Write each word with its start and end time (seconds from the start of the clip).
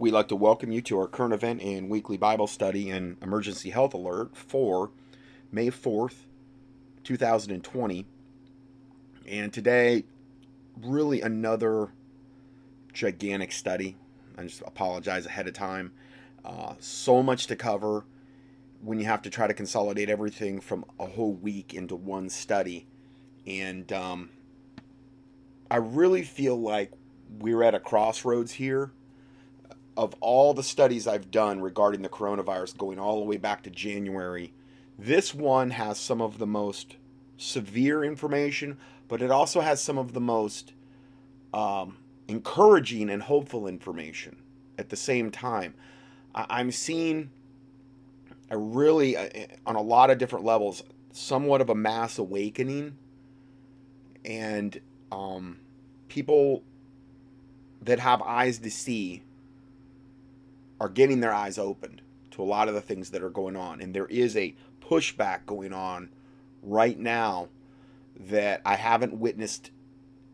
We'd 0.00 0.12
like 0.12 0.28
to 0.28 0.36
welcome 0.36 0.72
you 0.72 0.80
to 0.80 0.98
our 0.98 1.06
current 1.06 1.34
event 1.34 1.60
and 1.60 1.90
weekly 1.90 2.16
Bible 2.16 2.46
study 2.46 2.88
and 2.88 3.18
emergency 3.20 3.68
health 3.68 3.92
alert 3.92 4.34
for 4.34 4.92
May 5.52 5.66
4th, 5.66 6.14
2020. 7.04 8.06
And 9.28 9.52
today, 9.52 10.04
really 10.80 11.20
another 11.20 11.90
gigantic 12.94 13.52
study. 13.52 13.98
I 14.38 14.44
just 14.44 14.62
apologize 14.62 15.26
ahead 15.26 15.46
of 15.46 15.52
time. 15.52 15.92
Uh, 16.46 16.76
so 16.78 17.22
much 17.22 17.46
to 17.48 17.54
cover 17.54 18.06
when 18.80 18.98
you 18.98 19.04
have 19.04 19.20
to 19.20 19.28
try 19.28 19.48
to 19.48 19.52
consolidate 19.52 20.08
everything 20.08 20.62
from 20.62 20.86
a 20.98 21.04
whole 21.04 21.34
week 21.34 21.74
into 21.74 21.94
one 21.94 22.30
study. 22.30 22.86
And 23.46 23.92
um, 23.92 24.30
I 25.70 25.76
really 25.76 26.22
feel 26.22 26.58
like 26.58 26.90
we're 27.38 27.62
at 27.62 27.74
a 27.74 27.80
crossroads 27.80 28.52
here 28.52 28.92
of 30.00 30.14
all 30.20 30.54
the 30.54 30.62
studies 30.62 31.06
I've 31.06 31.30
done 31.30 31.60
regarding 31.60 32.00
the 32.00 32.08
coronavirus 32.08 32.78
going 32.78 32.98
all 32.98 33.18
the 33.18 33.26
way 33.26 33.36
back 33.36 33.62
to 33.64 33.70
January, 33.70 34.54
this 34.98 35.34
one 35.34 35.72
has 35.72 36.00
some 36.00 36.22
of 36.22 36.38
the 36.38 36.46
most 36.46 36.96
severe 37.36 38.02
information, 38.02 38.78
but 39.08 39.20
it 39.20 39.30
also 39.30 39.60
has 39.60 39.82
some 39.82 39.98
of 39.98 40.14
the 40.14 40.20
most 40.20 40.72
um, 41.52 41.98
encouraging 42.28 43.10
and 43.10 43.24
hopeful 43.24 43.66
information 43.66 44.38
at 44.78 44.88
the 44.88 44.96
same 44.96 45.30
time. 45.30 45.74
I- 46.34 46.60
am 46.60 46.70
seeing 46.70 47.28
a 48.48 48.56
really, 48.56 49.18
uh, 49.18 49.28
on 49.66 49.76
a 49.76 49.82
lot 49.82 50.08
of 50.08 50.16
different 50.16 50.46
levels, 50.46 50.82
somewhat 51.12 51.60
of 51.60 51.68
a 51.68 51.74
mass 51.74 52.16
awakening, 52.16 52.96
and 54.24 54.80
um, 55.12 55.58
people 56.08 56.62
that 57.82 57.98
have 57.98 58.22
eyes 58.22 58.60
to 58.60 58.70
see 58.70 59.24
are 60.80 60.88
getting 60.88 61.20
their 61.20 61.34
eyes 61.34 61.58
opened 61.58 62.00
to 62.30 62.42
a 62.42 62.44
lot 62.44 62.66
of 62.66 62.74
the 62.74 62.80
things 62.80 63.10
that 63.10 63.22
are 63.22 63.30
going 63.30 63.54
on. 63.54 63.80
And 63.80 63.94
there 63.94 64.06
is 64.06 64.36
a 64.36 64.54
pushback 64.80 65.44
going 65.46 65.72
on 65.72 66.08
right 66.62 66.98
now 66.98 67.48
that 68.18 68.62
I 68.64 68.76
haven't 68.76 69.14
witnessed 69.14 69.70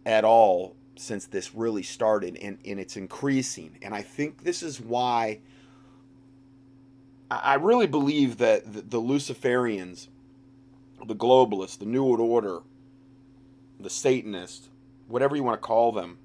at 0.07 0.25
all 0.25 0.77
since 0.95 1.27
this 1.27 1.55
really 1.55 1.83
started, 1.83 2.39
and, 2.41 2.59
and 2.65 2.81
it's 2.81 2.97
increasing. 2.97 3.77
And 3.83 3.95
I 3.95 4.03
think 4.03 4.45
this 4.45 4.63
is 4.63 4.81
why 4.81 5.41
I 7.31 7.55
really 7.55 7.89
believe 7.89 8.39
that 8.39 8.73
the, 8.73 8.83
the 8.83 9.01
Luciferians, 9.01 10.09
the 11.05 11.15
globalists, 11.15 11.79
the 11.79 11.87
New 11.87 12.05
World 12.05 12.21
Order, 12.21 12.61
the 13.81 13.91
Satanists, 13.91 14.69
whatever 15.09 15.37
you 15.37 15.43
want 15.43 15.61
to 15.61 15.67
call 15.67 15.93
them, 15.93 16.19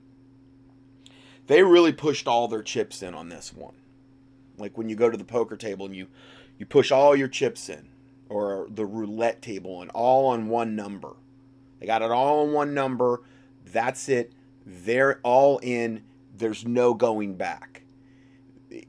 they 1.47 1.63
really 1.63 1.91
pushed 1.91 2.27
all 2.27 2.47
their 2.47 2.63
chips 2.63 3.03
in 3.03 3.13
on 3.13 3.29
this 3.29 3.51
one 3.51 3.73
like 4.61 4.77
when 4.77 4.89
you 4.89 4.95
go 4.95 5.09
to 5.09 5.17
the 5.17 5.23
poker 5.23 5.57
table 5.57 5.85
and 5.85 5.95
you 5.95 6.07
you 6.57 6.65
push 6.65 6.91
all 6.91 7.15
your 7.15 7.27
chips 7.27 7.69
in 7.69 7.89
or 8.29 8.67
the 8.69 8.85
roulette 8.85 9.41
table 9.41 9.81
and 9.81 9.91
all 9.91 10.27
on 10.27 10.47
one 10.47 10.75
number. 10.75 11.15
They 11.79 11.85
got 11.85 12.01
it 12.01 12.11
all 12.11 12.41
on 12.47 12.53
one 12.53 12.73
number. 12.73 13.21
That's 13.65 14.07
it. 14.07 14.31
They're 14.65 15.19
all 15.23 15.59
in. 15.63 16.03
There's 16.37 16.65
no 16.65 16.93
going 16.93 17.35
back. 17.35 17.81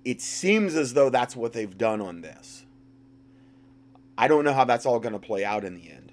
It 0.04 0.20
seems 0.20 0.76
as 0.76 0.94
though 0.94 1.10
that's 1.10 1.34
what 1.34 1.54
they've 1.54 1.76
done 1.76 2.00
on 2.00 2.20
this. 2.20 2.66
I 4.16 4.28
don't 4.28 4.44
know 4.44 4.52
how 4.52 4.64
that's 4.64 4.86
all 4.86 5.00
going 5.00 5.14
to 5.14 5.18
play 5.18 5.44
out 5.44 5.64
in 5.64 5.74
the 5.74 5.90
end. 5.90 6.12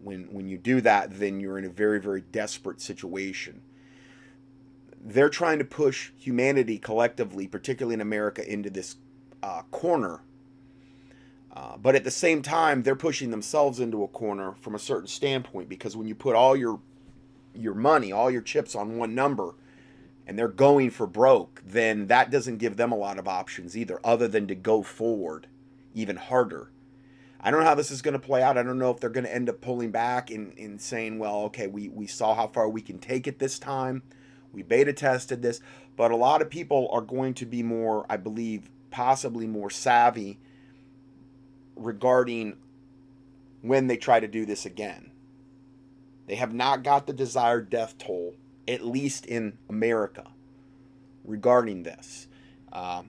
When 0.00 0.32
when 0.32 0.48
you 0.48 0.56
do 0.56 0.80
that, 0.82 1.18
then 1.18 1.40
you're 1.40 1.58
in 1.58 1.64
a 1.64 1.70
very 1.70 2.00
very 2.00 2.20
desperate 2.20 2.80
situation 2.80 3.62
they're 5.04 5.28
trying 5.28 5.58
to 5.58 5.64
push 5.64 6.10
humanity 6.16 6.78
collectively, 6.78 7.46
particularly 7.46 7.94
in 7.94 8.00
America, 8.00 8.50
into 8.50 8.70
this 8.70 8.96
uh, 9.42 9.62
corner. 9.70 10.22
Uh, 11.52 11.76
but 11.76 11.94
at 11.94 12.02
the 12.02 12.10
same 12.10 12.40
time, 12.42 12.82
they're 12.82 12.96
pushing 12.96 13.30
themselves 13.30 13.78
into 13.78 14.02
a 14.02 14.08
corner 14.08 14.54
from 14.60 14.74
a 14.74 14.78
certain 14.78 15.06
standpoint 15.06 15.68
because 15.68 15.96
when 15.96 16.08
you 16.08 16.14
put 16.14 16.34
all 16.34 16.56
your 16.56 16.80
your 17.54 17.74
money, 17.74 18.10
all 18.10 18.30
your 18.30 18.42
chips 18.42 18.74
on 18.74 18.96
one 18.96 19.14
number, 19.14 19.54
and 20.26 20.36
they're 20.36 20.48
going 20.48 20.90
for 20.90 21.06
broke, 21.06 21.62
then 21.64 22.08
that 22.08 22.28
doesn't 22.28 22.58
give 22.58 22.76
them 22.76 22.90
a 22.90 22.96
lot 22.96 23.16
of 23.16 23.28
options 23.28 23.76
either, 23.76 24.00
other 24.02 24.26
than 24.26 24.48
to 24.48 24.56
go 24.56 24.82
forward 24.82 25.46
even 25.94 26.16
harder. 26.16 26.70
I 27.40 27.50
don't 27.52 27.60
know 27.60 27.66
how 27.66 27.76
this 27.76 27.92
is 27.92 28.02
going 28.02 28.14
to 28.14 28.18
play 28.18 28.42
out. 28.42 28.58
I 28.58 28.64
don't 28.64 28.78
know 28.78 28.90
if 28.90 28.98
they're 28.98 29.10
going 29.10 29.26
to 29.26 29.32
end 29.34 29.48
up 29.48 29.60
pulling 29.60 29.92
back 29.92 30.30
and, 30.30 30.58
and 30.58 30.80
saying, 30.80 31.20
well, 31.20 31.42
okay, 31.42 31.68
we, 31.68 31.88
we 31.90 32.08
saw 32.08 32.34
how 32.34 32.48
far 32.48 32.68
we 32.68 32.80
can 32.80 32.98
take 32.98 33.28
it 33.28 33.38
this 33.38 33.58
time. 33.60 34.02
We 34.54 34.62
beta 34.62 34.92
tested 34.92 35.42
this, 35.42 35.60
but 35.96 36.10
a 36.10 36.16
lot 36.16 36.40
of 36.40 36.48
people 36.48 36.88
are 36.92 37.00
going 37.00 37.34
to 37.34 37.46
be 37.46 37.62
more, 37.62 38.06
I 38.08 38.16
believe, 38.16 38.70
possibly 38.90 39.46
more 39.46 39.70
savvy 39.70 40.38
regarding 41.76 42.56
when 43.62 43.88
they 43.88 43.96
try 43.96 44.20
to 44.20 44.28
do 44.28 44.46
this 44.46 44.64
again. 44.64 45.10
They 46.26 46.36
have 46.36 46.54
not 46.54 46.84
got 46.84 47.06
the 47.06 47.12
desired 47.12 47.68
death 47.68 47.98
toll, 47.98 48.34
at 48.66 48.84
least 48.84 49.26
in 49.26 49.58
America, 49.68 50.28
regarding 51.24 51.82
this. 51.82 52.28
Uh, 52.72 53.02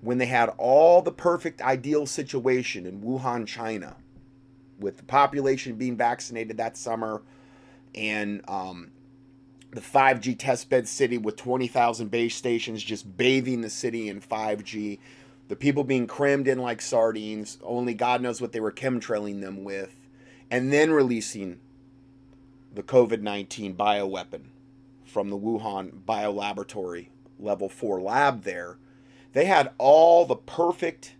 when 0.00 0.18
they 0.18 0.26
had 0.26 0.50
all 0.58 1.02
the 1.02 1.12
perfect 1.12 1.62
ideal 1.62 2.06
situation 2.06 2.86
in 2.86 3.00
Wuhan, 3.00 3.46
China, 3.46 3.96
with 4.78 4.98
the 4.98 5.02
population 5.04 5.76
being 5.76 5.96
vaccinated 5.96 6.58
that 6.58 6.76
summer 6.76 7.22
and 7.94 8.42
um, 8.48 8.90
the 9.76 9.82
5G 9.82 10.34
testbed 10.38 10.86
city 10.86 11.18
with 11.18 11.36
20,000 11.36 12.10
base 12.10 12.34
stations 12.34 12.82
just 12.82 13.18
bathing 13.18 13.60
the 13.60 13.68
city 13.68 14.08
in 14.08 14.22
5G. 14.22 14.98
The 15.48 15.56
people 15.56 15.84
being 15.84 16.06
crammed 16.06 16.48
in 16.48 16.58
like 16.58 16.80
sardines, 16.80 17.58
only 17.62 17.92
God 17.92 18.22
knows 18.22 18.40
what 18.40 18.52
they 18.52 18.60
were 18.60 18.72
chemtrailing 18.72 19.42
them 19.42 19.64
with, 19.64 19.94
and 20.50 20.72
then 20.72 20.92
releasing 20.92 21.60
the 22.74 22.82
COVID 22.82 23.20
19 23.20 23.76
bioweapon 23.76 24.44
from 25.04 25.28
the 25.28 25.36
Wuhan 25.36 25.90
biolaboratory 26.06 27.08
level 27.38 27.68
4 27.68 28.00
lab 28.00 28.44
there. 28.44 28.78
They 29.34 29.44
had 29.44 29.72
all 29.76 30.24
the 30.24 30.36
perfect 30.36 31.16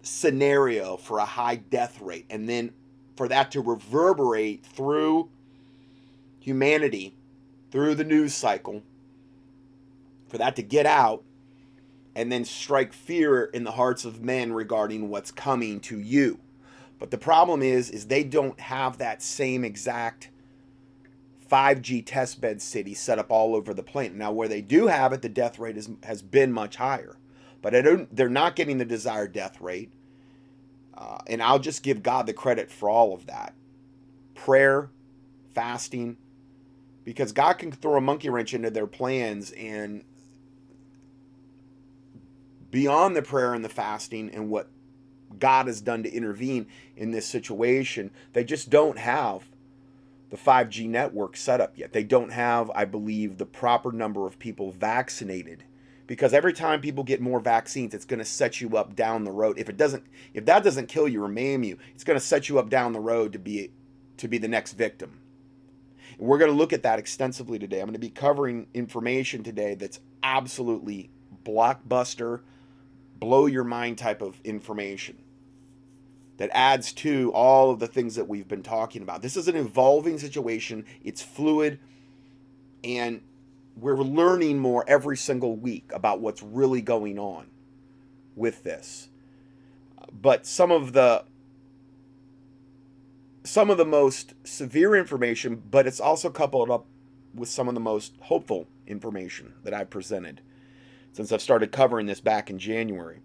scenario 0.00 0.96
for 0.96 1.18
a 1.18 1.26
high 1.26 1.56
death 1.56 2.00
rate, 2.00 2.24
and 2.30 2.48
then 2.48 2.72
for 3.16 3.28
that 3.28 3.50
to 3.50 3.60
reverberate 3.60 4.64
through 4.64 5.28
humanity 6.40 7.14
through 7.72 7.96
the 7.96 8.04
news 8.04 8.34
cycle, 8.34 8.82
for 10.28 10.38
that 10.38 10.54
to 10.56 10.62
get 10.62 10.86
out 10.86 11.24
and 12.14 12.30
then 12.30 12.44
strike 12.44 12.92
fear 12.92 13.44
in 13.44 13.64
the 13.64 13.72
hearts 13.72 14.04
of 14.04 14.22
men 14.22 14.52
regarding 14.52 15.08
what's 15.08 15.30
coming 15.30 15.80
to 15.80 15.98
you. 15.98 16.38
But 16.98 17.10
the 17.10 17.18
problem 17.18 17.62
is 17.62 17.90
is 17.90 18.06
they 18.06 18.22
don't 18.22 18.60
have 18.60 18.98
that 18.98 19.22
same 19.22 19.64
exact 19.64 20.28
5G 21.50 22.04
testbed 22.04 22.60
city 22.60 22.94
set 22.94 23.18
up 23.18 23.30
all 23.30 23.56
over 23.56 23.74
the 23.74 23.82
planet. 23.82 24.14
Now 24.14 24.32
where 24.32 24.48
they 24.48 24.60
do 24.60 24.86
have 24.86 25.12
it, 25.12 25.22
the 25.22 25.28
death 25.28 25.58
rate 25.58 25.76
is, 25.76 25.90
has 26.04 26.22
been 26.22 26.52
much 26.52 26.76
higher. 26.76 27.16
But 27.60 27.72
they're 28.12 28.28
not 28.28 28.56
getting 28.56 28.78
the 28.78 28.84
desired 28.84 29.32
death 29.32 29.60
rate. 29.60 29.92
Uh, 30.94 31.18
and 31.26 31.42
I'll 31.42 31.58
just 31.58 31.82
give 31.82 32.02
God 32.02 32.26
the 32.26 32.32
credit 32.32 32.70
for 32.70 32.90
all 32.90 33.14
of 33.14 33.26
that. 33.26 33.54
Prayer, 34.34 34.90
fasting, 35.54 36.16
because 37.04 37.32
God 37.32 37.54
can 37.54 37.72
throw 37.72 37.96
a 37.96 38.00
monkey 38.00 38.28
wrench 38.28 38.54
into 38.54 38.70
their 38.70 38.86
plans 38.86 39.50
and 39.52 40.04
beyond 42.70 43.14
the 43.14 43.22
prayer 43.22 43.54
and 43.54 43.64
the 43.64 43.68
fasting 43.68 44.30
and 44.30 44.50
what 44.50 44.68
God 45.38 45.66
has 45.66 45.80
done 45.80 46.02
to 46.02 46.12
intervene 46.12 46.66
in 46.96 47.10
this 47.10 47.26
situation, 47.26 48.10
they 48.32 48.44
just 48.44 48.70
don't 48.70 48.98
have 48.98 49.44
the 50.30 50.36
5G 50.36 50.88
network 50.88 51.36
set 51.36 51.60
up 51.60 51.76
yet. 51.76 51.92
They 51.92 52.04
don't 52.04 52.32
have, 52.32 52.70
I 52.70 52.86
believe, 52.86 53.36
the 53.36 53.46
proper 53.46 53.92
number 53.92 54.26
of 54.26 54.38
people 54.38 54.72
vaccinated. 54.72 55.64
Because 56.06 56.32
every 56.34 56.52
time 56.52 56.80
people 56.80 57.04
get 57.04 57.20
more 57.20 57.40
vaccines, 57.40 57.94
it's 57.94 58.04
going 58.04 58.18
to 58.18 58.24
set 58.24 58.60
you 58.60 58.76
up 58.76 58.96
down 58.96 59.24
the 59.24 59.30
road. 59.30 59.58
If 59.58 59.68
it 59.68 59.76
doesn't, 59.76 60.04
if 60.34 60.44
that 60.46 60.64
doesn't 60.64 60.88
kill 60.88 61.06
you 61.06 61.22
or 61.22 61.28
maim 61.28 61.62
you, 61.64 61.78
it's 61.94 62.04
going 62.04 62.18
to 62.18 62.24
set 62.24 62.48
you 62.48 62.58
up 62.58 62.68
down 62.68 62.92
the 62.92 63.00
road 63.00 63.32
to 63.32 63.38
be 63.38 63.70
to 64.16 64.28
be 64.28 64.38
the 64.38 64.48
next 64.48 64.72
victim. 64.72 65.21
We're 66.22 66.38
going 66.38 66.52
to 66.52 66.56
look 66.56 66.72
at 66.72 66.84
that 66.84 67.00
extensively 67.00 67.58
today. 67.58 67.80
I'm 67.80 67.86
going 67.86 67.94
to 67.94 67.98
be 67.98 68.08
covering 68.08 68.68
information 68.74 69.42
today 69.42 69.74
that's 69.74 69.98
absolutely 70.22 71.10
blockbuster, 71.44 72.42
blow 73.18 73.46
your 73.46 73.64
mind 73.64 73.98
type 73.98 74.22
of 74.22 74.40
information 74.44 75.18
that 76.36 76.48
adds 76.52 76.92
to 76.92 77.32
all 77.32 77.72
of 77.72 77.80
the 77.80 77.88
things 77.88 78.14
that 78.14 78.28
we've 78.28 78.46
been 78.46 78.62
talking 78.62 79.02
about. 79.02 79.20
This 79.20 79.36
is 79.36 79.48
an 79.48 79.56
evolving 79.56 80.16
situation, 80.16 80.86
it's 81.02 81.20
fluid, 81.20 81.80
and 82.84 83.20
we're 83.76 83.96
learning 83.96 84.60
more 84.60 84.84
every 84.86 85.16
single 85.16 85.56
week 85.56 85.90
about 85.92 86.20
what's 86.20 86.40
really 86.40 86.82
going 86.82 87.18
on 87.18 87.48
with 88.36 88.62
this. 88.62 89.08
But 90.12 90.46
some 90.46 90.70
of 90.70 90.92
the 90.92 91.24
some 93.44 93.70
of 93.70 93.78
the 93.78 93.84
most 93.84 94.34
severe 94.44 94.94
information, 94.94 95.62
but 95.70 95.86
it's 95.86 96.00
also 96.00 96.30
coupled 96.30 96.70
up 96.70 96.86
with 97.34 97.48
some 97.48 97.68
of 97.68 97.74
the 97.74 97.80
most 97.80 98.14
hopeful 98.22 98.68
information 98.86 99.54
that 99.64 99.74
I've 99.74 99.90
presented. 99.90 100.42
since 101.12 101.30
I've 101.30 101.42
started 101.42 101.72
covering 101.72 102.06
this 102.06 102.20
back 102.20 102.50
in 102.50 102.58
January. 102.58 103.20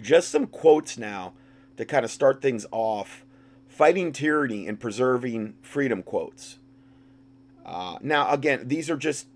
Just 0.00 0.28
some 0.30 0.46
quotes 0.46 0.96
now 0.96 1.34
to 1.76 1.84
kind 1.84 2.04
of 2.04 2.10
start 2.10 2.40
things 2.40 2.66
off 2.70 3.24
fighting 3.68 4.12
tyranny 4.12 4.66
and 4.66 4.78
preserving 4.78 5.56
freedom 5.60 6.02
quotes. 6.02 6.58
Uh, 7.66 7.98
now, 8.00 8.30
again, 8.30 8.68
these 8.68 8.88
are 8.88 8.96
just 8.96 9.26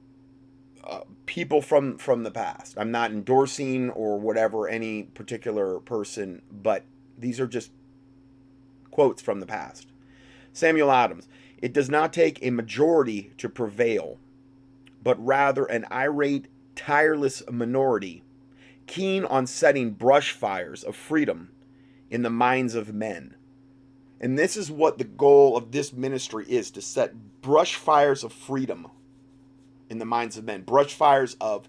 uh, 0.85 1.01
people 1.27 1.61
from 1.61 1.99
from 1.99 2.23
the 2.23 2.31
past. 2.31 2.75
I'm 2.79 2.91
not 2.91 3.11
endorsing 3.11 3.91
or 3.91 4.19
whatever 4.19 4.69
any 4.69 5.03
particular 5.03 5.81
person, 5.81 6.43
but 6.51 6.85
these 7.17 7.41
are 7.41 7.47
just 7.49 7.73
quotes 8.99 9.23
from 9.23 9.39
the 9.39 9.47
past. 9.47 9.87
Samuel 10.53 10.91
Adams. 10.91 11.29
It 11.63 11.73
does 11.73 11.89
not 11.89 12.13
take 12.13 12.41
a 12.43 12.51
majority 12.51 13.33
to 13.39 13.49
prevail, 13.49 14.19
but 15.01 15.25
rather 15.25 15.67
an 15.67 15.87
irate, 15.93 16.49
tireless 16.75 17.45
minority, 17.49 18.25
keen 18.89 19.25
on 19.25 19.47
setting 19.47 19.93
brush 19.93 20.33
fires 20.33 20.83
of 20.83 20.97
freedom 20.97 21.53
in 22.11 22.23
the 22.23 22.31
minds 22.31 22.75
of 22.75 22.93
men. 22.93 23.37
And 24.21 24.37
this 24.37 24.57
is 24.57 24.69
what 24.69 24.99
the 24.99 25.05
goal 25.05 25.57
of 25.57 25.71
this 25.71 25.93
ministry 25.93 26.45
is 26.49 26.73
to 26.73 26.83
set 26.83 27.41
brush 27.41 27.77
fires 27.77 28.25
of 28.25 28.33
freedom 28.33 28.89
in 29.89 29.99
the 29.99 30.05
minds 30.05 30.37
of 30.37 30.43
men, 30.43 30.63
brush 30.63 30.93
fires 30.93 31.37
of, 31.41 31.69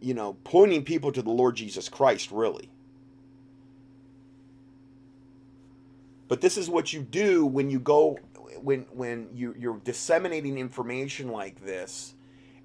you 0.00 0.14
know, 0.14 0.38
pointing 0.44 0.84
people 0.84 1.12
to 1.12 1.20
the 1.20 1.28
Lord 1.28 1.54
Jesus 1.54 1.90
Christ, 1.90 2.30
really. 2.32 2.70
But 6.32 6.40
this 6.40 6.56
is 6.56 6.70
what 6.70 6.94
you 6.94 7.02
do 7.02 7.44
when 7.44 7.68
you 7.68 7.78
go 7.78 8.16
when 8.62 8.86
when 8.90 9.28
you 9.34 9.54
you're 9.58 9.76
disseminating 9.84 10.56
information 10.56 11.28
like 11.28 11.62
this 11.62 12.14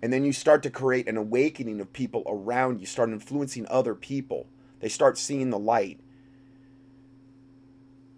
and 0.02 0.14
then 0.14 0.24
you 0.24 0.32
start 0.32 0.64
to 0.64 0.70
create 0.70 1.10
an 1.10 1.18
awakening 1.18 1.82
of 1.82 1.92
people 1.92 2.24
around 2.28 2.80
you 2.80 2.86
start 2.86 3.10
influencing 3.10 3.68
other 3.70 3.94
people. 3.94 4.48
They 4.80 4.88
start 4.88 5.18
seeing 5.18 5.50
the 5.50 5.60
light. 5.60 6.00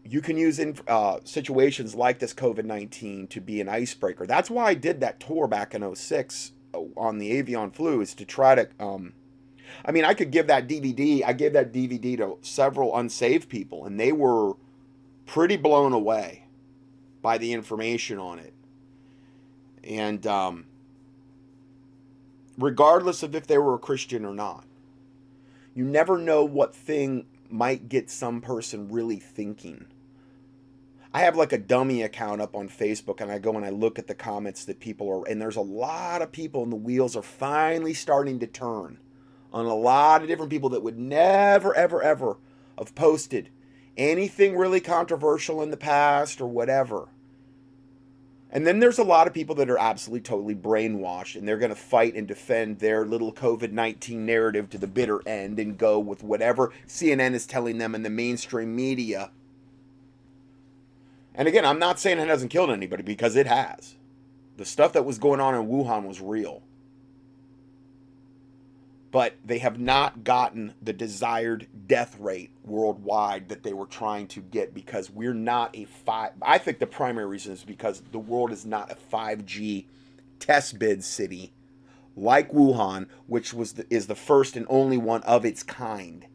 You 0.06 0.22
can 0.22 0.38
use 0.38 0.60
in 0.60 0.78
uh, 0.88 1.18
situations 1.24 1.96
like 1.96 2.20
this 2.20 2.36
covid-19 2.36 3.28
to 3.30 3.42
be 3.42 3.60
an 3.60 3.68
icebreaker. 3.68 4.28
That's 4.28 4.52
why 4.52 4.66
i 4.66 4.74
did 4.76 5.00
that 5.00 5.20
tour 5.20 5.48
back 5.48 5.74
in 5.74 5.96
06 5.96 6.52
uh, 6.76 6.78
on 6.96 7.18
the 7.18 7.32
avian 7.32 7.72
flu 7.72 8.02
is 8.02 8.14
to 8.14 8.24
try 8.24 8.54
to 8.54 8.70
um, 8.80 9.14
i 9.84 9.92
mean 9.92 10.06
i 10.06 10.14
could 10.14 10.30
give 10.30 10.46
that 10.46 10.68
dvd 10.68 11.24
i 11.26 11.34
gave 11.34 11.54
that 11.54 11.74
dvd 11.74 12.18
to 12.18 12.38
several 12.42 12.96
unsaved 12.96 13.50
people 13.50 13.84
and 13.84 14.00
they 14.00 14.12
were 14.12 14.54
pretty 15.30 15.58
blown 15.58 15.94
away 15.94 16.44
by 17.22 17.38
the 17.38 17.54
information 17.54 18.18
on 18.18 18.40
it. 18.40 18.54
And 19.84 20.26
um, 20.26 20.66
regardless 22.58 23.22
of 23.22 23.36
if 23.36 23.46
they 23.46 23.60
were 23.60 23.76
a 23.76 23.80
Christian 23.80 24.26
or 24.26 24.34
not, 24.34 24.66
you 25.76 25.86
never 25.86 26.18
know 26.18 26.44
what 26.44 26.76
thing 26.76 27.28
might 27.48 27.90
get 27.90 28.10
some 28.10 28.42
person 28.42 28.90
really 28.90 29.18
thinking. 29.18 29.86
I 31.14 31.22
have 31.22 31.38
like 31.38 31.54
a 31.54 31.60
dummy 31.60 32.02
account 32.02 32.42
up 32.42 32.56
on 32.56 32.68
Facebook 32.68 33.22
and 33.22 33.32
I 33.32 33.38
go 33.38 33.56
and 33.56 33.64
I 33.64 33.70
look 33.70 34.00
at 34.00 34.08
the 34.08 34.16
comments 34.16 34.66
that 34.66 34.80
people 34.80 35.10
are, 35.10 35.28
and 35.30 35.40
there's 35.40 35.56
a 35.56 35.62
lot 35.62 36.24
of 36.24 36.32
people, 36.32 36.64
and 36.64 36.72
the 36.72 36.76
wheels 36.76 37.16
are 37.16 37.22
finally 37.22 37.94
starting 37.94 38.40
to 38.40 38.48
turn 38.48 38.98
on 39.54 39.68
a 39.68 39.76
lot 39.76 40.24
of 40.24 40.28
different 40.28 40.52
people 40.52 40.70
that 40.70 40.82
would 40.82 40.98
never, 40.98 41.76
ever, 41.76 42.02
ever 42.02 42.38
have 42.80 42.96
posted 42.96 43.50
anything 44.00 44.58
really 44.58 44.80
controversial 44.80 45.62
in 45.62 45.70
the 45.70 45.78
past 45.78 46.42
or 46.42 46.48
whatever. 46.48 47.10
And 48.52 48.66
then 48.66 48.80
there's 48.80 48.98
a 48.98 49.04
lot 49.04 49.28
of 49.28 49.34
people 49.34 49.54
that 49.56 49.70
are 49.70 49.78
absolutely 49.78 50.22
totally 50.22 50.56
brainwashed 50.56 51.36
and 51.36 51.48
they're 51.48 51.60
going 51.60 51.70
to 51.70 51.76
fight 51.76 52.16
and 52.16 52.28
defend 52.28 52.80
their 52.80 53.06
little 53.06 53.32
COVID 53.32 53.72
19 53.72 54.26
narrative 54.26 54.72
to 54.72 54.80
the 54.80 54.88
bitter 54.88 55.22
end 55.28 55.60
and 55.60 55.78
go 55.78 56.00
with 56.00 56.24
whatever 56.24 56.72
CNN 56.88 57.34
is 57.34 57.46
telling 57.46 57.78
them 57.78 57.94
in 57.94 58.02
the 58.02 58.10
mainstream 58.10 58.76
media. 58.76 59.30
And 61.36 61.48
again, 61.48 61.64
I'm 61.64 61.78
not 61.78 62.00
saying 62.00 62.18
it 62.18 62.28
hasn't 62.28 62.52
killed 62.52 62.72
anybody 62.72 63.04
because 63.04 63.36
it 63.36 63.46
has. 63.46 63.96
The 64.58 64.66
stuff 64.66 64.94
that 64.94 65.06
was 65.06 65.20
going 65.20 65.40
on 65.40 65.54
in 65.54 65.68
Wuhan 65.68 66.06
was 66.06 66.20
real 66.20 66.64
but 69.12 69.36
they 69.44 69.58
have 69.58 69.80
not 69.80 70.24
gotten 70.24 70.74
the 70.82 70.94
desired 70.94 71.68
death 71.88 72.18
rate 72.20 72.52
worldwide 72.64 73.50
that 73.50 73.64
they 73.64 73.74
were 73.74 73.88
trying 73.88 74.28
to 74.28 74.40
get 74.42 74.74
because 74.74 75.10
we're 75.10 75.34
not 75.34 75.76
a 75.76 75.86
five. 75.86 76.32
I 76.42 76.58
think 76.60 76.80
the 76.80 76.88
primary 76.88 77.26
reason 77.26 77.54
is 77.54 77.64
because 77.64 78.02
the 78.12 78.20
world 78.20 78.52
is 78.52 78.66
not 78.66 78.92
a 78.92 78.96
5G 78.96 79.86
test 80.40 80.78
bed 80.78 81.04
city 81.04 81.52
like 82.16 82.52
Wuhan, 82.52 83.08
which 83.28 83.54
was 83.54 83.74
the, 83.74 83.86
is 83.90 84.08
the 84.08 84.16
first 84.16 84.56
and 84.56 84.66
only 84.70 84.98
one 84.98 85.24
of 85.24 85.46
its 85.46 85.64
kind, 85.64 86.26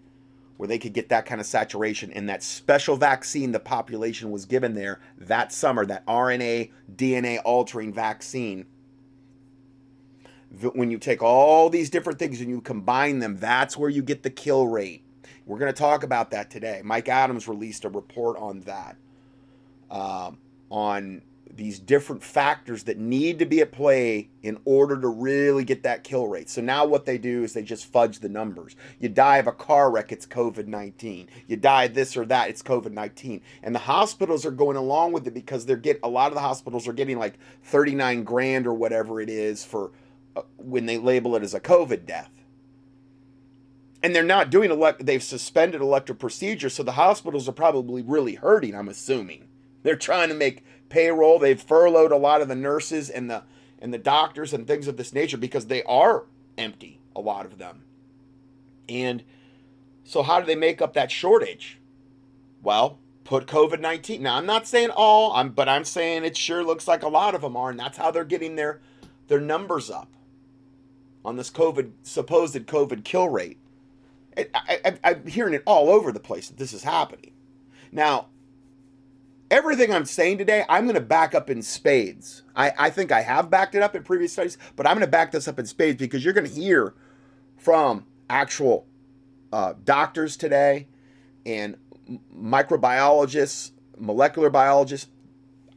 where 0.57 0.67
they 0.67 0.79
could 0.79 0.95
get 0.95 1.11
that 1.11 1.27
kind 1.27 1.41
of 1.41 1.47
saturation. 1.47 2.11
And 2.13 2.29
that 2.29 2.43
special 2.43 2.97
vaccine 2.97 3.53
the 3.53 3.61
population 3.61 4.31
was 4.31 4.47
given 4.47 4.75
there 4.75 5.01
that 5.19 5.53
summer, 5.53 5.85
that 5.87 6.07
RNA 6.07 6.71
DNA 6.95 7.41
altering 7.45 7.93
vaccine 7.93 8.67
when 10.75 10.91
you 10.91 10.99
take 10.99 11.23
all 11.23 11.71
these 11.71 11.91
different 11.91 12.19
things 12.19 12.41
and 12.41 12.49
you 12.49 12.61
combine 12.61 13.19
them, 13.19 13.37
that's 13.37 13.77
where 13.77 13.91
you 13.91 14.03
get 14.03 14.23
the 14.23 14.31
kill 14.31 14.67
rate. 14.67 15.05
We're 15.47 15.59
going 15.59 15.73
to 15.73 15.79
talk 15.79 16.03
about 16.03 16.31
that 16.31 16.51
today. 16.51 16.81
Mike 16.85 17.09
Adams 17.09 17.47
released 17.49 17.85
a 17.85 17.89
report 17.89 18.39
on 18.39 18.61
that, 18.61 18.97
um, 19.91 20.39
on 20.71 21.23
these 21.57 21.79
different 21.79 22.23
factors 22.23 22.85
that 22.85 22.99
need 22.99 23.39
to 23.39 23.45
be 23.45 23.61
at 23.61 23.71
play 23.71 24.29
in 24.43 24.59
order 24.65 25.01
to 25.01 25.07
really 25.09 25.65
get 25.65 25.83
that 25.85 26.03
kill 26.03 26.27
rate. 26.27 26.49
So 26.49 26.61
now 26.61 26.85
what 26.85 27.07
they 27.07 27.19
do 27.19 27.45
is 27.45 27.53
they 27.53 27.63
just 27.63 27.87
fudge 27.87 28.19
the 28.19 28.29
numbers. 28.29 28.75
You 28.99 29.09
die 29.09 29.37
of 29.37 29.47
a 29.47 29.53
car 29.53 29.91
wreck, 29.91 30.11
it's 30.11 30.27
COVID 30.27 30.67
19. 30.67 31.29
You 31.47 31.57
die 31.57 31.89
this 31.89 32.17
or 32.17 32.25
that, 32.27 32.49
it's 32.49 32.63
COVID 32.63 32.93
19. 32.93 33.41
And 33.63 33.75
the 33.75 33.81
hospitals 33.81 34.45
are 34.45 34.51
going 34.51 34.77
along 34.77 35.13
with 35.13 35.27
it 35.27 35.35
because 35.35 35.67
they're 35.67 35.77
get 35.77 36.01
a 36.03 36.09
lot 36.09 36.29
of 36.29 36.35
the 36.35 36.41
hospitals 36.41 36.89
are 36.89 36.93
getting 36.93 37.19
like 37.19 37.39
39 37.65 38.25
grand 38.25 38.67
or 38.67 38.75
whatever 38.75 39.21
it 39.21 39.29
is 39.29 39.65
for 39.65 39.93
Uh, 40.37 40.43
when 40.57 40.87
they 40.87 40.99
label 40.99 41.37
it 41.37 41.45
as 41.45 41.55
a 41.55 41.61
COVID 41.61 42.07
death. 42.07 42.31
And 44.03 44.15
they're 44.15 44.25
not 44.25 44.51
doing 44.51 44.71
elect 44.71 45.07
they've 45.07 45.23
suspended 45.23 45.81
elective 45.81 46.19
procedures, 46.19 46.75
so 46.75 46.83
the 46.83 46.93
hospitals 46.93 47.49
are 47.49 47.53
probably 47.53 48.03
really 48.03 48.35
hurting, 48.35 48.75
I'm 48.75 48.89
assuming. 48.89 49.47
They're 49.85 49.95
trying 49.95 50.31
to 50.31 50.35
make 50.35 50.65
payroll. 50.89 51.39
They've 51.39 51.61
furloughed 51.61 52.11
a 52.11 52.17
lot 52.17 52.41
of 52.41 52.49
the 52.49 52.57
nurses 52.57 53.11
and 53.11 53.31
the 53.31 53.45
and 53.79 53.95
the 53.95 53.99
doctors 53.99 54.53
and 54.53 54.67
things 54.67 54.89
of 54.89 54.97
this 54.97 55.13
nature 55.13 55.37
because 55.37 55.67
they 55.67 55.85
are 55.85 56.25
empty, 56.59 56.99
a 57.15 57.21
lot 57.21 57.47
of 57.47 57.59
them. 57.59 57.85
And 58.89 59.23
so 60.03 60.25
how 60.25 60.41
do 60.41 60.47
they 60.47 60.57
make 60.57 60.83
up 60.83 60.95
that 60.95 61.13
shortage? 61.13 61.79
Well, 62.61 62.99
put 63.23 63.47
COVID 63.47 63.79
19. 63.79 64.21
Now, 64.21 64.37
I'm 64.37 64.47
not 64.47 64.67
saying 64.67 64.91
all, 64.91 65.33
I'm, 65.35 65.51
but 65.51 65.69
I'm 65.69 65.85
saying 65.85 66.25
it 66.25 66.37
sure 66.37 66.65
looks 66.65 66.89
like 66.89 67.05
a 67.05 67.09
lot 67.09 67.37
of 67.37 67.43
them 67.43 67.57
are, 67.57 67.71
and 67.71 67.79
that's 67.79 67.99
how 67.99 68.11
they're 68.11 68.25
getting 68.25 68.57
their, 68.57 68.81
their 69.29 69.41
numbers 69.41 69.91
up 69.91 70.09
on 71.25 71.37
this 71.37 71.51
COVID 71.51 71.93
supposed 72.03 72.55
COVID 72.55 73.05
kill 73.05 73.29
rate. 73.29 73.59
I, 74.37 74.99
am 75.05 75.27
hearing 75.27 75.55
it 75.55 75.63
all 75.65 75.89
over 75.89 76.11
the 76.11 76.21
place 76.21 76.49
that 76.49 76.59
this 76.59 76.73
is 76.73 76.83
happening. 76.83 77.33
Now, 77.93 78.27
everything 79.51 79.93
I'm 79.93 80.05
saying 80.05 80.39
today, 80.39 80.65
I'm 80.69 80.85
going 80.85 80.95
to 80.95 81.01
back 81.01 81.35
up 81.35 81.49
in 81.49 81.63
spades. 81.63 82.43
I, 82.57 82.73
I 82.77 82.91
think 82.91 83.13
I 83.13 83.23
have 83.23 83.49
backed 83.49 83.77
it 83.77 83.83
up 83.83 83.95
in 83.95 84.03
previous 84.03 84.33
studies, 84.33 84.59
but 84.75 84.87
I'm 84.87 84.95
going 84.95 85.07
to 85.07 85.11
back 85.11 85.31
this 85.31 85.47
up 85.47 85.59
in 85.59 85.67
spades 85.67 85.99
because 85.99 86.25
you're 86.25 86.35
going 86.35 86.49
to 86.49 86.53
hear 86.53 86.95
from 87.57 88.07
actual 88.29 88.87
uh, 89.53 89.75
doctors 89.85 90.37
today 90.37 90.89
and 91.47 91.77
microbiologists, 92.37 93.71
molecular 93.99 94.51
biologists. 94.51 95.09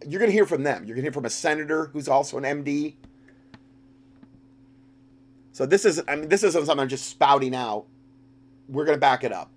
You're 0.08 0.20
going 0.20 0.32
to 0.32 0.36
hear 0.36 0.46
from 0.46 0.64
them. 0.64 0.86
You're 0.86 0.96
going 0.96 1.04
to 1.04 1.08
hear 1.08 1.12
from 1.12 1.26
a 1.26 1.30
senator 1.30 1.86
who's 1.94 2.08
also 2.08 2.38
an 2.38 2.44
MD. 2.44 2.96
So 5.58 5.66
this 5.66 5.86
is, 5.86 6.00
I 6.08 6.16
mean, 6.16 6.30
this 6.30 6.44
isn't 6.44 6.68
something 6.68 6.80
I'm 6.80 6.88
just 6.88 7.08
spouting 7.10 7.56
out. 7.56 7.88
We're 8.70 8.86
going 8.86 8.96
to 8.96 9.02
back 9.02 9.24
it 9.24 9.32
up. 9.32 9.50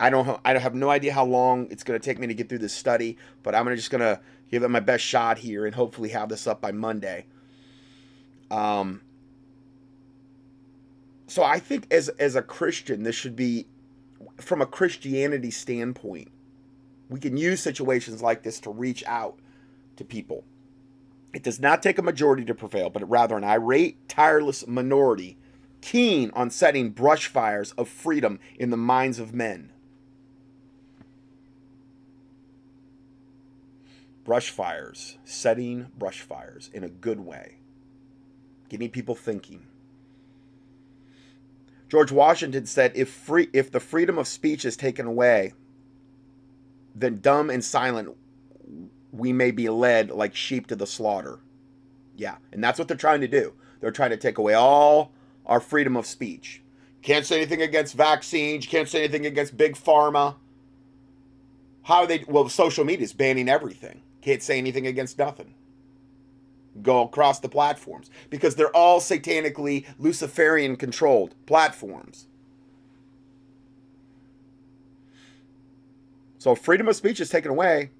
I 0.00 0.10
don't, 0.10 0.40
I 0.44 0.58
have 0.58 0.74
no 0.74 0.90
idea 0.90 1.12
how 1.12 1.24
long 1.24 1.68
it's 1.70 1.84
going 1.84 1.96
to 1.96 2.04
take 2.04 2.18
me 2.18 2.26
to 2.26 2.34
get 2.34 2.48
through 2.48 2.58
this 2.58 2.72
study, 2.72 3.16
but 3.44 3.54
I'm 3.54 3.64
just 3.76 3.92
going 3.92 4.00
to 4.00 4.20
give 4.50 4.64
it 4.64 4.68
my 4.68 4.80
best 4.80 5.04
shot 5.04 5.38
here 5.38 5.64
and 5.64 5.76
hopefully 5.76 6.08
have 6.08 6.28
this 6.28 6.48
up 6.48 6.60
by 6.60 6.72
Monday. 6.72 7.26
Um, 8.50 9.02
so 11.28 11.44
I 11.44 11.60
think 11.60 11.86
as 11.92 12.08
as 12.08 12.34
a 12.34 12.42
Christian, 12.42 13.04
this 13.04 13.14
should 13.14 13.36
be 13.36 13.68
from 14.38 14.60
a 14.60 14.66
Christianity 14.66 15.52
standpoint. 15.52 16.32
We 17.10 17.20
can 17.20 17.36
use 17.36 17.60
situations 17.60 18.22
like 18.22 18.42
this 18.42 18.58
to 18.60 18.70
reach 18.70 19.04
out 19.06 19.38
to 19.98 20.04
people. 20.04 20.42
It 21.32 21.42
does 21.42 21.60
not 21.60 21.82
take 21.82 21.98
a 21.98 22.02
majority 22.02 22.44
to 22.46 22.54
prevail, 22.54 22.90
but 22.90 23.08
rather 23.08 23.36
an 23.36 23.44
irate, 23.44 24.08
tireless 24.08 24.66
minority, 24.66 25.36
keen 25.80 26.30
on 26.34 26.50
setting 26.50 26.90
brush 26.90 27.26
fires 27.26 27.72
of 27.72 27.88
freedom 27.88 28.40
in 28.58 28.70
the 28.70 28.76
minds 28.76 29.18
of 29.18 29.34
men. 29.34 29.70
Brush 34.24 34.50
fires, 34.50 35.18
setting 35.24 35.88
brush 35.96 36.20
fires 36.20 36.70
in 36.72 36.84
a 36.84 36.88
good 36.88 37.20
way, 37.20 37.56
getting 38.68 38.90
people 38.90 39.14
thinking. 39.14 39.66
George 41.88 42.12
Washington 42.12 42.66
said, 42.66 42.92
if 42.94 43.08
free 43.08 43.48
if 43.54 43.70
the 43.70 43.80
freedom 43.80 44.18
of 44.18 44.28
speech 44.28 44.66
is 44.66 44.76
taken 44.76 45.06
away, 45.06 45.54
then 46.94 47.20
dumb 47.20 47.48
and 47.48 47.64
silent 47.64 48.14
we 49.12 49.32
may 49.32 49.50
be 49.50 49.68
led 49.68 50.10
like 50.10 50.34
sheep 50.34 50.66
to 50.68 50.76
the 50.76 50.86
slaughter. 50.86 51.40
Yeah, 52.16 52.36
and 52.52 52.62
that's 52.62 52.78
what 52.78 52.88
they're 52.88 52.96
trying 52.96 53.20
to 53.20 53.28
do. 53.28 53.54
They're 53.80 53.90
trying 53.90 54.10
to 54.10 54.16
take 54.16 54.38
away 54.38 54.54
all 54.54 55.12
our 55.46 55.60
freedom 55.60 55.96
of 55.96 56.06
speech. 56.06 56.62
Can't 57.02 57.24
say 57.24 57.36
anything 57.36 57.62
against 57.62 57.94
vaccines, 57.94 58.66
can't 58.66 58.88
say 58.88 59.04
anything 59.04 59.26
against 59.26 59.56
big 59.56 59.76
pharma. 59.76 60.34
How 61.82 62.04
they 62.04 62.24
well 62.26 62.48
social 62.48 62.84
media 62.84 63.04
is 63.04 63.12
banning 63.12 63.48
everything. 63.48 64.02
Can't 64.20 64.42
say 64.42 64.58
anything 64.58 64.86
against 64.86 65.18
nothing. 65.18 65.54
Go 66.82 67.02
across 67.02 67.40
the 67.40 67.48
platforms 67.48 68.10
because 68.30 68.54
they're 68.54 68.76
all 68.76 69.00
satanically 69.00 69.86
Luciferian 69.98 70.76
controlled 70.76 71.34
platforms. 71.46 72.26
So 76.38 76.54
freedom 76.54 76.88
of 76.88 76.96
speech 76.96 77.20
is 77.20 77.30
taken 77.30 77.50
away, 77.50 77.90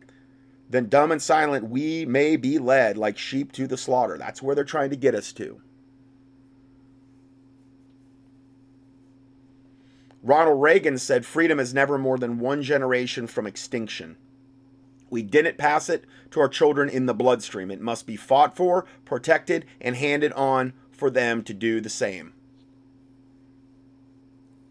then 0.70 0.88
dumb 0.88 1.10
and 1.10 1.22
silent 1.22 1.68
we 1.68 2.04
may 2.04 2.36
be 2.36 2.58
led 2.58 2.98
like 2.98 3.16
sheep 3.16 3.52
to 3.52 3.66
the 3.66 3.76
slaughter. 3.76 4.18
That's 4.18 4.42
where 4.42 4.54
they're 4.54 4.64
trying 4.64 4.90
to 4.90 4.96
get 4.96 5.14
us 5.14 5.32
to. 5.34 5.60
Ronald 10.22 10.60
Reagan 10.60 10.98
said 10.98 11.24
freedom 11.24 11.58
is 11.58 11.72
never 11.72 11.96
more 11.96 12.18
than 12.18 12.38
one 12.38 12.62
generation 12.62 13.26
from 13.26 13.46
extinction. 13.46 14.16
We 15.10 15.22
didn't 15.22 15.56
pass 15.56 15.88
it 15.88 16.04
to 16.32 16.40
our 16.40 16.48
children 16.48 16.90
in 16.90 17.06
the 17.06 17.14
bloodstream. 17.14 17.70
It 17.70 17.80
must 17.80 18.06
be 18.06 18.16
fought 18.16 18.54
for, 18.54 18.84
protected, 19.06 19.64
and 19.80 19.96
handed 19.96 20.32
on 20.32 20.74
for 20.90 21.08
them 21.08 21.42
to 21.44 21.54
do 21.54 21.80
the 21.80 21.88
same. 21.88 22.34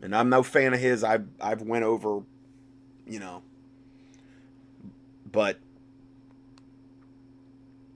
And 0.01 0.15
I'm 0.15 0.29
no 0.29 0.43
fan 0.43 0.75
of 0.75 0.79
his. 0.79 1.03
I've 1.03 1.27
I've 1.41 1.63
went 1.63 1.85
over, 1.85 2.21
you 3.07 3.19
know, 3.19 3.41
but 5.31 5.57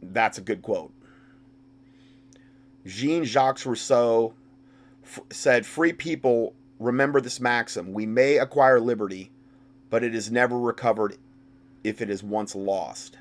that's 0.01 0.37
a 0.37 0.41
good 0.41 0.61
quote. 0.61 0.93
Jean 2.85 3.23
Jacques 3.23 3.65
Rousseau 3.65 4.33
f- 5.03 5.19
said, 5.29 5.65
Free 5.65 5.93
people 5.93 6.55
remember 6.79 7.21
this 7.21 7.39
maxim 7.39 7.93
we 7.93 8.05
may 8.05 8.37
acquire 8.37 8.79
liberty, 8.79 9.31
but 9.89 10.03
it 10.03 10.15
is 10.15 10.31
never 10.31 10.57
recovered 10.57 11.17
if 11.83 12.01
it 12.01 12.09
is 12.09 12.23
once 12.23 12.55
lost. 12.55 13.17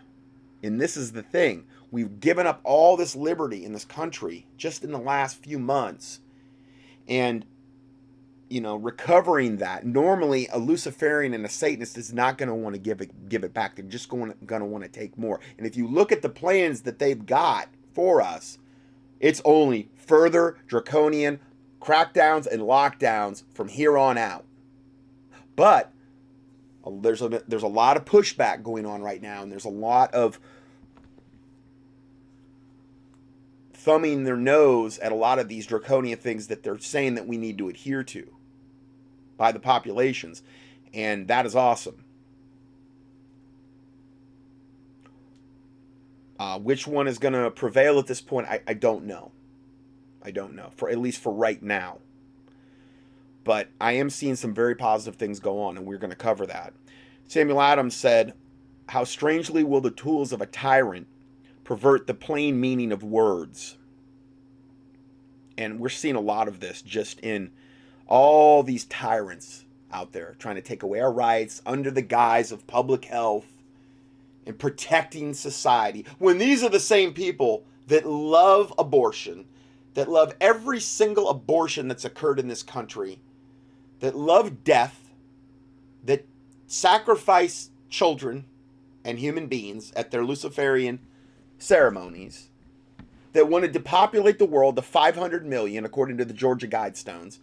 And 0.63 0.81
this 0.81 0.97
is 0.97 1.13
the 1.13 1.23
thing 1.23 1.65
we've 1.91 2.21
given 2.21 2.47
up 2.47 2.61
all 2.65 2.97
this 2.97 3.17
liberty 3.17 3.65
in 3.65 3.73
this 3.73 3.85
country 3.85 4.47
just 4.57 4.85
in 4.85 4.93
the 4.93 4.99
last 4.99 5.43
few 5.43 5.59
months. 5.59 6.21
And 7.09 7.45
you 8.51 8.61
know, 8.61 8.75
recovering 8.77 9.59
that. 9.59 9.87
Normally, 9.87 10.49
a 10.53 10.59
Luciferian 10.59 11.33
and 11.33 11.47
a 11.47 11.49
Satanist 11.49 11.97
is 11.97 12.13
not 12.13 12.37
going 12.37 12.49
to 12.49 12.55
want 12.55 12.75
to 12.75 12.81
give 12.81 13.01
it 13.01 13.29
give 13.29 13.45
it 13.45 13.55
back. 13.55 13.77
They're 13.77 13.85
just 13.85 14.09
going 14.09 14.35
to 14.47 14.65
want 14.65 14.85
to 14.85 14.91
take 14.91 15.17
more. 15.17 15.41
And 15.57 15.67
if 15.67 15.77
you 15.77 15.87
look 15.87 16.13
at 16.13 16.21
the 16.21 16.29
plans 16.29 16.83
that 16.83 16.99
they've 16.99 17.25
got 17.25 17.69
for 17.95 18.21
us, 18.21 18.59
it's 19.21 19.41
only 19.45 19.89
further 19.95 20.59
draconian 20.67 21.39
crackdowns 21.81 22.47
and 22.47 22.63
lockdowns 22.63 23.45
from 23.55 23.69
here 23.69 23.97
on 23.97 24.19
out. 24.19 24.45
But 25.55 25.93
there's 27.01 27.23
a 27.23 27.29
there's 27.47 27.63
a 27.63 27.69
lot 27.69 27.97
of 27.97 28.05
pushback 28.05 28.65
going 28.65 28.85
on 28.85 29.01
right 29.01 29.23
now, 29.23 29.43
and 29.43 29.53
there's 29.53 29.65
a 29.65 29.71
lot 29.71 30.13
of 30.13 30.41
thumbing 33.73 34.25
their 34.25 34.37
nose 34.37 34.99
at 34.99 35.13
a 35.13 35.15
lot 35.15 35.39
of 35.39 35.49
these 35.49 35.67
draconian 35.67 36.19
things 36.19 36.49
that 36.49 36.65
they're 36.65 36.79
saying 36.79 37.15
that 37.15 37.27
we 37.27 37.39
need 37.39 37.57
to 37.57 37.69
adhere 37.69 38.03
to 38.03 38.37
by 39.41 39.53
the 39.53 39.59
populations. 39.59 40.43
And 40.93 41.27
that 41.29 41.47
is 41.47 41.57
awesome. 41.57 42.05
Uh, 46.39 46.59
which 46.59 46.87
one 46.87 47.09
is 47.09 47.17
going 47.17 47.33
to 47.33 47.51
prevail 47.51 47.99
at 47.99 48.07
this 48.07 48.21
point? 48.21 48.49
I, 48.49 48.61
I 48.69 48.75
don't 48.75 49.07
know. 49.07 49.33
I 50.23 50.31
don't 50.31 50.55
know, 50.55 50.69
for 50.77 50.91
at 50.91 50.99
least 50.99 51.23
for 51.23 51.33
right 51.33 51.63
now. 51.63 52.01
But 53.43 53.69
I 53.81 53.93
am 53.93 54.11
seeing 54.11 54.37
some 54.37 54.53
very 54.53 54.75
positive 54.75 55.19
things 55.19 55.41
go 55.41 55.63
on, 55.63 55.79
and 55.79 55.87
we're 55.87 55.97
going 55.97 56.11
to 56.11 56.17
cover 56.17 56.45
that. 56.45 56.75
Samuel 57.27 57.63
Adams 57.63 57.97
said, 57.97 58.35
How 58.91 59.05
strangely 59.05 59.65
will 59.65 59.81
the 59.81 59.91
tools 59.91 60.35
of 60.35 60.43
a 60.43 60.47
tyrant 60.47 61.07
pervert 61.65 62.07
the 62.07 62.13
plain 62.13 62.61
meaning 62.61 62.93
of 62.93 63.03
words? 63.03 63.79
And 65.57 65.81
we're 65.81 65.89
seeing 65.89 66.17
a 66.17 66.21
lot 66.21 66.47
of 66.47 66.61
this 66.61 66.83
just 66.83 67.21
in 67.21 67.53
all 68.11 68.63
these 68.63 68.85
tyrants 68.87 69.65
out 69.93 70.13
there 70.13 70.35
trying 70.39 70.57
to 70.57 70.63
take 70.63 70.83
away 70.83 71.01
our 71.01 71.13
rights 71.13 71.63
under 71.65 71.91
the 71.91 72.03
guise 72.03 72.53
of 72.53 72.67
public 72.67 73.07
health 73.07 73.47
and 74.45 74.59
protecting 74.59 75.33
society. 75.33 76.05
When 76.19 76.39
these 76.39 76.63
are 76.63 76.69
the 76.69 76.81
same 76.81 77.15
people 77.15 77.65
that 77.87 78.07
love 78.07 78.75
abortion, 78.79 79.47
that 79.95 80.11
love 80.11 80.35
every 80.41 80.81
single 80.81 81.29
abortion 81.29 81.89
that's 81.89 82.05
occurred 82.05 82.39
in 82.39 82.49
this 82.49 82.63
country, 82.63 83.21
that 84.01 84.17
love 84.17 84.65
death, 84.65 85.11
that 86.05 86.27
sacrifice 86.67 87.71
children 87.89 88.45
and 89.05 89.19
human 89.19 89.47
beings 89.47 89.93
at 89.97 90.11
their 90.11 90.25
Luciferian 90.25 91.01
ceremonies, 91.59 92.49
that 93.33 93.49
want 93.49 93.65
to 93.65 93.71
depopulate 93.71 94.39
the 94.39 94.45
world 94.45 94.77
to 94.77 94.83
500 94.83 95.47
million, 95.47 95.85
according 95.85 96.17
to 96.19 96.25
the 96.25 96.35
Georgia 96.35 96.67
Guidestones, 96.67 97.39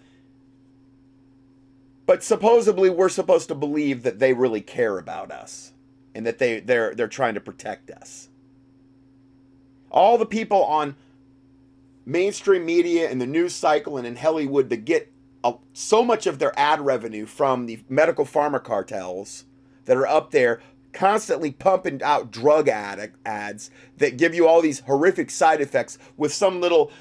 but 2.07 2.23
supposedly 2.23 2.89
we're 2.89 3.09
supposed 3.09 3.49
to 3.49 3.55
believe 3.55 4.01
that 4.01 4.17
they 4.17 4.33
really 4.33 4.61
care 4.61 4.97
about 4.97 5.29
us 5.29 5.73
and 6.15 6.25
that 6.25 6.39
they 6.39 6.61
they're 6.61 6.95
they're 6.95 7.07
trying 7.07 7.35
to 7.35 7.41
protect 7.41 7.91
us. 7.91 8.29
All 9.91 10.17
the 10.17 10.25
people 10.25 10.63
on 10.63 10.95
mainstream 12.05 12.65
media 12.65 13.11
and 13.11 13.21
the 13.21 13.27
news 13.27 13.53
cycle 13.53 13.97
and 13.97 14.07
in 14.07 14.15
Hollywood 14.15 14.69
that 14.69 14.85
get 14.85 15.11
a, 15.43 15.55
so 15.73 16.03
much 16.03 16.25
of 16.25 16.39
their 16.39 16.57
ad 16.57 16.81
revenue 16.81 17.25
from 17.25 17.65
the 17.65 17.83
medical 17.89 18.25
pharma 18.25 18.63
cartels 18.63 19.43
that 19.85 19.97
are 19.97 20.07
up 20.07 20.31
there 20.31 20.61
constantly 20.93 21.51
pumping 21.51 22.01
out 22.01 22.31
drug 22.31 22.69
addict 22.69 23.17
ads 23.25 23.69
that 23.97 24.17
give 24.17 24.33
you 24.33 24.47
all 24.47 24.61
these 24.61 24.79
horrific 24.79 25.29
side 25.29 25.61
effects 25.61 25.99
with 26.15 26.33
some 26.33 26.61
little 26.61 26.91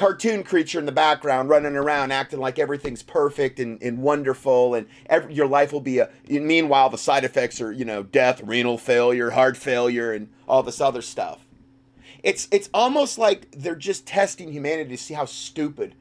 cartoon 0.00 0.42
creature 0.42 0.78
in 0.78 0.86
the 0.86 0.92
background 0.92 1.50
running 1.50 1.76
around 1.76 2.10
acting 2.10 2.40
like 2.40 2.58
everything's 2.58 3.02
perfect 3.02 3.60
and, 3.60 3.82
and 3.82 3.98
wonderful 3.98 4.74
and 4.74 4.86
every, 5.10 5.34
your 5.34 5.46
life 5.46 5.74
will 5.74 5.80
be 5.82 5.98
a 5.98 6.08
meanwhile 6.26 6.88
the 6.88 6.96
side 6.96 7.22
effects 7.22 7.60
are 7.60 7.70
you 7.70 7.84
know 7.84 8.02
death 8.02 8.40
renal 8.42 8.78
failure 8.78 9.28
heart 9.28 9.58
failure 9.58 10.10
and 10.10 10.30
all 10.48 10.62
this 10.62 10.80
other 10.80 11.02
stuff. 11.02 11.44
It's 12.22 12.48
it's 12.50 12.70
almost 12.72 13.18
like 13.18 13.50
they're 13.50 13.76
just 13.76 14.06
testing 14.06 14.50
humanity 14.50 14.88
to 14.88 14.96
see 14.96 15.12
how 15.12 15.26
stupid 15.26 15.94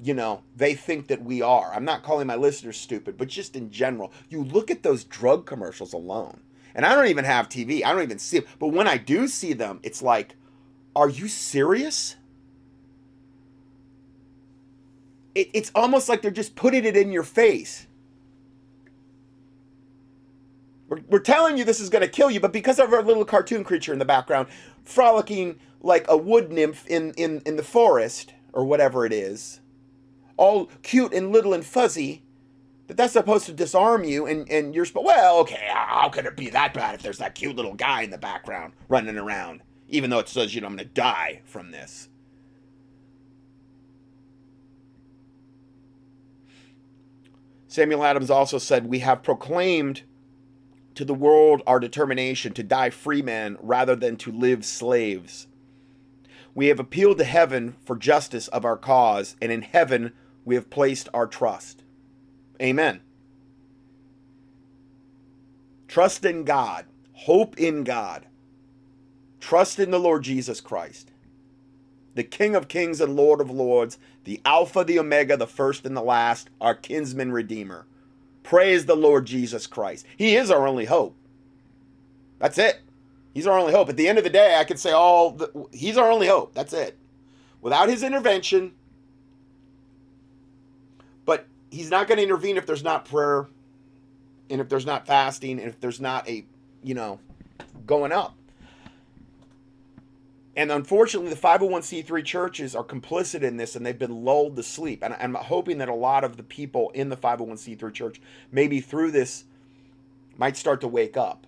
you 0.00 0.14
know 0.14 0.44
they 0.54 0.74
think 0.74 1.08
that 1.08 1.24
we 1.24 1.42
are. 1.42 1.74
I'm 1.74 1.84
not 1.84 2.04
calling 2.04 2.28
my 2.28 2.36
listeners 2.36 2.76
stupid 2.76 3.16
but 3.18 3.26
just 3.26 3.56
in 3.56 3.72
general 3.72 4.12
you 4.28 4.44
look 4.44 4.70
at 4.70 4.84
those 4.84 5.02
drug 5.02 5.44
commercials 5.44 5.92
alone 5.92 6.38
and 6.76 6.86
i 6.86 6.94
don't 6.94 7.08
even 7.08 7.24
have 7.24 7.48
tv 7.48 7.84
i 7.84 7.90
don't 7.92 8.02
even 8.02 8.20
see 8.20 8.38
them 8.38 8.48
but 8.60 8.68
when 8.68 8.86
i 8.86 8.96
do 8.96 9.26
see 9.26 9.52
them 9.52 9.80
it's 9.82 10.02
like 10.02 10.36
are 10.94 11.08
you 11.08 11.26
serious 11.26 12.14
it, 15.34 15.50
it's 15.52 15.70
almost 15.74 16.08
like 16.08 16.22
they're 16.22 16.30
just 16.30 16.56
putting 16.56 16.84
it 16.84 16.96
in 16.96 17.12
your 17.12 17.22
face. 17.22 17.86
We're, 20.88 21.00
we're 21.08 21.18
telling 21.20 21.56
you 21.56 21.64
this 21.64 21.80
is 21.80 21.88
going 21.88 22.02
to 22.02 22.08
kill 22.08 22.30
you, 22.30 22.40
but 22.40 22.52
because 22.52 22.78
of 22.78 22.92
our 22.92 23.02
little 23.02 23.24
cartoon 23.24 23.64
creature 23.64 23.92
in 23.92 23.98
the 23.98 24.04
background, 24.04 24.48
frolicking 24.84 25.58
like 25.80 26.04
a 26.08 26.16
wood 26.16 26.52
nymph 26.52 26.86
in, 26.88 27.12
in, 27.12 27.40
in 27.46 27.56
the 27.56 27.62
forest, 27.62 28.34
or 28.52 28.64
whatever 28.64 29.06
it 29.06 29.12
is, 29.12 29.60
all 30.36 30.66
cute 30.82 31.14
and 31.14 31.32
little 31.32 31.54
and 31.54 31.64
fuzzy, 31.64 32.22
that 32.88 32.96
that's 32.96 33.12
supposed 33.12 33.46
to 33.46 33.52
disarm 33.52 34.04
you, 34.04 34.26
and, 34.26 34.50
and 34.50 34.74
you're 34.74 34.84
supposed, 34.84 35.06
well, 35.06 35.38
okay, 35.38 35.68
how 35.72 36.08
could 36.08 36.26
it 36.26 36.36
be 36.36 36.50
that 36.50 36.74
bad 36.74 36.94
if 36.94 37.02
there's 37.02 37.18
that 37.18 37.34
cute 37.34 37.56
little 37.56 37.74
guy 37.74 38.02
in 38.02 38.10
the 38.10 38.18
background 38.18 38.72
running 38.88 39.16
around, 39.16 39.62
even 39.88 40.10
though 40.10 40.18
it 40.18 40.28
says, 40.28 40.54
you 40.54 40.60
know, 40.60 40.66
I'm 40.66 40.76
going 40.76 40.88
to 40.88 40.94
die 40.94 41.40
from 41.44 41.70
this. 41.70 42.09
Samuel 47.70 48.02
Adams 48.02 48.30
also 48.30 48.58
said, 48.58 48.86
We 48.86 48.98
have 48.98 49.22
proclaimed 49.22 50.02
to 50.96 51.04
the 51.04 51.14
world 51.14 51.62
our 51.68 51.78
determination 51.78 52.52
to 52.54 52.64
die 52.64 52.90
free 52.90 53.22
men 53.22 53.56
rather 53.60 53.94
than 53.94 54.16
to 54.16 54.32
live 54.32 54.64
slaves. 54.64 55.46
We 56.52 56.66
have 56.66 56.80
appealed 56.80 57.18
to 57.18 57.24
heaven 57.24 57.76
for 57.84 57.94
justice 57.94 58.48
of 58.48 58.64
our 58.64 58.76
cause, 58.76 59.36
and 59.40 59.52
in 59.52 59.62
heaven 59.62 60.14
we 60.44 60.56
have 60.56 60.68
placed 60.68 61.08
our 61.14 61.28
trust. 61.28 61.84
Amen. 62.60 63.02
Trust 65.86 66.24
in 66.24 66.42
God, 66.42 66.86
hope 67.12 67.56
in 67.56 67.84
God, 67.84 68.26
trust 69.38 69.78
in 69.78 69.92
the 69.92 70.00
Lord 70.00 70.24
Jesus 70.24 70.60
Christ. 70.60 71.09
The 72.14 72.24
King 72.24 72.54
of 72.54 72.68
Kings 72.68 73.00
and 73.00 73.16
Lord 73.16 73.40
of 73.40 73.50
Lords, 73.50 73.98
the 74.24 74.40
Alpha, 74.44 74.84
the 74.84 74.98
Omega, 74.98 75.36
the 75.36 75.46
first 75.46 75.86
and 75.86 75.96
the 75.96 76.02
last, 76.02 76.50
our 76.60 76.74
kinsman 76.74 77.32
redeemer. 77.32 77.86
Praise 78.42 78.86
the 78.86 78.96
Lord 78.96 79.26
Jesus 79.26 79.66
Christ. 79.66 80.06
He 80.16 80.36
is 80.36 80.50
our 80.50 80.66
only 80.66 80.86
hope. 80.86 81.14
That's 82.38 82.58
it. 82.58 82.80
He's 83.34 83.46
our 83.46 83.58
only 83.58 83.72
hope. 83.72 83.88
At 83.88 83.96
the 83.96 84.08
end 84.08 84.18
of 84.18 84.24
the 84.24 84.30
day, 84.30 84.56
I 84.58 84.64
could 84.64 84.78
say 84.78 84.90
all 84.90 85.30
the, 85.32 85.66
he's 85.72 85.96
our 85.96 86.10
only 86.10 86.26
hope. 86.26 86.54
That's 86.54 86.72
it. 86.72 86.96
Without 87.60 87.88
his 87.88 88.02
intervention, 88.02 88.72
but 91.24 91.46
he's 91.70 91.90
not 91.90 92.08
going 92.08 92.16
to 92.16 92.24
intervene 92.24 92.56
if 92.56 92.66
there's 92.66 92.82
not 92.82 93.04
prayer 93.04 93.46
and 94.48 94.60
if 94.60 94.68
there's 94.68 94.86
not 94.86 95.06
fasting 95.06 95.60
and 95.60 95.68
if 95.68 95.78
there's 95.80 96.00
not 96.00 96.28
a, 96.28 96.44
you 96.82 96.94
know, 96.94 97.20
going 97.86 98.10
up. 98.10 98.34
And 100.56 100.72
unfortunately, 100.72 101.30
the 101.30 101.40
501c3 101.40 102.24
churches 102.24 102.74
are 102.74 102.84
complicit 102.84 103.42
in 103.42 103.56
this 103.56 103.76
and 103.76 103.86
they've 103.86 103.98
been 103.98 104.24
lulled 104.24 104.56
to 104.56 104.62
sleep. 104.62 105.02
And 105.04 105.14
I'm 105.14 105.34
hoping 105.34 105.78
that 105.78 105.88
a 105.88 105.94
lot 105.94 106.24
of 106.24 106.36
the 106.36 106.42
people 106.42 106.90
in 106.90 107.08
the 107.08 107.16
501c3 107.16 107.92
church, 107.94 108.20
maybe 108.50 108.80
through 108.80 109.12
this, 109.12 109.44
might 110.36 110.56
start 110.56 110.80
to 110.80 110.88
wake 110.88 111.16
up. 111.16 111.46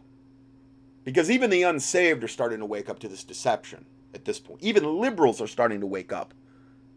Because 1.04 1.30
even 1.30 1.50
the 1.50 1.64
unsaved 1.64 2.22
are 2.22 2.28
starting 2.28 2.60
to 2.60 2.66
wake 2.66 2.88
up 2.88 3.00
to 3.00 3.08
this 3.08 3.24
deception 3.24 3.84
at 4.14 4.24
this 4.24 4.38
point. 4.38 4.62
Even 4.62 5.00
liberals 5.00 5.40
are 5.40 5.48
starting 5.48 5.80
to 5.80 5.86
wake 5.86 6.12
up 6.12 6.32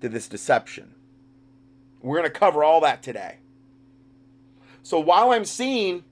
to 0.01 0.09
this 0.09 0.27
deception. 0.27 0.93
We're 2.01 2.17
going 2.17 2.31
to 2.31 2.39
cover 2.39 2.63
all 2.63 2.81
that 2.81 3.01
today. 3.01 3.37
So 4.83 4.99
while 4.99 5.31
I'm 5.31 5.45
seeing 5.45 6.03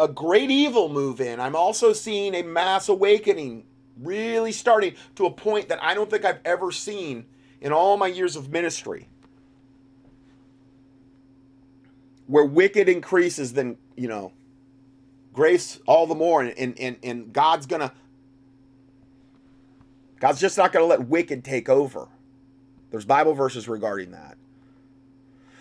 a 0.00 0.08
great 0.08 0.50
evil 0.50 0.88
move 0.88 1.20
in, 1.20 1.40
I'm 1.40 1.56
also 1.56 1.92
seeing 1.92 2.34
a 2.34 2.42
mass 2.42 2.88
awakening 2.88 3.64
really 4.00 4.52
starting 4.52 4.94
to 5.16 5.26
a 5.26 5.30
point 5.30 5.68
that 5.68 5.82
I 5.82 5.94
don't 5.94 6.10
think 6.10 6.24
I've 6.24 6.40
ever 6.44 6.70
seen 6.72 7.26
in 7.60 7.72
all 7.72 7.96
my 7.96 8.06
years 8.06 8.36
of 8.36 8.50
ministry. 8.50 9.08
Where 12.26 12.44
wicked 12.44 12.88
increases, 12.88 13.52
then, 13.52 13.76
you 13.96 14.08
know, 14.08 14.32
grace 15.32 15.78
all 15.86 16.06
the 16.06 16.14
more, 16.14 16.42
and, 16.42 16.78
and, 16.78 16.96
and 17.02 17.32
God's 17.32 17.66
gonna, 17.66 17.92
God's 20.18 20.40
just 20.40 20.58
not 20.58 20.72
gonna 20.72 20.86
let 20.86 21.08
wicked 21.08 21.44
take 21.44 21.68
over. 21.68 22.08
There's 22.90 23.04
Bible 23.04 23.34
verses 23.34 23.68
regarding 23.68 24.10
that. 24.12 24.36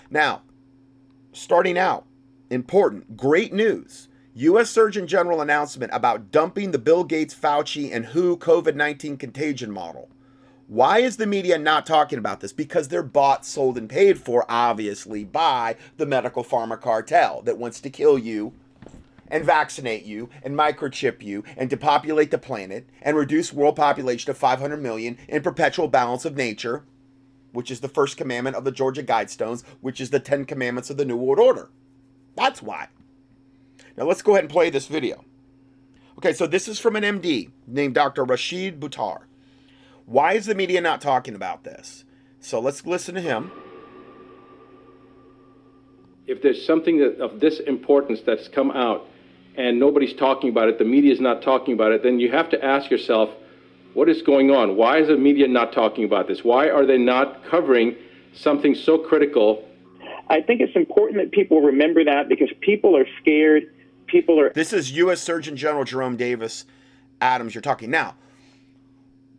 Now, 0.09 0.41
starting 1.33 1.77
out, 1.77 2.05
important, 2.49 3.17
great 3.17 3.53
news. 3.53 4.07
U.S. 4.37 4.69
Surgeon 4.69 5.07
General 5.07 5.39
announcement 5.39 5.93
about 5.93 6.29
dumping 6.29 6.71
the 6.71 6.77
Bill 6.77 7.05
Gates, 7.05 7.33
Fauci, 7.33 7.89
and 7.93 8.07
WHO 8.07 8.35
COVID 8.35 8.75
19 8.75 9.15
contagion 9.15 9.71
model. 9.71 10.09
Why 10.67 10.99
is 10.99 11.15
the 11.15 11.25
media 11.25 11.57
not 11.57 11.85
talking 11.85 12.19
about 12.19 12.41
this? 12.41 12.51
Because 12.51 12.89
they're 12.89 13.01
bought, 13.01 13.45
sold, 13.45 13.77
and 13.77 13.89
paid 13.89 14.19
for, 14.19 14.43
obviously, 14.49 15.23
by 15.23 15.77
the 15.95 16.05
medical 16.05 16.43
pharma 16.43 16.81
cartel 16.81 17.43
that 17.43 17.57
wants 17.57 17.79
to 17.79 17.89
kill 17.89 18.19
you 18.19 18.51
and 19.29 19.45
vaccinate 19.45 20.03
you 20.03 20.29
and 20.43 20.53
microchip 20.53 21.23
you 21.23 21.45
and 21.55 21.69
depopulate 21.69 22.31
the 22.31 22.37
planet 22.37 22.89
and 23.01 23.15
reduce 23.15 23.53
world 23.53 23.77
population 23.77 24.25
to 24.25 24.33
500 24.33 24.75
million 24.75 25.17
in 25.29 25.43
perpetual 25.43 25.87
balance 25.87 26.25
of 26.25 26.35
nature, 26.35 26.83
which 27.53 27.71
is 27.71 27.79
the 27.79 27.87
first 27.87 28.17
commandment 28.17 28.57
of 28.57 28.65
the 28.65 28.71
Georgia 28.73 29.01
Guidestones, 29.01 29.63
which 29.79 30.01
is 30.01 30.09
the 30.09 30.19
10 30.19 30.43
commandments 30.43 30.89
of 30.89 30.97
the 30.97 31.05
New 31.05 31.15
World 31.15 31.39
Order. 31.39 31.69
That's 32.35 32.61
why. 32.61 32.89
Now 33.97 34.05
let's 34.05 34.21
go 34.21 34.33
ahead 34.33 34.43
and 34.43 34.51
play 34.51 34.69
this 34.69 34.87
video. 34.87 35.23
Okay, 36.17 36.33
so 36.33 36.47
this 36.47 36.67
is 36.67 36.79
from 36.79 36.95
an 36.95 37.03
MD 37.03 37.51
named 37.67 37.93
Dr. 37.93 38.23
Rashid 38.23 38.79
Buttar. 38.79 39.21
Why 40.05 40.33
is 40.33 40.45
the 40.45 40.55
media 40.55 40.81
not 40.81 41.01
talking 41.01 41.35
about 41.35 41.63
this? 41.63 42.05
So 42.39 42.59
let's 42.59 42.85
listen 42.85 43.15
to 43.15 43.21
him. 43.21 43.51
If 46.27 46.41
there's 46.41 46.65
something 46.65 46.99
that, 46.99 47.19
of 47.19 47.39
this 47.39 47.59
importance 47.59 48.21
that's 48.25 48.47
come 48.47 48.71
out 48.71 49.07
and 49.55 49.79
nobody's 49.79 50.13
talking 50.13 50.49
about 50.49 50.69
it, 50.69 50.77
the 50.77 50.85
media 50.85 51.13
is 51.13 51.19
not 51.19 51.41
talking 51.41 51.73
about 51.73 51.91
it, 51.91 52.03
then 52.03 52.19
you 52.19 52.31
have 52.31 52.49
to 52.49 52.63
ask 52.63 52.89
yourself, 52.89 53.29
what 53.93 54.09
is 54.09 54.21
going 54.21 54.51
on? 54.51 54.75
Why 54.75 54.97
is 54.99 55.07
the 55.07 55.17
media 55.17 55.47
not 55.47 55.71
talking 55.71 56.03
about 56.03 56.27
this? 56.27 56.43
Why 56.43 56.69
are 56.69 56.85
they 56.85 56.97
not 56.97 57.45
covering 57.45 57.95
something 58.33 58.75
so 58.75 58.97
critical? 58.97 59.67
I 60.27 60.41
think 60.41 60.61
it's 60.61 60.75
important 60.75 61.21
that 61.21 61.31
people 61.31 61.61
remember 61.61 62.03
that 62.03 62.27
because 62.27 62.49
people 62.61 62.97
are 62.97 63.05
scared 63.21 63.71
people 64.15 64.39
are. 64.39 64.49
This 64.51 64.71
is 64.71 64.93
U.S. 64.93 65.21
Surgeon 65.21 65.57
General 65.57 65.83
Jerome 65.83 66.15
Davis 66.15 66.65
Adams. 67.19 67.53
You're 67.53 67.61
talking 67.61 67.91
now. 67.91 68.15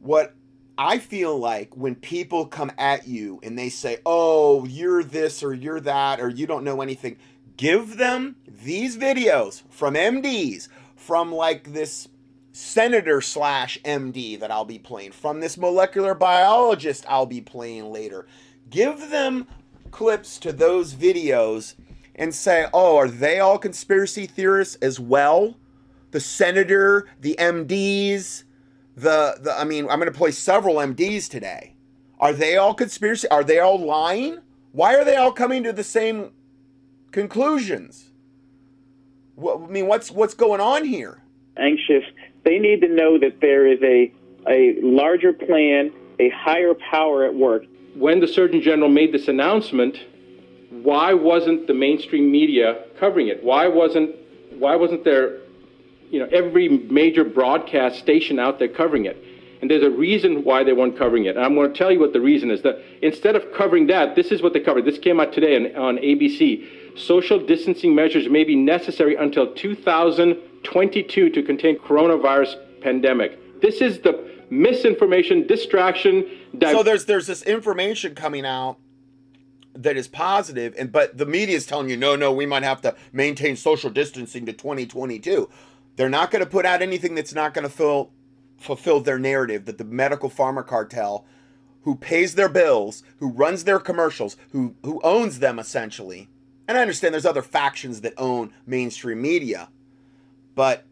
What 0.01 0.35
I 0.77 0.99
feel 0.99 1.39
like 1.39 1.75
when 1.75 1.95
people 1.95 2.45
come 2.45 2.71
at 2.77 3.09
you 3.09 3.41
and 3.43 3.59
they 3.59 3.71
say, 3.71 3.99
"Oh, 4.05 4.67
you're 4.67 5.03
this 5.03 5.43
or 5.43 5.55
you're 5.55 5.81
that 5.81 6.21
or 6.21 6.29
you 6.29 6.47
don't 6.47 6.63
know 6.63 6.83
anything," 6.83 7.17
give 7.57 7.97
them 7.97 8.37
these 8.47 8.99
videos 8.99 9.63
from 9.71 9.95
MDs, 9.95 10.69
from 10.95 11.33
like 11.33 11.73
this 11.73 12.09
senator 12.53 13.23
slash 13.23 13.79
MD 13.83 14.39
that 14.39 14.51
I'll 14.51 14.67
be 14.67 14.79
playing, 14.79 15.13
from 15.13 15.41
this 15.41 15.57
molecular 15.57 16.15
biologist 16.15 17.07
I'll 17.09 17.27
be 17.27 17.41
playing 17.41 17.91
later. 17.91 18.27
Give 18.69 19.09
them 19.09 19.47
clips 19.91 20.39
to 20.41 20.53
those 20.53 20.93
videos 20.93 21.77
and 22.17 22.35
say, 22.35 22.67
oh, 22.73 22.97
are 22.97 23.09
they 23.09 23.39
all 23.39 23.59
conspiracy 23.59 24.27
theorists 24.27 24.77
as 24.77 24.99
well? 24.99 25.57
The 26.11 26.21
senator, 26.21 27.07
the 27.21 27.37
MDs, 27.39 28.45
the, 28.97 29.39
the 29.41 29.55
I 29.57 29.65
mean, 29.65 29.89
I'm 29.89 29.99
going 30.01 30.11
to 30.11 30.19
play 30.19 30.31
several 30.31 30.77
MDs 30.77 31.29
today. 31.29 31.77
Are 32.19 32.33
they 32.33 32.57
all 32.57 32.75
conspiracy? 32.75 33.29
Are 33.29 33.45
they 33.45 33.59
all 33.59 33.79
lying? 33.79 34.39
Why 34.73 34.95
are 34.97 35.05
they 35.05 35.17
all 35.17 35.33
coming 35.33 35.63
to 35.65 35.73
the 35.73 35.85
same 35.85 36.33
conclusions? 37.13 38.11
What, 39.35 39.61
I 39.61 39.67
mean, 39.67 39.87
what's 39.87 40.11
what's 40.11 40.33
going 40.33 40.63
on 40.63 40.85
here? 40.85 41.23
Anxious. 41.59 42.05
They 42.45 42.59
need 42.59 42.81
to 42.81 42.89
know 42.89 43.19
that 43.19 43.41
there 43.41 43.67
is 43.67 43.79
a 43.83 44.13
a 44.49 44.77
larger 44.81 45.33
plan, 45.33 45.93
a 46.19 46.31
higher 46.31 46.73
power 46.75 47.25
at 47.25 47.35
work. 47.35 47.65
When 47.95 48.21
the 48.21 48.29
Surgeon 48.29 48.63
General 48.63 48.89
made 48.89 49.13
this 49.13 49.29
announcement, 49.29 49.99
why 50.83 51.15
wasn't 51.15 51.67
the 51.67 51.75
mainstream 51.75 52.31
media 52.31 52.85
covering 52.99 53.29
it? 53.29 53.43
Why 53.43 53.69
wasn't 53.69 54.15
why 54.59 54.77
wasn't 54.77 55.05
there, 55.05 55.41
you 56.11 56.19
know, 56.19 56.29
every 56.33 56.69
major 56.69 57.25
broadcast 57.25 57.99
station 57.99 58.39
out 58.39 58.59
there 58.59 58.69
covering 58.69 59.05
it? 59.05 59.23
And 59.61 59.71
there's 59.71 59.83
a 59.83 59.91
reason 59.91 60.45
why 60.45 60.65
they 60.65 60.73
weren't 60.73 60.99
covering 60.99 61.25
it. 61.25 61.37
And 61.37 61.45
I'm 61.45 61.55
going 61.55 61.73
to 61.73 61.77
tell 61.77 61.91
you 61.91 61.99
what 61.99 62.13
the 62.13 62.21
reason 62.21 62.51
is. 62.51 62.63
That 62.63 62.83
instead 63.03 63.37
of 63.37 63.53
covering 63.55 63.87
that, 63.89 64.15
this 64.15 64.31
is 64.31 64.43
what 64.43 64.53
they 64.53 64.61
covered. 64.61 64.85
This 64.85 64.99
came 64.99 65.19
out 65.19 65.33
today 65.33 65.57
on, 65.57 65.77
on 65.77 65.97
ABC. 65.99 66.99
Social 66.99 67.45
distancing 67.45 67.95
measures 67.95 68.29
may 68.29 68.45
be 68.45 68.57
necessary 68.57 69.17
until 69.17 69.53
2022 69.55 71.31
to 71.31 71.43
contain 71.43 71.79
coronavirus 71.79 72.57
pandemic. 72.81 73.61
This 73.61 73.81
is 73.81 74.01
the 74.01 74.31
misinformation, 74.51 75.47
distraction. 75.47 76.25
so 76.61 76.83
there's 76.83 77.07
there's 77.07 77.27
this 77.27 77.43
information 77.43 78.15
coming 78.15 78.47
out 78.47 78.79
that 79.83 79.97
is 79.97 80.09
positive 80.09 80.75
and 80.79 80.91
but 80.93 81.17
the 81.17 81.27
media 81.27 81.57
is 81.57 81.67
telling 81.67 81.89
you 81.89 81.97
no 81.97 82.17
no 82.17 82.33
we 82.33 82.47
might 82.47 82.63
have 82.63 82.81
to 82.81 82.95
maintain 83.13 83.57
social 83.57 83.91
distancing 83.91 84.47
to 84.47 84.53
2022 84.53 85.49
they're 85.97 86.09
not 86.09 86.31
going 86.31 86.45
to 86.45 86.51
put 86.51 86.67
out 86.67 86.83
anything 86.83 87.15
that's 87.15 87.33
not 87.33 87.55
going 87.55 87.63
to 87.63 87.75
fill, 87.75 88.11
fulfill 88.59 89.01
their 89.01 89.19
narrative 89.19 89.65
that 89.65 89.79
the 89.79 89.85
medical 89.85 90.29
pharma 90.29 90.67
cartel 90.67 91.25
who 91.83 91.95
pays 91.95 92.35
their 92.35 92.49
bills 92.49 93.03
who 93.19 93.31
runs 93.31 93.65
their 93.65 93.79
commercials 93.79 94.37
who 94.53 94.75
who 94.83 95.01
owns 95.03 95.39
them 95.39 95.59
essentially 95.59 96.29
and 96.67 96.77
i 96.77 96.81
understand 96.81 97.13
there's 97.13 97.27
other 97.27 97.43
factions 97.43 98.01
that 98.01 98.15
own 98.17 98.53
mainstream 98.67 99.21
media 99.21 99.69
but 100.55 100.85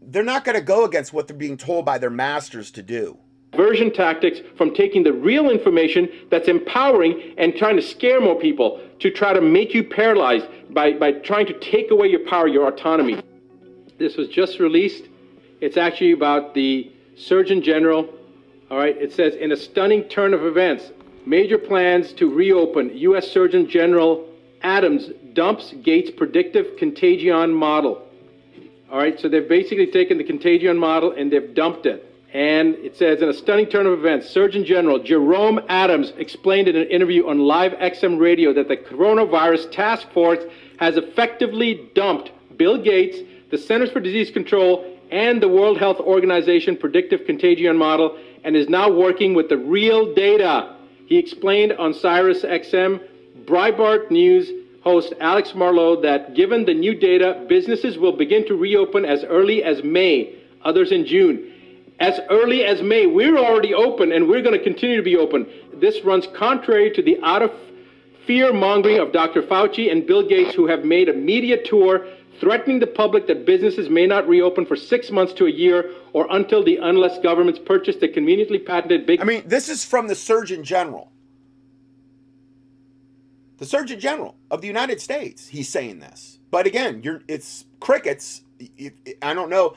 they're 0.00 0.22
not 0.22 0.44
going 0.44 0.56
to 0.56 0.62
go 0.64 0.84
against 0.84 1.12
what 1.12 1.28
they're 1.28 1.36
being 1.36 1.56
told 1.56 1.84
by 1.84 1.98
their 1.98 2.10
masters 2.10 2.70
to 2.70 2.82
do 2.82 3.18
Version 3.56 3.92
tactics 3.92 4.40
from 4.56 4.74
taking 4.74 5.02
the 5.02 5.12
real 5.12 5.50
information 5.50 6.08
that's 6.30 6.48
empowering 6.48 7.34
and 7.38 7.54
trying 7.56 7.76
to 7.76 7.82
scare 7.82 8.20
more 8.20 8.38
people 8.38 8.80
to 9.00 9.10
try 9.10 9.32
to 9.32 9.40
make 9.40 9.72
you 9.72 9.82
paralyzed 9.82 10.46
by, 10.70 10.92
by 10.92 11.12
trying 11.12 11.46
to 11.46 11.58
take 11.60 11.90
away 11.90 12.08
your 12.08 12.26
power, 12.28 12.46
your 12.46 12.68
autonomy. 12.68 13.22
This 13.98 14.16
was 14.16 14.28
just 14.28 14.58
released. 14.58 15.04
It's 15.60 15.76
actually 15.76 16.12
about 16.12 16.54
the 16.54 16.92
Surgeon 17.16 17.62
General. 17.62 18.08
All 18.70 18.78
right, 18.78 18.96
it 18.96 19.12
says 19.12 19.34
in 19.34 19.52
a 19.52 19.56
stunning 19.56 20.04
turn 20.04 20.34
of 20.34 20.44
events, 20.44 20.92
major 21.24 21.58
plans 21.58 22.12
to 22.14 22.32
reopen. 22.32 22.96
U.S. 22.96 23.30
Surgeon 23.30 23.68
General 23.68 24.28
Adams 24.62 25.10
dumps 25.32 25.72
Gates' 25.82 26.10
predictive 26.10 26.76
contagion 26.76 27.52
model. 27.52 28.06
All 28.90 28.98
right, 28.98 29.18
so 29.18 29.28
they've 29.28 29.48
basically 29.48 29.86
taken 29.86 30.18
the 30.18 30.24
contagion 30.24 30.78
model 30.78 31.12
and 31.12 31.32
they've 31.32 31.54
dumped 31.54 31.86
it. 31.86 32.07
And 32.32 32.74
it 32.76 32.94
says, 32.96 33.22
in 33.22 33.28
a 33.28 33.32
stunning 33.32 33.66
turn 33.66 33.86
of 33.86 33.98
events, 33.98 34.28
Surgeon 34.28 34.64
General 34.64 34.98
Jerome 34.98 35.60
Adams 35.68 36.12
explained 36.18 36.68
in 36.68 36.76
an 36.76 36.86
interview 36.88 37.26
on 37.26 37.38
Live 37.38 37.72
XM 37.72 38.20
Radio 38.20 38.52
that 38.52 38.68
the 38.68 38.76
coronavirus 38.76 39.72
task 39.72 40.10
force 40.12 40.44
has 40.78 40.98
effectively 40.98 41.88
dumped 41.94 42.30
Bill 42.58 42.76
Gates, 42.76 43.18
the 43.50 43.56
Centers 43.56 43.90
for 43.90 44.00
Disease 44.00 44.30
Control, 44.30 44.84
and 45.10 45.42
the 45.42 45.48
World 45.48 45.78
Health 45.78 46.00
Organization 46.00 46.76
predictive 46.76 47.24
contagion 47.24 47.78
model 47.78 48.18
and 48.44 48.54
is 48.54 48.68
now 48.68 48.90
working 48.90 49.32
with 49.34 49.48
the 49.48 49.56
real 49.56 50.14
data. 50.14 50.76
He 51.06 51.16
explained 51.16 51.72
on 51.72 51.94
Sirius 51.94 52.42
XM, 52.42 53.00
Breitbart 53.44 54.10
News 54.10 54.50
host 54.82 55.14
Alex 55.20 55.54
Marlow 55.54 56.00
that 56.02 56.34
given 56.34 56.66
the 56.66 56.74
new 56.74 56.94
data, 56.94 57.44
businesses 57.48 57.96
will 57.96 58.12
begin 58.12 58.46
to 58.46 58.54
reopen 58.54 59.06
as 59.06 59.24
early 59.24 59.64
as 59.64 59.82
May, 59.82 60.34
others 60.62 60.92
in 60.92 61.06
June. 61.06 61.47
As 62.00 62.20
early 62.30 62.64
as 62.64 62.80
May, 62.80 63.06
we're 63.06 63.38
already 63.38 63.74
open 63.74 64.12
and 64.12 64.28
we're 64.28 64.42
going 64.42 64.56
to 64.56 64.62
continue 64.62 64.96
to 64.96 65.02
be 65.02 65.16
open. 65.16 65.46
This 65.74 66.04
runs 66.04 66.26
contrary 66.28 66.90
to 66.92 67.02
the 67.02 67.18
out 67.22 67.42
of 67.42 67.52
fear 68.26 68.52
mongering 68.52 68.98
of 68.98 69.12
Dr. 69.12 69.42
Fauci 69.42 69.90
and 69.90 70.06
Bill 70.06 70.26
Gates, 70.26 70.54
who 70.54 70.66
have 70.68 70.84
made 70.84 71.08
a 71.08 71.12
media 71.12 71.60
tour 71.62 72.06
threatening 72.40 72.78
the 72.78 72.86
public 72.86 73.26
that 73.26 73.44
businesses 73.44 73.90
may 73.90 74.06
not 74.06 74.28
reopen 74.28 74.64
for 74.64 74.76
six 74.76 75.10
months 75.10 75.32
to 75.32 75.46
a 75.46 75.50
year 75.50 75.90
or 76.12 76.26
until 76.30 76.62
the 76.62 76.76
unless 76.76 77.18
governments 77.18 77.58
purchase 77.58 77.96
the 77.96 78.08
conveniently 78.08 78.58
patented 78.58 79.06
big. 79.06 79.20
I 79.20 79.24
mean, 79.24 79.42
this 79.46 79.68
is 79.68 79.84
from 79.84 80.06
the 80.06 80.14
Surgeon 80.14 80.62
General. 80.62 81.10
The 83.56 83.66
Surgeon 83.66 83.98
General 83.98 84.36
of 84.52 84.60
the 84.60 84.68
United 84.68 85.00
States. 85.00 85.48
He's 85.48 85.68
saying 85.68 85.98
this, 85.98 86.38
but 86.52 86.64
again, 86.66 87.02
you're 87.02 87.22
it's 87.26 87.64
crickets. 87.80 88.42
I 89.20 89.34
don't 89.34 89.50
know. 89.50 89.74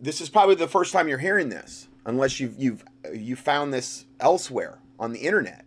This 0.00 0.20
is 0.20 0.28
probably 0.28 0.54
the 0.54 0.68
first 0.68 0.92
time 0.92 1.08
you're 1.08 1.18
hearing 1.18 1.48
this, 1.48 1.88
unless 2.06 2.40
you've 2.40 2.58
you've 2.58 2.84
you 3.14 3.36
found 3.36 3.72
this 3.72 4.06
elsewhere 4.20 4.78
on 4.98 5.12
the 5.12 5.20
internet. 5.20 5.64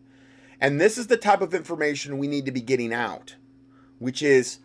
And 0.60 0.80
this 0.80 0.98
is 0.98 1.08
the 1.08 1.18
type 1.18 1.42
of 1.42 1.54
information 1.54 2.18
we 2.18 2.28
need 2.28 2.46
to 2.46 2.52
be 2.52 2.62
getting 2.62 2.94
out, 2.94 3.36
which 4.00 4.24
is 4.24 4.60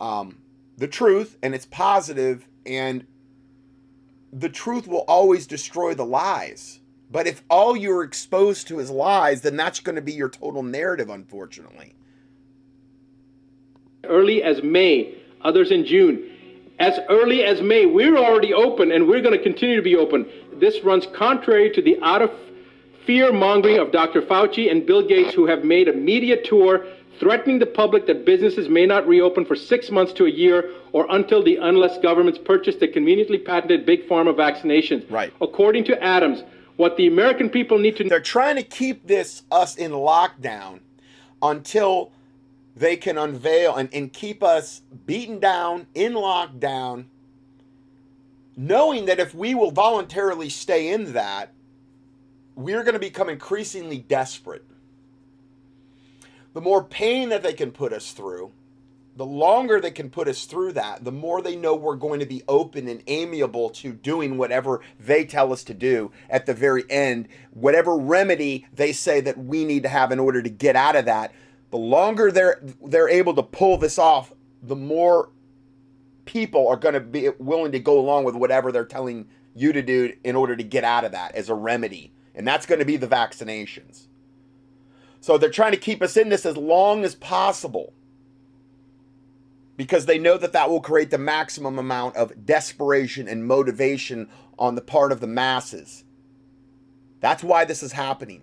um, 0.00 0.36
the 0.80 0.88
truth 0.88 1.36
and 1.42 1.54
it's 1.54 1.66
positive 1.66 2.48
and 2.64 3.06
the 4.32 4.48
truth 4.48 4.88
will 4.88 5.04
always 5.06 5.46
destroy 5.46 5.94
the 5.94 6.04
lies 6.04 6.80
but 7.10 7.26
if 7.26 7.42
all 7.50 7.76
you're 7.76 8.02
exposed 8.02 8.66
to 8.66 8.80
is 8.80 8.90
lies 8.90 9.42
then 9.42 9.56
that's 9.56 9.78
going 9.78 9.96
to 9.96 10.02
be 10.02 10.12
your 10.12 10.30
total 10.30 10.62
narrative 10.62 11.10
unfortunately 11.10 11.94
early 14.04 14.42
as 14.42 14.62
may 14.62 15.14
others 15.42 15.70
in 15.70 15.84
june 15.84 16.29
as 16.80 16.98
early 17.08 17.44
as 17.44 17.62
may 17.62 17.86
we're 17.86 18.16
already 18.16 18.52
open 18.52 18.90
and 18.90 19.06
we're 19.06 19.22
going 19.22 19.36
to 19.36 19.42
continue 19.42 19.76
to 19.76 19.82
be 19.82 19.94
open 19.94 20.26
this 20.54 20.82
runs 20.82 21.06
contrary 21.14 21.70
to 21.70 21.80
the 21.80 21.96
out 22.02 22.22
of 22.22 22.30
fear 23.06 23.32
mongering 23.32 23.78
of 23.78 23.92
dr 23.92 24.20
fauci 24.22 24.70
and 24.70 24.86
bill 24.86 25.06
gates 25.06 25.32
who 25.32 25.46
have 25.46 25.62
made 25.62 25.86
a 25.86 25.92
media 25.92 26.42
tour 26.42 26.86
threatening 27.20 27.58
the 27.58 27.66
public 27.66 28.06
that 28.06 28.24
businesses 28.24 28.68
may 28.68 28.86
not 28.86 29.06
reopen 29.06 29.44
for 29.44 29.54
six 29.54 29.90
months 29.90 30.12
to 30.14 30.24
a 30.24 30.30
year 30.30 30.70
or 30.92 31.06
until 31.10 31.42
the 31.42 31.56
unless 31.56 31.98
governments 31.98 32.38
purchase 32.42 32.76
the 32.76 32.88
conveniently 32.88 33.38
patented 33.38 33.84
big 33.84 34.08
pharma 34.08 34.34
vaccinations. 34.34 35.08
Right. 35.10 35.30
According 35.42 35.84
to 35.84 36.02
Adams, 36.02 36.42
what 36.76 36.96
the 36.96 37.06
American 37.06 37.50
people 37.50 37.78
need 37.78 37.96
to 37.98 38.04
They're 38.04 38.20
trying 38.20 38.56
to 38.56 38.62
keep 38.62 39.06
this 39.06 39.42
us 39.50 39.76
in 39.76 39.92
lockdown 39.92 40.80
until 41.42 42.10
they 42.76 42.96
can 42.96 43.18
unveil 43.18 43.76
and, 43.76 43.88
and 43.92 44.12
keep 44.12 44.42
us 44.42 44.82
beaten 45.06 45.38
down 45.38 45.86
in 45.94 46.14
lockdown, 46.14 47.06
knowing 48.56 49.06
that 49.06 49.20
if 49.20 49.34
we 49.34 49.54
will 49.54 49.70
voluntarily 49.70 50.48
stay 50.48 50.88
in 50.88 51.12
that, 51.12 51.52
we're 52.54 52.82
going 52.82 52.94
to 52.94 53.00
become 53.00 53.28
increasingly 53.28 53.98
desperate 53.98 54.64
the 56.52 56.60
more 56.60 56.82
pain 56.82 57.28
that 57.28 57.42
they 57.42 57.52
can 57.52 57.70
put 57.70 57.92
us 57.92 58.12
through, 58.12 58.52
the 59.16 59.26
longer 59.26 59.80
they 59.80 59.90
can 59.90 60.10
put 60.10 60.28
us 60.28 60.44
through 60.44 60.72
that, 60.72 61.04
the 61.04 61.12
more 61.12 61.42
they 61.42 61.56
know 61.56 61.74
we're 61.74 61.94
going 61.94 62.20
to 62.20 62.26
be 62.26 62.42
open 62.48 62.88
and 62.88 63.02
amiable 63.06 63.70
to 63.70 63.92
doing 63.92 64.36
whatever 64.38 64.80
they 64.98 65.24
tell 65.24 65.52
us 65.52 65.62
to 65.64 65.74
do 65.74 66.10
at 66.28 66.46
the 66.46 66.54
very 66.54 66.84
end, 66.90 67.28
whatever 67.52 67.96
remedy 67.96 68.66
they 68.72 68.92
say 68.92 69.20
that 69.20 69.38
we 69.38 69.64
need 69.64 69.82
to 69.82 69.88
have 69.88 70.10
in 70.10 70.18
order 70.18 70.42
to 70.42 70.50
get 70.50 70.76
out 70.76 70.96
of 70.96 71.04
that. 71.04 71.32
The 71.70 71.76
longer 71.76 72.32
they're 72.32 72.60
they're 72.84 73.08
able 73.08 73.34
to 73.34 73.42
pull 73.42 73.78
this 73.78 73.98
off, 73.98 74.32
the 74.62 74.76
more 74.76 75.30
people 76.24 76.68
are 76.68 76.76
going 76.76 76.94
to 76.94 77.00
be 77.00 77.28
willing 77.38 77.72
to 77.72 77.78
go 77.78 77.98
along 77.98 78.24
with 78.24 78.34
whatever 78.34 78.70
they're 78.70 78.84
telling 78.84 79.28
you 79.54 79.72
to 79.72 79.82
do 79.82 80.12
in 80.24 80.36
order 80.36 80.56
to 80.56 80.62
get 80.62 80.84
out 80.84 81.04
of 81.04 81.12
that 81.12 81.34
as 81.34 81.48
a 81.48 81.54
remedy. 81.54 82.12
And 82.34 82.46
that's 82.46 82.66
going 82.66 82.78
to 82.78 82.84
be 82.84 82.96
the 82.96 83.08
vaccinations. 83.08 84.06
So 85.20 85.36
they're 85.36 85.50
trying 85.50 85.72
to 85.72 85.78
keep 85.78 86.02
us 86.02 86.16
in 86.16 86.28
this 86.28 86.46
as 86.46 86.56
long 86.56 87.04
as 87.04 87.14
possible 87.14 87.92
because 89.76 90.06
they 90.06 90.18
know 90.18 90.36
that 90.36 90.52
that 90.52 90.68
will 90.68 90.80
create 90.80 91.10
the 91.10 91.18
maximum 91.18 91.78
amount 91.78 92.16
of 92.16 92.44
desperation 92.44 93.26
and 93.26 93.46
motivation 93.46 94.28
on 94.58 94.74
the 94.74 94.80
part 94.82 95.10
of 95.10 95.20
the 95.20 95.26
masses. 95.26 96.04
That's 97.20 97.42
why 97.42 97.64
this 97.64 97.82
is 97.82 97.92
happening. 97.92 98.42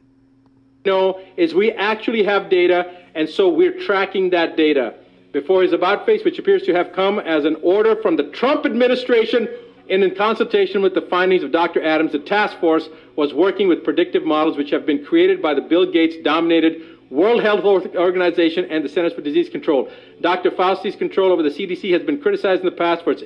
No, 0.85 1.19
is 1.35 1.53
we 1.53 1.71
actually 1.73 2.23
have 2.23 2.49
data, 2.49 2.91
and 3.17 3.27
so 3.27 3.49
we're 3.49 3.77
tracking 3.83 4.29
that 4.29 4.55
data. 4.55 4.93
Before 5.33 5.63
his 5.63 5.73
about 5.73 6.05
face, 6.05 6.23
which 6.23 6.37
appears 6.37 6.61
to 6.63 6.73
have 6.73 6.93
come 6.93 7.17
as 7.17 7.45
an 7.45 7.57
order 7.63 7.99
from 8.01 8.15
the 8.15 8.25
Trump 8.25 8.65
administration, 8.65 9.49
and 9.89 10.03
in 10.03 10.13
consultation 10.15 10.83
with 10.83 10.93
the 10.93 11.01
findings 11.01 11.43
of 11.43 11.51
Dr. 11.51 11.83
Adams, 11.83 12.11
the 12.11 12.19
task 12.19 12.59
force 12.59 12.87
was 13.15 13.33
working 13.33 13.67
with 13.67 13.83
predictive 13.83 14.23
models 14.23 14.55
which 14.55 14.69
have 14.69 14.85
been 14.85 15.03
created 15.03 15.41
by 15.41 15.55
the 15.55 15.61
Bill 15.61 15.91
Gates 15.91 16.15
dominated 16.23 16.81
World 17.09 17.41
Health 17.41 17.63
Organization 17.63 18.65
and 18.65 18.85
the 18.85 18.89
Centers 18.89 19.13
for 19.13 19.21
Disease 19.21 19.49
Control. 19.49 19.89
Dr. 20.21 20.51
Fauci's 20.51 20.95
control 20.95 21.31
over 21.31 21.41
the 21.41 21.49
CDC 21.49 21.91
has 21.93 22.03
been 22.03 22.21
criticized 22.21 22.59
in 22.59 22.65
the 22.65 22.71
past 22.71 23.03
for 23.03 23.11
its 23.11 23.23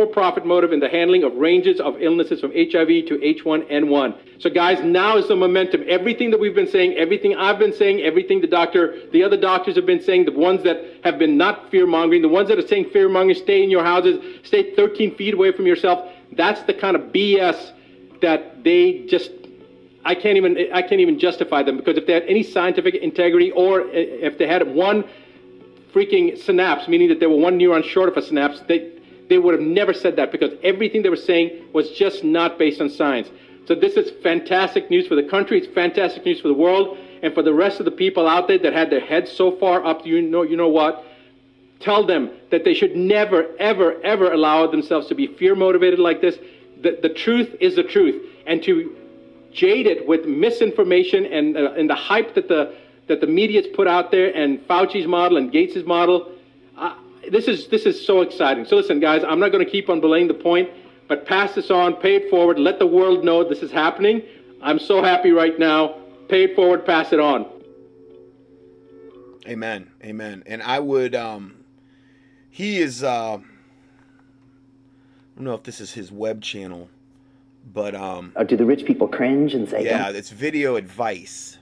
for 0.00 0.12
profit 0.12 0.46
motive 0.46 0.72
in 0.72 0.80
the 0.80 0.88
handling 0.88 1.24
of 1.24 1.34
ranges 1.34 1.78
of 1.78 2.00
illnesses 2.00 2.40
from 2.40 2.52
HIV 2.52 2.88
to 3.08 3.18
H1N1. 3.22 4.40
So, 4.42 4.48
guys, 4.48 4.82
now 4.82 5.18
is 5.18 5.28
the 5.28 5.36
momentum. 5.36 5.84
Everything 5.86 6.30
that 6.30 6.40
we've 6.40 6.54
been 6.54 6.66
saying, 6.66 6.94
everything 6.94 7.36
I've 7.36 7.58
been 7.58 7.74
saying, 7.74 8.00
everything 8.00 8.40
the 8.40 8.46
doctor, 8.46 8.98
the 9.12 9.22
other 9.22 9.36
doctors 9.36 9.76
have 9.76 9.84
been 9.84 10.02
saying, 10.02 10.24
the 10.24 10.32
ones 10.32 10.62
that 10.62 10.82
have 11.04 11.18
been 11.18 11.36
not 11.36 11.70
fear 11.70 11.86
mongering, 11.86 12.22
the 12.22 12.28
ones 12.28 12.48
that 12.48 12.58
are 12.58 12.66
saying 12.66 12.88
fear 12.90 13.10
mongering, 13.10 13.36
stay 13.36 13.62
in 13.62 13.70
your 13.70 13.84
houses, 13.84 14.24
stay 14.42 14.74
13 14.74 15.16
feet 15.16 15.34
away 15.34 15.52
from 15.52 15.66
yourself. 15.66 16.10
That's 16.32 16.62
the 16.62 16.72
kind 16.72 16.96
of 16.96 17.12
BS 17.12 17.72
that 18.22 18.64
they 18.64 19.04
just 19.06 19.30
I 20.04 20.14
can't 20.14 20.38
even 20.38 20.56
I 20.72 20.80
can't 20.80 21.00
even 21.00 21.18
justify 21.18 21.62
them 21.62 21.76
because 21.76 21.98
if 21.98 22.06
they 22.06 22.14
had 22.14 22.22
any 22.22 22.42
scientific 22.42 22.94
integrity 22.94 23.50
or 23.50 23.82
eh, 23.82 24.28
if 24.28 24.38
they 24.38 24.46
had 24.46 24.74
one 24.74 25.04
freaking 25.92 26.38
synapse, 26.38 26.88
meaning 26.88 27.08
that 27.08 27.20
they 27.20 27.26
were 27.26 27.36
one 27.36 27.58
neuron 27.58 27.84
short 27.84 28.08
of 28.08 28.16
a 28.16 28.22
synapse, 28.22 28.60
they 28.66 28.99
they 29.30 29.38
would 29.38 29.54
have 29.54 29.62
never 29.62 29.94
said 29.94 30.16
that 30.16 30.32
because 30.32 30.50
everything 30.62 31.02
they 31.02 31.08
were 31.08 31.16
saying 31.16 31.68
was 31.72 31.90
just 31.92 32.24
not 32.24 32.58
based 32.58 32.80
on 32.80 32.90
science. 32.90 33.30
So 33.66 33.76
this 33.76 33.94
is 33.94 34.10
fantastic 34.22 34.90
news 34.90 35.06
for 35.06 35.14
the 35.14 35.22
country. 35.22 35.56
It's 35.56 35.72
fantastic 35.72 36.24
news 36.24 36.40
for 36.40 36.48
the 36.48 36.54
world 36.54 36.98
and 37.22 37.32
for 37.32 37.42
the 37.42 37.54
rest 37.54 37.78
of 37.78 37.84
the 37.84 37.92
people 37.92 38.26
out 38.26 38.48
there 38.48 38.58
that 38.58 38.72
had 38.72 38.90
their 38.90 39.00
heads 39.00 39.30
so 39.30 39.56
far 39.56 39.86
up. 39.86 40.04
You 40.04 40.20
know, 40.20 40.42
you 40.42 40.56
know 40.56 40.68
what? 40.68 41.04
Tell 41.78 42.04
them 42.04 42.30
that 42.50 42.64
they 42.64 42.74
should 42.74 42.96
never, 42.96 43.46
ever, 43.58 44.02
ever 44.02 44.32
allow 44.32 44.66
themselves 44.66 45.06
to 45.06 45.14
be 45.14 45.28
fear 45.28 45.54
motivated 45.54 46.00
like 46.00 46.20
this. 46.20 46.36
The, 46.82 46.98
the 47.00 47.10
truth 47.10 47.54
is 47.60 47.76
the 47.76 47.84
truth, 47.84 48.20
and 48.46 48.60
to 48.64 48.96
jade 49.52 49.86
it 49.86 50.08
with 50.08 50.24
misinformation 50.24 51.26
and 51.26 51.56
uh, 51.56 51.72
and 51.72 51.88
the 51.88 51.94
hype 51.94 52.34
that 52.34 52.48
the 52.48 52.74
that 53.06 53.20
the 53.20 53.26
media's 53.26 53.66
put 53.74 53.86
out 53.86 54.10
there 54.10 54.34
and 54.34 54.66
Fauci's 54.66 55.06
model 55.06 55.36
and 55.36 55.52
Gates's 55.52 55.84
model 55.84 56.32
this 57.30 57.48
is 57.48 57.68
this 57.68 57.86
is 57.86 58.04
so 58.04 58.20
exciting. 58.20 58.64
So 58.64 58.76
listen, 58.76 59.00
guys, 59.00 59.22
I'm 59.24 59.38
not 59.40 59.52
going 59.52 59.64
to 59.64 59.70
keep 59.70 59.88
on 59.88 60.00
belaying 60.00 60.28
the 60.28 60.34
point, 60.34 60.70
but 61.08 61.26
pass 61.26 61.54
this 61.54 61.70
on, 61.70 61.94
pay 61.94 62.16
it 62.16 62.30
forward, 62.30 62.58
let 62.58 62.78
the 62.78 62.86
world 62.86 63.24
know 63.24 63.48
this 63.48 63.62
is 63.62 63.70
happening. 63.70 64.22
I'm 64.62 64.78
so 64.78 65.02
happy 65.02 65.30
right 65.30 65.58
now. 65.58 65.96
Pay 66.28 66.44
it 66.44 66.56
forward, 66.56 66.84
pass 66.84 67.12
it 67.12 67.20
on. 67.20 67.46
Amen. 69.46 69.90
Amen. 70.04 70.42
And 70.46 70.62
I 70.62 70.78
would 70.78 71.14
um 71.14 71.64
he 72.50 72.78
is 72.78 73.02
uh 73.02 73.38
I 73.38 73.42
don't 75.36 75.44
know 75.44 75.54
if 75.54 75.62
this 75.62 75.80
is 75.80 75.92
his 75.92 76.12
web 76.12 76.42
channel, 76.42 76.90
but 77.72 77.94
um 77.94 78.32
oh, 78.36 78.44
do 78.44 78.56
the 78.56 78.66
rich 78.66 78.84
people 78.84 79.08
cringe 79.08 79.54
and 79.54 79.68
say 79.68 79.84
Yeah, 79.84 80.10
it's 80.10 80.30
video 80.30 80.76
advice. 80.76 81.58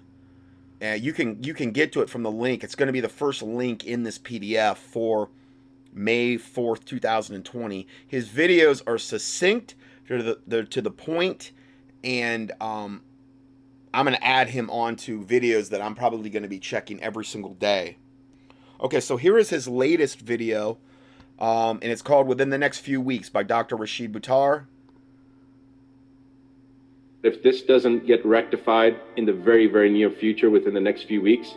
Uh, 0.80 0.90
you 0.90 1.12
can 1.12 1.42
you 1.42 1.54
can 1.54 1.72
get 1.72 1.92
to 1.92 2.00
it 2.02 2.10
from 2.10 2.22
the 2.22 2.30
link. 2.30 2.62
It's 2.62 2.74
going 2.74 2.86
to 2.86 2.92
be 2.92 3.00
the 3.00 3.08
first 3.08 3.42
link 3.42 3.84
in 3.84 4.04
this 4.04 4.18
PDF 4.18 4.76
for 4.76 5.28
May 5.92 6.36
4th, 6.36 6.84
2020. 6.84 7.86
His 8.06 8.28
videos 8.28 8.82
are 8.86 8.98
succinct, 8.98 9.74
they're, 10.06 10.22
the, 10.22 10.38
they're 10.46 10.64
to 10.64 10.82
the 10.82 10.90
point, 10.90 11.52
and 12.02 12.52
um, 12.60 13.02
I'm 13.92 14.04
going 14.04 14.16
to 14.16 14.24
add 14.24 14.50
him 14.50 14.70
on 14.70 14.96
to 14.96 15.20
videos 15.20 15.70
that 15.70 15.80
I'm 15.80 15.94
probably 15.94 16.30
going 16.30 16.42
to 16.42 16.48
be 16.48 16.58
checking 16.58 17.02
every 17.02 17.24
single 17.24 17.54
day. 17.54 17.96
Okay, 18.80 19.00
so 19.00 19.16
here 19.16 19.36
is 19.38 19.50
his 19.50 19.66
latest 19.66 20.20
video, 20.20 20.78
um, 21.38 21.78
and 21.82 21.90
it's 21.90 22.02
called 22.02 22.26
Within 22.28 22.50
the 22.50 22.58
Next 22.58 22.78
Few 22.78 23.00
Weeks 23.00 23.28
by 23.28 23.42
Dr. 23.42 23.76
Rashid 23.76 24.12
Buttar. 24.12 24.66
If 27.24 27.42
this 27.42 27.62
doesn't 27.62 28.06
get 28.06 28.24
rectified 28.24 29.00
in 29.16 29.24
the 29.24 29.32
very, 29.32 29.66
very 29.66 29.90
near 29.90 30.10
future 30.10 30.50
within 30.50 30.74
the 30.74 30.80
next 30.80 31.04
few 31.04 31.20
weeks, 31.20 31.56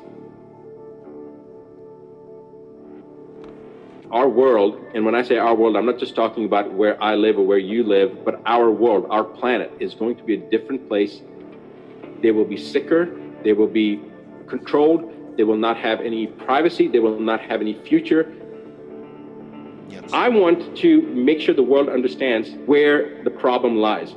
our 4.11 4.27
world, 4.27 4.77
and 4.93 5.05
when 5.05 5.15
I 5.15 5.23
say 5.23 5.37
our 5.37 5.55
world, 5.55 5.77
I'm 5.77 5.85
not 5.85 5.97
just 5.97 6.15
talking 6.15 6.45
about 6.45 6.73
where 6.73 7.01
I 7.01 7.15
live 7.15 7.37
or 7.37 7.45
where 7.45 7.57
you 7.57 7.83
live, 7.83 8.25
but 8.25 8.41
our 8.45 8.69
world, 8.69 9.07
our 9.09 9.23
planet 9.23 9.71
is 9.79 9.93
going 9.93 10.17
to 10.17 10.23
be 10.23 10.33
a 10.33 10.49
different 10.49 10.87
place. 10.89 11.21
They 12.21 12.31
will 12.31 12.45
be 12.45 12.57
sicker, 12.57 13.17
they 13.43 13.53
will 13.53 13.67
be 13.67 14.01
controlled, 14.47 15.37
they 15.37 15.43
will 15.43 15.57
not 15.57 15.77
have 15.77 16.01
any 16.01 16.27
privacy, 16.27 16.89
they 16.89 16.99
will 16.99 17.19
not 17.19 17.39
have 17.41 17.61
any 17.61 17.73
future. 17.85 18.33
Yes. 19.89 20.09
I 20.11 20.27
want 20.27 20.75
to 20.77 21.01
make 21.01 21.39
sure 21.39 21.55
the 21.55 21.63
world 21.63 21.87
understands 21.87 22.51
where 22.65 23.23
the 23.23 23.29
problem 23.29 23.77
lies. 23.77 24.13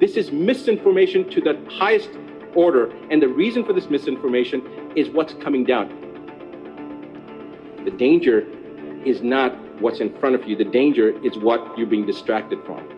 This 0.00 0.16
is 0.16 0.32
misinformation 0.32 1.30
to 1.30 1.40
the 1.40 1.64
highest 1.70 2.10
order, 2.56 2.90
and 3.10 3.22
the 3.22 3.28
reason 3.28 3.64
for 3.64 3.72
this 3.72 3.88
misinformation 3.88 4.92
is 4.96 5.08
what's 5.10 5.34
coming 5.34 5.64
down. 5.64 5.88
The 7.84 7.90
danger 7.92 8.44
is 9.04 9.22
not 9.22 9.54
what's 9.80 10.00
in 10.00 10.18
front 10.18 10.34
of 10.34 10.48
you, 10.48 10.56
the 10.56 10.64
danger 10.64 11.10
is 11.24 11.36
what 11.38 11.78
you're 11.78 11.86
being 11.86 12.06
distracted 12.06 12.58
from. 12.64 12.96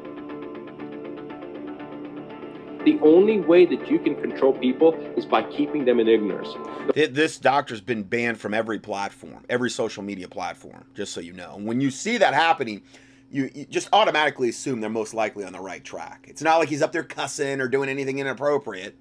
The 2.85 2.99
only 3.03 3.41
way 3.41 3.67
that 3.67 3.91
you 3.91 3.99
can 3.99 4.15
control 4.15 4.55
people 4.55 4.95
is 5.17 5.27
by 5.27 5.43
keeping 5.43 5.85
them 5.85 6.01
in 6.01 6.09
ignorance. 6.09 6.49
This 6.95 7.37
doctor's 7.37 7.83
been 7.83 8.03
banned 8.03 8.41
from 8.41 8.55
every 8.55 8.79
platform, 8.79 9.45
every 9.51 9.69
social 9.69 10.03
media 10.03 10.29
platform, 10.29 10.87
just 10.95 11.13
so 11.13 11.21
you 11.21 11.35
know. 11.35 11.57
And 11.57 11.67
when 11.67 11.83
you 11.83 11.91
see 11.91 12.17
that 12.17 12.33
happening, 12.33 12.83
you, 13.31 13.51
you 13.55 13.67
just 13.67 13.91
automatically 13.93 14.49
assume 14.49 14.81
they're 14.81 14.89
most 14.89 15.13
likely 15.13 15.45
on 15.45 15.53
the 15.53 15.61
right 15.61 15.85
track. 15.85 16.27
It's 16.29 16.41
not 16.41 16.59
like 16.59 16.71
he's 16.71 16.81
up 16.81 16.93
there 16.93 17.03
cussing 17.03 17.61
or 17.61 17.69
doing 17.69 17.91
anything 17.91 18.21
inappropriate. 18.21 18.97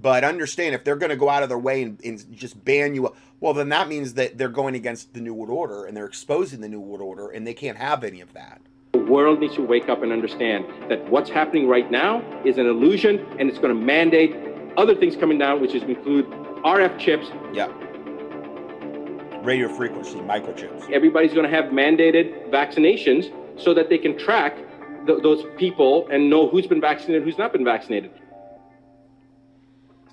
But 0.00 0.24
understand 0.24 0.74
if 0.74 0.84
they're 0.84 0.96
going 0.96 1.10
to 1.10 1.16
go 1.16 1.28
out 1.28 1.42
of 1.42 1.48
their 1.48 1.58
way 1.58 1.82
and, 1.82 2.00
and 2.04 2.36
just 2.36 2.62
ban 2.64 2.94
you, 2.94 3.14
well, 3.40 3.52
then 3.52 3.68
that 3.70 3.88
means 3.88 4.14
that 4.14 4.38
they're 4.38 4.48
going 4.48 4.74
against 4.74 5.12
the 5.12 5.20
New 5.20 5.34
World 5.34 5.50
Order 5.50 5.84
and 5.84 5.96
they're 5.96 6.06
exposing 6.06 6.60
the 6.60 6.68
New 6.68 6.80
World 6.80 7.02
Order 7.02 7.28
and 7.28 7.46
they 7.46 7.54
can't 7.54 7.76
have 7.76 8.04
any 8.04 8.20
of 8.20 8.32
that. 8.32 8.60
The 8.92 8.98
world 8.98 9.40
needs 9.40 9.54
to 9.56 9.62
wake 9.62 9.88
up 9.88 10.02
and 10.02 10.12
understand 10.12 10.64
that 10.88 11.08
what's 11.10 11.30
happening 11.30 11.68
right 11.68 11.90
now 11.90 12.22
is 12.44 12.58
an 12.58 12.66
illusion 12.66 13.24
and 13.38 13.48
it's 13.48 13.58
going 13.58 13.74
to 13.74 13.80
mandate 13.80 14.34
other 14.76 14.94
things 14.94 15.16
coming 15.16 15.38
down, 15.38 15.60
which 15.60 15.74
is 15.74 15.82
include 15.82 16.26
RF 16.64 16.98
chips. 16.98 17.26
Yeah. 17.52 17.68
Radio 19.42 19.68
frequency, 19.68 20.18
microchips. 20.18 20.90
Everybody's 20.90 21.32
going 21.32 21.48
to 21.48 21.54
have 21.54 21.72
mandated 21.72 22.50
vaccinations 22.50 23.32
so 23.58 23.74
that 23.74 23.88
they 23.88 23.98
can 23.98 24.18
track 24.18 24.56
th- 25.06 25.22
those 25.22 25.44
people 25.56 26.08
and 26.08 26.28
know 26.28 26.48
who's 26.48 26.66
been 26.66 26.80
vaccinated, 26.80 27.22
who's 27.22 27.38
not 27.38 27.52
been 27.52 27.64
vaccinated. 27.64 28.10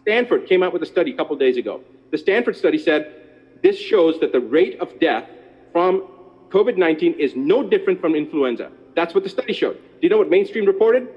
Stanford 0.08 0.48
came 0.48 0.64
out 0.64 0.72
with 0.72 0.82
a 0.82 0.86
study 0.86 1.12
a 1.12 1.18
couple 1.18 1.36
days 1.36 1.58
ago. 1.58 1.82
The 2.12 2.18
Stanford 2.18 2.56
study 2.56 2.78
said 2.78 3.14
this 3.62 3.78
shows 3.78 4.18
that 4.22 4.32
the 4.32 4.40
rate 4.40 4.80
of 4.80 4.98
death 5.02 5.28
from 5.74 6.08
COVID 6.48 6.78
19 6.78 7.20
is 7.20 7.36
no 7.36 7.62
different 7.62 8.00
from 8.00 8.16
influenza. 8.16 8.72
That's 8.96 9.14
what 9.14 9.26
the 9.26 9.30
study 9.30 9.52
showed. 9.52 9.74
Do 9.76 10.00
you 10.04 10.10
know 10.10 10.20
what 10.20 10.30
mainstream 10.30 10.64
reported? 10.64 11.10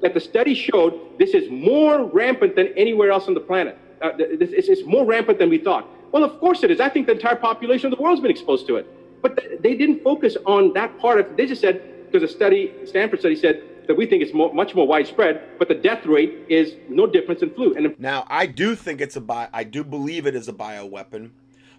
That 0.00 0.14
the 0.14 0.20
study 0.20 0.54
showed 0.54 1.18
this 1.18 1.30
is 1.30 1.50
more 1.50 2.04
rampant 2.04 2.54
than 2.54 2.68
anywhere 2.76 3.10
else 3.10 3.26
on 3.26 3.34
the 3.34 3.40
planet. 3.40 3.76
Uh, 4.00 4.12
this 4.16 4.50
is 4.50 4.68
it's 4.68 4.86
more 4.86 5.04
rampant 5.04 5.40
than 5.40 5.50
we 5.50 5.58
thought. 5.58 5.84
Well, 6.12 6.22
of 6.22 6.38
course 6.38 6.62
it 6.62 6.70
is. 6.70 6.78
I 6.78 6.88
think 6.88 7.08
the 7.08 7.14
entire 7.14 7.34
population 7.34 7.92
of 7.92 7.98
the 7.98 8.00
world's 8.00 8.20
been 8.20 8.30
exposed 8.30 8.68
to 8.68 8.76
it. 8.76 8.86
But 9.22 9.38
th- 9.38 9.60
they 9.60 9.74
didn't 9.74 10.04
focus 10.04 10.36
on 10.46 10.72
that 10.74 10.96
part 11.00 11.18
of 11.18 11.36
They 11.36 11.46
just 11.46 11.62
said, 11.62 12.06
because 12.06 12.22
a 12.22 12.32
study, 12.32 12.72
Stanford 12.84 13.18
study 13.18 13.34
said 13.34 13.64
that 13.86 13.96
we 13.96 14.06
think 14.06 14.22
is 14.22 14.32
more, 14.34 14.52
much 14.52 14.74
more 14.74 14.86
widespread, 14.86 15.58
but 15.58 15.68
the 15.68 15.74
death 15.74 16.04
rate 16.06 16.44
is 16.48 16.74
no 16.88 17.06
difference 17.06 17.42
in 17.42 17.50
flu. 17.54 17.74
And 17.74 17.98
Now, 17.98 18.26
I 18.28 18.46
do 18.46 18.74
think 18.74 19.00
it's 19.00 19.16
a 19.16 19.20
bio, 19.20 19.48
I 19.52 19.64
do 19.64 19.84
believe 19.84 20.26
it 20.26 20.34
is 20.34 20.48
a 20.48 20.52
bioweapon, 20.52 21.30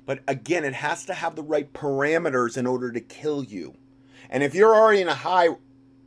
but 0.05 0.19
again, 0.27 0.63
it 0.63 0.73
has 0.73 1.05
to 1.05 1.13
have 1.13 1.35
the 1.35 1.43
right 1.43 1.71
parameters 1.73 2.57
in 2.57 2.65
order 2.65 2.91
to 2.91 3.01
kill 3.01 3.43
you. 3.43 3.75
And 4.29 4.43
if 4.43 4.55
you're 4.55 4.73
already 4.73 5.01
in 5.01 5.07
a 5.07 5.15
high 5.15 5.49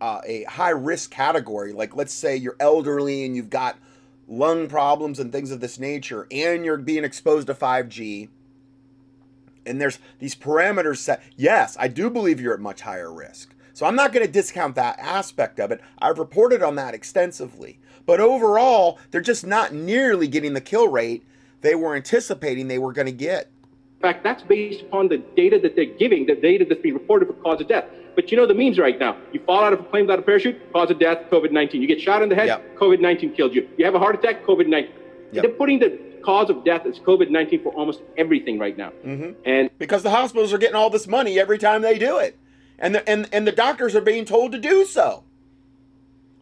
uh, 0.01 0.21
a 0.25 0.45
high 0.45 0.71
risk 0.71 1.11
category, 1.11 1.73
like 1.73 1.95
let's 1.95 2.15
say 2.15 2.35
you're 2.35 2.57
elderly 2.59 3.27
and 3.27 3.37
you've 3.37 3.51
got 3.51 3.77
lung 4.27 4.67
problems 4.67 5.19
and 5.19 5.31
things 5.31 5.51
of 5.51 5.61
this 5.61 5.79
nature, 5.79 6.27
and 6.31 6.65
you're 6.65 6.79
being 6.79 7.05
exposed 7.05 7.49
to 7.49 7.55
5G, 7.55 8.29
and 9.67 9.81
there's 9.81 9.99
these 10.19 10.35
parameters 10.35 10.99
set, 10.99 11.23
yes, 11.37 11.77
I 11.79 11.89
do 11.89 12.09
believe 12.09 12.41
you're 12.41 12.55
at 12.55 12.61
much 12.61 12.81
higher 12.81 13.13
risk. 13.13 13.55
So 13.81 13.87
I'm 13.87 13.97
not 13.97 14.13
going 14.13 14.27
to 14.27 14.31
discount 14.31 14.75
that 14.75 14.99
aspect 14.99 15.59
of 15.59 15.71
it. 15.71 15.81
I've 16.01 16.19
reported 16.19 16.63
on 16.63 16.75
that 16.75 16.93
extensively. 16.93 17.79
But 18.05 18.21
overall, 18.21 18.99
they're 19.11 19.23
just 19.23 19.47
not 19.47 19.73
nearly 19.73 20.29
getting 20.29 20.53
the 20.53 20.61
kill 20.61 20.89
rate 20.89 21.25
they 21.63 21.75
were 21.75 21.97
anticipating 21.97 22.69
they 22.69 22.79
were 22.79 22.93
going 22.93 23.07
to 23.07 23.13
get. 23.13 23.47
In 23.97 24.03
fact, 24.03 24.23
that's 24.23 24.43
based 24.43 24.83
upon 24.83 25.09
the 25.09 25.17
data 25.35 25.59
that 25.61 25.77
they're 25.77 25.87
giving, 25.87 26.27
the 26.27 26.35
data 26.35 26.67
that's 26.69 26.83
being 26.83 26.93
reported 26.93 27.29
for 27.29 27.33
cause 27.33 27.63
of 27.63 27.69
death. 27.69 27.87
But 28.15 28.31
you 28.31 28.37
know 28.37 28.45
the 28.45 28.53
memes 28.53 28.79
right 28.79 28.99
now. 28.99 29.17
You 29.33 29.41
fall 29.47 29.65
out 29.65 29.73
of 29.73 29.81
a 29.81 29.85
plane 29.85 30.03
without 30.03 30.19
a 30.19 30.23
parachute, 30.23 30.61
cause 30.75 30.91
of 30.91 30.99
death, 30.99 31.31
COVID 31.31 31.51
19. 31.51 31.81
You 31.81 31.89
get 31.89 32.03
shot 32.03 32.21
in 32.21 32.29
the 32.29 32.35
head, 32.35 32.49
Yep. 32.49 32.77
COVID 32.77 33.01
19 33.01 33.33
killed 33.33 33.55
you. 33.55 33.67
You 33.79 33.87
have 33.87 33.95
a 33.95 33.99
heart 33.99 34.15
attack, 34.15 34.45
COVID 34.45 34.69
19. 34.69 34.93
Yep. 35.33 35.43
They're 35.43 35.53
putting 35.53 35.79
the 35.79 35.99
cause 36.23 36.51
of 36.51 36.67
death 36.67 36.85
as 36.85 36.99
COVID 36.99 37.31
19 37.31 37.63
for 37.63 37.73
almost 37.73 38.03
everything 38.19 38.59
right 38.59 38.77
now. 38.77 38.91
Mm-hmm. 39.07 39.41
And 39.47 39.71
Because 39.79 40.03
the 40.03 40.11
hospitals 40.11 40.53
are 40.53 40.59
getting 40.59 40.77
all 40.77 40.91
this 40.91 41.07
money 41.07 41.41
every 41.41 41.57
time 41.57 41.81
they 41.81 41.99
do 41.99 42.19
it. 42.19 42.37
And 42.81 42.95
the, 42.95 43.09
and, 43.09 43.29
and 43.31 43.47
the 43.47 43.53
doctors 43.53 43.95
are 43.95 44.01
being 44.01 44.25
told 44.25 44.53
to 44.53 44.59
do 44.59 44.85
so. 44.85 45.25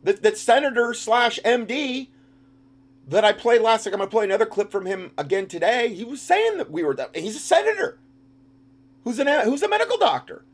That, 0.04 0.22
that 0.22 0.38
senator 0.38 0.94
slash 0.94 1.40
MD 1.44 2.08
that 3.08 3.24
I 3.24 3.32
played 3.32 3.60
last 3.60 3.84
week, 3.84 3.94
I'm 3.94 3.98
going 3.98 4.08
to 4.08 4.14
play 4.14 4.24
another 4.24 4.46
clip 4.46 4.70
from 4.70 4.86
him 4.86 5.10
again 5.18 5.46
today. 5.46 5.92
He 5.92 6.04
was 6.04 6.22
saying 6.22 6.58
that 6.58 6.70
we 6.70 6.84
were, 6.84 6.96
he's 7.14 7.36
a 7.36 7.40
senator 7.40 7.98
who's, 9.02 9.18
an, 9.18 9.26
who's 9.44 9.62
a 9.62 9.68
medical 9.68 9.98
doctor. 9.98 10.44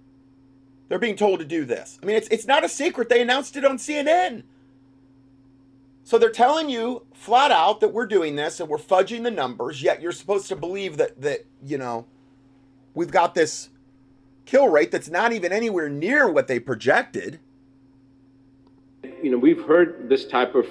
They're 0.88 0.98
being 0.98 1.16
told 1.16 1.40
to 1.40 1.44
do 1.44 1.64
this. 1.64 1.98
I 2.02 2.06
mean, 2.06 2.16
it's, 2.16 2.28
it's 2.28 2.46
not 2.46 2.64
a 2.64 2.68
secret. 2.68 3.08
They 3.08 3.20
announced 3.20 3.56
it 3.56 3.64
on 3.64 3.76
CNN. 3.76 4.44
So 6.04 6.18
they're 6.18 6.30
telling 6.30 6.68
you 6.68 7.06
flat 7.14 7.50
out 7.50 7.80
that 7.80 7.88
we're 7.88 8.06
doing 8.06 8.36
this 8.36 8.60
and 8.60 8.68
we're 8.68 8.78
fudging 8.78 9.22
the 9.22 9.30
numbers, 9.30 9.82
yet 9.82 10.02
you're 10.02 10.12
supposed 10.12 10.48
to 10.48 10.56
believe 10.56 10.98
that 10.98 11.20
that, 11.22 11.46
you 11.64 11.78
know, 11.78 12.06
we've 12.94 13.10
got 13.10 13.34
this 13.34 13.70
kill 14.44 14.68
rate 14.68 14.90
that's 14.90 15.10
not 15.10 15.32
even 15.32 15.52
anywhere 15.52 15.88
near 15.88 16.30
what 16.30 16.48
they 16.48 16.58
projected. 16.58 17.40
you 19.22 19.30
know, 19.30 19.38
we've 19.38 19.64
heard 19.64 20.08
this 20.08 20.26
type 20.26 20.54
of 20.54 20.66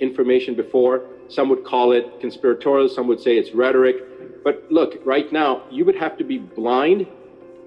information 0.00 0.54
before. 0.54 1.02
Some 1.28 1.48
would 1.48 1.64
call 1.64 1.92
it 1.92 2.20
conspiratorial, 2.20 2.88
some 2.88 3.06
would 3.06 3.20
say 3.20 3.36
it's 3.36 3.52
rhetoric. 3.52 4.42
But 4.42 4.66
look, 4.70 5.00
right 5.04 5.32
now, 5.32 5.62
you 5.70 5.84
would 5.84 5.96
have 5.96 6.16
to 6.18 6.24
be 6.24 6.38
blind 6.38 7.06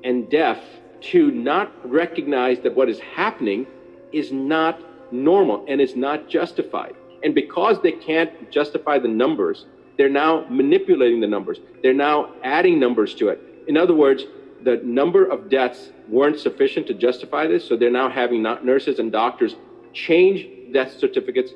and 0.03 0.29
deaf 0.29 0.59
to 0.99 1.31
not 1.31 1.71
recognize 1.89 2.59
that 2.59 2.75
what 2.75 2.89
is 2.89 2.99
happening 2.99 3.65
is 4.11 4.31
not 4.31 4.79
normal 5.11 5.65
and 5.67 5.81
is 5.81 5.95
not 5.95 6.29
justified. 6.29 6.95
And 7.23 7.33
because 7.33 7.81
they 7.81 7.93
can't 7.93 8.51
justify 8.51 8.99
the 8.99 9.07
numbers, 9.07 9.65
they're 9.97 10.09
now 10.09 10.45
manipulating 10.49 11.19
the 11.19 11.27
numbers. 11.27 11.59
They're 11.81 11.93
now 11.93 12.31
adding 12.43 12.79
numbers 12.79 13.15
to 13.15 13.29
it. 13.29 13.41
In 13.67 13.75
other 13.77 13.95
words, 13.95 14.23
the 14.63 14.81
number 14.83 15.25
of 15.25 15.49
deaths 15.49 15.89
weren't 16.07 16.39
sufficient 16.39 16.87
to 16.87 16.93
justify 16.93 17.47
this, 17.47 17.67
so 17.67 17.75
they're 17.75 17.91
now 17.91 18.09
having 18.09 18.41
not 18.41 18.65
nurses 18.65 18.99
and 18.99 19.11
doctors 19.11 19.55
change 19.93 20.47
death 20.73 20.97
certificates 20.97 21.51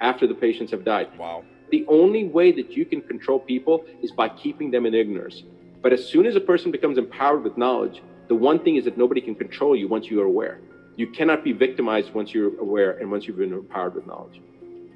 after 0.00 0.26
the 0.26 0.34
patients 0.34 0.70
have 0.70 0.84
died. 0.84 1.08
Wow. 1.18 1.44
The 1.70 1.84
only 1.88 2.24
way 2.24 2.52
that 2.52 2.72
you 2.72 2.84
can 2.84 3.00
control 3.00 3.38
people 3.38 3.84
is 4.02 4.12
by 4.12 4.28
keeping 4.28 4.70
them 4.70 4.86
in 4.86 4.94
ignorance. 4.94 5.42
But 5.82 5.92
as 5.92 6.06
soon 6.06 6.26
as 6.26 6.36
a 6.36 6.40
person 6.40 6.70
becomes 6.70 6.98
empowered 6.98 7.42
with 7.42 7.56
knowledge, 7.56 8.02
the 8.28 8.34
one 8.34 8.58
thing 8.58 8.76
is 8.76 8.84
that 8.84 8.96
nobody 8.96 9.20
can 9.20 9.34
control 9.34 9.76
you 9.76 9.88
once 9.88 10.06
you 10.06 10.20
are 10.20 10.24
aware. 10.24 10.60
You 10.96 11.08
cannot 11.08 11.44
be 11.44 11.52
victimized 11.52 12.14
once 12.14 12.32
you're 12.32 12.58
aware 12.58 12.92
and 12.98 13.10
once 13.10 13.26
you've 13.26 13.36
been 13.36 13.52
empowered 13.52 13.94
with 13.94 14.06
knowledge. 14.06 14.40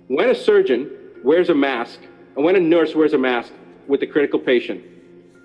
When 0.07 0.31
a 0.31 0.35
surgeon 0.35 0.91
wears 1.25 1.49
a 1.51 1.55
mask 1.55 2.01
and 2.37 2.45
when 2.45 2.57
a 2.57 2.61
nurse 2.61 2.95
wears 2.95 3.13
a 3.13 3.19
mask 3.19 3.53
with 3.87 4.03
a 4.03 4.07
critical 4.07 4.39
patient, 4.39 4.83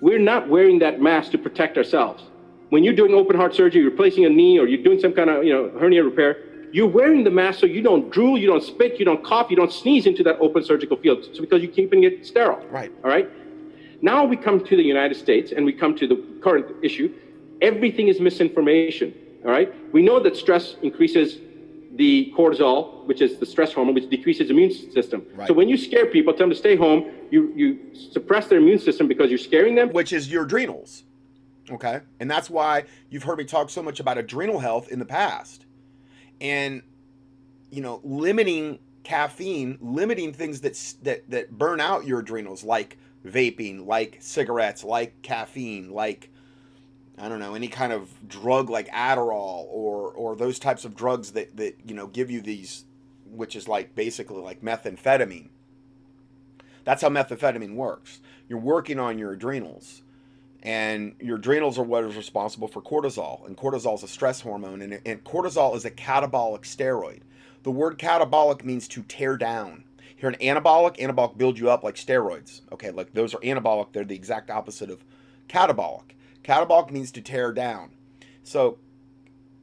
we're 0.04 0.18
not 0.18 0.50
wearing 0.50 0.78
that 0.80 1.00
mask 1.00 1.30
to 1.30 1.38
protect 1.38 1.78
ourselves. 1.78 2.24
When 2.68 2.84
you're 2.84 2.94
doing 2.94 3.14
open 3.14 3.36
heart 3.36 3.54
surgery, 3.54 3.80
you're 3.80 3.90
replacing 3.90 4.26
a 4.26 4.28
knee 4.28 4.58
or 4.58 4.66
you're 4.66 4.82
doing 4.82 5.00
some 5.00 5.14
kind 5.14 5.30
of 5.30 5.44
you 5.44 5.52
know 5.54 5.70
hernia 5.80 6.04
repair, 6.04 6.36
you're 6.74 6.92
wearing 7.00 7.24
the 7.24 7.30
mask 7.30 7.60
so 7.60 7.66
you 7.66 7.80
don't 7.80 8.10
drool, 8.10 8.36
you 8.36 8.46
don't 8.46 8.62
spit, 8.62 8.98
you 8.98 9.06
don't 9.06 9.24
cough, 9.24 9.46
you 9.48 9.56
don't 9.56 9.72
sneeze 9.72 10.04
into 10.04 10.22
that 10.24 10.36
open 10.40 10.62
surgical 10.62 10.98
field. 10.98 11.24
So 11.32 11.40
because 11.40 11.62
you're 11.62 11.72
keeping 11.72 12.04
it 12.04 12.26
sterile. 12.26 12.62
Right. 12.66 12.92
All 13.02 13.10
right. 13.10 13.30
Now 14.02 14.26
we 14.26 14.36
come 14.36 14.62
to 14.62 14.76
the 14.76 14.82
United 14.82 15.16
States 15.16 15.52
and 15.52 15.64
we 15.64 15.72
come 15.72 15.96
to 15.96 16.06
the 16.06 16.22
current 16.42 16.66
issue. 16.82 17.14
Everything 17.62 18.08
is 18.08 18.20
misinformation. 18.20 19.14
All 19.46 19.52
right. 19.52 19.72
We 19.94 20.02
know 20.02 20.20
that 20.20 20.36
stress 20.36 20.76
increases 20.82 21.38
the 21.96 22.32
cortisol, 22.36 23.04
which 23.06 23.20
is 23.20 23.38
the 23.38 23.46
stress 23.46 23.72
hormone, 23.72 23.94
which 23.94 24.10
decreases 24.10 24.50
immune 24.50 24.72
system. 24.92 25.24
Right. 25.34 25.46
So 25.46 25.54
when 25.54 25.68
you 25.68 25.76
scare 25.76 26.06
people, 26.06 26.32
tell 26.32 26.40
them 26.40 26.50
to 26.50 26.56
stay 26.56 26.76
home, 26.76 27.10
you, 27.30 27.52
you 27.54 27.94
suppress 27.94 28.48
their 28.48 28.58
immune 28.58 28.78
system 28.78 29.06
because 29.06 29.30
you're 29.30 29.38
scaring 29.38 29.74
them. 29.74 29.90
Which 29.90 30.12
is 30.12 30.30
your 30.30 30.44
adrenals. 30.44 31.04
Okay. 31.70 32.00
And 32.20 32.30
that's 32.30 32.50
why 32.50 32.84
you've 33.10 33.22
heard 33.22 33.38
me 33.38 33.44
talk 33.44 33.70
so 33.70 33.82
much 33.82 34.00
about 34.00 34.18
adrenal 34.18 34.58
health 34.58 34.88
in 34.88 34.98
the 34.98 35.04
past. 35.04 35.66
And, 36.40 36.82
you 37.70 37.80
know, 37.80 38.00
limiting 38.02 38.80
caffeine, 39.04 39.78
limiting 39.80 40.32
things 40.32 40.60
that 40.62 40.74
that 41.02 41.30
that 41.30 41.52
burn 41.52 41.80
out 41.80 42.06
your 42.06 42.20
adrenals, 42.20 42.64
like 42.64 42.98
vaping, 43.24 43.86
like 43.86 44.18
cigarettes, 44.20 44.84
like 44.84 45.22
caffeine, 45.22 45.90
like 45.90 46.30
I 47.18 47.28
don't 47.28 47.38
know 47.38 47.54
any 47.54 47.68
kind 47.68 47.92
of 47.92 48.28
drug 48.28 48.70
like 48.70 48.88
Adderall 48.88 49.66
or 49.68 50.12
or 50.12 50.34
those 50.34 50.58
types 50.58 50.84
of 50.84 50.94
drugs 50.96 51.32
that 51.32 51.56
that 51.56 51.76
you 51.86 51.94
know 51.94 52.06
give 52.06 52.30
you 52.30 52.40
these, 52.40 52.84
which 53.30 53.54
is 53.56 53.68
like 53.68 53.94
basically 53.94 54.42
like 54.42 54.62
methamphetamine. 54.62 55.48
That's 56.84 57.02
how 57.02 57.08
methamphetamine 57.08 57.76
works. 57.76 58.20
You're 58.48 58.58
working 58.58 58.98
on 58.98 59.18
your 59.18 59.32
adrenals 59.32 60.02
and 60.64 61.14
your 61.20 61.36
adrenals 61.36 61.78
are 61.78 61.84
what 61.84 62.04
is 62.04 62.16
responsible 62.16 62.68
for 62.68 62.80
cortisol 62.80 63.46
and 63.46 63.56
cortisol 63.56 63.94
is 63.94 64.02
a 64.02 64.08
stress 64.08 64.40
hormone 64.40 64.80
and, 64.80 65.00
and, 65.04 65.22
cortisol 65.22 65.76
is 65.76 65.84
a 65.84 65.90
catabolic 65.90 66.62
steroid 66.62 67.20
the 67.62 67.70
word 67.70 67.98
catabolic 67.98 68.64
means 68.64 68.88
to 68.88 69.02
tear 69.02 69.36
down 69.36 69.84
here 70.16 70.28
an 70.28 70.36
anabolic 70.36 70.96
anabolic 70.96 71.36
builds 71.36 71.60
you 71.60 71.70
up 71.70 71.84
like 71.84 71.96
steroids 71.96 72.62
okay 72.72 72.90
like 72.90 73.12
those 73.12 73.34
are 73.34 73.40
anabolic 73.40 73.92
they're 73.92 74.04
the 74.04 74.14
exact 74.14 74.50
opposite 74.50 74.90
of 74.90 75.04
catabolic 75.48 76.14
catabolic 76.44 76.90
means 76.90 77.10
to 77.12 77.22
tear 77.22 77.52
down. 77.52 77.90
So 78.42 78.78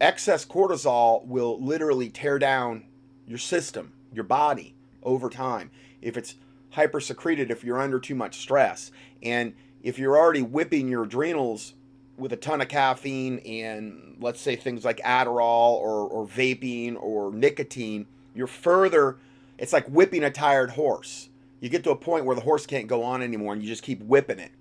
excess 0.01 0.45
cortisol 0.45 1.25
will 1.25 1.61
literally 1.61 2.09
tear 2.09 2.39
down 2.39 2.85
your 3.27 3.37
system 3.37 3.93
your 4.11 4.23
body 4.23 4.75
over 5.03 5.29
time. 5.29 5.71
If 6.01 6.17
it's 6.17 6.35
hypersecreted 6.73 7.49
if 7.49 7.63
you're 7.63 7.79
under 7.79 7.99
too 7.99 8.15
much 8.15 8.39
stress 8.39 8.91
and 9.21 9.53
if 9.83 9.99
you're 9.99 10.17
already 10.17 10.41
whipping 10.41 10.87
your 10.87 11.03
adrenals 11.03 11.73
with 12.17 12.33
a 12.33 12.37
ton 12.37 12.61
of 12.61 12.67
caffeine 12.67 13.39
and 13.39 14.17
let's 14.19 14.39
say 14.39 14.55
things 14.55 14.85
like 14.85 14.97
Adderall 14.97 15.73
or, 15.73 16.07
or 16.07 16.27
vaping 16.27 17.01
or 17.01 17.31
nicotine, 17.31 18.05
you're 18.35 18.47
further, 18.47 19.17
it's 19.57 19.73
like 19.73 19.85
whipping 19.87 20.23
a 20.23 20.29
tired 20.29 20.71
horse. 20.71 21.29
You 21.59 21.69
get 21.69 21.83
to 21.83 21.91
a 21.91 21.95
point 21.95 22.25
where 22.25 22.35
the 22.35 22.41
horse 22.41 22.65
can't 22.65 22.87
go 22.87 23.03
on 23.03 23.21
anymore 23.21 23.53
and 23.53 23.61
you 23.61 23.67
just 23.67 23.83
keep 23.83 24.01
whipping 24.01 24.39
it 24.39 24.51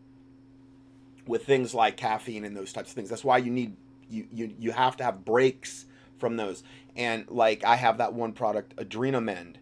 with 1.27 1.45
things 1.45 1.75
like 1.75 1.97
caffeine 1.97 2.45
and 2.45 2.57
those 2.57 2.73
types 2.73 2.91
of 2.91 2.95
things. 2.95 3.09
That's 3.09 3.25
why 3.25 3.39
you 3.39 3.51
need, 3.51 3.77
you, 4.09 4.27
you, 4.33 4.55
you 4.59 4.73
have 4.73 4.97
to 4.99 5.05
have 5.05 5.25
breaks 5.25 5.87
from 6.19 6.37
those. 6.37 6.63
And 6.97 7.29
like 7.31 7.65
I 7.65 7.77
have 7.77 7.99
that 7.99 8.13
one 8.13 8.33
product, 8.33 8.77
Adrenamend, 8.77 9.57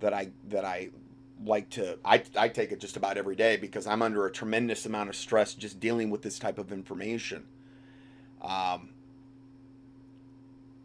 that 0.00 0.12
I, 0.12 0.30
that 0.48 0.64
I 0.64 0.90
like 1.42 1.68
to 1.70 1.98
I, 2.04 2.22
I 2.36 2.48
take 2.48 2.72
it 2.72 2.80
just 2.80 2.96
about 2.96 3.18
every 3.18 3.36
day 3.36 3.56
because 3.56 3.86
i'm 3.86 4.02
under 4.02 4.26
a 4.26 4.32
tremendous 4.32 4.86
amount 4.86 5.08
of 5.08 5.16
stress 5.16 5.54
just 5.54 5.80
dealing 5.80 6.10
with 6.10 6.22
this 6.22 6.38
type 6.38 6.58
of 6.58 6.72
information 6.72 7.46
um, 8.40 8.90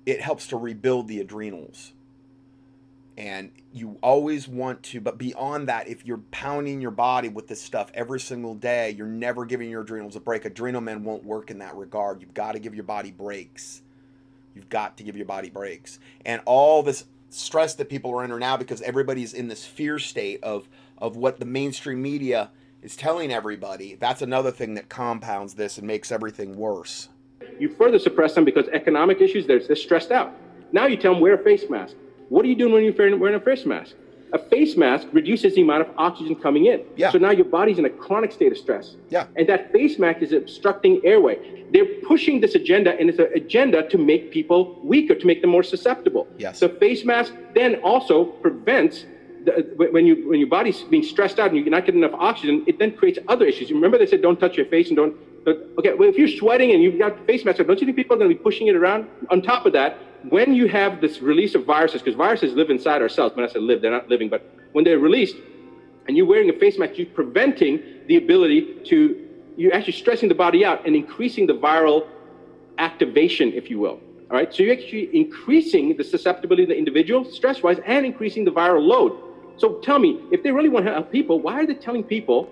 it 0.06 0.22
helps 0.22 0.48
to 0.48 0.58
rebuild 0.58 1.08
the 1.08 1.20
adrenals 1.20 1.94
and 3.20 3.52
you 3.74 3.98
always 4.02 4.48
want 4.48 4.82
to 4.82 5.02
but 5.02 5.18
beyond 5.18 5.68
that 5.68 5.88
if 5.88 6.06
you're 6.06 6.22
pounding 6.32 6.82
your 6.82 6.90
body 6.92 7.30
with 7.30 7.48
this 7.48 7.62
stuff 7.62 7.92
every 7.94 8.20
single 8.20 8.56
day 8.56 8.90
you're 8.92 9.06
never 9.06 9.46
giving 9.46 9.70
your 9.70 9.82
adrenals 9.82 10.16
a 10.16 10.20
break 10.20 10.44
Adrenamend 10.44 11.02
won't 11.02 11.24
work 11.24 11.52
in 11.52 11.60
that 11.60 11.76
regard 11.76 12.22
you've 12.22 12.34
got 12.34 12.54
to 12.54 12.60
give 12.60 12.74
your 12.74 12.86
body 12.86 13.12
breaks 13.12 13.82
you've 14.56 14.70
got 14.70 14.98
to 14.98 15.04
give 15.04 15.16
your 15.16 15.26
body 15.26 15.50
breaks 15.50 16.00
and 16.26 16.42
all 16.46 16.82
this 16.82 17.06
stress 17.30 17.76
that 17.76 17.90
people 17.90 18.12
are 18.12 18.24
under 18.24 18.40
now 18.40 18.58
because 18.58 18.82
everybody's 18.82 19.34
in 19.34 19.48
this 19.48 19.66
fear 19.66 20.00
state 20.00 20.44
of 20.44 20.68
of 20.98 21.16
what 21.16 21.40
the 21.40 21.46
mainstream 21.46 22.02
media 22.02 22.50
is 22.82 22.96
telling 22.96 23.32
everybody. 23.32 23.96
That's 23.96 24.22
another 24.22 24.52
thing 24.52 24.74
that 24.76 24.90
compounds 24.90 25.54
this 25.54 25.78
and 25.78 25.88
makes 25.88 26.12
everything 26.12 26.56
worse. 26.58 27.10
You 27.60 27.70
further 27.70 28.00
suppress 28.00 28.36
them 28.36 28.46
because 28.46 28.68
economic 28.70 29.22
issues, 29.22 29.46
they're, 29.48 29.60
they're 29.60 29.76
stressed 29.76 30.12
out. 30.12 30.34
Now 30.72 30.86
you 30.86 30.98
tell 30.98 31.14
them 31.14 31.22
wear 31.22 31.34
a 31.34 31.44
face 31.44 31.70
mask. 31.70 31.96
What 32.30 32.46
are 32.46 32.48
you 32.48 32.56
doing 32.56 32.74
when 32.74 32.84
you're 32.84 33.18
wearing 33.18 33.36
a 33.36 33.40
face 33.40 33.66
mask? 33.66 33.96
a 34.34 34.40
face 34.40 34.78
mask 34.78 35.08
reduces 35.12 35.56
the 35.56 35.62
amount 35.62 35.82
of 35.82 35.90
oxygen 35.98 36.36
coming 36.36 36.66
in. 36.66 36.84
Yeah. 36.96 37.12
So 37.12 37.18
now 37.18 37.32
your 37.32 37.46
body's 37.46 37.80
in 37.80 37.86
a 37.86 37.90
chronic 37.90 38.32
state 38.32 38.52
of 38.52 38.58
stress. 38.58 38.96
Yeah. 39.10 39.28
And 39.36 39.48
that 39.50 39.72
face 39.72 39.98
mask 39.98 40.22
is 40.22 40.34
obstructing 40.34 41.02
airway. 41.04 41.66
They're 41.72 42.02
pushing 42.08 42.42
this 42.42 42.56
agenda, 42.56 43.00
and 43.00 43.10
it's 43.10 43.20
an 43.20 43.30
agenda 43.36 43.88
to 43.90 43.98
make 43.98 44.32
people 44.32 44.80
weaker, 44.84 45.16
to 45.16 45.26
make 45.26 45.42
them 45.42 45.50
more 45.52 45.64
susceptible. 45.64 46.28
Yes. 46.38 46.60
The 46.60 46.70
face 46.70 47.06
mask 47.06 47.34
then 47.56 47.76
also 47.82 48.26
prevents 48.26 49.06
the, 49.46 49.74
when 49.92 50.06
you 50.06 50.30
when 50.30 50.40
your 50.40 50.50
body's 50.50 50.82
being 50.82 51.04
stressed 51.04 51.40
out 51.40 51.52
and 51.52 51.58
you're 51.58 51.70
not 51.70 51.86
getting 51.86 52.04
enough 52.04 52.20
oxygen, 52.20 52.64
it 52.68 52.78
then 52.78 52.96
creates 52.96 53.20
other 53.28 53.46
issues. 53.46 53.72
Remember 53.72 53.98
they 53.98 54.06
said 54.06 54.22
don't 54.22 54.40
touch 54.40 54.58
your 54.58 54.66
face 54.66 54.90
and 54.90 54.98
don't. 54.98 55.16
okay, 55.48 55.94
well 55.94 56.10
if 56.10 56.18
you're 56.18 56.28
sweating 56.28 56.72
and 56.74 56.84
you've 56.84 57.00
got 57.00 57.26
face 57.26 57.46
mask, 57.46 57.58
don't 57.60 57.80
you 57.80 57.86
think 57.86 57.96
people 57.96 58.16
are 58.16 58.20
going 58.20 58.30
to 58.30 58.36
be 58.36 58.44
pushing 58.44 58.68
it 58.68 58.76
around? 58.76 59.08
On 59.30 59.42
top 59.42 59.66
of 59.66 59.72
that, 59.74 59.98
when 60.28 60.54
you 60.54 60.68
have 60.68 61.02
this 61.02 61.22
release 61.22 61.56
of 61.56 61.66
viruses, 61.66 62.02
because 62.02 62.18
viruses 62.18 62.54
live 62.54 62.70
inside 62.70 63.02
our 63.02 63.10
cells. 63.10 63.36
When 63.36 63.46
I 63.46 63.48
say 63.48 63.60
live, 63.60 63.82
they're 63.82 63.92
not 63.92 64.10
living, 64.10 64.30
but 64.30 64.50
when 64.74 64.84
they're 64.84 65.00
released 65.00 65.36
and 66.08 66.18
you're 66.18 66.26
wearing 66.26 66.50
a 66.50 66.54
face 66.54 66.78
mask, 66.78 66.98
you're 66.98 67.08
preventing 67.08 67.82
the 68.08 68.18
ability 68.18 68.80
to, 68.86 69.28
you're 69.56 69.74
actually 69.74 69.94
stressing 69.94 70.28
the 70.28 70.36
body 70.36 70.66
out 70.66 70.86
and 70.86 70.96
increasing 70.96 71.48
the 71.48 71.54
viral 71.54 72.08
activation, 72.78 73.54
if 73.54 73.70
you 73.70 73.80
will. 73.80 74.00
All 74.30 74.38
right, 74.38 74.54
so 74.54 74.64
you're 74.64 74.74
actually 74.74 75.16
increasing 75.16 75.98
the 75.98 76.04
susceptibility 76.04 76.64
of 76.64 76.70
the 76.70 76.78
individual 76.78 77.26
stress 77.26 77.64
wise 77.64 77.78
and 77.86 78.06
increasing 78.06 78.46
the 78.46 78.52
viral 78.52 78.86
load. 78.86 79.18
So 79.58 79.80
tell 79.80 80.00
me, 80.00 80.22
if 80.32 80.44
they 80.44 80.52
really 80.52 80.70
want 80.70 80.86
to 80.86 80.94
help 80.94 81.12
people, 81.12 81.40
why 81.40 81.54
are 81.54 81.66
they 81.66 81.74
telling 81.74 82.04
people 82.04 82.50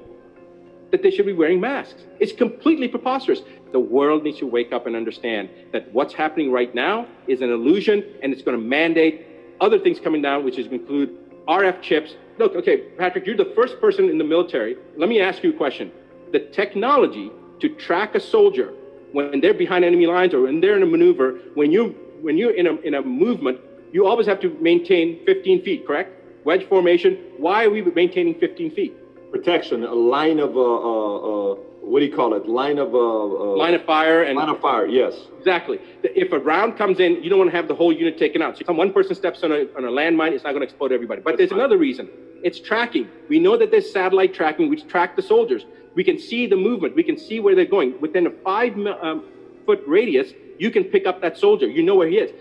that 0.91 1.03
they 1.03 1.11
should 1.11 1.25
be 1.25 1.33
wearing 1.33 1.59
masks? 1.59 2.03
It's 2.19 2.31
completely 2.31 2.87
preposterous. 2.87 3.41
The 3.71 3.79
world 3.79 4.23
needs 4.23 4.39
to 4.39 4.47
wake 4.47 4.71
up 4.71 4.87
and 4.87 4.95
understand 4.95 5.49
that 5.73 5.91
what's 5.93 6.13
happening 6.13 6.51
right 6.51 6.73
now 6.73 7.07
is 7.27 7.41
an 7.41 7.51
illusion 7.51 8.03
and 8.23 8.31
it's 8.31 8.41
going 8.41 8.57
to 8.57 8.63
mandate 8.63 9.25
other 9.59 9.79
things 9.79 9.99
coming 9.99 10.21
down, 10.21 10.43
which 10.43 10.57
is 10.57 10.67
include 10.67 11.17
RF 11.47 11.81
chips. 11.81 12.15
Look, 12.37 12.55
okay, 12.55 12.89
Patrick, 12.97 13.25
you're 13.25 13.37
the 13.37 13.51
first 13.55 13.79
person 13.81 14.09
in 14.09 14.17
the 14.17 14.23
military. 14.23 14.77
Let 14.95 15.09
me 15.09 15.21
ask 15.21 15.43
you 15.43 15.51
a 15.51 15.57
question. 15.57 15.91
The 16.31 16.39
technology 16.39 17.31
to 17.59 17.69
track 17.69 18.15
a 18.15 18.19
soldier 18.19 18.73
when 19.11 19.39
they're 19.41 19.53
behind 19.53 19.83
enemy 19.85 20.05
lines 20.05 20.33
or 20.33 20.41
when 20.41 20.61
they're 20.61 20.75
in 20.75 20.83
a 20.83 20.85
maneuver, 20.85 21.39
when 21.55 21.71
you 21.71 21.95
when 22.21 22.37
you're 22.37 22.55
in 22.55 22.67
a 22.67 22.75
in 22.81 22.95
a 22.95 23.01
movement, 23.01 23.59
you 23.91 24.05
always 24.05 24.27
have 24.27 24.39
to 24.41 24.49
maintain 24.61 25.25
15 25.25 25.63
feet, 25.63 25.87
correct? 25.87 26.13
Wedge 26.45 26.67
formation. 26.67 27.17
Why 27.37 27.65
are 27.65 27.69
we 27.69 27.81
maintaining 27.81 28.35
15 28.39 28.71
feet? 28.75 28.95
Protection, 29.31 29.83
a 29.83 29.93
line 29.93 30.39
of 30.39 30.55
uh, 30.55 30.61
uh, 30.61 31.53
uh 31.53 31.55
what 31.87 31.99
do 31.99 32.05
you 32.05 32.13
call 32.13 32.33
it? 32.33 32.47
Line 32.47 32.79
of 32.79 32.93
uh, 32.93 32.97
uh, 32.97 33.55
line 33.55 33.73
of 33.73 33.85
fire 33.85 34.23
and 34.23 34.37
line 34.37 34.49
of 34.49 34.59
fire. 34.59 34.85
Yes, 34.85 35.13
exactly. 35.37 35.79
If 36.03 36.33
a 36.33 36.39
round 36.39 36.77
comes 36.77 36.99
in, 36.99 37.23
you 37.23 37.29
don't 37.29 37.39
want 37.39 37.51
to 37.51 37.55
have 37.55 37.67
the 37.67 37.75
whole 37.75 37.93
unit 37.93 38.17
taken 38.17 38.41
out. 38.41 38.57
So 38.57 38.63
if 38.67 38.75
one 38.75 38.91
person 38.91 39.15
steps 39.15 39.43
on 39.43 39.51
a 39.51 39.67
on 39.75 39.85
a 39.85 39.89
landmine, 39.89 40.33
it's 40.33 40.43
not 40.43 40.51
going 40.51 40.61
to 40.61 40.65
explode 40.65 40.91
everybody. 40.91 41.21
But 41.21 41.31
That's 41.31 41.37
there's 41.37 41.49
fine. 41.51 41.59
another 41.59 41.77
reason. 41.77 42.09
It's 42.43 42.59
tracking. 42.59 43.09
We 43.29 43.39
know 43.39 43.57
that 43.57 43.71
there's 43.71 43.91
satellite 43.91 44.33
tracking, 44.33 44.69
which 44.69 44.87
track 44.87 45.15
the 45.15 45.21
soldiers. 45.21 45.65
We 45.95 46.03
can 46.03 46.19
see 46.19 46.45
the 46.45 46.57
movement. 46.57 46.95
We 46.95 47.03
can 47.03 47.17
see 47.17 47.39
where 47.39 47.55
they're 47.55 47.65
going. 47.65 47.99
Within 48.01 48.27
a 48.27 48.31
five 48.31 48.77
um, 48.77 49.25
foot 49.65 49.81
radius, 49.87 50.33
you 50.59 50.69
can 50.69 50.83
pick 50.83 51.07
up 51.07 51.21
that 51.21 51.37
soldier. 51.37 51.67
You 51.67 51.83
know 51.83 51.95
where 51.95 52.07
he 52.07 52.17
is. 52.17 52.31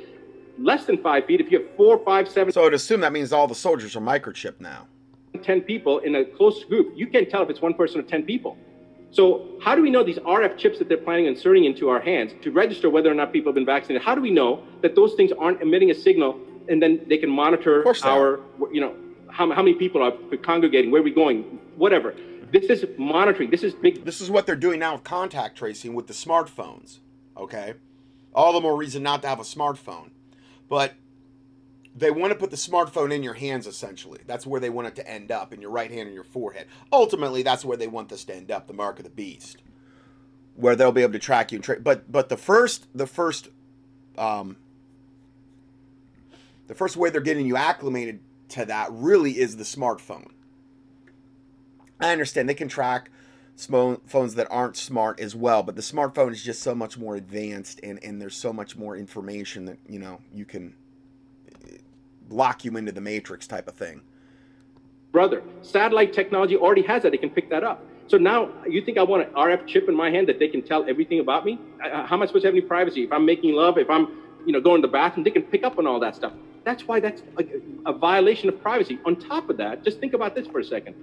Less 0.59 0.87
than 0.87 0.99
five 1.03 1.27
feet, 1.27 1.41
if 1.41 1.51
you 1.53 1.61
have 1.61 1.77
four, 1.77 1.99
five, 2.05 2.29
seven. 2.29 2.53
So 2.53 2.67
I'd 2.67 2.75
assume 2.75 3.01
that 3.03 3.13
means 3.13 3.33
all 3.33 3.47
the 3.47 3.55
soldiers 3.55 3.95
are 3.95 4.01
microchipped 4.01 4.61
now. 4.61 4.89
10 5.43 5.63
people 5.63 5.99
in 5.99 6.17
a 6.17 6.25
close 6.25 6.65
group, 6.65 6.93
you 6.97 7.07
can't 7.07 7.29
tell 7.29 7.43
if 7.43 7.51
it's 7.51 7.61
one 7.61 7.75
person 7.75 8.01
or 8.01 8.03
10 8.03 8.25
people. 8.25 8.57
So 9.11 9.59
how 9.63 9.75
do 9.75 9.83
we 9.83 9.91
know 9.91 10.03
these 10.03 10.19
RF 10.19 10.59
chips 10.59 10.79
that 10.79 10.89
they're 10.89 10.99
planning 10.99 11.27
on 11.27 11.35
inserting 11.35 11.65
into 11.65 11.89
our 11.89 12.01
hands 12.01 12.33
to 12.43 12.51
register 12.51 12.91
whether 12.91 13.11
or 13.11 13.15
not 13.15 13.33
people 13.33 13.51
have 13.51 13.55
been 13.55 13.65
vaccinated? 13.65 14.03
How 14.03 14.15
do 14.15 14.21
we 14.21 14.31
know 14.31 14.63
that 14.83 14.95
those 14.95 15.15
things 15.15 15.33
aren't 15.39 15.63
emitting 15.63 15.91
a 15.91 15.95
signal 15.95 16.39
and 16.69 16.83
then 16.83 17.01
they 17.09 17.17
can 17.17 17.31
monitor 17.31 17.87
our, 18.05 18.41
you 18.73 18.81
know, 18.81 18.95
how, 19.31 19.51
how 19.53 19.63
many 19.63 19.75
people 19.75 20.03
are 20.03 20.13
congregating, 20.39 20.91
where 20.91 21.01
are 21.01 21.05
we 21.05 21.11
going, 21.11 21.43
whatever. 21.77 22.15
This 22.53 22.65
is 22.65 22.87
monitoring. 22.97 23.51
This 23.51 23.63
is 23.63 23.75
big. 23.75 24.05
This 24.05 24.21
is 24.21 24.31
what 24.31 24.47
they're 24.47 24.57
doing 24.57 24.81
now 24.81 24.95
with 24.95 25.05
contact 25.05 25.59
tracing 25.59 25.95
with 25.95 26.07
the 26.07 26.15
smartphones. 26.15 27.01
Okay, 27.37 27.75
all 28.35 28.53
the 28.53 28.61
more 28.61 28.77
reason 28.77 29.03
not 29.03 29.23
to 29.23 29.29
have 29.29 29.41
a 29.41 29.45
smartphone. 29.45 30.11
But 30.69 30.95
they 31.97 32.11
want 32.11 32.31
to 32.31 32.39
put 32.39 32.51
the 32.51 32.57
smartphone 32.57 33.13
in 33.13 33.23
your 33.23 33.35
hands 33.35 33.67
essentially. 33.67 34.21
That's 34.27 34.47
where 34.47 34.61
they 34.61 34.71
want 34.71 34.89
it 34.89 34.97
to 34.97 35.11
end 35.11 35.33
up 35.33 35.53
in 35.53 35.61
your 35.63 35.71
right 35.71 35.91
hand 35.91 36.03
and 36.03 36.15
your 36.15 36.25
forehead. 36.25 36.67
Ultimately 36.93 37.43
that's 37.43 37.65
where 37.65 37.77
they 37.77 37.87
want 37.87 38.11
this 38.11 38.25
to 38.25 38.37
end 38.37 38.51
up 38.51 38.67
the 38.67 38.75
mark 38.75 38.99
of 38.99 39.05
the 39.05 39.11
beast. 39.11 39.63
Where 40.55 40.77
they'll 40.77 40.93
be 40.93 41.03
able 41.03 41.15
to 41.15 41.19
track 41.19 41.53
you 41.53 41.57
and 41.57 41.65
tra- 41.65 41.81
but 41.81 42.13
but 42.13 42.29
the 42.29 42.37
first 42.37 42.87
the 42.95 43.07
first 43.07 43.49
um 44.19 44.57
the 46.67 46.75
first 46.75 46.97
way 46.97 47.09
they're 47.09 47.21
getting 47.21 47.47
you 47.47 47.57
acclimated 47.57 48.21
to 48.51 48.67
that 48.67 48.89
really 48.93 49.39
is 49.39 49.57
the 49.57 49.65
smartphone. 49.65 50.31
I 51.99 52.13
understand 52.13 52.49
they 52.49 52.55
can 52.55 52.69
track 52.69 53.11
phones 53.57 54.35
that 54.35 54.47
aren't 54.51 54.77
smart 54.77 55.19
as 55.19 55.35
well 55.35 55.63
but 55.63 55.77
the 55.77 55.83
smartphone 55.83 56.31
is 56.31 56.45
just 56.45 56.61
so 56.61 56.75
much 56.75 56.99
more 56.99 57.17
advanced 57.17 57.81
and 57.83 57.99
and 58.05 58.21
there's 58.21 58.37
so 58.37 58.53
much 58.53 58.77
more 58.77 58.95
information 58.95 59.65
that 59.65 59.79
you 59.89 59.99
know 59.99 60.21
you 60.31 60.45
can 60.45 60.75
lock 62.31 62.65
you 62.65 62.77
into 62.77 62.93
the 62.93 63.01
matrix 63.01 63.47
type 63.47 63.69
of 63.69 63.75
thing. 63.75 64.03
Brother, 65.13 65.43
satellite 65.63 66.13
technology 66.13 66.57
already 66.57 66.83
has 66.83 67.03
that. 67.03 67.13
They 67.13 67.19
can 67.19 67.31
pick 67.31 67.49
that 67.51 67.65
up. 67.65 67.85
So 68.09 68.19
now 68.19 68.51
you 68.69 68.83
think 68.83 68.99
I 68.99 69.03
want 69.03 69.27
an 69.27 69.35
RF 69.35 69.67
chip 69.67 69.89
in 69.89 69.95
my 69.95 70.11
hand 70.11 70.29
that 70.29 70.39
they 70.39 70.49
can 70.49 70.63
tell 70.63 70.89
everything 70.89 71.21
about 71.21 71.45
me? 71.45 71.59
How 71.79 72.15
am 72.17 72.23
I 72.23 72.27
supposed 72.27 72.43
to 72.43 72.49
have 72.49 72.55
any 72.55 72.61
privacy? 72.61 73.03
If 73.03 73.13
I'm 73.13 73.25
making 73.25 73.55
love, 73.55 73.79
if 73.79 73.91
I'm, 73.91 74.23
you 74.47 74.53
know, 74.53 74.61
going 74.61 74.83
to 74.83 74.87
the 74.87 74.93
bathroom, 74.93 75.25
they 75.25 75.31
can 75.31 75.43
pick 75.43 75.65
up 75.65 75.79
on 75.79 75.87
all 75.87 75.99
that 76.01 76.15
stuff. 76.15 76.33
That's 76.65 76.87
why 76.87 77.01
that's 77.01 77.23
a, 77.39 77.45
a 77.91 77.93
violation 77.93 78.49
of 78.49 78.61
privacy. 78.61 78.99
On 79.05 79.17
top 79.17 79.51
of 79.51 79.57
that, 79.57 79.83
just 79.85 79.99
think 79.99 80.15
about 80.15 80.35
this 80.35 80.47
for 80.47 80.61
a 80.61 80.65
second. 80.65 80.95